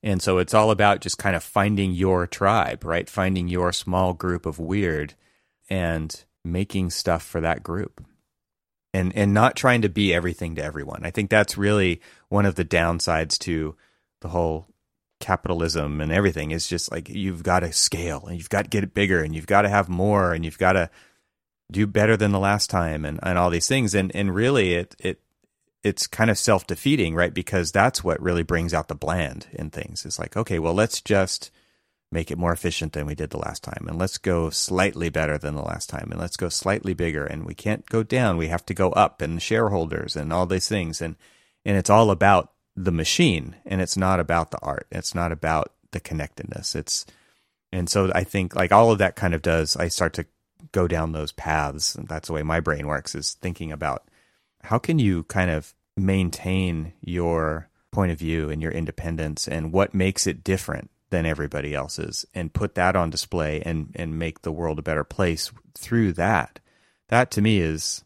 And 0.03 0.23
so 0.23 0.39
it's 0.39 0.55
all 0.55 0.71
about 0.71 1.01
just 1.01 1.19
kind 1.19 1.35
of 1.35 1.43
finding 1.43 1.93
your 1.93 2.27
tribe, 2.27 2.85
right? 2.85 3.09
Finding 3.09 3.49
your 3.49 3.73
small 3.73 4.15
group 4.15 4.47
of 4.47 4.59
weird 4.59 5.15
and 5.69 6.25
making 6.45 6.91
stuff 6.91 7.23
for 7.23 7.41
that 7.41 7.63
group. 7.63 8.05
And 8.95 9.15
and 9.15 9.35
not 9.35 9.55
trying 9.55 9.83
to 9.83 9.91
be 9.91 10.15
everything 10.15 10.55
to 10.55 10.65
everyone. 10.65 11.05
I 11.05 11.11
think 11.11 11.29
that's 11.29 11.59
really 11.59 12.01
one 12.31 12.47
of 12.47 12.55
the 12.55 12.65
downsides 12.65 13.39
to 13.41 13.77
the 14.21 14.29
whole 14.29 14.67
capitalism 15.21 16.01
and 16.01 16.13
everything 16.13 16.51
is 16.53 16.67
just 16.67 16.91
like 16.93 17.09
you've 17.09 17.43
got 17.43 17.61
to 17.61 17.73
scale 17.73 18.27
and 18.27 18.39
you've 18.39 18.51
got 18.51 18.63
to 18.63 18.69
get 18.69 18.85
it 18.85 18.95
bigger 18.95 19.23
and 19.23 19.35
you've 19.35 19.47
got 19.47 19.63
to 19.63 19.69
have 19.69 19.89
more 19.89 20.33
and 20.33 20.45
you've 20.45 20.59
got 20.59 20.75
to 20.75 20.91
do 21.71 21.87
better 21.87 22.17
than 22.17 22.33
the 22.33 22.39
last 22.39 22.71
time 22.71 23.05
and, 23.05 23.19
and 23.23 23.37
all 23.37 23.51
these 23.51 23.69
things 23.69 23.95
and 23.95 24.15
and 24.15 24.35
really 24.35 24.75
it 24.75 24.95
it 24.99 25.21
it's 25.83 26.07
kind 26.07 26.31
of 26.31 26.39
self 26.39 26.67
defeating, 26.67 27.15
right? 27.15 27.33
Because 27.33 27.73
that's 27.73 28.03
what 28.03 28.21
really 28.21 28.43
brings 28.43 28.75
out 28.75 28.89
the 28.89 28.95
bland 28.95 29.47
in 29.53 29.71
things. 29.71 30.05
It's 30.05 30.19
like, 30.19 30.37
okay, 30.37 30.59
well, 30.59 30.75
let's 30.75 31.01
just 31.01 31.51
make 32.11 32.31
it 32.31 32.39
more 32.39 32.53
efficient 32.53 32.95
than 32.95 33.07
we 33.07 33.15
did 33.15 33.31
the 33.31 33.39
last 33.39 33.63
time, 33.63 33.87
and 33.87 33.99
let's 33.99 34.19
go 34.19 34.49
slightly 34.51 35.11
better 35.11 35.37
than 35.37 35.55
the 35.55 35.63
last 35.63 35.91
time, 35.91 36.09
and 36.11 36.19
let's 36.19 36.37
go 36.39 36.49
slightly 36.49 36.95
bigger, 36.95 37.25
and 37.25 37.45
we 37.45 37.55
can't 37.55 37.87
go 37.87 38.03
down, 38.03 38.39
we 38.39 38.49
have 38.49 38.65
to 38.65 38.75
go 38.75 38.91
up, 38.93 39.21
and 39.21 39.43
shareholders 39.43 40.17
and 40.17 40.33
all 40.33 40.47
these 40.47 40.69
things, 40.69 41.03
and 41.03 41.17
and 41.65 41.77
it's 41.77 41.91
all 41.91 42.11
about 42.11 42.53
the 42.85 42.93
machine, 42.93 43.57
and 43.67 43.81
it's 43.81 43.97
not 43.97 44.21
about 44.21 44.51
the 44.51 44.59
art, 44.63 44.87
it's 44.91 45.15
not 45.15 45.33
about 45.33 45.73
the 45.91 46.01
connectedness. 46.01 46.75
It's 46.75 47.07
and 47.73 47.91
so 47.91 48.11
I 48.15 48.25
think 48.25 48.55
like 48.55 48.73
all 48.73 48.91
of 48.91 48.99
that 48.99 49.17
kind 49.17 49.35
of 49.35 49.43
does. 49.43 49.77
I 49.77 49.89
start 49.89 50.15
to 50.15 50.27
go 50.73 50.89
down 50.89 51.13
those 51.13 51.33
paths, 51.33 51.95
and 51.95 52.09
that's 52.09 52.29
the 52.29 52.35
way 52.35 52.43
my 52.43 52.61
brain 52.61 52.87
works. 52.87 53.15
Is 53.15 53.35
thinking 53.35 53.73
about 53.73 54.09
how 54.63 54.79
can 54.79 54.99
you 54.99 55.25
kind 55.25 55.51
of 55.51 55.75
maintain 55.97 56.93
your 57.01 57.69
point 57.91 58.13
of 58.13 58.19
view 58.19 58.49
and 58.51 58.63
your 58.63 58.71
independence 58.71 59.49
and 59.49 59.73
what 59.73 59.95
makes 59.95 60.27
it 60.27 60.45
different 60.45 60.91
than 61.11 61.27
everybody 61.27 61.75
else's 61.75 62.27
and 62.35 62.53
put 62.53 62.75
that 62.75 62.95
on 62.95 63.11
display 63.11 63.63
and 63.63 63.91
and 63.97 64.19
make 64.19 64.43
the 64.43 64.53
world 64.53 64.79
a 64.79 64.83
better 64.83 65.05
place 65.05 65.51
through 65.77 66.13
that 66.13 66.61
that 67.09 67.31
to 67.31 67.41
me 67.41 67.59
is 67.59 68.05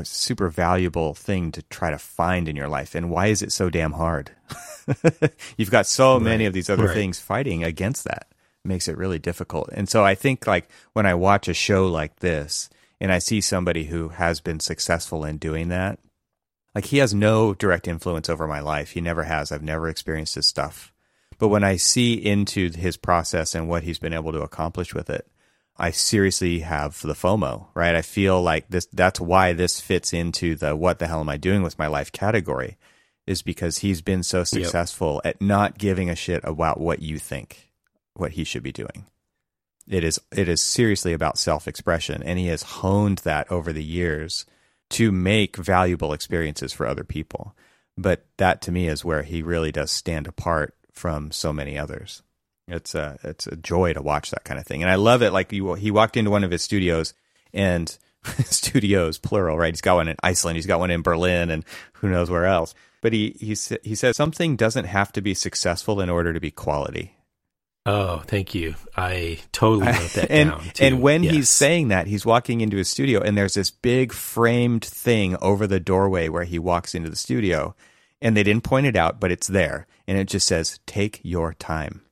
a 0.00 0.04
super 0.04 0.48
valuable 0.48 1.14
thing 1.14 1.52
to 1.52 1.62
try 1.64 1.90
to 1.90 1.98
find 1.98 2.48
in 2.48 2.56
your 2.56 2.68
life. 2.68 2.94
And 2.94 3.10
why 3.10 3.26
is 3.26 3.42
it 3.42 3.52
so 3.52 3.68
damn 3.70 3.92
hard? 3.92 4.30
You've 5.56 5.70
got 5.70 5.86
so 5.86 6.18
many 6.18 6.46
of 6.46 6.52
these 6.52 6.70
other 6.70 6.86
Right. 6.86 6.94
things 6.94 7.20
fighting 7.20 7.62
against 7.62 8.04
that. 8.04 8.26
It 8.64 8.68
makes 8.68 8.88
it 8.88 8.96
really 8.96 9.18
difficult. 9.18 9.68
And 9.72 9.88
so 9.88 10.04
i 10.04 10.14
think 10.14 10.46
like 10.46 10.68
when 10.92 11.06
i 11.06 11.14
watch 11.14 11.48
a 11.48 11.54
show 11.54 11.86
like 11.88 12.20
this 12.20 12.70
and 13.00 13.12
i 13.12 13.18
see 13.18 13.40
somebody 13.40 13.84
who 13.84 14.10
has 14.10 14.40
been 14.40 14.60
successful 14.60 15.24
in 15.24 15.36
doing 15.38 15.68
that 15.68 15.98
like 16.74 16.86
he 16.86 16.98
has 16.98 17.12
no 17.12 17.54
direct 17.54 17.86
influence 17.86 18.30
over 18.30 18.46
my 18.46 18.60
life. 18.60 18.92
He 18.92 19.00
never 19.02 19.24
has. 19.24 19.52
I've 19.52 19.62
never 19.62 19.88
experienced 19.88 20.36
his 20.36 20.46
stuff. 20.46 20.92
But 21.38 21.48
when 21.48 21.64
i 21.64 21.76
see 21.76 22.14
into 22.14 22.70
his 22.70 22.96
process 22.96 23.54
and 23.54 23.68
what 23.68 23.82
he's 23.82 23.98
been 23.98 24.14
able 24.14 24.32
to 24.32 24.42
accomplish 24.42 24.94
with 24.94 25.10
it 25.10 25.26
i 25.76 25.90
seriously 25.90 26.60
have 26.60 27.00
the 27.02 27.14
fomo 27.14 27.66
right? 27.74 27.94
I 27.94 28.02
feel 28.02 28.42
like 28.42 28.68
this 28.68 28.86
that's 28.92 29.20
why 29.20 29.52
this 29.52 29.80
fits 29.80 30.12
into 30.12 30.54
the 30.54 30.76
what 30.76 30.98
the 30.98 31.06
hell 31.06 31.20
am 31.20 31.28
i 31.28 31.36
doing 31.36 31.62
with 31.62 31.78
my 31.78 31.86
life 31.86 32.12
category 32.12 32.76
is 33.26 33.42
because 33.42 33.78
he's 33.78 34.02
been 34.02 34.22
so 34.22 34.44
successful 34.44 35.20
at 35.24 35.40
not 35.40 35.78
giving 35.78 36.10
a 36.10 36.16
shit 36.16 36.40
about 36.44 36.80
what 36.80 37.02
you 37.02 37.18
think 37.18 37.72
what 38.14 38.32
he 38.32 38.44
should 38.44 38.62
be 38.62 38.72
doing. 38.72 39.06
It 39.88 40.04
is 40.04 40.20
it 40.30 40.48
is 40.48 40.60
seriously 40.60 41.12
about 41.12 41.38
self-expression 41.38 42.22
and 42.22 42.38
he 42.38 42.46
has 42.46 42.62
honed 42.62 43.18
that 43.18 43.50
over 43.50 43.72
the 43.72 43.82
years 43.82 44.46
to 44.90 45.10
make 45.10 45.56
valuable 45.56 46.12
experiences 46.12 46.72
for 46.72 46.86
other 46.86 47.04
people. 47.04 47.56
But 47.96 48.26
that 48.36 48.62
to 48.62 48.72
me 48.72 48.88
is 48.88 49.04
where 49.04 49.22
he 49.22 49.42
really 49.42 49.72
does 49.72 49.90
stand 49.90 50.26
apart 50.26 50.74
from 50.92 51.30
so 51.30 51.52
many 51.52 51.78
others 51.78 52.22
it's 52.72 52.94
a 52.94 53.18
it's 53.22 53.46
a 53.46 53.56
joy 53.56 53.92
to 53.92 54.02
watch 54.02 54.30
that 54.30 54.44
kind 54.44 54.58
of 54.58 54.66
thing 54.66 54.82
and 54.82 54.90
i 54.90 54.94
love 54.94 55.22
it 55.22 55.32
like 55.32 55.52
you, 55.52 55.74
he 55.74 55.90
walked 55.90 56.16
into 56.16 56.30
one 56.30 56.44
of 56.44 56.50
his 56.50 56.62
studios 56.62 57.14
and 57.52 57.98
studios 58.44 59.18
plural 59.18 59.58
right 59.58 59.74
he's 59.74 59.80
got 59.80 59.96
one 59.96 60.08
in 60.08 60.16
iceland 60.22 60.56
he's 60.56 60.66
got 60.66 60.78
one 60.80 60.90
in 60.90 61.02
berlin 61.02 61.50
and 61.50 61.64
who 61.94 62.08
knows 62.08 62.30
where 62.30 62.46
else 62.46 62.74
but 63.00 63.12
he 63.12 63.36
he, 63.40 63.56
he 63.82 63.94
says 63.94 64.16
something 64.16 64.56
doesn't 64.56 64.84
have 64.84 65.12
to 65.12 65.20
be 65.20 65.34
successful 65.34 66.00
in 66.00 66.08
order 66.08 66.32
to 66.32 66.40
be 66.40 66.50
quality 66.50 67.16
Oh, 67.84 68.18
thank 68.26 68.54
you. 68.54 68.76
I 68.96 69.40
totally 69.50 69.86
wrote 69.86 70.12
that 70.12 70.30
and 70.30 70.50
down. 70.50 70.60
Too. 70.72 70.84
and 70.84 71.02
when 71.02 71.22
he's 71.22 71.48
saying 71.48 71.88
that, 71.88 72.06
he's 72.06 72.24
walking 72.24 72.60
into 72.60 72.76
his 72.76 72.88
studio, 72.88 73.20
and 73.20 73.36
there's 73.36 73.54
this 73.54 73.70
big 73.70 74.12
framed 74.12 74.84
thing 74.84 75.36
over 75.42 75.66
the 75.66 75.80
doorway 75.80 76.28
where 76.28 76.44
he 76.44 76.58
walks 76.58 76.94
into 76.94 77.10
the 77.10 77.16
studio, 77.16 77.74
and 78.20 78.36
they 78.36 78.44
didn't 78.44 78.62
point 78.62 78.86
it 78.86 78.94
out, 78.94 79.18
but 79.18 79.32
it's 79.32 79.48
there, 79.48 79.88
and 80.06 80.16
it 80.16 80.28
just 80.28 80.46
says 80.46 80.78
"Take 80.86 81.20
your 81.24 81.54
time." 81.54 82.02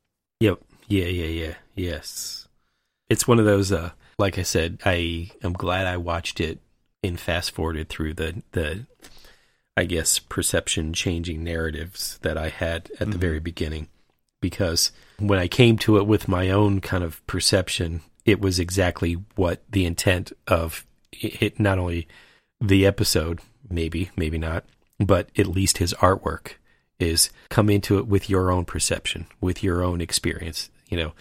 Yeah, 0.90 1.06
yeah, 1.06 1.26
yeah. 1.26 1.54
Yes. 1.74 2.48
It's 3.08 3.26
one 3.26 3.38
of 3.38 3.46
those 3.46 3.72
uh 3.72 3.90
like 4.18 4.38
I 4.38 4.42
said, 4.42 4.80
I 4.84 5.30
am 5.42 5.54
glad 5.54 5.86
I 5.86 5.96
watched 5.96 6.40
it 6.40 6.58
and 7.02 7.18
fast 7.18 7.52
forwarded 7.52 7.88
through 7.88 8.14
the 8.14 8.42
the 8.52 8.86
I 9.76 9.84
guess 9.84 10.18
perception 10.18 10.92
changing 10.92 11.42
narratives 11.42 12.18
that 12.22 12.36
I 12.36 12.50
had 12.50 12.90
at 13.00 13.10
the 13.10 13.18
very 13.18 13.40
beginning 13.40 13.88
because 14.40 14.92
when 15.18 15.38
I 15.38 15.48
came 15.48 15.78
to 15.78 15.96
it 15.96 16.06
with 16.06 16.28
my 16.28 16.50
own 16.50 16.80
kind 16.80 17.04
of 17.04 17.24
perception, 17.26 18.02
it 18.24 18.40
was 18.40 18.58
exactly 18.58 19.14
what 19.36 19.62
the 19.70 19.86
intent 19.86 20.32
of 20.46 20.84
it 21.12 21.58
not 21.60 21.78
only 21.78 22.08
the 22.60 22.84
episode, 22.84 23.40
maybe, 23.68 24.10
maybe 24.16 24.38
not, 24.38 24.64
but 24.98 25.30
at 25.38 25.46
least 25.46 25.78
his 25.78 25.94
artwork 25.94 26.54
is 26.98 27.30
come 27.48 27.70
into 27.70 27.98
it 27.98 28.06
with 28.06 28.28
your 28.28 28.50
own 28.50 28.64
perception, 28.64 29.26
with 29.40 29.62
your 29.62 29.82
own 29.82 30.00
experience. 30.00 30.68
You 30.90 30.98
know, 30.98 31.12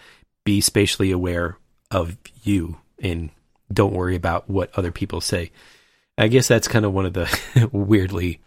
be 0.44 0.62
spatially 0.62 1.12
aware 1.12 1.58
of 1.92 2.18
you 2.44 2.78
and 3.02 3.30
don't 3.72 3.94
worry 3.94 4.16
about 4.16 4.50
what 4.50 4.72
other 4.78 4.92
people 4.92 5.22
say. 5.22 5.52
I 6.18 6.28
guess 6.28 6.48
that's 6.48 6.68
kind 6.68 6.86
of 6.86 6.94
one 6.94 7.06
of 7.06 7.14
the 7.14 7.70
weirdly, 7.72 8.42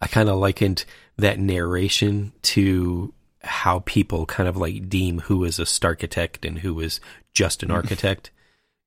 I 0.00 0.06
kind 0.06 0.28
of 0.28 0.38
likened 0.38 0.84
that 1.18 1.38
narration 1.38 2.32
to 2.42 3.12
how 3.42 3.80
people 3.80 4.24
kind 4.24 4.48
of 4.48 4.56
like 4.56 4.88
deem 4.88 5.20
who 5.20 5.44
is 5.44 5.58
a 5.58 5.64
starchitect 5.64 6.46
and 6.46 6.60
who 6.60 6.80
is 6.80 7.00
just 7.34 7.62
an 7.62 7.68
mm-hmm. 7.68 7.76
architect 7.76 8.30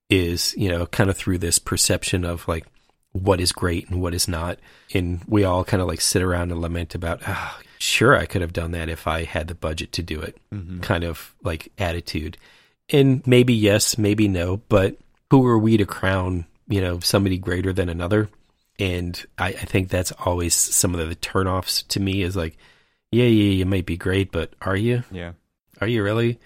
is, 0.10 0.56
you 0.58 0.70
know, 0.70 0.86
kind 0.86 1.10
of 1.10 1.18
through 1.18 1.38
this 1.38 1.60
perception 1.60 2.24
of 2.24 2.48
like 2.48 2.66
what 3.12 3.40
is 3.40 3.52
great 3.52 3.90
and 3.90 4.02
what 4.02 4.14
is 4.14 4.28
not. 4.28 4.60
And 4.94 5.22
we 5.28 5.44
all 5.44 5.64
kind 5.64 5.82
of 5.82 5.88
like 5.88 6.02
sit 6.02 6.22
around 6.22 6.52
and 6.52 6.62
lament 6.62 6.96
about, 6.96 7.22
oh, 7.28 7.60
sure, 7.78 8.16
I 8.18 8.26
could 8.26 8.42
have 8.42 8.54
done 8.54 8.72
that 8.72 8.90
if 8.90 9.08
I 9.08 9.24
had 9.24 9.48
the 9.48 9.56
budget 9.56 9.92
to 9.94 10.04
do 10.04 10.22
it 10.22 10.38
Mm-hmm. 10.54 10.80
kind 10.82 11.04
of 11.04 11.36
like 11.44 11.72
attitude. 11.78 12.38
And 12.90 13.26
maybe 13.26 13.54
yes, 13.54 13.98
maybe 13.98 14.28
no, 14.28 14.58
but 14.70 14.98
who 15.32 15.46
are 15.48 15.58
we 15.58 15.78
to 15.78 15.86
crown, 15.86 16.46
you 16.68 16.82
know, 16.82 17.00
somebody 17.00 17.38
greater 17.38 17.74
than 17.74 17.90
another? 17.90 18.30
And 18.78 19.24
I, 19.38 19.48
I 19.48 19.52
think 19.54 19.90
that's 19.90 20.12
always 20.12 20.54
some 20.54 20.94
of 20.94 21.08
the 21.10 21.16
turnoffs 21.16 21.88
to 21.90 22.00
me 22.00 22.22
is 22.22 22.36
like, 22.36 22.58
yeah, 23.12 23.26
yeah, 23.26 23.52
you 23.54 23.66
might 23.66 23.86
be 23.86 23.98
great, 23.98 24.32
but 24.32 24.54
are 24.62 24.76
you? 24.76 25.04
Yeah. 25.12 25.32
Are 25.82 25.88
you 25.88 26.04
really? 26.04 26.40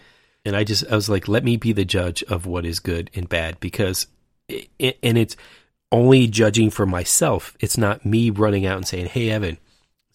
And 0.46 0.56
I 0.56 0.64
just, 0.64 0.86
I 0.90 0.96
was 0.96 1.10
like, 1.10 1.28
let 1.28 1.44
me 1.44 1.58
be 1.58 1.74
the 1.74 1.86
judge 1.86 2.24
of 2.24 2.46
what 2.46 2.66
is 2.66 2.80
good 2.80 3.12
and 3.14 3.28
bad 3.28 3.60
because, 3.60 4.08
it, 4.48 4.98
and 5.04 5.18
it's 5.18 5.36
only 5.92 6.28
judging 6.28 6.70
for 6.70 6.86
myself. 6.86 7.58
It's 7.60 7.78
not 7.78 8.06
me 8.06 8.30
running 8.30 8.66
out 8.66 8.78
and 8.78 8.88
saying, 8.88 9.08
hey, 9.08 9.30
Evan, 9.32 9.58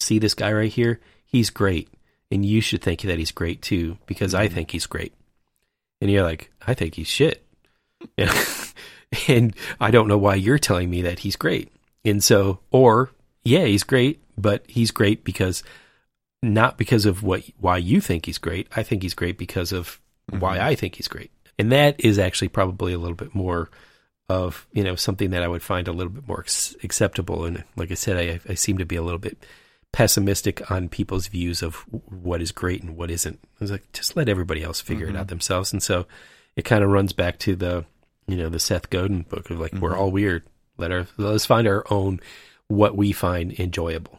see 0.00 0.18
this 0.18 0.34
guy 0.34 0.52
right 0.52 0.72
here? 0.72 1.00
He's 1.24 1.50
great. 1.50 1.88
And 2.30 2.44
you 2.44 2.60
should 2.60 2.82
think 2.82 3.02
that 3.02 3.18
he's 3.18 3.30
great 3.30 3.62
too 3.62 3.98
because 4.06 4.34
I 4.34 4.46
mm-hmm. 4.46 4.54
think 4.54 4.70
he's 4.70 4.86
great. 4.86 5.14
And 6.00 6.10
you're 6.10 6.22
like, 6.22 6.50
I 6.66 6.74
think 6.74 6.94
he's 6.94 7.06
shit. 7.06 7.44
And, 8.18 8.30
and 9.28 9.56
I 9.80 9.90
don't 9.90 10.08
know 10.08 10.18
why 10.18 10.34
you're 10.34 10.58
telling 10.58 10.90
me 10.90 11.02
that 11.02 11.20
he's 11.20 11.36
great. 11.36 11.72
And 12.04 12.22
so, 12.22 12.60
or, 12.70 13.10
yeah, 13.44 13.64
he's 13.64 13.84
great, 13.84 14.20
but 14.36 14.64
he's 14.66 14.90
great 14.90 15.24
because 15.24 15.62
not 16.42 16.76
because 16.76 17.06
of 17.06 17.22
what 17.22 17.42
why 17.58 17.78
you 17.78 18.00
think 18.00 18.26
he's 18.26 18.38
great. 18.38 18.68
I 18.76 18.82
think 18.82 19.02
he's 19.02 19.14
great 19.14 19.38
because 19.38 19.72
of 19.72 20.00
mm-hmm. 20.30 20.40
why 20.40 20.60
I 20.60 20.74
think 20.74 20.96
he's 20.96 21.08
great. 21.08 21.30
And 21.58 21.72
that 21.72 22.00
is 22.00 22.18
actually 22.18 22.48
probably 22.48 22.92
a 22.92 22.98
little 22.98 23.16
bit 23.16 23.34
more 23.34 23.70
of, 24.28 24.66
you 24.72 24.82
know, 24.82 24.96
something 24.96 25.30
that 25.30 25.42
I 25.42 25.48
would 25.48 25.62
find 25.62 25.88
a 25.88 25.92
little 25.92 26.12
bit 26.12 26.26
more 26.26 26.44
acceptable. 26.82 27.44
And 27.44 27.64
like 27.76 27.90
I 27.90 27.94
said, 27.94 28.16
I, 28.16 28.52
I 28.52 28.54
seem 28.54 28.78
to 28.78 28.84
be 28.84 28.96
a 28.96 29.02
little 29.02 29.18
bit 29.18 29.38
pessimistic 29.94 30.72
on 30.72 30.88
people's 30.88 31.28
views 31.28 31.62
of 31.62 31.76
what 32.10 32.42
is 32.42 32.50
great 32.50 32.82
and 32.82 32.96
what 32.96 33.12
isn't. 33.12 33.38
I 33.44 33.48
was 33.60 33.70
like, 33.70 33.92
just 33.92 34.16
let 34.16 34.28
everybody 34.28 34.60
else 34.60 34.80
figure 34.80 35.06
it 35.06 35.14
out 35.14 35.28
themselves. 35.28 35.72
And 35.72 35.80
so 35.80 36.06
it 36.56 36.64
kind 36.64 36.82
of 36.82 36.90
runs 36.90 37.12
back 37.12 37.38
to 37.38 37.54
the, 37.54 37.84
you 38.26 38.36
know, 38.36 38.48
the 38.48 38.58
Seth 38.58 38.90
Godin 38.90 39.22
book 39.22 39.50
of 39.50 39.60
like, 39.60 39.72
we're 39.74 39.96
all 39.96 40.10
weird. 40.10 40.42
Let 40.78 40.90
our, 40.90 41.06
let's 41.16 41.46
find 41.46 41.68
our 41.68 41.84
own, 41.92 42.18
what 42.66 42.96
we 42.96 43.12
find 43.12 43.52
enjoyable. 43.60 44.18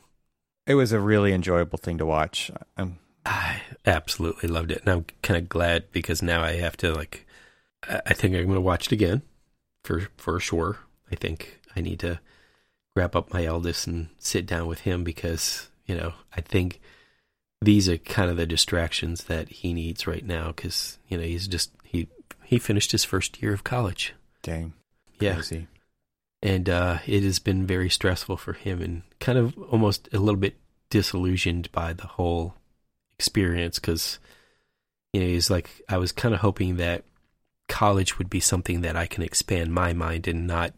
It 0.65 0.75
was 0.75 0.93
a 0.93 0.99
really 1.01 1.33
enjoyable 1.33 1.77
thing 1.77 1.97
to 1.97 2.05
watch. 2.05 2.51
Um, 2.77 2.99
I 3.25 3.61
absolutely 3.85 4.47
loved 4.47 4.71
it. 4.71 4.79
And 4.85 4.89
I'm 4.89 5.05
kind 5.23 5.37
of 5.37 5.49
glad 5.49 5.91
because 5.91 6.21
now 6.21 6.41
I 6.41 6.53
have 6.53 6.77
to 6.77 6.93
like, 6.93 7.27
I 7.83 7.99
I 8.05 8.13
think 8.13 8.33
I'm 8.33 8.45
going 8.45 8.55
to 8.55 8.61
watch 8.61 8.87
it 8.87 8.93
again 8.93 9.23
for, 9.83 10.07
for 10.15 10.39
sure. 10.39 10.77
I 11.11 11.15
think 11.15 11.59
I 11.75 11.81
need 11.81 11.99
to 11.99 12.21
grab 12.95 13.15
up 13.15 13.33
my 13.33 13.45
eldest 13.45 13.87
and 13.87 14.07
sit 14.17 14.45
down 14.45 14.67
with 14.67 14.81
him 14.81 15.03
because, 15.03 15.69
you 15.85 15.95
know, 15.95 16.13
I 16.35 16.41
think 16.41 16.79
these 17.61 17.89
are 17.89 17.97
kind 17.97 18.29
of 18.29 18.37
the 18.37 18.45
distractions 18.45 19.25
that 19.25 19.49
he 19.49 19.73
needs 19.73 20.07
right 20.07 20.25
now 20.25 20.47
because, 20.47 20.97
you 21.09 21.17
know, 21.17 21.23
he's 21.23 21.47
just, 21.47 21.71
he, 21.83 22.07
he 22.43 22.57
finished 22.57 22.91
his 22.91 23.03
first 23.03 23.41
year 23.41 23.53
of 23.53 23.63
college. 23.63 24.13
dang. 24.41 24.73
Yeah. 25.19 25.35
Crazy. 25.35 25.67
and 26.41 26.69
uh, 26.69 26.97
it 27.07 27.23
has 27.23 27.39
been 27.39 27.65
very 27.65 27.89
stressful 27.89 28.35
for 28.37 28.51
him 28.53 28.81
and 28.81 29.03
kind 29.19 29.37
of 29.37 29.57
almost 29.71 30.09
a 30.13 30.19
little 30.19 30.39
bit 30.39 30.55
disillusioned 30.89 31.71
by 31.71 31.93
the 31.93 32.05
whole 32.07 32.55
experience 33.17 33.79
because 33.79 34.19
you 35.13 35.21
know 35.21 35.25
he's 35.25 35.49
like 35.49 35.81
i 35.87 35.97
was 35.97 36.11
kind 36.11 36.35
of 36.35 36.41
hoping 36.41 36.75
that 36.75 37.05
college 37.69 38.17
would 38.17 38.29
be 38.29 38.41
something 38.41 38.81
that 38.81 38.95
i 38.97 39.07
can 39.07 39.23
expand 39.23 39.73
my 39.73 39.93
mind 39.93 40.27
and 40.27 40.45
not 40.45 40.73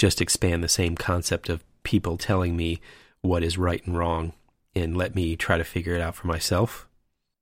just 0.00 0.22
expand 0.22 0.64
the 0.64 0.68
same 0.68 0.96
concept 0.96 1.50
of 1.50 1.62
people 1.82 2.16
telling 2.16 2.56
me 2.56 2.80
what 3.20 3.42
is 3.44 3.58
right 3.58 3.86
and 3.86 3.98
wrong 3.98 4.32
and 4.74 4.96
let 4.96 5.14
me 5.14 5.36
try 5.36 5.58
to 5.58 5.64
figure 5.64 5.94
it 5.94 6.00
out 6.00 6.14
for 6.14 6.26
myself 6.26 6.88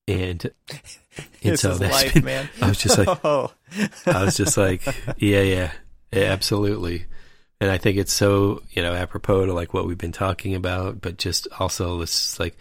and 0.08 0.50
and 1.42 1.52
This 1.52 1.60
so 1.60 1.74
that's 1.74 1.92
life, 1.92 2.14
been- 2.14 2.24
man. 2.24 2.48
I 2.60 2.68
was 2.68 2.78
just 2.78 2.98
like, 2.98 3.24
oh. 3.24 3.52
I 4.06 4.24
was 4.24 4.36
just 4.36 4.56
like, 4.56 4.84
yeah, 5.18 5.42
yeah, 5.42 5.70
yeah, 6.12 6.24
absolutely. 6.32 7.04
And 7.60 7.70
I 7.70 7.78
think 7.78 7.96
it's 7.96 8.12
so, 8.12 8.62
you 8.70 8.82
know, 8.82 8.92
apropos 8.94 9.46
to 9.46 9.52
like 9.52 9.72
what 9.72 9.86
we've 9.86 9.96
been 9.98 10.10
talking 10.12 10.56
about, 10.56 11.00
but 11.00 11.16
just 11.16 11.46
also 11.60 12.00
it's 12.00 12.40
like, 12.40 12.56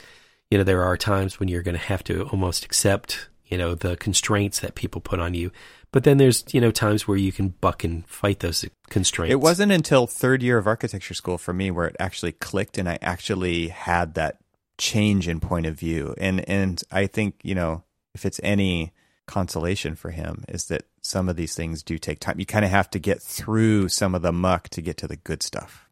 you 0.51 0.57
know, 0.59 0.63
there 0.63 0.83
are 0.83 0.95
times 0.97 1.39
when 1.39 1.49
you're 1.49 1.63
going 1.63 1.77
to 1.77 1.83
have 1.83 2.03
to 2.05 2.23
almost 2.29 2.65
accept, 2.65 3.29
you 3.47 3.57
know, 3.57 3.73
the 3.73 3.97
constraints 3.97 4.59
that 4.59 4.75
people 4.75 5.01
put 5.01 5.19
on 5.19 5.33
you. 5.33 5.51
But 5.97 6.03
then 6.03 6.19
there's, 6.19 6.45
you 6.51 6.61
know, 6.61 6.69
times 6.69 7.07
where 7.07 7.17
you 7.17 7.31
can 7.31 7.55
buck 7.59 7.83
and 7.83 8.05
fight 8.05 8.41
those 8.41 8.63
constraints. 8.87 9.31
It 9.31 9.39
wasn't 9.39 9.71
until 9.71 10.05
third 10.05 10.43
year 10.43 10.59
of 10.59 10.67
architecture 10.67 11.15
school 11.15 11.39
for 11.39 11.53
me 11.53 11.71
where 11.71 11.87
it 11.87 11.95
actually 11.99 12.33
clicked 12.33 12.77
and 12.77 12.87
I 12.87 12.99
actually 13.01 13.69
had 13.69 14.13
that 14.13 14.37
change 14.77 15.27
in 15.27 15.39
point 15.39 15.65
of 15.65 15.73
view. 15.73 16.13
And 16.19 16.47
and 16.47 16.79
I 16.91 17.07
think, 17.07 17.39
you 17.41 17.55
know, 17.55 17.83
if 18.13 18.27
it's 18.27 18.39
any 18.43 18.93
consolation 19.25 19.95
for 19.95 20.11
him 20.11 20.45
is 20.47 20.67
that 20.67 20.83
some 21.01 21.29
of 21.29 21.35
these 21.35 21.55
things 21.55 21.81
do 21.81 21.97
take 21.97 22.19
time. 22.19 22.39
You 22.39 22.45
kind 22.45 22.63
of 22.63 22.69
have 22.69 22.91
to 22.91 22.99
get 22.99 23.19
through 23.19 23.89
some 23.89 24.13
of 24.13 24.21
the 24.21 24.31
muck 24.31 24.69
to 24.69 24.83
get 24.83 24.97
to 24.97 25.07
the 25.07 25.17
good 25.17 25.41
stuff. 25.41 25.89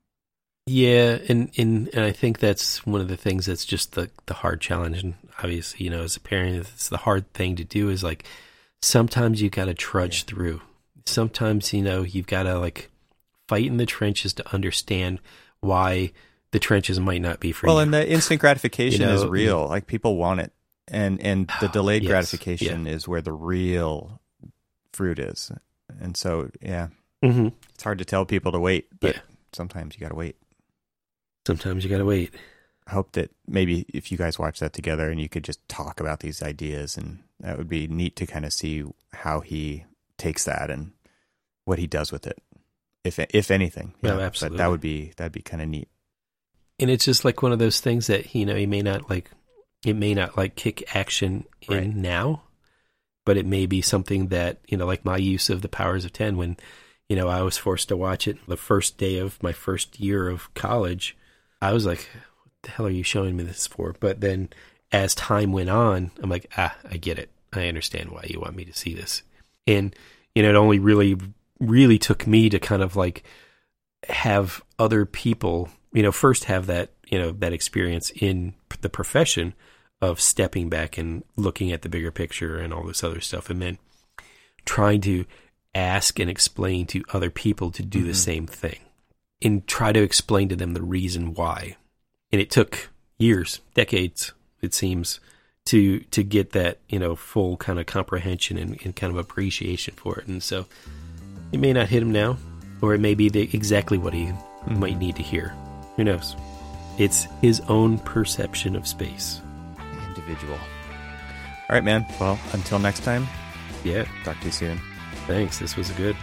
Yeah, 0.68 1.18
and, 1.28 1.50
and 1.58 1.90
and 1.96 2.06
I 2.06 2.12
think 2.12 2.38
that's 2.38 2.86
one 2.86 3.02
of 3.02 3.08
the 3.08 3.18
things 3.18 3.48
that's 3.48 3.66
just 3.66 3.94
the 3.94 4.12
the 4.28 4.36
hard 4.36 4.62
challenge. 4.62 5.04
And 5.04 5.16
obviously, 5.40 5.84
you 5.84 5.90
know, 5.90 6.04
as 6.04 6.16
a 6.16 6.20
parent, 6.20 6.58
it's 6.58 6.90
the 6.90 6.98
hard 6.98 7.34
thing 7.34 7.56
to 7.56 7.64
do 7.64 7.90
is 7.90 8.04
like 8.04 8.24
sometimes 8.86 9.42
you 9.42 9.50
got 9.50 9.66
to 9.66 9.74
trudge 9.74 10.24
through. 10.26 10.62
Sometimes 11.06 11.74
you 11.74 11.82
know 11.82 12.04
you've 12.04 12.28
got 12.28 12.44
to 12.44 12.58
like 12.60 12.90
fight 13.48 13.66
in 13.66 13.78
the 13.78 13.86
trenches 13.86 14.34
to 14.34 14.54
understand 14.54 15.20
why 15.60 16.12
the 16.52 16.60
trenches 16.60 17.00
might 17.00 17.22
not 17.22 17.40
be 17.40 17.52
for 17.52 17.68
Well, 17.68 17.78
you. 17.78 17.82
and 17.84 17.94
the 17.94 18.08
instant 18.16 18.40
gratification 18.42 19.02
You 19.02 19.08
know, 19.08 19.14
is 19.16 19.26
real. 19.26 19.68
Like 19.68 19.88
people 19.88 20.18
want 20.18 20.40
it. 20.42 20.52
And 20.88 21.20
and 21.22 21.48
the 21.62 21.68
delayed 21.70 22.04
Yes, 22.04 22.10
gratification 22.12 22.88
is 22.88 23.08
where 23.08 23.22
the 23.22 23.34
real 23.34 24.22
fruit 24.94 25.20
is. 25.20 25.52
And 26.00 26.16
so, 26.16 26.50
yeah, 26.62 26.90
hmm 27.24 27.50
it's 27.74 27.84
hard 27.84 27.98
to 28.00 28.06
tell 28.06 28.26
people 28.26 28.52
to 28.52 28.60
wait, 28.60 28.88
but 29.00 29.16
Yeah. 29.16 29.22
sometimes 29.54 29.96
you 29.96 30.02
got 30.02 30.10
to 30.10 30.16
wait. 30.16 30.36
Sometimes 31.46 31.84
you 31.84 31.90
got 31.90 31.98
to 32.00 32.06
wait. 32.06 32.34
I 32.88 32.92
hope 32.92 33.14
that 33.14 33.32
maybe 33.48 33.86
if 33.94 34.12
you 34.12 34.18
guys 34.18 34.38
watch 34.38 34.60
that 34.60 34.74
together 34.74 35.10
and 35.10 35.20
you 35.20 35.28
could 35.30 35.44
just 35.44 35.68
talk 35.68 36.00
about 36.00 36.20
these 36.20 36.44
ideas 36.44 36.98
and 36.98 37.24
that 37.40 37.58
would 37.58 37.70
be 37.70 37.88
neat 37.88 38.16
to 38.18 38.26
kind 38.28 38.46
of 38.46 38.54
see 38.54 38.84
how 39.14 39.40
he 39.40 39.86
takes 40.18 40.46
that 40.46 40.70
and 40.70 40.92
what 41.66 41.80
he 41.80 41.88
does 41.88 42.12
with 42.12 42.28
it. 42.28 42.38
If 43.04 43.20
if 43.20 43.50
anything. 43.52 43.94
Oh, 43.98 44.00
But 44.02 44.20
absolutely. 44.20 44.58
that 44.60 44.68
would 44.70 44.82
be 44.82 45.14
that'd 45.18 45.32
be 45.32 45.42
kind 45.42 45.62
of 45.64 45.70
neat. 45.70 45.88
and 46.80 46.90
it's 46.92 47.06
just 47.06 47.24
like 47.26 47.42
one 47.42 47.52
of 47.52 47.60
those 47.60 47.80
things 47.80 48.08
that 48.08 48.34
you 48.36 48.46
know 48.46 48.56
he 48.56 48.66
may 48.66 48.82
not 48.82 49.10
like 49.10 49.32
it 49.86 49.96
may 49.96 50.14
not 50.14 50.36
like 50.38 50.56
kick 50.56 50.96
action 50.96 51.46
in 51.62 51.74
Right. 51.78 51.96
now 51.96 52.44
but 53.26 53.38
it 53.38 53.46
may 53.46 53.66
be 53.66 53.82
something 53.82 54.28
that 54.28 54.60
you 54.68 54.78
know 54.78 54.86
like 54.86 55.06
my 55.06 55.18
use 55.18 55.50
of 55.50 55.62
the 55.62 55.70
powers 55.70 56.06
of 56.06 56.14
10 56.14 56.38
when 56.38 56.58
you 57.10 57.16
know 57.16 57.28
i 57.28 57.42
was 57.42 57.58
forced 57.58 57.88
to 57.90 57.98
watch 57.98 58.28
it 58.28 58.38
the 58.48 58.58
first 58.58 58.98
day 58.98 59.18
of 59.20 59.42
my 59.42 59.52
first 59.54 60.00
year 60.00 60.28
of 60.30 60.52
college 60.56 61.16
i 61.62 61.72
was 61.72 61.86
like 61.86 62.10
the 62.66 62.72
hell 62.72 62.86
are 62.86 62.92
you 62.92 63.04
showing 63.04 63.36
me 63.36 63.44
this 63.44 63.66
for 63.66 63.96
but 64.00 64.22
then 64.22 64.50
as 64.92 65.16
time 65.16 65.52
went 65.52 65.70
on 65.70 66.12
i'm 66.22 66.30
like 66.30 66.52
ah 66.58 66.76
i 66.92 66.98
get 66.98 67.18
it 67.18 67.30
i 67.54 67.68
understand 67.68 68.10
why 68.10 68.24
you 68.28 68.40
want 68.40 68.56
me 68.56 68.66
to 68.66 68.74
see 68.74 68.94
this 68.94 69.24
and 69.66 69.96
you 70.36 70.44
know 70.44 70.50
it 70.50 70.56
only 70.56 70.80
really 70.80 71.18
really 71.60 71.98
took 71.98 72.28
me 72.28 72.50
to 72.50 72.60
kind 72.60 72.82
of 72.82 72.96
like 72.96 73.24
have 74.10 74.64
other 74.78 75.06
people, 75.06 75.70
you 75.94 76.04
know, 76.04 76.12
first 76.12 76.46
have 76.46 76.68
that, 76.68 76.92
you 77.08 77.18
know, 77.18 77.32
that 77.32 77.54
experience 77.54 78.12
in 78.12 78.54
the 78.82 78.90
profession 78.90 79.54
of 80.02 80.20
stepping 80.20 80.70
back 80.70 80.98
and 80.98 81.24
looking 81.36 81.72
at 81.72 81.82
the 81.82 81.90
bigger 81.90 82.12
picture 82.12 82.58
and 82.58 82.74
all 82.74 82.84
this 82.84 83.04
other 83.04 83.22
stuff, 83.22 83.50
and 83.50 83.62
then 83.62 83.78
trying 84.66 85.02
to 85.02 85.26
ask 85.74 86.20
and 86.20 86.30
explain 86.30 86.86
to 86.86 87.04
other 87.14 87.30
people 87.30 87.72
to 87.72 87.84
do 87.84 88.00
mm-hmm. 88.00 88.08
the 88.10 88.14
same 88.14 88.48
thing 88.48 88.80
and 89.42 89.68
try 89.68 89.92
to 89.92 90.02
explain 90.02 90.50
to 90.50 90.56
them 90.56 90.74
the 90.74 90.82
reason 90.82 91.34
why. 91.34 91.76
And 92.32 92.42
it 92.42 92.50
took 92.52 92.90
years, 93.18 93.62
decades, 93.74 94.34
it 94.62 94.74
seems, 94.74 95.20
to 95.66 96.00
to 96.12 96.24
get 96.24 96.52
that 96.52 96.80
you 96.90 97.00
know 97.00 97.16
full 97.16 97.58
kind 97.58 97.80
of 97.80 97.86
comprehension 97.86 98.58
and, 98.58 98.80
and 98.84 98.96
kind 98.96 99.12
of 99.12 99.18
appreciation 99.18 99.96
for 99.96 100.20
it. 100.20 100.28
And 100.28 100.42
so 100.44 100.66
it 101.52 101.60
may 101.60 101.74
not 101.74 101.88
hit 101.88 102.02
him 102.02 102.12
now, 102.12 102.38
or 102.82 102.94
it 102.94 103.00
may 103.00 103.16
be 103.16 103.30
the, 103.30 103.42
exactly 103.42 103.98
what 103.98 104.14
he 104.14 104.26
mm-hmm. 104.26 104.80
might 104.80 104.98
need 104.98 105.16
to 105.16 105.24
hear. 105.24 105.54
Who 105.96 106.04
knows? 106.04 106.36
It's 106.98 107.28
his 107.42 107.62
own 107.62 108.00
perception 108.00 108.76
of 108.76 108.88
space. 108.88 109.42
Individual. 110.08 110.58
All 111.70 111.76
right, 111.76 111.84
man. 111.84 112.06
Well, 112.20 112.40
until 112.54 112.80
next 112.80 113.04
time. 113.04 113.28
Yeah. 113.84 114.06
Talk 114.24 114.40
to 114.40 114.46
you 114.46 114.52
soon. 114.52 114.80
Thanks. 115.28 115.60
This 115.60 115.76
was 115.76 115.90
good. 115.92 116.16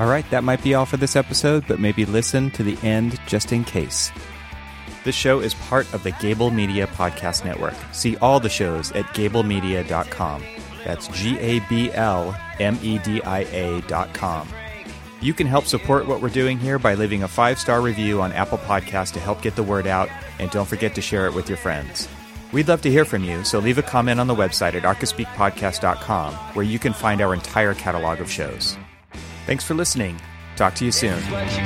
All 0.00 0.08
right, 0.08 0.28
that 0.30 0.44
might 0.44 0.62
be 0.62 0.74
all 0.74 0.86
for 0.86 0.96
this 0.96 1.16
episode, 1.16 1.64
but 1.68 1.78
maybe 1.78 2.04
listen 2.04 2.50
to 2.52 2.62
the 2.62 2.76
end 2.86 3.20
just 3.26 3.52
in 3.52 3.62
case. 3.64 4.10
This 5.04 5.14
show 5.14 5.40
is 5.40 5.54
part 5.54 5.92
of 5.92 6.02
the 6.02 6.12
Gabl 6.12 6.52
Media 6.54 6.86
Podcast 6.86 7.44
Network. 7.44 7.74
See 7.92 8.16
all 8.18 8.40
the 8.40 8.48
shows 8.48 8.92
at 8.92 9.04
gablmedia.com. 9.06 10.42
That's 10.84 11.08
G 11.08 11.38
A 11.38 11.60
B 11.68 11.92
L 11.92 12.36
M 12.60 12.78
E 12.82 12.98
D 12.98 13.22
I 13.22 13.40
A.com. 13.40 14.48
You 15.20 15.34
can 15.34 15.46
help 15.46 15.66
support 15.66 16.08
what 16.08 16.20
we're 16.20 16.28
doing 16.28 16.58
here 16.58 16.78
by 16.80 16.94
leaving 16.94 17.22
a 17.22 17.28
five 17.28 17.58
star 17.58 17.80
review 17.80 18.20
on 18.20 18.32
Apple 18.32 18.58
Podcasts 18.58 19.12
to 19.12 19.20
help 19.20 19.42
get 19.42 19.54
the 19.54 19.62
word 19.62 19.86
out, 19.86 20.08
and 20.38 20.50
don't 20.50 20.68
forget 20.68 20.94
to 20.96 21.00
share 21.00 21.26
it 21.26 21.34
with 21.34 21.48
your 21.48 21.58
friends. 21.58 22.08
We'd 22.52 22.68
love 22.68 22.82
to 22.82 22.90
hear 22.90 23.04
from 23.04 23.24
you, 23.24 23.44
so 23.44 23.60
leave 23.60 23.78
a 23.78 23.82
comment 23.82 24.20
on 24.20 24.26
the 24.26 24.34
website 24.34 24.74
at 24.74 24.82
archispeakpodcast.com, 24.82 26.34
where 26.54 26.64
you 26.64 26.78
can 26.78 26.92
find 26.92 27.20
our 27.20 27.34
entire 27.34 27.74
catalog 27.74 28.20
of 28.20 28.30
shows. 28.30 28.76
Thanks 29.46 29.64
for 29.64 29.74
listening. 29.74 30.20
Talk 30.56 30.74
to 30.76 30.84
you 30.84 30.92
soon. 30.92 31.16
This 31.18 31.22
is 31.22 31.30
what 31.34 31.50
you 31.50 31.64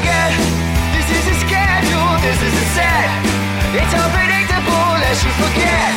get. 0.00 0.32
This 0.96 1.08
is 1.12 1.26
a 1.28 1.34
schedule. 1.44 2.16
This 2.24 2.40
is 2.40 2.54
a 2.56 2.64
set. 2.72 3.04
It's 3.76 3.92
as 5.06 5.22
you 5.24 5.30
forget. 5.38 5.92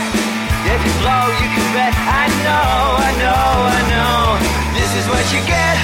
If 0.70 0.80
you 0.86 0.94
blow, 1.02 1.26
you 1.42 1.48
can 1.56 1.68
bet. 1.76 1.94
I 1.96 2.28
know, 2.44 3.00
I 3.08 3.10
know, 3.24 3.48
I 3.80 3.82
know. 3.92 4.20
This 4.78 4.92
is 5.00 5.06
what 5.12 5.26
you 5.34 5.42
get. 5.48 5.78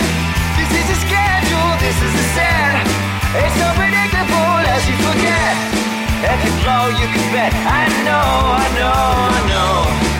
This 0.59 0.71
is 0.71 0.87
a 0.91 0.93
schedule. 1.03 1.69
This 1.79 1.95
is 1.95 2.13
a 2.13 2.25
set. 2.35 2.75
It's 3.43 3.57
as 4.75 4.83
you 4.89 4.95
forget. 5.07 5.53
If 6.31 6.39
you 6.45 6.53
blow, 6.63 6.83
you 6.99 7.07
can 7.11 7.25
bet. 7.33 7.51
I 7.53 7.55
know, 8.07 8.27
I 8.59 8.61
know, 8.79 9.03
I 9.35 9.37
know. 9.51 10.14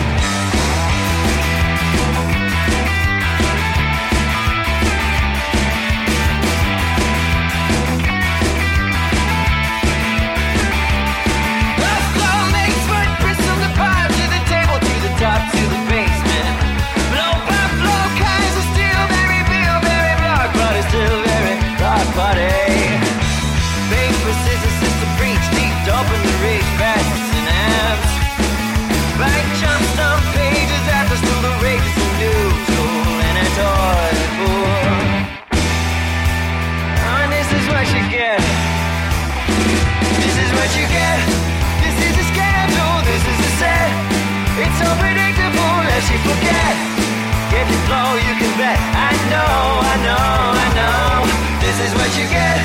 This 51.76 51.92
is 51.92 51.94
what 51.94 52.08
you 52.16 52.24
get. 52.28 52.56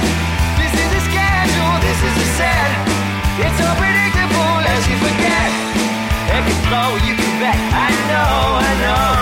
This 0.55 0.71
is 0.71 0.87
the 0.87 1.01
schedule. 1.03 1.75
This 1.83 1.99
is 1.99 2.15
the 2.15 2.27
set. 2.39 2.71
It's 3.43 3.57
so 3.59 3.67
predictable 3.75 4.55
as 4.63 4.87
you 4.87 4.95
forget. 5.03 5.51
It 6.31 6.43
can 6.47 6.95
you 7.03 7.15
can 7.19 7.33
bet. 7.43 7.59
I 7.75 7.91
know, 8.07 8.39
I 8.55 8.71
know. 8.79 9.20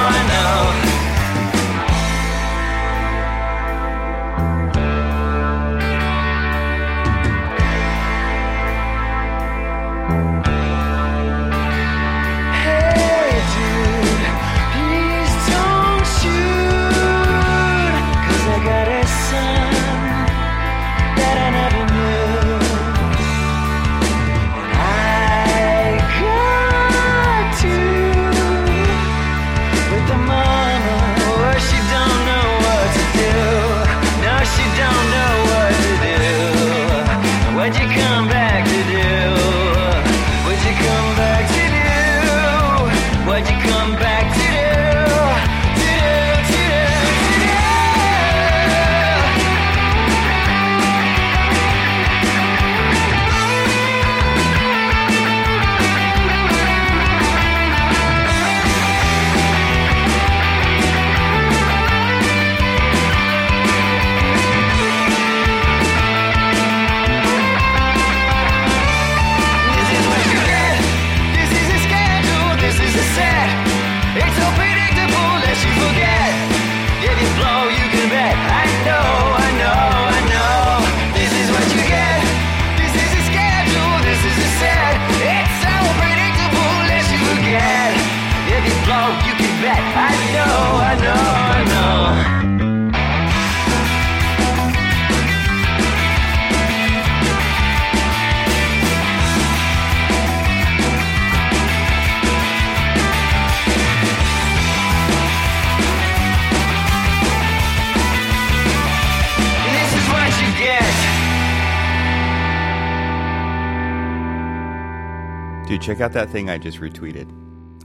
Check 115.79 116.01
out 116.01 116.11
that 116.13 116.29
thing 116.29 116.49
I 116.49 116.57
just 116.57 116.79
retweeted. 116.79 117.29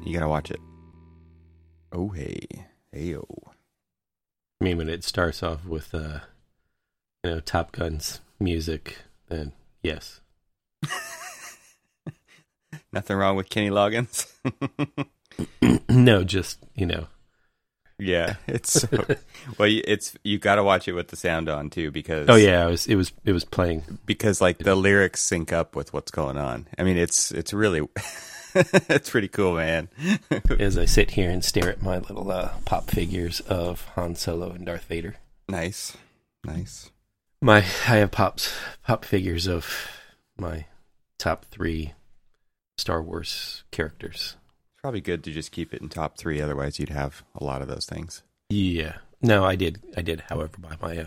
You 0.05 0.13
gotta 0.13 0.29
watch 0.29 0.51
it. 0.51 0.61
Oh 1.93 2.09
hey, 2.09 2.41
hey 2.93 3.17
oh. 3.17 3.43
I 4.61 4.65
mean, 4.65 4.79
when 4.79 4.89
it 4.89 5.05
starts 5.05 5.43
off 5.43 5.65
with, 5.65 5.95
uh, 5.95 6.21
you 7.23 7.31
know, 7.31 7.41
Top 7.41 7.73
Gun's 7.73 8.21
music, 8.41 8.99
then 9.29 9.53
yes. 9.83 10.21
Nothing 12.93 13.17
wrong 13.17 13.37
with 13.37 13.49
Kenny 13.49 13.71
Loggins. 13.71 14.33
no, 15.89 16.25
just 16.25 16.59
you 16.75 16.87
know, 16.87 17.07
Yeah, 17.99 18.35
it's 18.47 18.73
so, 18.81 18.89
well. 19.59 19.69
It's 19.71 20.17
you 20.25 20.39
got 20.39 20.57
to 20.57 20.65
watch 20.65 20.89
it 20.89 20.93
with 20.95 21.09
the 21.09 21.17
sound 21.17 21.49
on 21.49 21.71
too 21.71 21.91
because 21.91 22.29
Oh 22.29 22.35
yeah, 22.35 22.67
it 22.67 22.71
was 22.71 22.87
it 22.87 22.97
was 22.97 23.13
it 23.25 23.33
was 23.33 23.45
playing. 23.45 23.83
because 24.05 24.41
like 24.41 24.59
the 24.59 24.75
lyrics 24.75 25.23
sync 25.23 25.53
up 25.53 25.77
with 25.77 25.93
what's 25.93 26.11
going 26.11 26.37
on. 26.37 26.67
I 26.77 26.83
mean, 26.83 26.97
it's 26.97 27.31
it's 27.31 27.53
really 27.53 27.87
it's 28.55 29.11
pretty 29.11 29.29
cool, 29.29 29.55
man. 29.55 29.89
As 30.59 30.77
I 30.77 30.85
sit 30.87 31.13
here 31.13 31.31
and 31.31 31.45
stare 31.45 31.69
at 31.71 31.83
my 31.83 31.99
little 31.99 32.31
uh, 32.31 32.51
pop 32.65 32.91
figures 32.91 33.41
of 33.41 33.85
Han 33.95 34.15
Solo 34.17 34.51
and 34.51 34.67
Darth 34.67 34.85
Vader. 34.85 35.17
nice, 35.49 35.97
nice. 36.45 36.91
My 37.41 37.59
I 37.59 37.97
have 37.99 38.11
pops 38.11 38.53
pop 38.87 39.05
figures 39.05 39.47
of 39.47 39.67
my 40.37 40.65
top 41.19 41.45
three 41.45 41.93
Star 42.77 43.01
Wars 43.03 43.63
characters. 43.71 44.37
Probably 44.85 45.01
good 45.01 45.25
to 45.25 45.33
just 45.33 45.51
keep 45.51 45.73
it 45.73 45.81
in 45.81 45.89
top 45.89 46.19
three. 46.19 46.43
Otherwise, 46.43 46.79
you'd 46.79 46.91
have 46.91 47.25
a 47.35 47.43
lot 47.43 47.63
of 47.63 47.69
those 47.69 47.87
things. 47.87 48.23
Yeah. 48.51 48.97
No, 49.23 49.43
I 49.43 49.57
did. 49.57 49.81
I 49.97 50.03
did. 50.03 50.25
However, 50.29 50.59
buy 50.59 50.77
my 50.79 50.99
uh, 50.99 51.07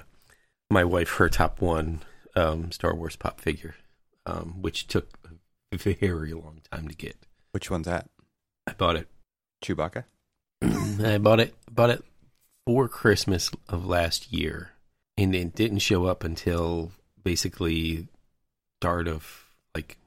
my 0.67 0.83
wife 0.83 1.11
her 1.17 1.29
top 1.29 1.61
one 1.61 2.01
um, 2.35 2.71
Star 2.71 2.95
Wars 2.95 3.15
pop 3.15 3.39
figure, 3.39 3.75
um, 4.25 4.63
which 4.63 4.87
took 4.87 5.19
a 5.71 5.77
very 5.77 6.33
long 6.33 6.61
time 6.71 6.87
to 6.87 6.95
get. 6.95 7.17
Which 7.51 7.69
one's 7.69 7.85
that? 7.85 8.09
I 8.65 8.73
bought 8.73 8.95
it. 8.95 9.09
Chewbacca. 9.63 10.05
I 10.63 11.19
bought 11.19 11.39
it. 11.39 11.53
Bought 11.71 11.91
it 11.91 12.03
for 12.65 12.87
Christmas 12.87 13.51
of 13.69 13.85
last 13.85 14.33
year, 14.33 14.71
and 15.19 15.35
it 15.35 15.53
didn't 15.53 15.79
show 15.85 16.07
up 16.07 16.23
until 16.23 16.93
basically 17.23 18.07
start 18.81 19.07
of 19.07 19.51
like 19.75 19.99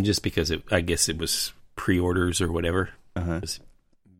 just 0.00 0.22
because 0.22 0.50
it. 0.50 0.62
I 0.70 0.80
guess 0.80 1.06
it 1.10 1.18
was 1.18 1.52
pre-orders 1.76 2.40
or 2.40 2.50
whatever. 2.50 2.88
Uh 3.16 3.20
huh. 3.22 3.32
It 3.34 3.40
was 3.42 3.60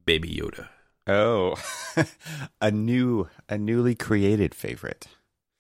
Baby 0.05 0.29
Yoda, 0.35 0.69
Oh, 1.07 1.57
a 2.61 2.71
new, 2.71 3.29
a 3.49 3.57
newly 3.59 3.95
created 3.95 4.55
favorite. 4.55 5.07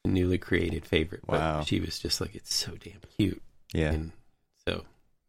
A 0.05 0.09
newly 0.09 0.39
created 0.39 0.85
favorite. 0.87 1.23
But 1.27 1.41
Wow. 1.41 1.61
she 1.63 1.81
was 1.81 1.99
just 1.99 2.21
like, 2.21 2.35
it's 2.35 2.55
so 2.55 2.73
damn 2.73 3.01
cute, 3.17 3.43
Yeah. 3.73 3.93
and 3.93 4.13
so 4.67 4.73
you 4.73 4.77
know. 4.77 4.85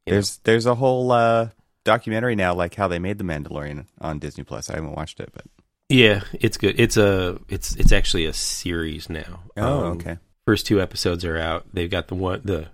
There's 0.07 0.37
there's 0.43 0.65
a 0.65 0.75
whole 0.75 1.11
uh, 1.11 1.49
documentary 1.83 2.35
now, 2.35 2.53
like 2.53 2.75
how 2.75 2.87
they 2.87 2.99
made 2.99 3.17
the 3.17 3.23
Mandalorian 3.23 3.85
on 3.99 4.19
Disney 4.19 4.43
Plus. 4.43 4.69
I 4.69 4.75
haven't 4.75 4.95
watched 4.95 5.19
it, 5.19 5.29
but 5.33 5.45
Yeah, 5.89 6.21
it's 6.33 6.57
good. 6.57 6.79
It's 6.79 6.97
a 6.97 7.39
it's 7.49 7.75
it's 7.75 7.91
actually 7.91 8.25
a 8.25 8.33
series 8.33 9.09
now. 9.09 9.41
oh, 9.57 9.85
Um, 9.85 9.97
okay. 9.97 10.17
First 10.45 10.65
two 10.65 10.81
episodes 10.81 11.23
are 11.25 11.37
out. 11.37 11.65
They've 11.73 11.89
got 11.91 12.07
the 12.07 12.15
one 12.15 12.41
the 12.43 12.69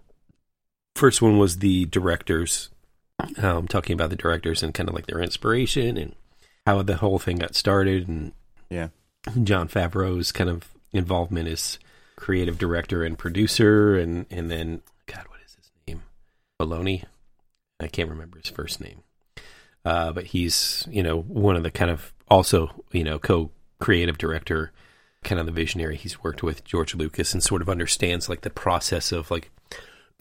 first 0.95 1.21
one 1.21 1.37
was 1.37 1.57
the 1.59 1.85
directors 1.85 2.69
um 3.37 3.67
talking 3.67 3.93
about 3.93 4.09
the 4.09 4.15
directors 4.15 4.61
and 4.63 4.73
kind 4.73 4.89
of 4.89 4.95
like 4.95 5.07
their 5.07 5.21
inspiration 5.21 5.97
and 5.97 6.15
how 6.65 6.81
the 6.81 6.97
whole 6.97 7.19
thing 7.19 7.37
got 7.37 7.55
started 7.55 8.07
and 8.07 8.33
Yeah. 8.69 8.89
Jon 9.43 9.67
Favreau's 9.67 10.31
kind 10.31 10.49
of 10.49 10.69
involvement 10.93 11.47
as 11.49 11.79
creative 12.15 12.57
director 12.57 13.03
and 13.03 13.17
producer 13.17 13.97
and 13.97 14.25
and 14.29 14.49
then 14.51 14.81
god 15.05 15.25
what 15.29 15.39
is 15.45 15.55
his 15.55 15.71
name? 15.87 16.03
Filoni. 16.59 17.03
I 17.79 17.87
can't 17.87 18.09
remember 18.09 18.37
his 18.39 18.49
first 18.49 18.81
name. 18.81 19.03
Uh, 19.85 20.11
but 20.11 20.25
he's, 20.25 20.85
you 20.89 21.01
know, 21.03 21.21
one 21.21 21.55
of 21.55 21.63
the 21.63 21.71
kind 21.71 21.91
of 21.91 22.11
also, 22.27 22.83
you 22.91 23.03
know, 23.03 23.19
co 23.19 23.51
creative 23.79 24.17
director, 24.17 24.71
kind 25.23 25.39
of 25.39 25.45
the 25.45 25.51
visionary. 25.51 25.95
He's 25.95 26.23
worked 26.23 26.41
with 26.43 26.63
George 26.65 26.95
Lucas 26.95 27.33
and 27.33 27.41
sort 27.43 27.61
of 27.61 27.69
understands 27.69 28.27
like 28.27 28.41
the 28.41 28.49
process 28.49 29.11
of 29.11 29.29
like 29.31 29.51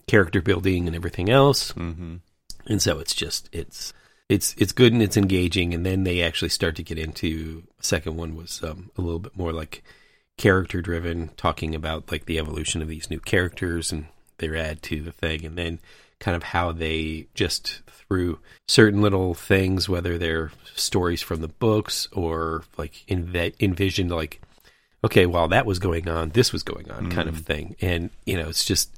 character 0.07 0.41
building 0.41 0.87
and 0.87 0.95
everything 0.95 1.29
else. 1.29 1.73
Mm-hmm. 1.73 2.17
And 2.67 2.81
so 2.81 2.99
it's 2.99 3.15
just 3.15 3.49
it's 3.51 3.93
it's 4.29 4.55
it's 4.57 4.71
good 4.71 4.93
and 4.93 5.01
it's 5.01 5.17
engaging. 5.17 5.73
And 5.73 5.85
then 5.85 6.03
they 6.03 6.21
actually 6.21 6.49
start 6.49 6.75
to 6.77 6.83
get 6.83 6.97
into 6.97 7.63
second 7.79 8.17
one 8.17 8.35
was 8.35 8.61
um, 8.63 8.91
a 8.97 9.01
little 9.01 9.19
bit 9.19 9.37
more 9.37 9.53
like 9.53 9.83
character 10.37 10.81
driven, 10.81 11.29
talking 11.37 11.73
about 11.73 12.11
like 12.11 12.25
the 12.25 12.39
evolution 12.39 12.81
of 12.81 12.87
these 12.87 13.09
new 13.09 13.19
characters 13.19 13.91
and 13.91 14.07
their 14.37 14.55
add 14.55 14.81
to 14.83 15.01
the 15.01 15.11
thing, 15.11 15.45
and 15.45 15.57
then 15.57 15.79
kind 16.19 16.35
of 16.35 16.43
how 16.43 16.71
they 16.71 17.27
just 17.33 17.81
through 17.87 18.39
certain 18.67 19.01
little 19.01 19.33
things, 19.33 19.89
whether 19.89 20.17
they're 20.17 20.51
stories 20.75 21.21
from 21.21 21.41
the 21.41 21.47
books 21.47 22.07
or 22.11 22.63
like 22.77 23.03
env- 23.07 23.55
envisioned 23.59 24.11
like 24.11 24.41
okay, 25.03 25.25
while 25.25 25.47
that 25.47 25.65
was 25.65 25.79
going 25.79 26.09
on, 26.09 26.29
this 26.31 26.51
was 26.51 26.63
going 26.63 26.89
on, 26.91 27.09
kind 27.09 27.29
of 27.29 27.37
thing. 27.39 27.75
And 27.81 28.09
you 28.25 28.35
know, 28.37 28.49
it's 28.49 28.65
just 28.65 28.91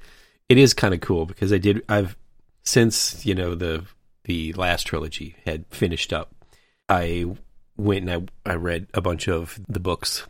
it 0.47 0.57
is 0.57 0.73
kind 0.73 0.93
of 0.93 1.01
cool 1.01 1.25
because 1.25 1.53
I 1.53 1.57
did 1.57 1.83
I've 1.87 2.15
since 2.63 3.25
you 3.25 3.35
know 3.35 3.55
the 3.55 3.85
the 4.25 4.53
last 4.53 4.85
trilogy 4.85 5.35
had 5.45 5.65
finished 5.69 6.13
up, 6.13 6.33
I 6.87 7.25
went 7.77 8.09
and 8.09 8.29
I 8.45 8.51
I 8.51 8.55
read 8.55 8.87
a 8.93 9.01
bunch 9.01 9.27
of 9.27 9.59
the 9.67 9.79
books, 9.79 10.25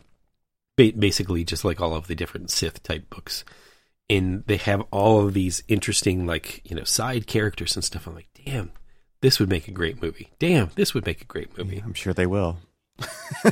ba- 0.78 0.94
basically 0.98 1.44
just 1.44 1.66
like 1.66 1.82
all 1.82 1.96
of 1.96 2.08
the 2.08 2.16
different 2.16 2.52
Sith 2.52 2.84
type 2.84 3.10
books, 3.10 3.44
and 4.10 4.44
they 4.48 4.58
have 4.58 4.82
all 4.92 5.26
of 5.26 5.34
these 5.34 5.64
interesting 5.68 6.26
like 6.26 6.62
you 6.70 6.76
know 6.76 6.84
side 6.84 7.28
characters 7.28 7.76
and 7.76 7.84
stuff. 7.84 8.08
I'm 8.08 8.16
like, 8.16 8.30
damn, 8.46 8.72
this 9.22 9.40
would 9.40 9.50
make 9.50 9.68
a 9.68 9.72
great 9.72 10.02
movie. 10.02 10.32
Damn, 10.40 10.72
this 10.76 10.94
would 10.94 11.06
make 11.06 11.22
a 11.22 11.26
great 11.26 11.58
movie 11.58 11.82
I'm 11.84 11.94
sure 11.94 12.14
they 12.14 12.28
will. 12.28 12.58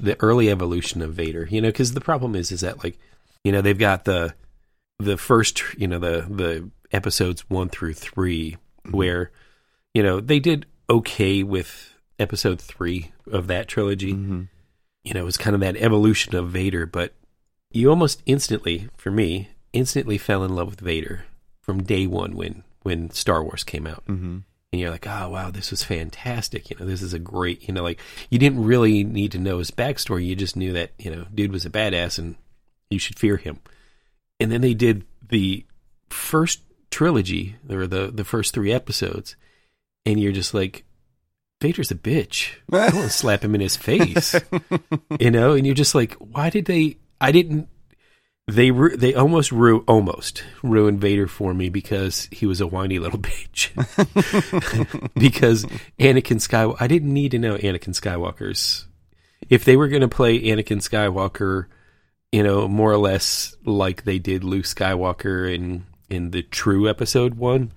the 0.00 0.16
early 0.20 0.50
evolution 0.50 1.02
of 1.02 1.14
Vader. 1.14 1.46
You 1.50 1.60
know, 1.60 1.68
because 1.68 1.92
the 1.92 2.00
problem 2.00 2.34
is, 2.34 2.50
is 2.52 2.62
that 2.62 2.82
like, 2.82 2.98
you 3.44 3.52
know, 3.52 3.60
they've 3.60 3.78
got 3.78 4.04
the 4.04 4.34
the 4.98 5.16
first, 5.16 5.62
you 5.78 5.88
know, 5.88 5.98
the 5.98 6.26
the 6.28 6.70
episodes 6.92 7.48
one 7.48 7.68
through 7.68 7.94
3 7.94 8.56
where, 8.90 9.30
you 9.94 10.02
know, 10.02 10.20
they 10.20 10.40
did 10.40 10.66
okay 10.88 11.42
with 11.42 11.94
episode 12.18 12.60
three 12.60 13.12
of 13.30 13.46
that 13.46 13.68
trilogy. 13.68 14.12
Mm-hmm. 14.12 14.42
You 15.04 15.14
know, 15.14 15.20
it 15.20 15.24
was 15.24 15.36
kind 15.36 15.54
of 15.54 15.60
that 15.60 15.76
evolution 15.76 16.34
of 16.36 16.50
Vader, 16.50 16.86
but 16.86 17.14
you 17.70 17.88
almost 17.88 18.22
instantly, 18.26 18.88
for 18.96 19.10
me, 19.10 19.48
instantly 19.72 20.18
fell 20.18 20.44
in 20.44 20.54
love 20.54 20.68
with 20.70 20.80
Vader 20.80 21.24
from 21.62 21.82
day 21.82 22.06
one 22.06 22.34
when 22.36 22.64
when 22.82 23.10
Star 23.10 23.42
Wars 23.42 23.62
came 23.62 23.86
out 23.86 24.04
Mm-hmm. 24.06 24.38
and 24.72 24.80
you're 24.80 24.90
like, 24.90 25.06
oh 25.06 25.28
wow, 25.30 25.50
this 25.50 25.70
was 25.70 25.82
fantastic. 25.82 26.70
You 26.70 26.76
know, 26.78 26.86
this 26.86 27.02
is 27.02 27.14
a 27.14 27.18
great. 27.18 27.66
You 27.68 27.74
know, 27.74 27.82
like 27.82 28.00
you 28.30 28.38
didn't 28.38 28.64
really 28.64 29.04
need 29.04 29.32
to 29.32 29.38
know 29.38 29.58
his 29.58 29.70
backstory. 29.70 30.26
You 30.26 30.34
just 30.34 30.56
knew 30.56 30.72
that 30.72 30.92
you 30.98 31.10
know, 31.10 31.26
dude 31.32 31.52
was 31.52 31.64
a 31.64 31.70
badass 31.70 32.18
and 32.18 32.36
you 32.90 32.98
should 32.98 33.18
fear 33.18 33.36
him. 33.36 33.60
And 34.40 34.50
then 34.50 34.60
they 34.60 34.74
did 34.74 35.04
the 35.28 35.64
first 36.08 36.60
trilogy 36.90 37.56
or 37.68 37.86
the 37.86 38.10
the 38.12 38.24
first 38.24 38.54
three 38.54 38.72
episodes, 38.72 39.36
and 40.04 40.20
you're 40.20 40.32
just 40.32 40.54
like, 40.54 40.84
Vader's 41.60 41.90
a 41.90 41.94
bitch. 41.94 42.52
I 42.72 42.84
want 42.84 42.94
to 42.94 43.10
slap 43.10 43.44
him 43.44 43.54
in 43.54 43.60
his 43.60 43.76
face. 43.76 44.34
you 45.20 45.30
know, 45.30 45.52
and 45.52 45.66
you're 45.66 45.74
just 45.74 45.94
like, 45.94 46.14
why 46.14 46.50
did 46.50 46.64
they? 46.64 46.96
I 47.20 47.32
didn't. 47.32 47.68
They 48.48 48.70
ru- 48.70 48.96
they 48.96 49.14
almost 49.14 49.52
ru- 49.52 49.84
almost 49.86 50.42
ruined 50.62 51.00
Vader 51.00 51.28
for 51.28 51.54
me 51.54 51.68
because 51.68 52.28
he 52.32 52.46
was 52.46 52.60
a 52.60 52.66
whiny 52.66 52.98
little 52.98 53.18
bitch. 53.20 53.70
because 55.14 55.64
Anakin 55.98 56.40
Skywalker, 56.40 56.76
I 56.80 56.86
didn't 56.86 57.12
need 57.12 57.32
to 57.32 57.38
know 57.38 57.56
Anakin 57.56 57.94
Skywalker's. 57.94 58.86
If 59.48 59.64
they 59.64 59.76
were 59.76 59.88
going 59.88 60.02
to 60.02 60.08
play 60.08 60.40
Anakin 60.40 60.78
Skywalker, 60.78 61.66
you 62.32 62.42
know, 62.42 62.68
more 62.68 62.90
or 62.90 62.98
less 62.98 63.54
like 63.64 64.04
they 64.04 64.18
did 64.18 64.44
Luke 64.44 64.64
Skywalker 64.64 65.52
in 65.52 65.84
in 66.10 66.30
the 66.32 66.42
true 66.42 66.88
Episode 66.88 67.34
One, 67.34 67.72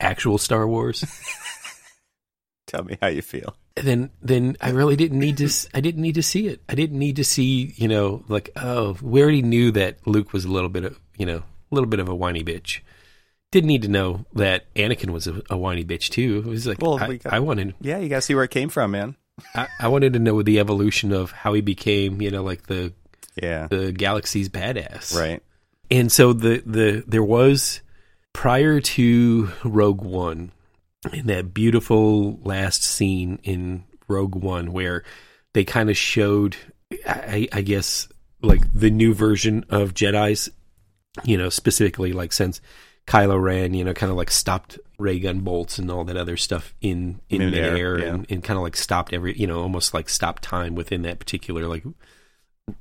actual 0.00 0.38
Star 0.38 0.66
Wars, 0.68 1.04
Tell 2.66 2.82
me 2.84 2.98
how 3.00 3.06
you 3.08 3.22
feel. 3.22 3.56
then 3.76 4.10
then 4.20 4.56
I 4.60 4.70
really 4.70 4.96
didn't 4.96 5.20
need 5.20 5.36
to. 5.38 5.48
I 5.72 5.80
didn't 5.80 6.02
need 6.02 6.16
to 6.16 6.22
see 6.22 6.48
it. 6.48 6.60
I 6.68 6.74
didn't 6.74 6.98
need 6.98 7.16
to 7.16 7.24
see, 7.24 7.72
you 7.76 7.86
know, 7.86 8.24
like 8.28 8.50
oh, 8.56 8.96
we 9.00 9.22
already 9.22 9.42
knew 9.42 9.70
that 9.72 10.04
Luke 10.06 10.32
was 10.32 10.44
a 10.44 10.50
little 10.50 10.68
bit 10.68 10.84
of, 10.84 10.98
you 11.16 11.26
know, 11.26 11.38
a 11.38 11.74
little 11.74 11.88
bit 11.88 12.00
of 12.00 12.08
a 12.08 12.14
whiny 12.14 12.42
bitch. 12.42 12.80
Didn't 13.52 13.68
need 13.68 13.82
to 13.82 13.88
know 13.88 14.24
that 14.34 14.72
Anakin 14.74 15.10
was 15.10 15.28
a, 15.28 15.40
a 15.48 15.56
whiny 15.56 15.84
bitch 15.84 16.08
too. 16.10 16.42
It 16.44 16.48
was 16.48 16.66
like 16.66 16.80
Well, 16.82 16.98
I, 17.00 17.08
we 17.08 17.18
got- 17.18 17.32
I 17.32 17.38
wanted 17.38 17.74
Yeah, 17.80 17.98
you 17.98 18.08
got 18.08 18.16
to 18.16 18.22
see 18.22 18.34
where 18.34 18.42
it 18.44 18.50
came 18.50 18.68
from, 18.68 18.90
man. 18.90 19.14
I, 19.54 19.68
I 19.78 19.88
wanted 19.88 20.14
to 20.14 20.18
know 20.18 20.42
the 20.42 20.58
evolution 20.58 21.12
of 21.12 21.30
how 21.30 21.52
he 21.52 21.60
became, 21.60 22.20
you 22.20 22.32
know, 22.32 22.42
like 22.42 22.66
the 22.66 22.92
Yeah. 23.40 23.68
the 23.70 23.92
galaxy's 23.92 24.48
badass. 24.48 25.14
Right. 25.16 25.40
And 25.90 26.10
so 26.10 26.32
the 26.32 26.62
the 26.66 27.04
there 27.06 27.22
was 27.22 27.80
prior 28.32 28.80
to 28.80 29.50
Rogue 29.64 30.02
One, 30.02 30.52
in 31.12 31.26
that 31.26 31.54
beautiful 31.54 32.38
last 32.42 32.82
scene 32.82 33.38
in 33.42 33.84
Rogue 34.08 34.34
One 34.34 34.72
where 34.72 35.04
they 35.54 35.64
kind 35.64 35.90
of 35.90 35.96
showed, 35.96 36.56
I, 37.06 37.48
I 37.52 37.62
guess, 37.62 38.08
like 38.42 38.60
the 38.72 38.90
new 38.90 39.14
version 39.14 39.64
of 39.70 39.94
Jedi's, 39.94 40.50
you 41.24 41.38
know, 41.38 41.48
specifically 41.48 42.12
like 42.12 42.32
since 42.32 42.60
Kylo 43.06 43.40
Ren, 43.40 43.74
you 43.74 43.84
know, 43.84 43.94
kind 43.94 44.10
of 44.10 44.16
like 44.16 44.30
stopped 44.30 44.78
ray 44.98 45.18
gun 45.18 45.40
bolts 45.40 45.78
and 45.78 45.90
all 45.90 46.04
that 46.04 46.16
other 46.16 46.36
stuff 46.36 46.74
in 46.80 47.20
in 47.28 47.38
Midair, 47.38 47.72
midair 47.72 47.98
yeah. 47.98 48.06
and, 48.06 48.26
and 48.30 48.44
kind 48.44 48.56
of 48.56 48.62
like 48.62 48.76
stopped 48.76 49.12
every, 49.12 49.36
you 49.38 49.46
know, 49.46 49.60
almost 49.60 49.94
like 49.94 50.08
stopped 50.08 50.42
time 50.42 50.74
within 50.74 51.02
that 51.02 51.18
particular 51.18 51.66
like 51.66 51.84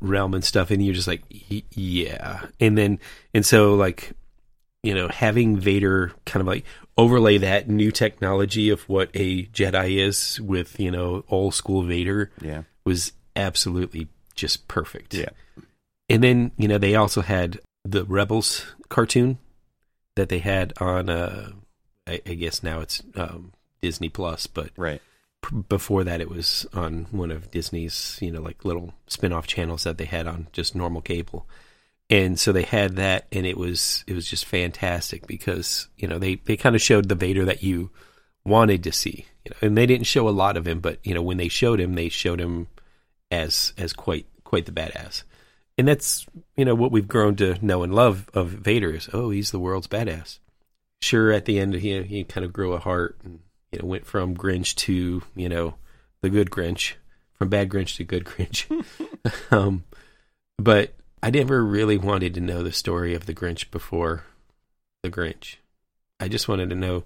realm 0.02 0.34
and 0.34 0.44
stuff 0.44 0.72
and 0.72 0.84
you're 0.84 0.96
just 0.96 1.08
like 1.08 1.22
yeah 1.76 2.46
and 2.60 2.78
then 2.78 3.00
and 3.34 3.46
so 3.46 3.76
like 3.76 4.14
you 4.82 4.94
know 4.96 5.08
having 5.10 5.58
vader 5.58 6.12
kind 6.26 6.42
of 6.42 6.48
like 6.48 6.66
overlay 6.98 7.38
that 7.38 7.70
new 7.70 7.92
technology 7.92 8.70
of 8.70 8.82
what 8.90 9.10
a 9.14 9.46
jedi 9.48 9.98
is 10.04 10.42
with 10.42 10.80
you 10.80 10.90
know 10.90 11.24
old 11.30 11.54
school 11.54 11.84
vader 11.84 12.32
Yeah. 12.42 12.64
was 12.84 13.12
absolutely 13.36 14.08
just 14.34 14.68
perfect. 14.68 15.14
Yeah. 15.14 15.30
And 16.10 16.24
then, 16.24 16.52
you 16.58 16.68
know, 16.68 16.78
they 16.78 16.96
also 16.96 17.22
had 17.22 17.60
the 17.84 18.04
Rebels 18.06 18.66
cartoon 18.90 19.40
that 20.16 20.30
they 20.30 20.40
had 20.40 20.72
on, 20.80 21.10
uh, 21.10 21.52
I, 22.06 22.22
I 22.26 22.34
guess 22.36 22.62
now 22.62 22.80
it's 22.82 23.02
um, 23.16 23.54
Disney 23.82 24.10
Plus, 24.10 24.46
but 24.48 24.70
Right. 24.78 25.02
Before 25.52 26.04
that 26.04 26.22
it 26.22 26.30
was 26.30 26.66
on 26.74 27.08
one 27.12 27.32
of 27.32 27.52
Disney's, 27.52 28.18
you 28.22 28.32
know, 28.32 28.42
like 28.42 28.66
little 28.66 28.94
spin-off 29.08 29.48
channels 29.48 29.84
that 29.84 29.98
they 29.98 30.06
had 30.06 30.28
on 30.28 30.48
just 30.52 30.76
normal 30.76 31.02
cable. 31.02 31.48
And 32.10 32.40
so 32.40 32.52
they 32.52 32.64
had 32.64 32.98
that 32.98 33.26
and 33.32 33.46
it 33.46 33.58
was 33.58 34.04
it 34.08 34.14
was 34.14 34.30
just 34.30 34.46
fantastic 34.46 35.26
because, 35.26 35.88
you 35.98 36.08
know, 36.08 36.20
they 36.20 36.36
they 36.36 36.56
kind 36.58 36.76
of 36.76 36.82
showed 36.82 37.10
the 37.10 37.16
Vader 37.16 37.46
that 37.46 37.64
you 37.64 37.90
wanted 38.46 38.84
to 38.84 38.92
see. 38.92 39.26
You 39.44 39.52
know, 39.52 39.68
and 39.68 39.78
they 39.78 39.86
didn't 39.86 40.08
show 40.08 40.30
a 40.30 40.32
lot 40.32 40.58
of 40.58 40.68
him, 40.68 40.80
but 40.80 41.00
you 41.04 41.14
know, 41.14 41.22
when 41.22 41.38
they 41.38 41.48
showed 41.48 41.80
him, 41.80 41.96
they 41.96 42.10
showed 42.10 42.40
him 42.40 42.68
as 43.32 43.74
as 43.78 43.94
quite 43.94 44.28
quite 44.44 44.66
the 44.66 44.72
badass. 44.72 45.24
And 45.78 45.88
that's, 45.88 46.26
you 46.56 46.64
know, 46.64 46.76
what 46.76 46.92
we've 46.92 47.08
grown 47.08 47.36
to 47.38 47.64
know 47.66 47.84
and 47.84 47.94
love 47.94 48.30
of 48.34 48.50
Vader 48.50 48.92
is, 48.92 49.10
oh, 49.12 49.30
he's 49.30 49.52
the 49.52 49.60
world's 49.60 49.88
badass. 49.88 50.40
Sure, 51.02 51.32
at 51.32 51.46
the 51.46 51.60
end, 51.60 51.74
he 51.74 52.02
he 52.04 52.24
kind 52.24 52.46
of 52.46 52.54
grew 52.54 52.74
a 52.74 52.80
heart 52.80 53.18
and 53.24 53.40
you 53.76 53.82
know 53.82 53.88
went 53.88 54.06
from 54.06 54.36
Grinch 54.36 54.74
to 54.76 55.22
you 55.36 55.50
know 55.50 55.76
the 56.22 56.30
good 56.30 56.50
Grinch, 56.50 56.94
from 57.34 57.50
bad 57.50 57.70
Grinch 57.70 57.98
to 57.98 58.04
good 58.04 58.26
Grinch. 58.26 58.66
um, 59.52 59.84
but 60.58 60.94
I 61.22 61.30
never 61.30 61.64
really 61.64 61.98
wanted 61.98 62.34
to 62.36 62.42
know 62.42 62.64
the 62.64 62.72
story 62.72 63.14
of 63.14 63.26
the 63.26 63.34
Grinch 63.34 63.70
before 63.70 64.24
the 65.04 65.12
Grinch. 65.12 65.58
I 66.20 66.30
just 66.30 66.48
wanted 66.48 66.70
to 66.70 66.76
know 66.76 67.04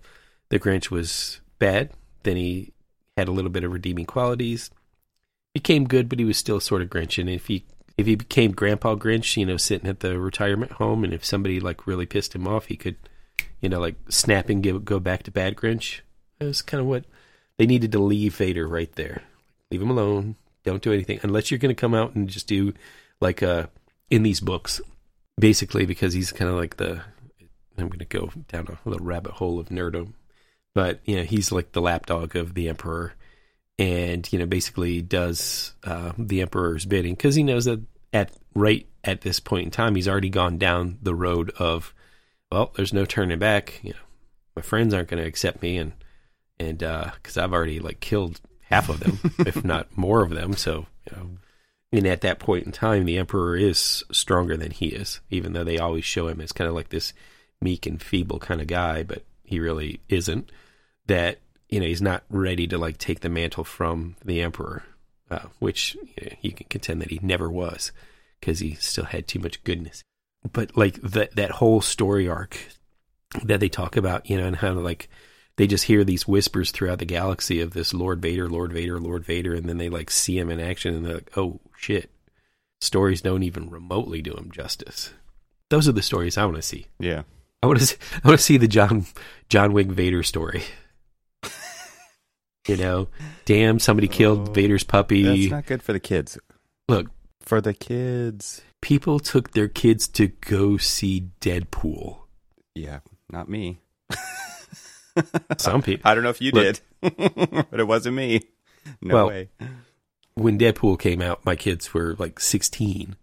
the 0.50 0.60
Grinch 0.60 0.92
was 0.92 1.42
bad. 1.58 1.92
Then 2.24 2.38
he 2.38 2.74
had 3.18 3.28
a 3.28 3.32
little 3.32 3.50
bit 3.50 3.64
of 3.64 3.72
redeeming 3.72 4.06
qualities. 4.06 4.70
He 5.54 5.60
became 5.60 5.88
good, 5.88 6.08
but 6.08 6.20
he 6.20 6.26
was 6.26 6.38
still 6.38 6.60
sort 6.60 6.84
of 6.84 6.90
Grinch. 6.90 7.20
And 7.20 7.30
if 7.30 7.48
he 7.48 7.66
if 7.98 8.06
he 8.06 8.16
became 8.16 8.52
Grandpa 8.52 8.96
Grinch, 8.96 9.36
you 9.36 9.46
know, 9.46 9.58
sitting 9.58 9.90
at 9.90 10.02
the 10.02 10.20
retirement 10.20 10.74
home, 10.74 11.04
and 11.04 11.14
if 11.14 11.26
somebody 11.26 11.60
like 11.60 11.88
really 11.88 12.06
pissed 12.06 12.36
him 12.36 12.48
off, 12.48 12.68
he 12.68 12.78
could, 12.78 12.96
you 13.60 13.70
know, 13.70 13.80
like 13.80 13.96
snap 14.08 14.50
and 14.50 14.62
give, 14.62 14.86
go 14.86 15.00
back 15.00 15.24
to 15.24 15.32
bad 15.32 15.56
Grinch. 15.56 16.02
That 16.40 16.46
was 16.46 16.62
kind 16.62 16.80
of 16.80 16.88
what 16.88 17.06
they 17.58 17.66
needed 17.66 17.92
to 17.92 18.00
leave 18.00 18.38
Vader 18.38 18.68
right 18.68 18.92
there. 18.94 19.24
Leave 19.72 19.82
him 19.82 19.90
alone. 19.90 20.36
Don't 20.64 20.82
do 20.82 20.94
anything 20.94 21.20
unless 21.24 21.52
you're 21.52 21.58
going 21.58 21.76
to 21.76 21.80
come 21.80 21.94
out 21.94 22.16
and 22.16 22.30
just 22.30 22.48
do 22.48 22.74
like 23.22 23.44
uh 23.44 23.68
in 24.10 24.24
these 24.24 24.40
books, 24.40 24.82
basically 25.40 25.86
because 25.86 26.14
he's 26.14 26.32
kind 26.32 26.50
of 26.50 26.58
like 26.58 26.78
the. 26.78 27.02
I'm 27.78 27.88
going 27.88 28.00
to 28.00 28.06
go 28.06 28.30
down 28.50 28.68
a 28.68 28.90
little 28.90 29.06
rabbit 29.06 29.32
hole 29.32 29.58
of 29.58 29.70
nerdom, 29.70 30.14
but 30.76 31.00
you 31.06 31.16
know 31.16 31.24
he's 31.24 31.52
like 31.52 31.72
the 31.72 31.82
lapdog 31.82 32.36
of 32.36 32.54
the 32.54 32.68
Emperor, 32.68 33.14
and 33.78 34.32
you 34.34 34.40
know 34.40 34.46
basically 34.46 35.02
does 35.02 35.74
uh, 35.86 36.12
the 36.18 36.42
Emperor's 36.42 36.86
bidding 36.86 37.14
because 37.14 37.36
he 37.36 37.44
knows 37.44 37.66
that 37.66 37.82
at 38.12 38.32
right 38.54 38.86
at 39.04 39.22
this 39.22 39.40
point 39.40 39.66
in 39.66 39.72
time 39.72 39.96
he's 39.96 40.08
already 40.08 40.30
gone 40.30 40.58
down 40.58 40.98
the 41.02 41.16
road 41.16 41.52
of, 41.58 41.94
well, 42.52 42.74
there's 42.76 42.92
no 42.92 43.06
turning 43.06 43.40
back. 43.40 43.80
You 43.82 43.92
know, 43.92 44.00
my 44.58 44.62
friends 44.62 44.94
aren't 44.94 45.10
going 45.10 45.22
to 45.22 45.30
accept 45.30 45.62
me, 45.62 45.78
and 45.78 45.94
and 46.60 46.80
because 46.80 47.38
I've 47.38 47.54
already 47.54 47.80
like 47.80 48.00
killed 48.00 48.40
half 48.62 48.90
of 48.90 49.00
them, 49.00 49.20
if 49.40 49.64
not 49.64 49.98
more 49.98 50.24
of 50.24 50.30
them. 50.30 50.54
So 50.54 50.86
you 51.10 51.16
know, 51.18 51.30
and 51.92 52.08
at 52.08 52.22
that 52.22 52.40
point 52.40 52.66
in 52.66 52.72
time, 52.72 53.06
the 53.06 53.18
emperor 53.18 53.56
is 53.56 54.04
stronger 54.12 54.56
than 54.56 54.72
he 54.72 54.88
is, 54.88 55.22
even 55.30 55.54
though 55.54 55.64
they 55.64 55.80
always 55.80 56.06
show 56.06 56.28
him 56.28 56.42
as 56.42 56.52
kind 56.52 56.68
of 56.68 56.76
like 56.76 56.90
this 56.90 57.14
meek 57.62 57.86
and 57.86 58.02
feeble 58.02 58.40
kind 58.40 58.62
of 58.62 58.68
guy, 58.68 59.04
but 59.04 59.24
he 59.44 59.60
really 59.60 60.00
isn't. 60.10 60.52
That 61.08 61.40
you 61.70 61.80
know 61.80 61.88
he's 61.88 62.02
not 62.02 62.24
ready 62.30 62.68
to 62.68 62.78
like 62.78 62.98
take 62.98 63.22
the 63.22 63.30
mantle 63.30 63.64
from 63.64 64.16
the 64.24 64.42
emperor, 64.42 64.84
uh, 65.32 65.48
which 65.58 65.96
you, 65.96 66.26
know, 66.26 66.38
you 66.42 66.52
can 66.52 66.68
contend 66.70 67.02
that 67.02 67.10
he 67.10 67.20
never 67.24 67.50
was 67.50 67.92
because 68.40 68.60
he 68.60 68.76
still 68.76 69.06
had 69.06 69.28
too 69.28 69.40
much 69.40 69.64
goodness. 69.64 70.04
But 70.54 70.78
like 70.78 71.02
that 71.02 71.36
that 71.36 71.52
whole 71.52 71.82
story 71.82 72.30
arc 72.30 72.58
that 73.44 73.60
they 73.60 73.70
talk 73.70 73.98
about, 73.98 74.30
you 74.30 74.38
know, 74.38 74.46
and 74.46 74.56
how 74.56 74.74
like 74.74 75.10
they 75.60 75.68
just 75.68 75.84
hear 75.84 76.06
these 76.06 76.26
whispers 76.26 76.72
throughout 76.72 77.00
the 77.00 77.06
galaxy 77.06 77.60
of 77.60 77.72
this 77.72 77.94
Lord 77.94 78.22
Vader, 78.22 78.48
Lord 78.48 78.72
Vader, 78.72 78.98
Lord 78.98 79.26
Vader, 79.26 79.54
and 79.54 79.68
then 79.68 79.78
they 79.78 79.90
like 79.90 80.10
see 80.10 80.40
him 80.40 80.50
in 80.50 80.62
action 80.62 80.96
and 80.96 81.06
they're 81.06 81.16
like, 81.16 81.38
oh 81.38 81.60
shit. 81.78 82.10
Stories 82.80 83.22
don't 83.22 83.44
even 83.44 83.70
remotely 83.70 84.22
do 84.22 84.32
him 84.32 84.52
justice. 84.52 85.12
Those 85.70 85.90
are 85.90 85.92
the 85.92 86.02
stories 86.02 86.38
I 86.38 86.46
want 86.46 86.56
to 86.56 86.62
see. 86.62 86.88
Yeah. 86.98 87.24
I 87.62 87.68
want 87.68 87.82
to 87.82 87.98
I 88.24 88.28
want 88.30 88.40
to 88.40 88.46
see 88.46 88.56
the 88.56 88.70
John 88.70 89.06
John 89.50 89.74
Wick 89.74 89.88
Vader 89.88 90.24
story. 90.24 90.64
you 92.70 92.78
know, 92.78 93.10
damn, 93.44 93.80
somebody 93.80 94.08
killed 94.08 94.48
Oh, 94.48 94.52
Vader's 94.54 94.86
puppy. 94.86 95.24
That's 95.24 95.52
not 95.52 95.66
good 95.66 95.84
for 95.84 95.92
the 95.92 96.00
kids. 96.00 96.38
Look, 96.88 97.08
For 97.42 97.60
the 97.60 97.74
kids. 97.74 98.62
people 98.80 99.20
took 99.20 99.52
their 99.52 99.68
kids 99.68 100.08
to 100.10 100.28
go 100.28 100.78
see 100.78 101.32
Deadpool. 101.42 102.20
Yeah. 102.76 103.00
Not 103.30 103.50
me. 103.50 103.82
Some 105.58 105.82
people 105.82 106.10
I 106.10 106.16
don't 106.16 106.24
know 106.24 106.30
if 106.30 106.42
you 106.42 106.52
Look. 106.52 106.80
did, 107.02 107.12
but 107.72 107.80
it 107.80 107.88
wasn't 107.88 108.16
me. 108.16 108.42
No 109.02 109.16
Well, 109.16 109.28
way. 109.28 109.50
when 110.36 110.58
Deadpool 110.58 111.00
came 111.00 111.22
out, 111.22 111.46
my 111.46 111.56
kids 111.56 111.94
were 111.94 112.16
like 112.18 112.40
16, 112.40 113.16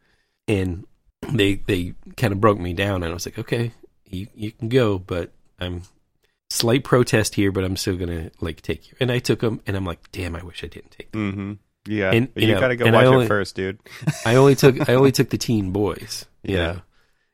and 0.49 0.87
they 1.33 1.55
they 1.57 1.95
kind 2.17 2.33
of 2.33 2.41
broke 2.41 2.59
me 2.59 2.73
down, 2.73 3.03
and 3.03 3.11
I 3.11 3.15
was 3.15 3.27
like, 3.27 3.39
okay, 3.39 3.73
you 4.05 4.27
you 4.35 4.53
can 4.53 4.69
go, 4.69 4.99
but 4.99 5.33
I'm 5.59 5.83
slight 6.51 6.85
protest 6.85 7.35
here, 7.35 7.51
but 7.51 7.65
I'm 7.65 7.77
still 7.77 7.97
gonna 7.97 8.31
like 8.41 8.61
take 8.63 8.89
you. 8.91 8.97
And 9.01 9.11
I 9.11 9.19
took 9.19 9.41
them, 9.41 9.61
and 9.67 9.77
I'm 9.77 9.85
like, 9.85 10.11
damn, 10.13 10.37
I 10.37 10.43
wish 10.43 10.63
I 10.63 10.69
didn't 10.69 10.91
take 10.93 11.11
them. 11.13 11.33
Mm-hmm. 11.33 11.53
Yeah. 11.93 12.11
And, 12.13 12.29
you 12.35 12.49
you 12.49 12.55
know, 12.55 12.61
gotta 12.61 12.77
go 12.77 12.91
watch 12.91 13.07
only- 13.07 13.25
it 13.27 13.29
first, 13.29 13.55
dude. 13.57 13.79
I 14.25 14.35
only 14.37 14.55
took 14.55 14.89
I 14.89 14.95
only 14.95 15.13
took 15.13 15.31
the 15.31 15.39
teen 15.39 15.71
boys, 15.73 16.27
Yeah. 16.43 16.57
know, 16.73 16.81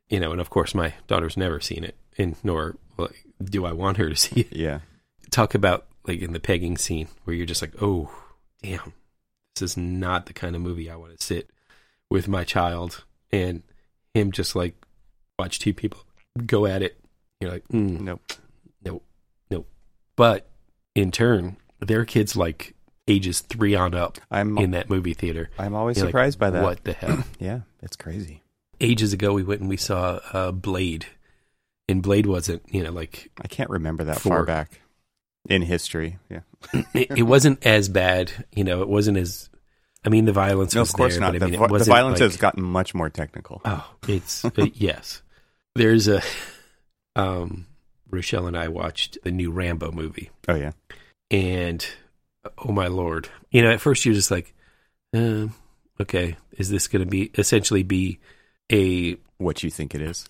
you 0.09 0.21
know, 0.21 0.33
and 0.33 0.41
of 0.41 0.51
course 0.51 0.75
my 0.75 0.95
daughter's 1.09 1.37
never 1.37 1.59
seen 1.61 1.85
it, 1.85 1.97
and 2.19 2.37
nor 2.45 2.77
like, 2.99 3.25
do 3.51 3.65
I 3.67 3.73
want 3.73 3.97
her 3.99 4.09
to 4.09 4.17
see 4.17 4.43
it. 4.43 4.53
Yeah. 4.57 4.81
Talk 5.31 5.55
about 5.55 5.87
like 6.07 6.21
in 6.21 6.33
the 6.33 6.41
pegging 6.41 6.77
scene 6.77 7.09
where 7.25 7.35
you're 7.35 7.47
just 7.47 7.63
like, 7.63 7.75
oh, 7.81 8.11
damn, 8.63 8.93
this 9.55 9.63
is 9.63 9.77
not 9.77 10.27
the 10.27 10.33
kind 10.33 10.55
of 10.57 10.63
movie 10.63 10.91
I 10.91 10.97
want 10.97 11.19
to 11.19 11.25
sit 11.25 11.51
with 12.11 12.29
my 12.29 12.45
child 12.45 13.05
and 13.33 13.63
him 14.15 14.33
just 14.33 14.55
like 14.55 14.75
watch 15.39 15.59
two 15.59 15.73
people 15.73 16.01
go 16.47 16.67
at 16.67 16.83
it. 16.83 16.99
You're 17.41 17.51
like, 17.53 17.67
mm, 17.69 18.01
Nope. 18.01 18.21
nope, 18.85 19.05
nope. 19.51 19.67
But 20.17 20.49
in 20.95 21.11
turn, 21.11 21.57
their 21.81 22.05
kids 22.05 22.37
like 22.37 22.75
ages 23.09 23.41
three 23.41 23.75
on 23.75 23.95
up 23.95 24.19
I'm 24.31 24.57
in 24.59 24.71
that 24.73 24.89
movie 24.91 25.15
theater. 25.15 25.51
I'm 25.59 25.75
always 25.75 25.97
You're 25.97 26.07
like, 26.07 26.11
surprised 26.13 26.39
by 26.39 26.51
that. 26.51 26.63
What 26.63 26.85
the 26.85 26.93
hell? 26.93 27.25
Yeah, 27.41 27.61
it's 27.83 27.97
crazy. 27.97 28.43
ages 28.81 29.13
ago 29.13 29.33
we 29.33 29.43
went 29.43 29.61
and 29.61 29.69
we 29.71 29.77
saw 29.77 30.21
uh, 30.33 30.53
Blade, 30.53 31.07
and 31.89 32.03
Blade 32.03 32.27
wasn't 32.27 32.63
you 32.71 32.83
know 32.83 32.91
like 32.93 33.31
I 33.43 33.49
can't 33.49 33.71
remember 33.71 34.05
that 34.05 34.21
Four. 34.21 34.31
far 34.39 34.45
back 34.45 34.81
in 35.49 35.63
history. 35.63 36.19
Yeah. 36.31 36.41
it, 36.95 37.19
it 37.19 37.23
wasn't 37.25 37.65
as 37.67 37.89
bad. 37.89 38.31
You 38.55 38.65
know, 38.65 38.83
it 38.83 38.89
wasn't 38.89 39.19
as. 39.19 39.49
I 40.05 40.09
mean, 40.09 40.25
the 40.25 40.33
violence 40.33 40.75
No, 40.75 40.81
was 40.81 40.91
of 40.91 40.97
course 40.97 41.13
there, 41.15 41.21
not. 41.21 41.33
but 41.33 41.37
I 41.43 41.47
The, 41.47 41.51
mean, 41.53 41.61
the 41.61 41.67
wasn't 41.73 41.95
violence 41.95 42.21
like, 42.21 42.31
has 42.31 42.37
gotten 42.37 42.63
much 42.65 42.93
more 42.95 43.09
technical. 43.09 43.61
Oh, 43.65 43.89
it's 44.09 44.45
uh, 44.45 44.51
yes. 44.75 45.23
There's 45.77 46.09
a 46.09 46.23
um 47.17 47.67
Rochelle 48.11 48.47
and 48.47 48.57
I 48.57 48.69
watched 48.69 49.19
the 49.23 49.31
new 49.31 49.51
Rambo 49.51 49.91
movie, 49.93 50.31
Oh 50.49 50.55
yeah. 50.55 50.73
and 51.31 51.87
oh 52.59 52.73
my 52.73 52.89
lord, 52.89 53.29
you 53.51 53.63
know, 53.63 53.71
at 53.71 53.81
first 53.81 54.05
you're 54.05 54.15
just 54.15 54.31
like, 54.31 54.55
uh, 55.15 55.47
okay, 56.01 56.37
is 56.59 56.69
this 56.69 56.89
going 56.89 57.05
to 57.05 57.11
be 57.11 57.31
essentially 57.39 57.83
be 57.85 58.19
a 58.71 59.17
What 59.39 59.63
you 59.63 59.71
think 59.71 59.95
it 59.95 60.03
is? 60.03 60.27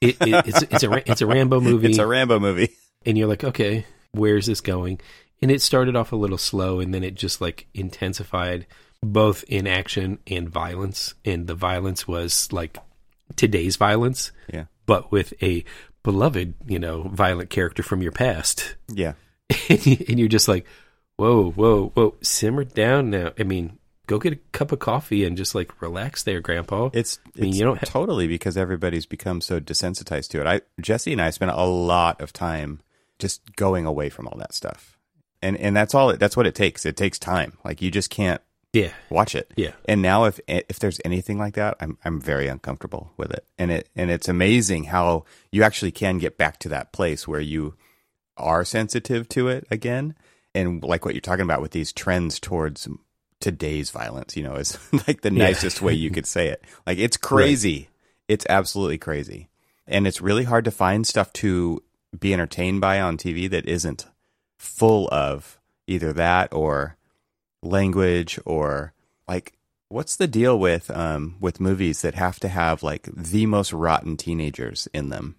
It, 0.00 0.16
it, 0.20 0.46
it's 0.46 0.62
it's 0.62 0.82
a 0.84 1.10
it's 1.10 1.20
a 1.22 1.26
Rambo 1.26 1.60
movie, 1.60 1.88
It's 1.90 1.98
a 1.98 2.06
Rambo 2.06 2.38
movie. 2.40 2.70
and 3.04 3.16
you're 3.16 3.28
like, 3.28 3.44
okay, 3.44 3.86
where's 4.12 4.46
this 4.46 4.60
going? 4.60 5.00
And 5.42 5.50
it 5.50 5.60
started 5.62 5.96
off 5.96 6.12
a 6.12 6.16
little 6.16 6.38
slow, 6.38 6.80
and 6.80 6.92
then 6.94 7.04
it 7.04 7.14
just 7.14 7.40
like 7.40 7.66
intensified 7.74 8.66
both 9.02 9.44
in 9.48 9.66
action 9.66 10.18
and 10.26 10.48
violence. 10.48 11.14
And 11.24 11.46
the 11.46 11.54
violence 11.54 12.08
was 12.08 12.50
like 12.52 12.78
today's 13.36 13.76
violence, 13.76 14.32
Yeah. 14.52 14.64
but 14.86 15.12
with 15.12 15.34
a 15.42 15.64
beloved, 16.02 16.54
you 16.66 16.78
know, 16.78 17.02
violent 17.02 17.50
character 17.50 17.82
from 17.82 18.00
your 18.02 18.12
past. 18.12 18.76
Yeah. 18.88 19.12
and 19.68 20.18
you're 20.18 20.28
just 20.28 20.48
like, 20.48 20.64
whoa, 21.16 21.50
whoa, 21.50 21.88
whoa, 21.94 22.14
simmer 22.22 22.64
down 22.64 23.10
now. 23.10 23.32
I 23.38 23.42
mean, 23.42 23.78
go 24.06 24.18
get 24.18 24.32
a 24.32 24.38
cup 24.52 24.72
of 24.72 24.78
coffee 24.78 25.24
and 25.24 25.36
just 25.36 25.54
like 25.54 25.80
relax 25.80 26.22
there, 26.22 26.40
Grandpa. 26.40 26.90
It's, 26.92 27.18
I 27.36 27.40
mean, 27.40 27.48
it's 27.50 27.58
you 27.58 27.64
don't 27.64 27.78
ha- 27.78 27.86
totally 27.86 28.26
because 28.26 28.56
everybody's 28.56 29.06
become 29.06 29.40
so 29.40 29.60
desensitized 29.60 30.28
to 30.30 30.40
it. 30.40 30.46
I 30.46 30.60
Jesse 30.80 31.12
and 31.12 31.22
I 31.22 31.30
spent 31.30 31.50
a 31.50 31.64
lot 31.64 32.20
of 32.20 32.32
time 32.32 32.80
just 33.18 33.56
going 33.56 33.86
away 33.86 34.08
from 34.08 34.28
all 34.28 34.38
that 34.38 34.54
stuff. 34.54 34.96
And 35.42 35.56
and 35.56 35.76
that's 35.76 35.94
all 35.94 36.10
it, 36.10 36.20
that's 36.20 36.36
what 36.36 36.46
it 36.46 36.54
takes. 36.54 36.86
It 36.86 36.96
takes 36.96 37.18
time. 37.18 37.58
Like 37.64 37.82
you 37.82 37.90
just 37.90 38.10
can't 38.10 38.40
yeah, 38.72 38.92
watch 39.08 39.34
it. 39.34 39.52
yeah. 39.56 39.72
And 39.86 40.02
now 40.02 40.24
if 40.24 40.38
if 40.46 40.78
there's 40.78 41.00
anything 41.04 41.38
like 41.38 41.54
that, 41.54 41.76
I'm 41.80 41.98
I'm 42.04 42.20
very 42.20 42.48
uncomfortable 42.48 43.12
with 43.16 43.32
it. 43.32 43.46
And 43.58 43.70
it 43.70 43.88
and 43.96 44.10
it's 44.10 44.28
amazing 44.28 44.84
how 44.84 45.24
you 45.50 45.62
actually 45.62 45.92
can 45.92 46.18
get 46.18 46.36
back 46.36 46.58
to 46.60 46.68
that 46.70 46.92
place 46.92 47.26
where 47.26 47.40
you 47.40 47.74
are 48.36 48.64
sensitive 48.64 49.28
to 49.30 49.48
it 49.48 49.66
again. 49.70 50.14
And 50.54 50.82
like 50.82 51.04
what 51.04 51.14
you're 51.14 51.20
talking 51.20 51.44
about 51.44 51.62
with 51.62 51.72
these 51.72 51.92
trends 51.92 52.40
towards 52.40 52.88
today's 53.40 53.90
violence, 53.90 54.36
you 54.36 54.42
know, 54.42 54.54
is 54.54 54.78
like 55.06 55.20
the 55.20 55.30
nicest 55.30 55.82
way 55.82 55.92
you 55.92 56.10
could 56.10 56.26
say 56.26 56.48
it. 56.48 56.62
Like 56.86 56.98
it's 56.98 57.16
crazy. 57.16 57.78
Right. 57.78 57.88
It's 58.28 58.46
absolutely 58.48 58.98
crazy. 58.98 59.48
And 59.86 60.06
it's 60.06 60.20
really 60.20 60.44
hard 60.44 60.64
to 60.64 60.70
find 60.70 61.06
stuff 61.06 61.32
to 61.34 61.82
be 62.18 62.32
entertained 62.32 62.80
by 62.80 63.00
on 63.00 63.16
TV 63.16 63.48
that 63.50 63.66
isn't 63.66 64.06
full 64.58 65.08
of 65.12 65.60
either 65.86 66.12
that 66.12 66.52
or 66.52 66.96
language 67.62 68.38
or 68.44 68.92
like 69.28 69.52
what's 69.88 70.16
the 70.16 70.26
deal 70.26 70.58
with 70.58 70.90
um 70.90 71.36
with 71.40 71.60
movies 71.60 72.02
that 72.02 72.14
have 72.14 72.40
to 72.40 72.48
have 72.48 72.82
like 72.82 73.08
the 73.14 73.46
most 73.46 73.72
rotten 73.72 74.16
teenagers 74.16 74.88
in 74.92 75.10
them? 75.10 75.36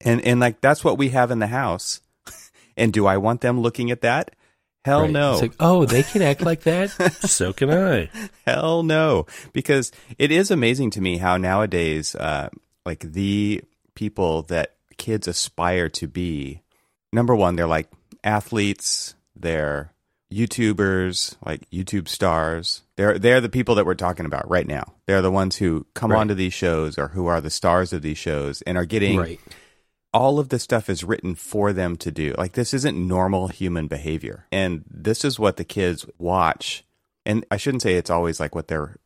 And 0.00 0.20
and 0.22 0.40
like 0.40 0.60
that's 0.60 0.84
what 0.84 0.98
we 0.98 1.10
have 1.10 1.30
in 1.30 1.38
the 1.38 1.48
house. 1.48 2.00
and 2.76 2.92
do 2.92 3.06
I 3.06 3.18
want 3.18 3.40
them 3.40 3.60
looking 3.60 3.90
at 3.90 4.00
that? 4.02 4.34
Hell 4.84 5.02
right. 5.02 5.10
no. 5.10 5.38
Like, 5.38 5.54
oh, 5.60 5.84
they 5.84 6.02
can 6.02 6.22
act 6.22 6.42
like 6.42 6.62
that? 6.62 6.90
so 7.20 7.52
can 7.52 7.70
I. 7.70 8.10
Hell 8.46 8.82
no. 8.82 9.26
Because 9.52 9.92
it 10.18 10.32
is 10.32 10.50
amazing 10.50 10.90
to 10.92 11.00
me 11.00 11.18
how 11.18 11.36
nowadays 11.36 12.14
uh 12.16 12.48
like 12.84 13.00
the 13.00 13.62
people 13.94 14.42
that 14.42 14.74
kids 14.96 15.28
aspire 15.28 15.88
to 15.88 16.08
be 16.08 16.62
number 17.12 17.34
one, 17.34 17.56
they're 17.56 17.66
like 17.66 17.88
athletes, 18.24 19.14
they're 19.36 19.92
YouTubers, 20.32 21.36
like 21.44 21.68
YouTube 21.70 22.08
stars. 22.08 22.82
They're 22.96 23.18
they're 23.18 23.40
the 23.40 23.48
people 23.48 23.74
that 23.76 23.86
we're 23.86 23.94
talking 23.94 24.26
about 24.26 24.48
right 24.50 24.66
now. 24.66 24.94
They're 25.06 25.22
the 25.22 25.30
ones 25.30 25.56
who 25.56 25.86
come 25.94 26.12
right. 26.12 26.20
onto 26.20 26.34
these 26.34 26.54
shows 26.54 26.98
or 26.98 27.08
who 27.08 27.26
are 27.26 27.40
the 27.40 27.50
stars 27.50 27.92
of 27.92 28.02
these 28.02 28.18
shows 28.18 28.62
and 28.62 28.76
are 28.76 28.84
getting 28.84 29.18
right. 29.18 29.40
All 30.12 30.38
of 30.38 30.50
this 30.50 30.62
stuff 30.62 30.90
is 30.90 31.04
written 31.04 31.34
for 31.34 31.72
them 31.72 31.96
to 31.96 32.10
do. 32.10 32.34
Like 32.36 32.52
this 32.52 32.74
isn't 32.74 32.96
normal 32.96 33.48
human 33.48 33.86
behavior. 33.88 34.46
And 34.52 34.84
this 34.88 35.24
is 35.24 35.38
what 35.38 35.56
the 35.56 35.64
kids 35.64 36.06
watch. 36.18 36.84
And 37.24 37.44
I 37.50 37.56
shouldn't 37.56 37.82
say 37.82 37.94
it's 37.94 38.10
always 38.10 38.40
like 38.40 38.54
what 38.54 38.68
they're 38.68 38.96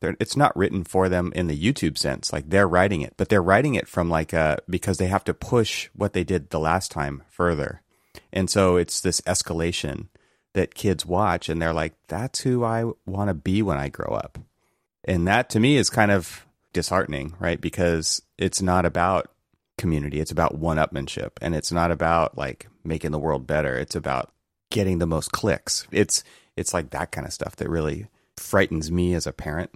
they're, 0.00 0.16
it's 0.18 0.36
not 0.36 0.56
written 0.56 0.82
for 0.82 1.08
them 1.08 1.32
in 1.34 1.46
the 1.46 1.58
YouTube 1.58 1.96
sense. 1.96 2.32
Like 2.32 2.50
they're 2.50 2.68
writing 2.68 3.02
it, 3.02 3.14
but 3.16 3.28
they're 3.28 3.42
writing 3.42 3.76
it 3.76 3.86
from 3.86 4.10
like 4.10 4.32
a 4.32 4.58
because 4.68 4.98
they 4.98 5.06
have 5.06 5.24
to 5.24 5.34
push 5.34 5.88
what 5.94 6.12
they 6.12 6.24
did 6.24 6.50
the 6.50 6.60
last 6.60 6.90
time 6.90 7.22
further. 7.30 7.82
And 8.32 8.50
so 8.50 8.76
it's 8.76 9.00
this 9.00 9.20
escalation 9.22 10.08
that 10.54 10.74
kids 10.74 11.06
watch 11.06 11.48
and 11.48 11.62
they're 11.62 11.72
like, 11.72 11.94
that's 12.08 12.40
who 12.40 12.64
I 12.64 12.84
want 13.06 13.28
to 13.28 13.34
be 13.34 13.62
when 13.62 13.78
I 13.78 13.88
grow 13.88 14.14
up. 14.14 14.38
And 15.04 15.26
that 15.26 15.48
to 15.50 15.60
me 15.60 15.76
is 15.76 15.88
kind 15.88 16.10
of 16.10 16.46
disheartening, 16.72 17.34
right? 17.38 17.60
Because 17.60 18.22
it's 18.38 18.60
not 18.60 18.84
about 18.84 19.31
community, 19.82 20.20
it's 20.20 20.30
about 20.30 20.54
one 20.54 20.76
upmanship 20.76 21.32
and 21.42 21.56
it's 21.56 21.72
not 21.72 21.90
about 21.90 22.38
like 22.38 22.68
making 22.84 23.10
the 23.10 23.18
world 23.18 23.48
better. 23.48 23.76
It's 23.76 23.96
about 23.96 24.32
getting 24.70 24.98
the 24.98 25.06
most 25.06 25.32
clicks. 25.32 25.88
It's 25.90 26.22
it's 26.56 26.72
like 26.72 26.90
that 26.90 27.10
kind 27.10 27.26
of 27.26 27.32
stuff 27.32 27.56
that 27.56 27.68
really 27.68 28.06
frightens 28.36 28.92
me 28.92 29.12
as 29.14 29.26
a 29.26 29.32
parent. 29.32 29.70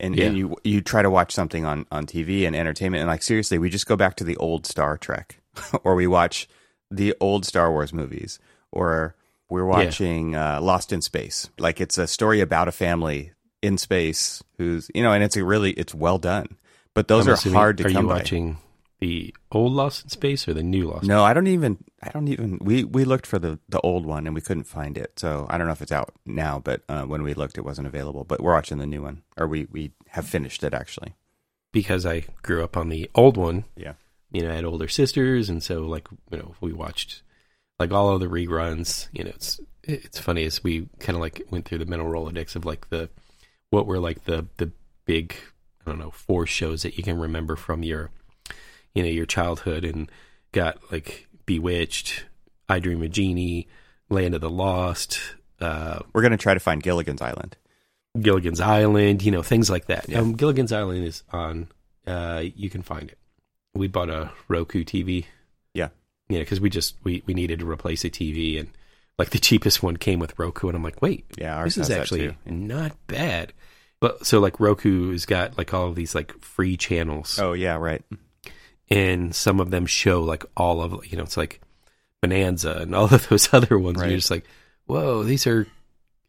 And, 0.00 0.16
yeah. 0.16 0.24
and 0.26 0.36
you 0.36 0.56
you 0.64 0.80
try 0.80 1.00
to 1.00 1.10
watch 1.10 1.32
something 1.32 1.64
on, 1.64 1.86
on 1.92 2.06
TV 2.06 2.44
and 2.44 2.56
entertainment 2.56 3.02
and 3.02 3.08
like 3.08 3.22
seriously, 3.22 3.56
we 3.56 3.70
just 3.70 3.86
go 3.86 3.96
back 3.96 4.16
to 4.16 4.24
the 4.24 4.36
old 4.38 4.66
Star 4.66 4.98
Trek 4.98 5.40
or 5.84 5.94
we 5.94 6.08
watch 6.08 6.48
the 6.90 7.14
old 7.20 7.46
Star 7.46 7.70
Wars 7.70 7.92
movies 7.92 8.40
or 8.72 9.14
we're 9.48 9.64
watching 9.64 10.32
yeah. 10.32 10.56
uh, 10.56 10.60
Lost 10.60 10.92
in 10.92 11.02
Space. 11.02 11.50
Like 11.56 11.80
it's 11.80 11.98
a 11.98 12.08
story 12.08 12.40
about 12.40 12.66
a 12.66 12.72
family 12.72 13.32
in 13.62 13.78
space 13.78 14.42
who's 14.58 14.90
you 14.92 15.04
know, 15.04 15.12
and 15.12 15.22
it's 15.22 15.36
a 15.36 15.44
really 15.44 15.70
it's 15.70 15.94
well 15.94 16.18
done. 16.18 16.56
But 16.94 17.06
those 17.06 17.28
I'm 17.28 17.30
are 17.30 17.34
assuming, 17.34 17.56
hard 17.56 17.78
to 17.78 17.86
are 17.86 17.90
come 17.90 18.04
you 18.06 18.08
watching 18.08 18.58
the 19.02 19.34
old 19.50 19.72
Lost 19.72 20.04
in 20.04 20.10
Space 20.10 20.46
or 20.46 20.54
the 20.54 20.62
new 20.62 20.88
Lost? 20.88 21.04
No, 21.08 21.24
I 21.24 21.34
don't 21.34 21.48
even. 21.48 21.76
I 22.00 22.10
don't 22.10 22.28
even. 22.28 22.60
We 22.62 22.84
we 22.84 23.04
looked 23.04 23.26
for 23.26 23.40
the 23.40 23.58
the 23.68 23.80
old 23.80 24.06
one 24.06 24.28
and 24.28 24.34
we 24.34 24.40
couldn't 24.40 24.62
find 24.62 24.96
it. 24.96 25.18
So 25.18 25.44
I 25.50 25.58
don't 25.58 25.66
know 25.66 25.72
if 25.72 25.82
it's 25.82 25.90
out 25.90 26.14
now. 26.24 26.60
But 26.60 26.82
uh, 26.88 27.02
when 27.02 27.24
we 27.24 27.34
looked, 27.34 27.58
it 27.58 27.64
wasn't 27.64 27.88
available. 27.88 28.22
But 28.22 28.40
we're 28.40 28.54
watching 28.54 28.78
the 28.78 28.86
new 28.86 29.02
one, 29.02 29.22
or 29.36 29.48
we 29.48 29.66
we 29.72 29.90
have 30.10 30.28
finished 30.28 30.62
it 30.62 30.72
actually. 30.72 31.16
Because 31.72 32.06
I 32.06 32.26
grew 32.42 32.62
up 32.62 32.76
on 32.76 32.90
the 32.90 33.10
old 33.16 33.36
one. 33.36 33.64
Yeah. 33.76 33.94
You 34.30 34.42
know, 34.42 34.52
I 34.52 34.54
had 34.54 34.64
older 34.64 34.86
sisters, 34.86 35.48
and 35.48 35.64
so 35.64 35.80
like 35.80 36.06
you 36.30 36.38
know, 36.38 36.54
we 36.60 36.72
watched 36.72 37.22
like 37.80 37.90
all 37.90 38.10
of 38.10 38.20
the 38.20 38.28
reruns. 38.28 39.08
You 39.12 39.24
know, 39.24 39.32
it's 39.34 39.60
it's 39.82 40.20
funny 40.20 40.44
as 40.44 40.62
we 40.62 40.88
kind 41.00 41.16
of 41.16 41.20
like 41.20 41.42
went 41.50 41.64
through 41.64 41.78
the 41.78 41.86
mental 41.86 42.08
rolodex 42.08 42.54
of 42.54 42.64
like 42.64 42.88
the 42.90 43.10
what 43.70 43.88
were 43.88 43.98
like 43.98 44.26
the 44.26 44.46
the 44.58 44.70
big 45.06 45.34
I 45.84 45.90
don't 45.90 45.98
know 45.98 46.12
four 46.12 46.46
shows 46.46 46.82
that 46.82 46.96
you 46.96 47.02
can 47.02 47.18
remember 47.18 47.56
from 47.56 47.82
your 47.82 48.12
you 48.94 49.02
know 49.02 49.08
your 49.08 49.26
childhood 49.26 49.84
and 49.84 50.10
got 50.52 50.78
like 50.92 51.28
Bewitched, 51.46 52.24
I 52.68 52.78
Dream 52.78 53.02
of 53.02 53.10
Jeannie, 53.10 53.68
Land 54.08 54.34
of 54.34 54.40
the 54.40 54.50
Lost. 54.50 55.20
Uh, 55.60 56.00
We're 56.12 56.22
gonna 56.22 56.36
try 56.36 56.54
to 56.54 56.60
find 56.60 56.82
Gilligan's 56.82 57.22
Island. 57.22 57.56
Gilligan's 58.20 58.60
Island, 58.60 59.22
you 59.22 59.32
know 59.32 59.42
things 59.42 59.70
like 59.70 59.86
that. 59.86 60.08
Yeah. 60.08 60.20
Um, 60.20 60.34
Gilligan's 60.34 60.72
Island 60.72 61.04
is 61.04 61.22
on. 61.32 61.68
Uh, 62.06 62.42
you 62.56 62.68
can 62.68 62.82
find 62.82 63.10
it. 63.10 63.18
We 63.74 63.88
bought 63.88 64.10
a 64.10 64.30
Roku 64.48 64.84
TV 64.84 65.26
you 66.32 66.38
know, 66.38 66.42
because 66.42 66.60
we 66.60 66.70
just 66.70 66.96
we 67.04 67.22
we 67.26 67.34
needed 67.34 67.60
to 67.60 67.70
replace 67.70 68.04
a 68.04 68.10
TV 68.10 68.58
and 68.58 68.70
like 69.18 69.30
the 69.30 69.38
cheapest 69.38 69.82
one 69.82 69.96
came 69.98 70.18
with 70.18 70.38
Roku, 70.38 70.68
and 70.68 70.76
I'm 70.76 70.82
like, 70.82 71.02
wait, 71.02 71.26
yeah, 71.36 71.62
this 71.62 71.76
is 71.76 71.90
actually 71.90 72.36
not 72.46 72.92
bad. 73.06 73.52
But 74.00 74.26
so 74.26 74.40
like 74.40 74.58
Roku 74.58 75.12
has 75.12 75.26
got 75.26 75.58
like 75.58 75.72
all 75.74 75.88
of 75.88 75.94
these 75.94 76.14
like 76.14 76.32
free 76.42 76.76
channels. 76.76 77.38
Oh 77.38 77.52
yeah, 77.52 77.76
right. 77.76 78.02
And 78.90 79.34
some 79.34 79.60
of 79.60 79.70
them 79.70 79.86
show 79.86 80.22
like 80.22 80.44
all 80.56 80.82
of 80.82 81.06
you 81.06 81.16
know 81.16 81.24
it's 81.24 81.36
like 81.36 81.60
Bonanza 82.20 82.78
and 82.80 82.94
all 82.94 83.04
of 83.14 83.28
those 83.28 83.52
other 83.52 83.78
ones. 83.78 83.96
Right. 83.96 84.04
And 84.04 84.10
you're 84.12 84.18
just 84.18 84.30
like, 84.30 84.44
whoa, 84.86 85.22
these 85.22 85.46
are 85.46 85.66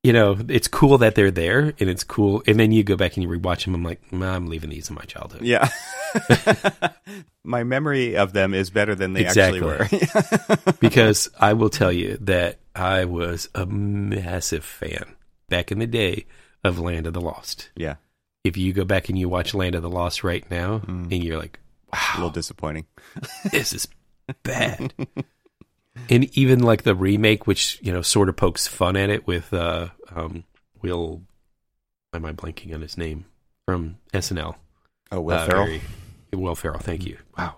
you 0.03 0.11
know, 0.11 0.37
it's 0.49 0.67
cool 0.67 0.97
that 0.97 1.15
they're 1.15 1.31
there 1.31 1.73
and 1.79 1.89
it's 1.89 2.03
cool. 2.03 2.43
And 2.45 2.59
then 2.59 2.73
you 2.73 2.83
go 2.83 2.97
back 2.97 3.15
and 3.15 3.23
you 3.23 3.29
rewatch 3.29 3.63
them. 3.63 3.73
I'm 3.73 3.83
like, 3.83 4.11
nah, 4.11 4.35
I'm 4.35 4.47
leaving 4.47 4.69
these 4.69 4.89
in 4.89 4.95
my 4.95 5.03
childhood. 5.03 5.43
Yeah. 5.43 5.69
my 7.43 7.63
memory 7.63 8.17
of 8.17 8.33
them 8.33 8.53
is 8.53 8.69
better 8.69 8.95
than 8.95 9.13
they 9.13 9.21
exactly. 9.21 9.61
actually 9.61 10.09
were. 10.65 10.73
because 10.81 11.29
I 11.39 11.53
will 11.53 11.69
tell 11.69 11.91
you 11.91 12.17
that 12.21 12.59
I 12.75 13.05
was 13.05 13.47
a 13.55 13.65
massive 13.65 14.65
fan 14.65 15.15
back 15.47 15.71
in 15.71 15.79
the 15.79 15.87
day 15.87 16.25
of 16.65 16.79
Land 16.79 17.07
of 17.07 17.13
the 17.13 17.21
Lost. 17.21 17.69
Yeah. 17.77 17.95
If 18.43 18.57
you 18.57 18.73
go 18.73 18.83
back 18.83 19.07
and 19.07 19.17
you 19.17 19.29
watch 19.29 19.53
Land 19.53 19.73
of 19.73 19.83
the 19.83 19.89
Lost 19.89 20.21
right 20.21 20.49
now 20.51 20.79
mm. 20.79 21.03
and 21.03 21.23
you're 21.23 21.39
like, 21.39 21.61
wow. 21.93 22.13
A 22.13 22.17
little 22.17 22.29
disappointing. 22.31 22.85
this 23.51 23.73
is 23.73 23.87
bad 24.43 24.93
and 26.09 26.37
even 26.37 26.59
like 26.59 26.83
the 26.83 26.95
remake, 26.95 27.47
which 27.47 27.79
you 27.81 27.91
know 27.91 28.01
sort 28.01 28.29
of 28.29 28.35
pokes 28.35 28.67
fun 28.67 28.95
at 28.95 29.09
it 29.09 29.27
with 29.27 29.53
uh, 29.53 29.89
um, 30.13 30.43
Will. 30.81 31.21
Am 32.13 32.25
I 32.25 32.33
blanking 32.33 32.73
on 32.75 32.81
his 32.81 32.97
name 32.97 33.25
from 33.65 33.97
SNL? 34.13 34.55
Oh, 35.11 35.21
Will 35.21 35.35
uh, 35.35 35.45
Ferrell. 35.45 35.65
Very, 35.65 35.81
Will 36.33 36.55
Ferrell. 36.55 36.79
Thank 36.79 37.05
you. 37.05 37.17
Wow, 37.37 37.55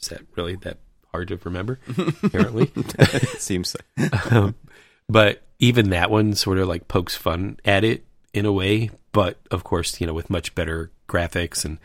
is 0.00 0.08
that 0.08 0.22
really 0.36 0.56
that 0.56 0.78
hard 1.12 1.28
to 1.28 1.40
remember? 1.44 1.80
Apparently, 2.22 2.70
it 2.74 3.40
seems. 3.40 3.70
So. 3.70 3.78
um, 4.30 4.54
but 5.08 5.42
even 5.58 5.90
that 5.90 6.10
one 6.10 6.34
sort 6.34 6.58
of 6.58 6.68
like 6.68 6.88
pokes 6.88 7.16
fun 7.16 7.58
at 7.64 7.84
it 7.84 8.04
in 8.32 8.46
a 8.46 8.52
way, 8.52 8.90
but 9.12 9.38
of 9.50 9.64
course, 9.64 10.00
you 10.00 10.06
know, 10.06 10.14
with 10.14 10.30
much 10.30 10.54
better 10.54 10.90
graphics 11.08 11.64
and 11.64 11.78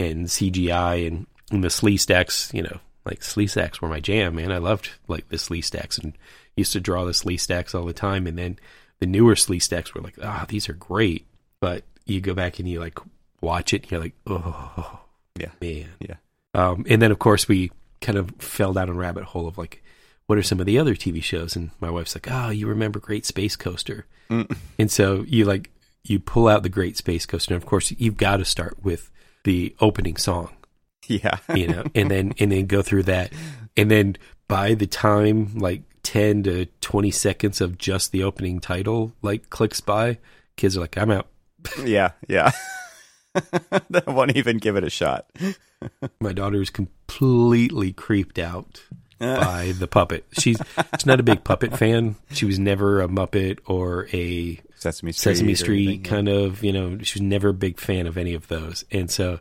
and 0.00 0.26
CGI 0.26 1.06
and, 1.06 1.26
and 1.50 1.62
the 1.62 1.68
Sleestaks, 1.68 2.52
you 2.54 2.62
know, 2.62 2.80
like 3.04 3.20
Sleestaks 3.20 3.80
were 3.80 3.88
my 3.88 4.00
jam, 4.00 4.34
man. 4.34 4.50
I 4.50 4.58
loved 4.58 4.90
like 5.08 5.28
the 5.28 5.36
Sleestaks 5.36 6.02
and 6.02 6.16
used 6.56 6.72
to 6.72 6.80
draw 6.80 7.04
the 7.04 7.12
Sleestaks 7.12 7.74
all 7.74 7.84
the 7.84 7.92
time. 7.92 8.26
And 8.26 8.38
then 8.38 8.58
the 8.98 9.06
newer 9.06 9.34
Sleestaks 9.34 9.94
were 9.94 10.00
like, 10.00 10.16
ah, 10.22 10.40
oh, 10.42 10.46
these 10.48 10.68
are 10.68 10.74
great. 10.74 11.26
But 11.60 11.84
you 12.06 12.20
go 12.20 12.34
back 12.34 12.58
and 12.58 12.68
you 12.68 12.80
like 12.80 12.98
watch 13.40 13.72
it 13.74 13.82
and 13.82 13.90
you're 13.90 14.00
like, 14.00 14.14
oh, 14.26 15.00
yeah, 15.38 15.50
man. 15.60 15.90
Yeah. 16.00 16.16
Um, 16.54 16.84
and 16.88 17.00
then 17.00 17.12
of 17.12 17.18
course 17.18 17.46
we 17.46 17.70
kind 18.00 18.18
of 18.18 18.30
fell 18.38 18.72
down 18.72 18.88
a 18.88 18.94
rabbit 18.94 19.24
hole 19.24 19.46
of 19.46 19.58
like, 19.58 19.82
what 20.26 20.38
are 20.38 20.42
some 20.42 20.60
of 20.60 20.66
the 20.66 20.78
other 20.78 20.94
TV 20.94 21.22
shows? 21.22 21.56
And 21.56 21.70
my 21.80 21.90
wife's 21.90 22.14
like, 22.14 22.28
oh, 22.30 22.50
you 22.50 22.68
remember 22.68 23.00
Great 23.00 23.26
Space 23.26 23.56
Coaster? 23.56 24.06
Mm. 24.30 24.56
And 24.78 24.90
so 24.90 25.24
you 25.26 25.44
like, 25.44 25.70
you 26.04 26.20
pull 26.20 26.48
out 26.48 26.62
the 26.62 26.68
Great 26.68 26.96
Space 26.96 27.26
Coaster. 27.26 27.54
And 27.54 27.62
of 27.62 27.68
course 27.68 27.92
you've 27.98 28.16
got 28.16 28.38
to 28.38 28.44
start 28.44 28.82
with 28.82 29.10
the 29.44 29.74
opening 29.80 30.16
song 30.16 30.50
Yeah. 31.06 31.38
you 31.54 31.68
know, 31.68 31.84
and 31.94 32.10
then 32.10 32.32
and 32.38 32.52
then 32.52 32.66
go 32.66 32.82
through 32.82 33.04
that. 33.04 33.32
And 33.76 33.90
then 33.90 34.16
by 34.48 34.74
the 34.74 34.86
time 34.86 35.58
like 35.58 35.82
10 36.02 36.42
to 36.44 36.66
20 36.80 37.10
seconds 37.10 37.60
of 37.60 37.78
just 37.78 38.12
the 38.12 38.22
opening 38.22 38.60
title 38.60 39.12
like 39.22 39.50
clicks 39.50 39.80
by, 39.80 40.18
kids 40.56 40.76
are 40.76 40.80
like, 40.80 40.96
I'm 40.96 41.10
out. 41.10 41.28
Yeah, 41.84 42.12
yeah. 42.28 42.52
they 43.90 44.02
won't 44.06 44.36
even 44.36 44.58
give 44.58 44.76
it 44.76 44.84
a 44.84 44.90
shot. 44.90 45.30
My 46.20 46.32
daughter 46.32 46.60
is 46.60 46.70
completely 46.70 47.92
creeped 47.92 48.38
out 48.38 48.82
uh. 49.20 49.40
by 49.40 49.72
the 49.72 49.86
puppet. 49.86 50.24
She's 50.32 50.60
she's 50.96 51.06
not 51.06 51.20
a 51.20 51.24
big 51.24 51.44
puppet 51.44 51.76
fan. 51.76 52.16
She 52.32 52.44
was 52.44 52.58
never 52.58 53.00
a 53.00 53.08
Muppet 53.08 53.58
or 53.66 54.08
a 54.12 54.60
Sesame 54.80 55.12
Street, 55.12 55.34
Sesame 55.34 55.54
Street 55.54 56.04
kind 56.04 56.28
of, 56.28 56.64
you 56.64 56.72
know, 56.72 56.98
she 57.02 57.18
was 57.18 57.22
never 57.22 57.50
a 57.50 57.54
big 57.54 57.78
fan 57.78 58.06
of 58.06 58.16
any 58.16 58.32
of 58.32 58.48
those. 58.48 58.84
And 58.90 59.10
so 59.10 59.38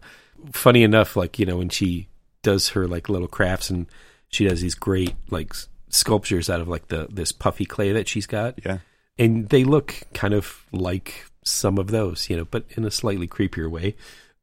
funny 0.52 0.84
enough, 0.84 1.16
like 1.16 1.40
you 1.40 1.46
know, 1.46 1.58
when 1.58 1.70
she 1.70 2.08
does 2.42 2.70
her 2.70 2.88
like 2.88 3.08
little 3.10 3.28
crafts 3.28 3.70
and 3.70 3.88
she 4.28 4.46
does 4.48 4.62
these 4.62 4.76
great 4.76 5.16
like 5.30 5.54
sculptures 5.88 6.50
out 6.50 6.60
of 6.62 6.68
like 6.68 6.90
the 6.90 7.08
this 7.10 7.32
puffy 7.32 7.66
clay 7.66 7.94
that 7.94 8.08
she's 8.08 8.28
got. 8.28 8.60
Yeah, 8.66 8.80
and 9.18 9.48
they 9.48 9.64
look 9.64 9.96
kind 10.14 10.34
of 10.34 10.66
like 10.74 11.26
some 11.44 11.78
of 11.78 11.88
those, 11.88 12.30
you 12.30 12.36
know, 12.36 12.46
but 12.46 12.66
in 12.72 12.84
a 12.84 12.92
slightly 12.92 13.28
creepier 13.28 13.70
way, 13.72 13.96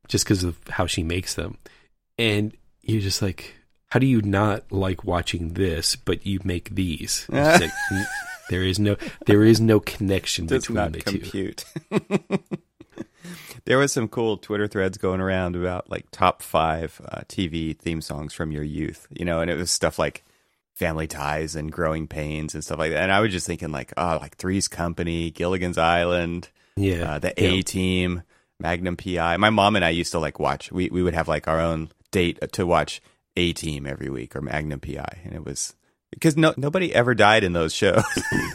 just 0.08 0.24
because 0.24 0.44
of 0.44 0.58
how 0.68 0.86
she 0.86 1.02
makes 1.02 1.34
them. 1.34 1.58
And 2.18 2.56
you're 2.80 3.02
just 3.02 3.20
like, 3.20 3.54
how 3.90 3.98
do 3.98 4.06
you 4.06 4.22
not 4.22 4.72
like 4.72 5.04
watching 5.04 5.52
this, 5.52 5.94
but 5.94 6.26
you 6.26 6.40
make 6.42 6.74
these? 6.74 7.26
It's 7.30 7.60
like, 7.60 7.70
n- 7.92 8.06
there 8.50 8.62
is 8.62 8.78
no 8.78 8.96
there 9.26 9.44
is 9.44 9.60
no 9.60 9.80
connection 9.80 10.46
Does 10.46 10.66
between 10.66 10.92
the 10.92 11.00
two. 11.00 11.18
compute. 11.18 11.64
there 13.64 13.78
was 13.78 13.92
some 13.92 14.08
cool 14.08 14.36
Twitter 14.36 14.66
threads 14.68 14.98
going 14.98 15.20
around 15.20 15.56
about 15.56 15.90
like 15.90 16.06
top 16.10 16.42
five 16.42 17.00
uh, 17.08 17.20
TV 17.28 17.76
theme 17.76 18.00
songs 18.00 18.32
from 18.32 18.52
your 18.52 18.62
youth, 18.62 19.06
you 19.10 19.24
know, 19.24 19.40
and 19.40 19.50
it 19.50 19.56
was 19.56 19.70
stuff 19.70 19.98
like 19.98 20.24
Family 20.74 21.06
Ties 21.06 21.56
and 21.56 21.72
Growing 21.72 22.06
Pains 22.06 22.54
and 22.54 22.62
stuff 22.62 22.78
like 22.78 22.92
that. 22.92 23.02
And 23.02 23.12
I 23.12 23.20
was 23.20 23.32
just 23.32 23.46
thinking 23.46 23.72
like, 23.72 23.92
oh, 23.96 24.18
like 24.20 24.36
Three's 24.36 24.68
Company, 24.68 25.30
Gilligan's 25.30 25.78
Island, 25.78 26.50
Yeah, 26.76 27.14
uh, 27.14 27.18
the 27.18 27.32
yeah. 27.36 27.48
A 27.48 27.62
Team, 27.62 28.22
Magnum 28.60 28.96
PI. 28.96 29.36
My 29.38 29.50
mom 29.50 29.76
and 29.76 29.84
I 29.84 29.90
used 29.90 30.12
to 30.12 30.18
like 30.18 30.38
watch. 30.38 30.70
We 30.70 30.88
we 30.90 31.02
would 31.02 31.14
have 31.14 31.28
like 31.28 31.48
our 31.48 31.60
own 31.60 31.90
date 32.12 32.38
to 32.52 32.66
watch 32.66 33.02
A 33.36 33.52
Team 33.52 33.86
every 33.86 34.10
week 34.10 34.36
or 34.36 34.40
Magnum 34.42 34.80
PI, 34.80 35.20
and 35.24 35.34
it 35.34 35.44
was 35.44 35.74
because 36.10 36.36
no 36.36 36.54
nobody 36.56 36.94
ever 36.94 37.14
died 37.14 37.44
in 37.44 37.52
those 37.52 37.72
shows. 37.72 38.04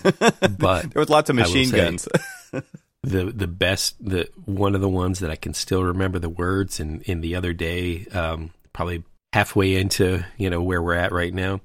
But 0.57 0.91
there 0.91 0.99
was 0.99 1.09
lots 1.09 1.29
of 1.29 1.35
machine 1.35 1.67
say- 1.67 1.77
guns. 1.77 2.07
the 3.03 3.25
the 3.25 3.47
best 3.47 3.95
the 3.99 4.29
one 4.45 4.75
of 4.75 4.81
the 4.81 4.89
ones 4.89 5.19
that 5.19 5.31
I 5.31 5.35
can 5.35 5.53
still 5.53 5.83
remember 5.83 6.19
the 6.19 6.29
words 6.29 6.79
and 6.79 7.01
in 7.03 7.21
the 7.21 7.35
other 7.35 7.51
day 7.51 8.05
um 8.13 8.51
probably 8.73 9.03
halfway 9.33 9.75
into 9.75 10.23
you 10.37 10.49
know 10.49 10.61
where 10.61 10.81
we're 10.83 10.93
at 10.93 11.11
right 11.11 11.33
now 11.33 11.61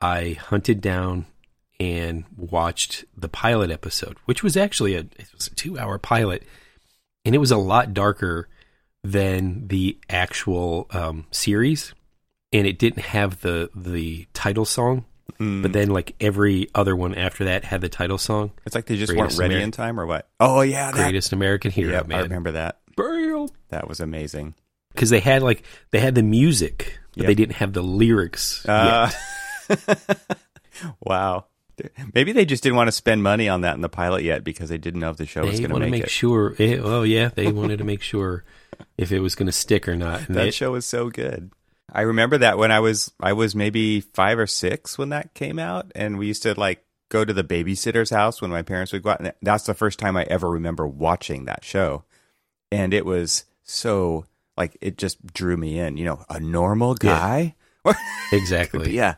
I 0.00 0.34
hunted 0.34 0.80
down 0.80 1.26
and 1.80 2.24
watched 2.36 3.04
the 3.16 3.28
pilot 3.28 3.72
episode 3.72 4.16
which 4.26 4.44
was 4.44 4.56
actually 4.56 4.94
a 4.94 5.00
it 5.00 5.28
was 5.34 5.48
a 5.48 5.54
2 5.54 5.76
hour 5.76 5.98
pilot 5.98 6.44
and 7.24 7.34
it 7.34 7.38
was 7.38 7.50
a 7.50 7.56
lot 7.56 7.92
darker 7.92 8.48
than 9.02 9.66
the 9.66 9.98
actual 10.08 10.86
um 10.90 11.26
series 11.32 11.94
and 12.52 12.64
it 12.64 12.78
didn't 12.78 13.06
have 13.06 13.40
the 13.40 13.70
the 13.74 14.28
title 14.34 14.64
song 14.64 15.04
Mm. 15.38 15.62
but 15.62 15.72
then 15.72 15.90
like 15.90 16.14
every 16.20 16.68
other 16.74 16.96
one 16.96 17.14
after 17.14 17.44
that 17.44 17.64
had 17.64 17.80
the 17.80 17.88
title 17.88 18.18
song 18.18 18.50
It's 18.66 18.74
like 18.74 18.86
they 18.86 18.96
just 18.96 19.12
Greatest 19.12 19.38
weren't 19.38 19.50
ready 19.50 19.60
Ameri- 19.60 19.64
in 19.64 19.70
time, 19.70 20.00
or 20.00 20.06
what? 20.06 20.28
Oh 20.40 20.60
yeah, 20.62 20.86
that, 20.90 20.94
greatest 20.94 21.32
american 21.32 21.70
hero 21.70 21.92
yeah, 22.08 22.16
I 22.16 22.20
remember 22.22 22.52
that. 22.52 22.80
Bam. 22.96 23.48
That 23.68 23.88
was 23.88 24.00
amazing. 24.00 24.54
because 24.92 25.10
they 25.10 25.20
had 25.20 25.42
like 25.42 25.62
they 25.90 26.00
had 26.00 26.14
the 26.14 26.22
music, 26.22 26.98
but 27.12 27.22
Yep. 27.22 27.26
they 27.26 27.34
didn't 27.34 27.54
have 27.56 27.72
the 27.72 27.82
lyrics. 27.82 28.66
Uh, 28.68 29.10
wow. 31.02 31.46
Maybe 32.14 32.32
they 32.32 32.44
just 32.44 32.62
didn't 32.62 32.76
want 32.76 32.88
to 32.88 32.92
spend 32.92 33.22
money 33.22 33.48
on 33.48 33.62
that 33.62 33.74
in 33.74 33.80
the 33.80 33.88
pilot 33.88 34.22
yet 34.22 34.44
because 34.44 34.68
they 34.68 34.76
didn't 34.76 35.00
know 35.00 35.08
if 35.10 35.16
the 35.16 35.24
show 35.26 35.46
was 35.46 35.60
going 35.60 35.70
to 35.72 35.78
make, 35.80 35.90
make 35.90 36.02
it. 36.04 36.10
sure. 36.10 36.54
eh, 36.58 36.76
oh 36.78 37.02
yeah, 37.04 37.30
they 37.34 37.50
wanted 37.50 37.78
to 37.78 37.84
make 37.84 38.02
sure 38.02 38.44
if 38.98 39.12
it 39.12 39.20
was 39.20 39.34
going 39.34 39.46
to 39.46 39.52
stick 39.52 39.88
or 39.88 39.96
not. 39.96 40.20
And 40.28 40.36
that 40.36 40.42
they- 40.44 40.50
show 40.50 40.72
was 40.72 40.84
so 40.84 41.08
good. 41.08 41.50
I 41.92 42.02
remember 42.02 42.38
that 42.38 42.58
when 42.58 42.70
I 42.70 42.80
was 42.80 43.12
I 43.20 43.32
was 43.32 43.54
maybe 43.54 44.00
five 44.00 44.38
or 44.38 44.46
six 44.46 44.98
when 44.98 45.10
that 45.10 45.34
came 45.34 45.58
out, 45.58 45.90
and 45.94 46.18
we 46.18 46.26
used 46.26 46.42
to 46.44 46.58
like 46.58 46.84
go 47.08 47.24
to 47.24 47.32
the 47.32 47.44
babysitter's 47.44 48.10
house 48.10 48.40
when 48.40 48.50
my 48.50 48.62
parents 48.62 48.92
would 48.92 49.02
go 49.02 49.10
out. 49.10 49.20
And 49.20 49.32
that's 49.42 49.64
the 49.64 49.74
first 49.74 49.98
time 49.98 50.16
I 50.16 50.24
ever 50.24 50.48
remember 50.48 50.86
watching 50.86 51.44
that 51.44 51.64
show, 51.64 52.04
and 52.70 52.94
it 52.94 53.04
was 53.04 53.44
so 53.62 54.26
like 54.56 54.76
it 54.80 54.98
just 54.98 55.24
drew 55.32 55.56
me 55.56 55.78
in. 55.78 55.96
You 55.96 56.04
know, 56.04 56.24
a 56.28 56.40
normal 56.40 56.94
guy. 56.94 57.54
exactly. 58.32 58.94
yeah, 58.94 59.14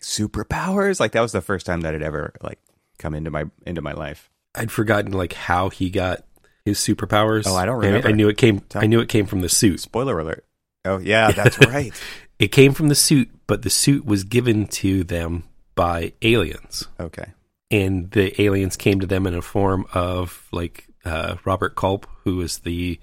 superpowers. 0.00 1.00
Like 1.00 1.12
that 1.12 1.20
was 1.20 1.32
the 1.32 1.42
first 1.42 1.66
time 1.66 1.82
that 1.82 1.92
had 1.92 2.02
ever 2.02 2.34
like 2.42 2.58
come 2.98 3.14
into 3.14 3.30
my 3.30 3.44
into 3.66 3.82
my 3.82 3.92
life. 3.92 4.30
I'd 4.54 4.72
forgotten 4.72 5.12
like 5.12 5.34
how 5.34 5.68
he 5.68 5.90
got 5.90 6.24
his 6.64 6.78
superpowers. 6.78 7.44
Oh, 7.46 7.54
I 7.54 7.66
don't 7.66 7.78
remember. 7.78 8.08
I 8.08 8.12
knew 8.12 8.28
it 8.28 8.38
came. 8.38 8.62
I 8.74 8.86
knew 8.86 9.00
it 9.00 9.08
came 9.08 9.26
from 9.26 9.42
the 9.42 9.48
suit. 9.48 9.80
Spoiler 9.80 10.18
alert. 10.18 10.45
Oh 10.86 10.98
yeah, 10.98 11.30
that's 11.32 11.58
right. 11.66 11.92
It 12.38 12.48
came 12.48 12.72
from 12.72 12.88
the 12.88 12.94
suit, 12.94 13.30
but 13.46 13.62
the 13.62 13.70
suit 13.70 14.04
was 14.04 14.24
given 14.24 14.66
to 14.68 15.04
them 15.04 15.44
by 15.74 16.12
aliens. 16.22 16.86
okay. 17.00 17.32
and 17.70 18.10
the 18.12 18.40
aliens 18.40 18.76
came 18.76 19.00
to 19.00 19.06
them 19.06 19.26
in 19.26 19.34
a 19.34 19.42
form 19.42 19.86
of 19.92 20.46
like 20.52 20.86
uh, 21.04 21.36
Robert 21.44 21.74
Culp, 21.76 22.06
who 22.24 22.36
was 22.36 22.58
the 22.58 22.98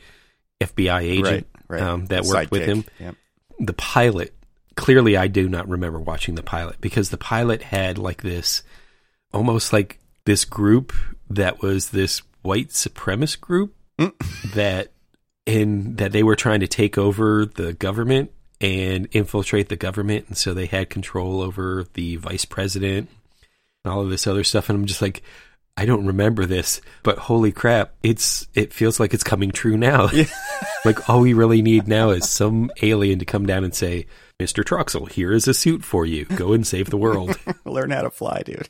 FBI 0.62 1.02
agent 1.02 1.48
right, 1.68 1.80
right. 1.80 1.82
Um, 1.82 2.06
that 2.08 2.24
worked 2.26 2.52
with 2.52 2.66
him. 2.66 2.86
Yep. 3.00 3.16
The 3.60 3.74
pilot, 3.74 4.34
clearly, 4.76 5.16
I 5.18 5.28
do 5.28 5.48
not 5.50 5.68
remember 5.70 6.00
watching 6.00 6.36
the 6.36 6.44
pilot 6.44 6.82
because 6.82 7.10
the 7.10 7.18
pilot 7.18 7.62
had 7.62 7.98
like 7.98 8.22
this, 8.24 8.64
almost 9.34 9.72
like 9.74 10.00
this 10.26 10.46
group 10.46 10.94
that 11.30 11.62
was 11.62 11.90
this 11.92 12.22
white 12.42 12.70
supremacist 12.70 13.40
group 13.42 13.76
Mm. 14.00 14.12
that 14.56 14.92
in 15.46 15.96
that 15.98 16.12
they 16.12 16.24
were 16.24 16.36
trying 16.36 16.62
to 16.62 16.68
take 16.68 16.98
over 16.98 17.46
the 17.46 17.74
government 17.74 18.32
and 18.62 19.08
infiltrate 19.12 19.70
the 19.70 19.76
government 19.76 20.26
and 20.28 20.38
so 20.38 20.54
they 20.54 20.68
had 20.68 20.90
control 20.90 21.42
over 21.42 21.86
the 21.94 22.16
vice 22.16 22.46
president 22.46 23.10
and 23.84 23.94
all 23.94 24.02
of 24.02 24.10
this 24.10 24.26
other 24.26 24.44
stuff 24.44 24.70
and 24.70 24.80
I'm 24.80 24.86
just 24.86 25.02
like 25.02 25.22
I 25.76 25.86
don't 25.86 26.06
remember 26.06 26.46
this 26.46 26.80
but 27.02 27.18
holy 27.18 27.52
crap 27.52 27.94
it's 28.04 28.48
it 28.54 28.74
feels 28.74 29.00
like 29.00 29.14
it's 29.14 29.24
coming 29.24 29.52
true 29.52 29.76
now 29.76 30.10
like 30.86 31.10
all 31.10 31.20
we 31.20 31.34
really 31.34 31.62
need 31.62 31.88
now 31.88 32.12
is 32.12 32.30
some 32.30 32.72
alien 32.82 33.20
to 33.20 33.26
come 33.26 33.46
down 33.46 33.66
and 33.66 33.76
say 33.76 34.06
Mr. 34.40 34.64
Troxel 34.64 35.10
here 35.12 35.34
is 35.34 35.48
a 35.48 35.54
suit 35.54 35.84
for 35.84 36.06
you 36.06 36.24
go 36.26 36.54
and 36.54 36.66
save 36.66 36.90
the 36.90 36.98
world 36.98 37.38
Learn 37.66 37.92
how 37.92 38.04
to 38.04 38.12
fly, 38.12 38.44
dude. 38.46 38.70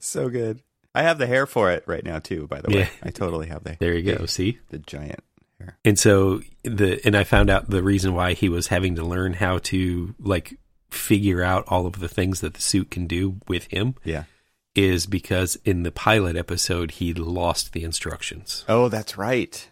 so 0.00 0.28
good. 0.28 0.60
I 0.94 1.02
have 1.02 1.18
the 1.18 1.26
hair 1.26 1.46
for 1.46 1.70
it 1.70 1.84
right 1.86 2.04
now 2.04 2.18
too. 2.18 2.46
By 2.46 2.60
the 2.60 2.70
way, 2.70 2.80
Yeah. 2.80 2.88
I 3.02 3.10
totally 3.10 3.46
have 3.48 3.64
the 3.64 3.76
there 3.80 3.94
you 3.94 4.14
go 4.16 4.26
see 4.26 4.58
the 4.70 4.78
giant 4.78 5.20
hair. 5.58 5.78
And 5.84 5.98
so 5.98 6.40
the 6.64 7.00
and 7.04 7.16
I 7.16 7.24
found 7.24 7.48
out 7.50 7.70
the 7.70 7.82
reason 7.82 8.14
why 8.14 8.34
he 8.34 8.48
was 8.48 8.66
having 8.68 8.94
to 8.96 9.04
learn 9.04 9.34
how 9.34 9.58
to 9.58 10.14
like 10.18 10.58
figure 10.90 11.42
out 11.42 11.64
all 11.68 11.86
of 11.86 12.00
the 12.00 12.08
things 12.08 12.40
that 12.42 12.54
the 12.54 12.60
suit 12.60 12.90
can 12.90 13.06
do 13.06 13.36
with 13.48 13.64
him 13.72 13.94
Yeah. 14.04 14.24
is 14.74 15.06
because 15.06 15.56
in 15.64 15.82
the 15.84 15.90
pilot 15.92 16.36
episode 16.36 16.90
he 16.92 17.14
lost 17.14 17.72
the 17.72 17.82
instructions. 17.84 18.64
Oh, 18.68 18.88
that's 18.88 19.16
right. 19.16 19.68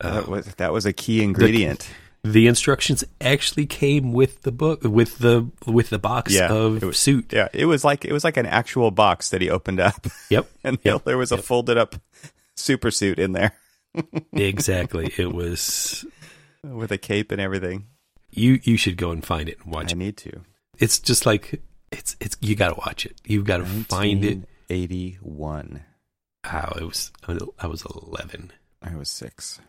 that 0.00 0.26
was 0.28 0.46
that 0.54 0.72
was 0.72 0.86
a 0.86 0.94
key 0.94 1.22
ingredient. 1.22 1.80
the 1.80 1.86
instructions 2.24 3.02
actually 3.20 3.66
came 3.66 4.12
with 4.12 4.42
the 4.42 4.52
book 4.52 4.82
with 4.84 5.18
the 5.18 5.50
with 5.66 5.90
the 5.90 5.98
box 5.98 6.34
Yeah, 6.34 6.52
of 6.52 6.82
it 6.82 6.86
was- 6.86 6.98
suit. 6.98 7.32
yeah, 7.32 7.48
it 7.52 7.64
was 7.66 7.84
like 7.84 8.04
it 8.04 8.12
was 8.12 8.24
like 8.24 8.36
an 8.36 8.46
actual 8.46 8.90
box 8.90 9.30
that 9.30 9.40
he 9.40 9.48
opened 9.50 9.80
up, 9.80 10.06
Yep. 10.30 10.50
and 10.64 10.78
Yep. 10.84 11.04
there 11.04 11.16
was 11.18 11.32
a 11.32 11.36
Yep. 11.36 11.44
folded 11.44 11.78
up 11.78 11.96
super 12.56 12.90
suit 12.90 13.18
in 13.18 13.32
there 13.32 13.52
exactly. 14.32 15.12
It 15.16 15.32
was 15.32 16.04
with 16.62 16.92
a 16.92 16.98
cape 16.98 17.32
and 17.32 17.40
everything. 17.40 17.86
you 18.30 18.60
you 18.64 18.76
should 18.76 18.96
go 18.96 19.10
and 19.10 19.24
find 19.24 19.48
it 19.48 19.58
and 19.64 19.72
watch 19.72 19.90
I 19.92 19.92
it. 19.92 19.98
need 19.98 20.16
to. 20.18 20.42
It's 20.78 20.98
just 20.98 21.24
like 21.26 21.62
it's 21.90 22.16
it's 22.20 22.36
you 22.40 22.54
got 22.54 22.68
to 22.68 22.74
watch 22.86 23.06
it. 23.06 23.20
You've 23.24 23.44
got 23.46 23.58
to 23.58 23.64
find 23.64 24.24
it. 24.24 24.38
Eighty-one. 24.68 25.82
Wow, 26.44 26.74
it 26.76 26.84
was 26.84 27.10
I 27.58 27.66
was 27.66 27.82
11. 27.84 28.52
I 28.82 28.94
was 28.94 29.08
six. 29.08 29.60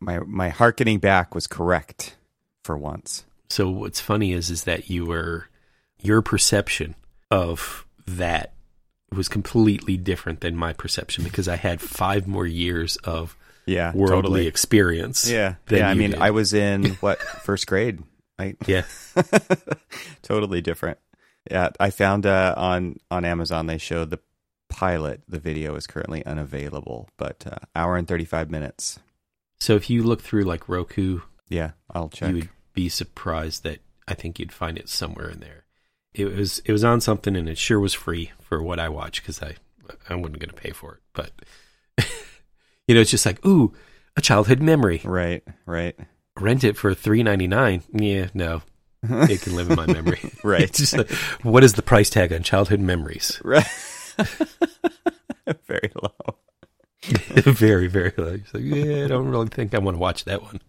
My 0.00 0.20
my 0.20 0.48
hearkening 0.50 0.98
back 0.98 1.34
was 1.34 1.46
correct 1.46 2.16
for 2.64 2.76
once. 2.76 3.24
So 3.48 3.68
what's 3.70 4.00
funny 4.00 4.32
is 4.32 4.50
is 4.50 4.64
that 4.64 4.88
you 4.90 5.06
were 5.06 5.48
your 6.00 6.22
perception 6.22 6.94
of 7.30 7.84
that 8.06 8.52
was 9.10 9.28
completely 9.28 9.96
different 9.96 10.40
than 10.40 10.54
my 10.54 10.72
perception 10.72 11.24
because 11.24 11.48
I 11.48 11.56
had 11.56 11.80
five 11.80 12.26
more 12.28 12.46
years 12.46 12.96
of 12.98 13.36
Yeah, 13.66 13.92
worldly 13.94 14.16
totally. 14.22 14.46
experience. 14.46 15.28
Yeah, 15.30 15.54
yeah. 15.70 15.88
I 15.88 15.94
mean, 15.94 16.10
did. 16.12 16.20
I 16.20 16.30
was 16.30 16.52
in 16.52 16.84
what 17.00 17.20
first 17.20 17.66
grade? 17.66 18.02
I 18.38 18.54
Yeah. 18.66 18.84
totally 20.22 20.60
different. 20.60 20.98
Yeah, 21.50 21.70
I 21.80 21.90
found 21.90 22.26
uh, 22.26 22.54
on 22.56 22.96
on 23.10 23.24
Amazon 23.24 23.66
they 23.66 23.78
showed 23.78 24.10
the 24.10 24.20
pilot. 24.68 25.22
The 25.26 25.38
video 25.40 25.74
is 25.76 25.86
currently 25.86 26.24
unavailable, 26.26 27.08
but 27.16 27.44
uh, 27.50 27.58
hour 27.74 27.96
and 27.96 28.06
thirty 28.06 28.24
five 28.26 28.50
minutes. 28.50 28.98
So 29.60 29.74
if 29.76 29.90
you 29.90 30.02
look 30.02 30.22
through 30.22 30.42
like 30.44 30.68
Roku, 30.68 31.20
Yeah, 31.48 31.72
I'll 31.92 32.08
check. 32.08 32.28
you 32.30 32.34
would 32.36 32.48
be 32.74 32.88
surprised 32.88 33.64
that 33.64 33.80
I 34.06 34.14
think 34.14 34.38
you'd 34.38 34.52
find 34.52 34.78
it 34.78 34.88
somewhere 34.88 35.28
in 35.30 35.40
there. 35.40 35.64
It 36.14 36.26
was 36.34 36.60
it 36.64 36.72
was 36.72 36.84
on 36.84 37.00
something 37.00 37.36
and 37.36 37.48
it 37.48 37.58
sure 37.58 37.78
was 37.80 37.94
free 37.94 38.32
for 38.40 38.62
what 38.62 38.78
I 38.78 38.88
watched 38.88 39.22
because 39.22 39.42
I 39.42 39.56
I 40.08 40.14
wasn't 40.14 40.38
going 40.40 40.50
to 40.50 40.54
pay 40.54 40.70
for 40.70 40.94
it, 40.94 41.00
but 41.12 41.32
you 42.88 42.94
know 42.94 43.00
it's 43.00 43.10
just 43.10 43.26
like 43.26 43.44
ooh 43.46 43.74
a 44.16 44.20
childhood 44.20 44.60
memory. 44.60 45.00
Right, 45.04 45.42
right, 45.66 45.96
Rent 46.38 46.64
it 46.64 46.76
for 46.76 46.94
three 46.94 47.22
ninety 47.22 47.46
nine. 47.46 47.82
Yeah, 47.92 48.28
no, 48.34 48.62
it 49.02 49.42
can 49.42 49.54
live 49.54 49.70
in 49.70 49.76
my 49.76 49.86
memory. 49.86 50.20
right, 50.44 50.62
It's 50.62 50.78
just 50.78 50.96
like, 50.96 51.10
what 51.42 51.62
is 51.64 51.74
the 51.74 51.82
price 51.82 52.10
tag 52.10 52.32
on 52.32 52.42
childhood 52.42 52.80
memories? 52.80 53.40
right. 53.44 53.66
Very 55.66 55.90
low. 56.02 56.37
very, 57.44 57.86
very 57.86 58.12
low. 58.16 58.34
It's 58.34 58.52
like, 58.54 58.62
yeah, 58.64 59.04
I 59.04 59.08
don't 59.08 59.28
really 59.28 59.48
think 59.48 59.74
I 59.74 59.78
want 59.78 59.94
to 59.96 60.00
watch 60.00 60.24
that 60.24 60.42
one. 60.42 60.60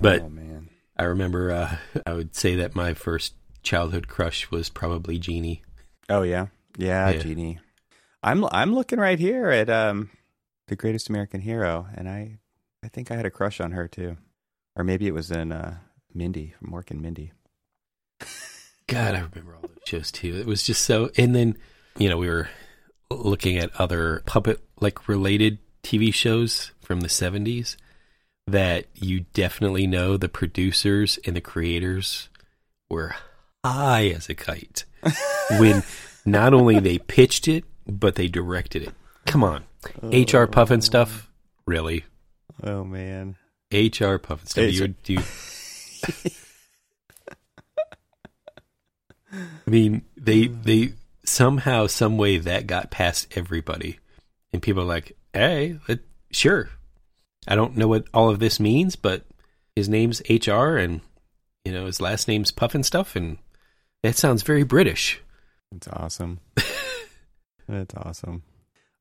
But 0.00 0.22
oh 0.22 0.28
man, 0.28 0.68
I 0.96 1.04
remember 1.04 1.50
uh, 1.50 1.76
I 2.06 2.12
would 2.12 2.34
say 2.34 2.56
that 2.56 2.74
my 2.74 2.94
first 2.94 3.34
childhood 3.62 4.08
crush 4.08 4.50
was 4.50 4.68
probably 4.68 5.18
Jeannie. 5.18 5.62
oh 6.08 6.22
yeah, 6.22 6.46
yeah, 6.76 7.10
Yeah. 7.10 7.18
Jeannie. 7.18 7.58
I'm 8.22 8.44
I'm 8.50 8.74
looking 8.74 8.98
right 8.98 9.18
here 9.18 9.48
at 9.50 9.70
um 9.70 10.10
the 10.66 10.76
Greatest 10.76 11.08
American 11.08 11.40
Hero, 11.40 11.86
and 11.94 12.08
I 12.08 12.38
I 12.84 12.88
think 12.88 13.10
I 13.10 13.16
had 13.16 13.26
a 13.26 13.30
crush 13.30 13.60
on 13.60 13.72
her 13.72 13.88
too, 13.88 14.16
or 14.76 14.84
maybe 14.84 15.06
it 15.06 15.14
was 15.14 15.30
in 15.30 15.52
uh, 15.52 15.78
Mindy 16.12 16.54
from 16.58 16.70
Mork 16.72 16.90
and 16.90 17.00
Mindy. 17.00 17.32
God, 18.86 19.14
I 19.14 19.20
remember 19.20 19.54
all 19.54 19.62
those 19.62 19.70
shows 19.84 20.10
too. 20.12 20.36
It 20.36 20.46
was 20.46 20.62
just 20.62 20.82
so. 20.82 21.10
And 21.16 21.34
then 21.34 21.56
you 21.96 22.08
know 22.08 22.16
we 22.18 22.28
were 22.28 22.48
looking 23.10 23.58
at 23.58 23.74
other 23.80 24.22
puppet 24.26 24.60
like 24.80 25.08
related 25.08 25.58
TV 25.82 26.12
shows 26.12 26.72
from 26.80 27.00
the 27.00 27.08
'70s 27.08 27.76
that 28.46 28.86
you 28.94 29.26
definitely 29.32 29.86
know 29.86 30.16
the 30.16 30.28
producers 30.28 31.18
and 31.24 31.36
the 31.36 31.40
creators 31.40 32.28
were 32.88 33.14
high 33.64 34.08
as 34.08 34.28
a 34.28 34.34
kite 34.34 34.84
when 35.58 35.82
not 36.24 36.54
only 36.54 36.78
they 36.80 36.98
pitched 36.98 37.48
it 37.48 37.64
but 37.86 38.14
they 38.16 38.28
directed 38.28 38.82
it. 38.82 38.94
Come 39.26 39.42
on, 39.44 39.64
HR 40.02 40.44
oh. 40.44 40.46
Pufnstuf? 40.46 41.26
really? 41.66 42.04
Oh 42.62 42.84
man, 42.84 43.36
HR 43.72 44.16
Pufnstuf. 44.18 44.72
You, 44.72 44.94
you, 45.06 45.22
I 49.32 49.70
mean, 49.70 50.02
they 50.16 50.46
they 50.46 50.92
somehow, 51.28 51.86
some 51.86 52.18
way 52.18 52.38
that 52.38 52.66
got 52.66 52.90
past 52.90 53.28
everybody, 53.36 53.98
and 54.52 54.62
people 54.62 54.82
are 54.82 54.86
like, 54.86 55.16
"Hey, 55.32 55.78
it, 55.88 56.00
sure." 56.30 56.70
I 57.46 57.54
don't 57.54 57.76
know 57.76 57.88
what 57.88 58.06
all 58.12 58.28
of 58.28 58.40
this 58.40 58.60
means, 58.60 58.96
but 58.96 59.24
his 59.74 59.88
name's 59.88 60.22
HR, 60.28 60.76
and 60.76 61.00
you 61.64 61.72
know 61.72 61.86
his 61.86 62.00
last 62.00 62.28
name's 62.28 62.52
Pufnstuf, 62.52 62.74
and 62.74 62.86
stuff, 62.86 63.16
and 63.16 63.38
that 64.02 64.16
sounds 64.16 64.42
very 64.42 64.64
British. 64.64 65.20
That's 65.70 65.88
awesome. 65.88 66.40
That's 67.68 67.94
awesome. 67.94 68.42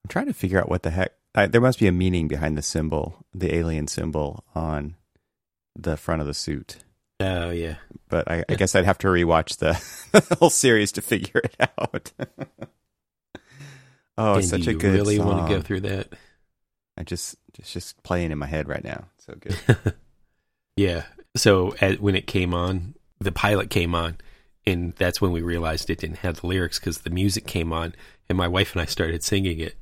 I'm 0.03 0.09
trying 0.09 0.27
to 0.27 0.33
figure 0.33 0.59
out 0.59 0.69
what 0.69 0.83
the 0.83 0.91
heck. 0.91 1.13
I, 1.35 1.47
there 1.47 1.61
must 1.61 1.79
be 1.79 1.87
a 1.87 1.91
meaning 1.91 2.27
behind 2.27 2.57
the 2.57 2.61
symbol, 2.61 3.25
the 3.33 3.53
alien 3.53 3.87
symbol 3.87 4.43
on 4.55 4.95
the 5.75 5.97
front 5.97 6.21
of 6.21 6.27
the 6.27 6.33
suit. 6.33 6.77
Oh 7.19 7.49
yeah, 7.49 7.75
but 8.09 8.29
I, 8.29 8.45
I 8.47 8.55
guess 8.55 8.75
I'd 8.75 8.85
have 8.85 8.99
to 8.99 9.07
rewatch 9.07 9.57
the, 9.57 9.81
the 10.27 10.35
whole 10.35 10.49
series 10.49 10.91
to 10.93 11.01
figure 11.01 11.41
it 11.43 11.55
out. 11.59 12.11
oh, 14.17 14.35
and 14.35 14.45
such 14.45 14.67
a 14.67 14.73
you 14.73 14.77
good 14.77 14.93
really 14.93 15.17
song. 15.17 15.27
want 15.27 15.47
to 15.47 15.55
go 15.55 15.61
through 15.61 15.81
that? 15.81 16.09
I 16.97 17.03
just 17.03 17.35
it's 17.57 17.73
just 17.73 18.01
playing 18.03 18.31
in 18.31 18.37
my 18.37 18.45
head 18.45 18.67
right 18.67 18.83
now. 18.83 19.05
So 19.17 19.33
good. 19.39 19.95
yeah. 20.75 21.03
So 21.35 21.75
at, 21.81 21.99
when 21.99 22.15
it 22.15 22.27
came 22.27 22.53
on, 22.53 22.95
the 23.19 23.31
pilot 23.31 23.69
came 23.69 23.95
on, 23.95 24.17
and 24.65 24.93
that's 24.95 25.19
when 25.19 25.31
we 25.31 25.41
realized 25.41 25.89
it 25.89 25.99
didn't 25.99 26.17
have 26.17 26.41
the 26.41 26.47
lyrics 26.47 26.79
because 26.79 26.99
the 26.99 27.09
music 27.09 27.47
came 27.47 27.73
on, 27.73 27.95
and 28.29 28.37
my 28.37 28.47
wife 28.47 28.73
and 28.73 28.81
I 28.81 28.85
started 28.85 29.23
singing 29.23 29.59
it. 29.59 29.75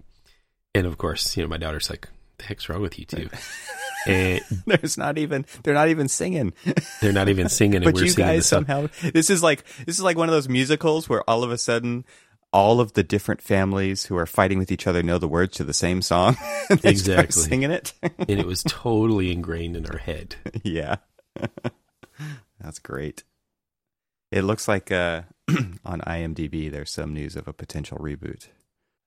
And 0.74 0.88
of 0.88 0.98
course, 0.98 1.36
you 1.36 1.44
know, 1.44 1.50
my 1.50 1.58
daughter's 1.58 1.90
like, 1.90 2.08
"The 2.38 2.44
heck's 2.46 2.70
wrong 2.70 2.82
with 2.82 2.98
you 3.00 3.06
two? 3.06 3.30
and 4.08 4.42
There's 4.66 4.98
not 4.98 5.18
even 5.18 5.46
they're 5.64 5.74
not 5.74 5.90
even 5.90 6.08
singing. 6.08 6.54
they're 7.02 7.12
not 7.14 7.30
even 7.30 7.50
singing, 7.60 7.78
and 7.78 7.86
but 7.86 7.94
we're 7.96 8.04
you 8.06 8.10
singing 8.12 8.28
guys 8.36 8.46
song. 8.48 8.66
somehow 8.66 8.90
this 9.14 9.30
is 9.30 9.42
like 9.44 9.64
this 9.86 9.96
is 9.98 10.02
like 10.04 10.18
one 10.18 10.30
of 10.30 10.34
those 10.34 10.50
musicals 10.50 11.08
where 11.10 11.28
all 11.30 11.44
of 11.44 11.52
a 11.52 11.58
sudden 11.58 12.06
all 12.54 12.80
of 12.80 12.94
the 12.94 13.04
different 13.04 13.42
families 13.42 14.06
who 14.06 14.16
are 14.16 14.26
fighting 14.26 14.58
with 14.58 14.72
each 14.72 14.88
other 14.88 15.04
know 15.04 15.18
the 15.18 15.28
words 15.28 15.58
to 15.58 15.64
the 15.66 15.74
same 15.74 16.02
song. 16.02 16.38
and 16.70 16.80
they 16.80 16.96
start 16.96 17.26
Exactly. 17.26 17.44
singing 17.44 17.72
it. 17.72 17.92
and 18.02 18.30
it 18.40 18.46
was 18.46 18.64
totally 18.64 19.32
ingrained 19.32 19.76
in 19.76 19.86
our 19.88 19.98
head. 19.98 20.36
yeah. 20.64 20.96
That's 22.62 22.80
great. 22.80 23.24
It 24.32 24.44
looks 24.44 24.68
like 24.70 24.90
uh, 24.92 25.24
on 25.86 26.00
IMDb 26.02 26.72
there's 26.72 26.92
some 26.92 27.14
news 27.14 27.36
of 27.36 27.48
a 27.48 27.54
potential 27.54 27.98
reboot. 27.98 28.48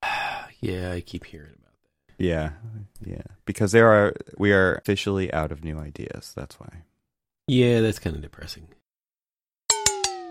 Yeah, 0.60 0.90
I 0.92 1.00
keep 1.02 1.24
hearing 1.24 1.54
about. 1.56 1.67
Yeah. 2.18 2.50
Yeah. 3.04 3.22
Because 3.46 3.72
there 3.72 3.88
are 3.88 4.14
we 4.36 4.52
are 4.52 4.74
officially 4.74 5.32
out 5.32 5.52
of 5.52 5.64
new 5.64 5.78
ideas. 5.78 6.32
That's 6.36 6.58
why. 6.60 6.82
Yeah, 7.46 7.80
that's 7.80 7.98
kind 7.98 8.14
of 8.16 8.22
depressing. 8.22 8.68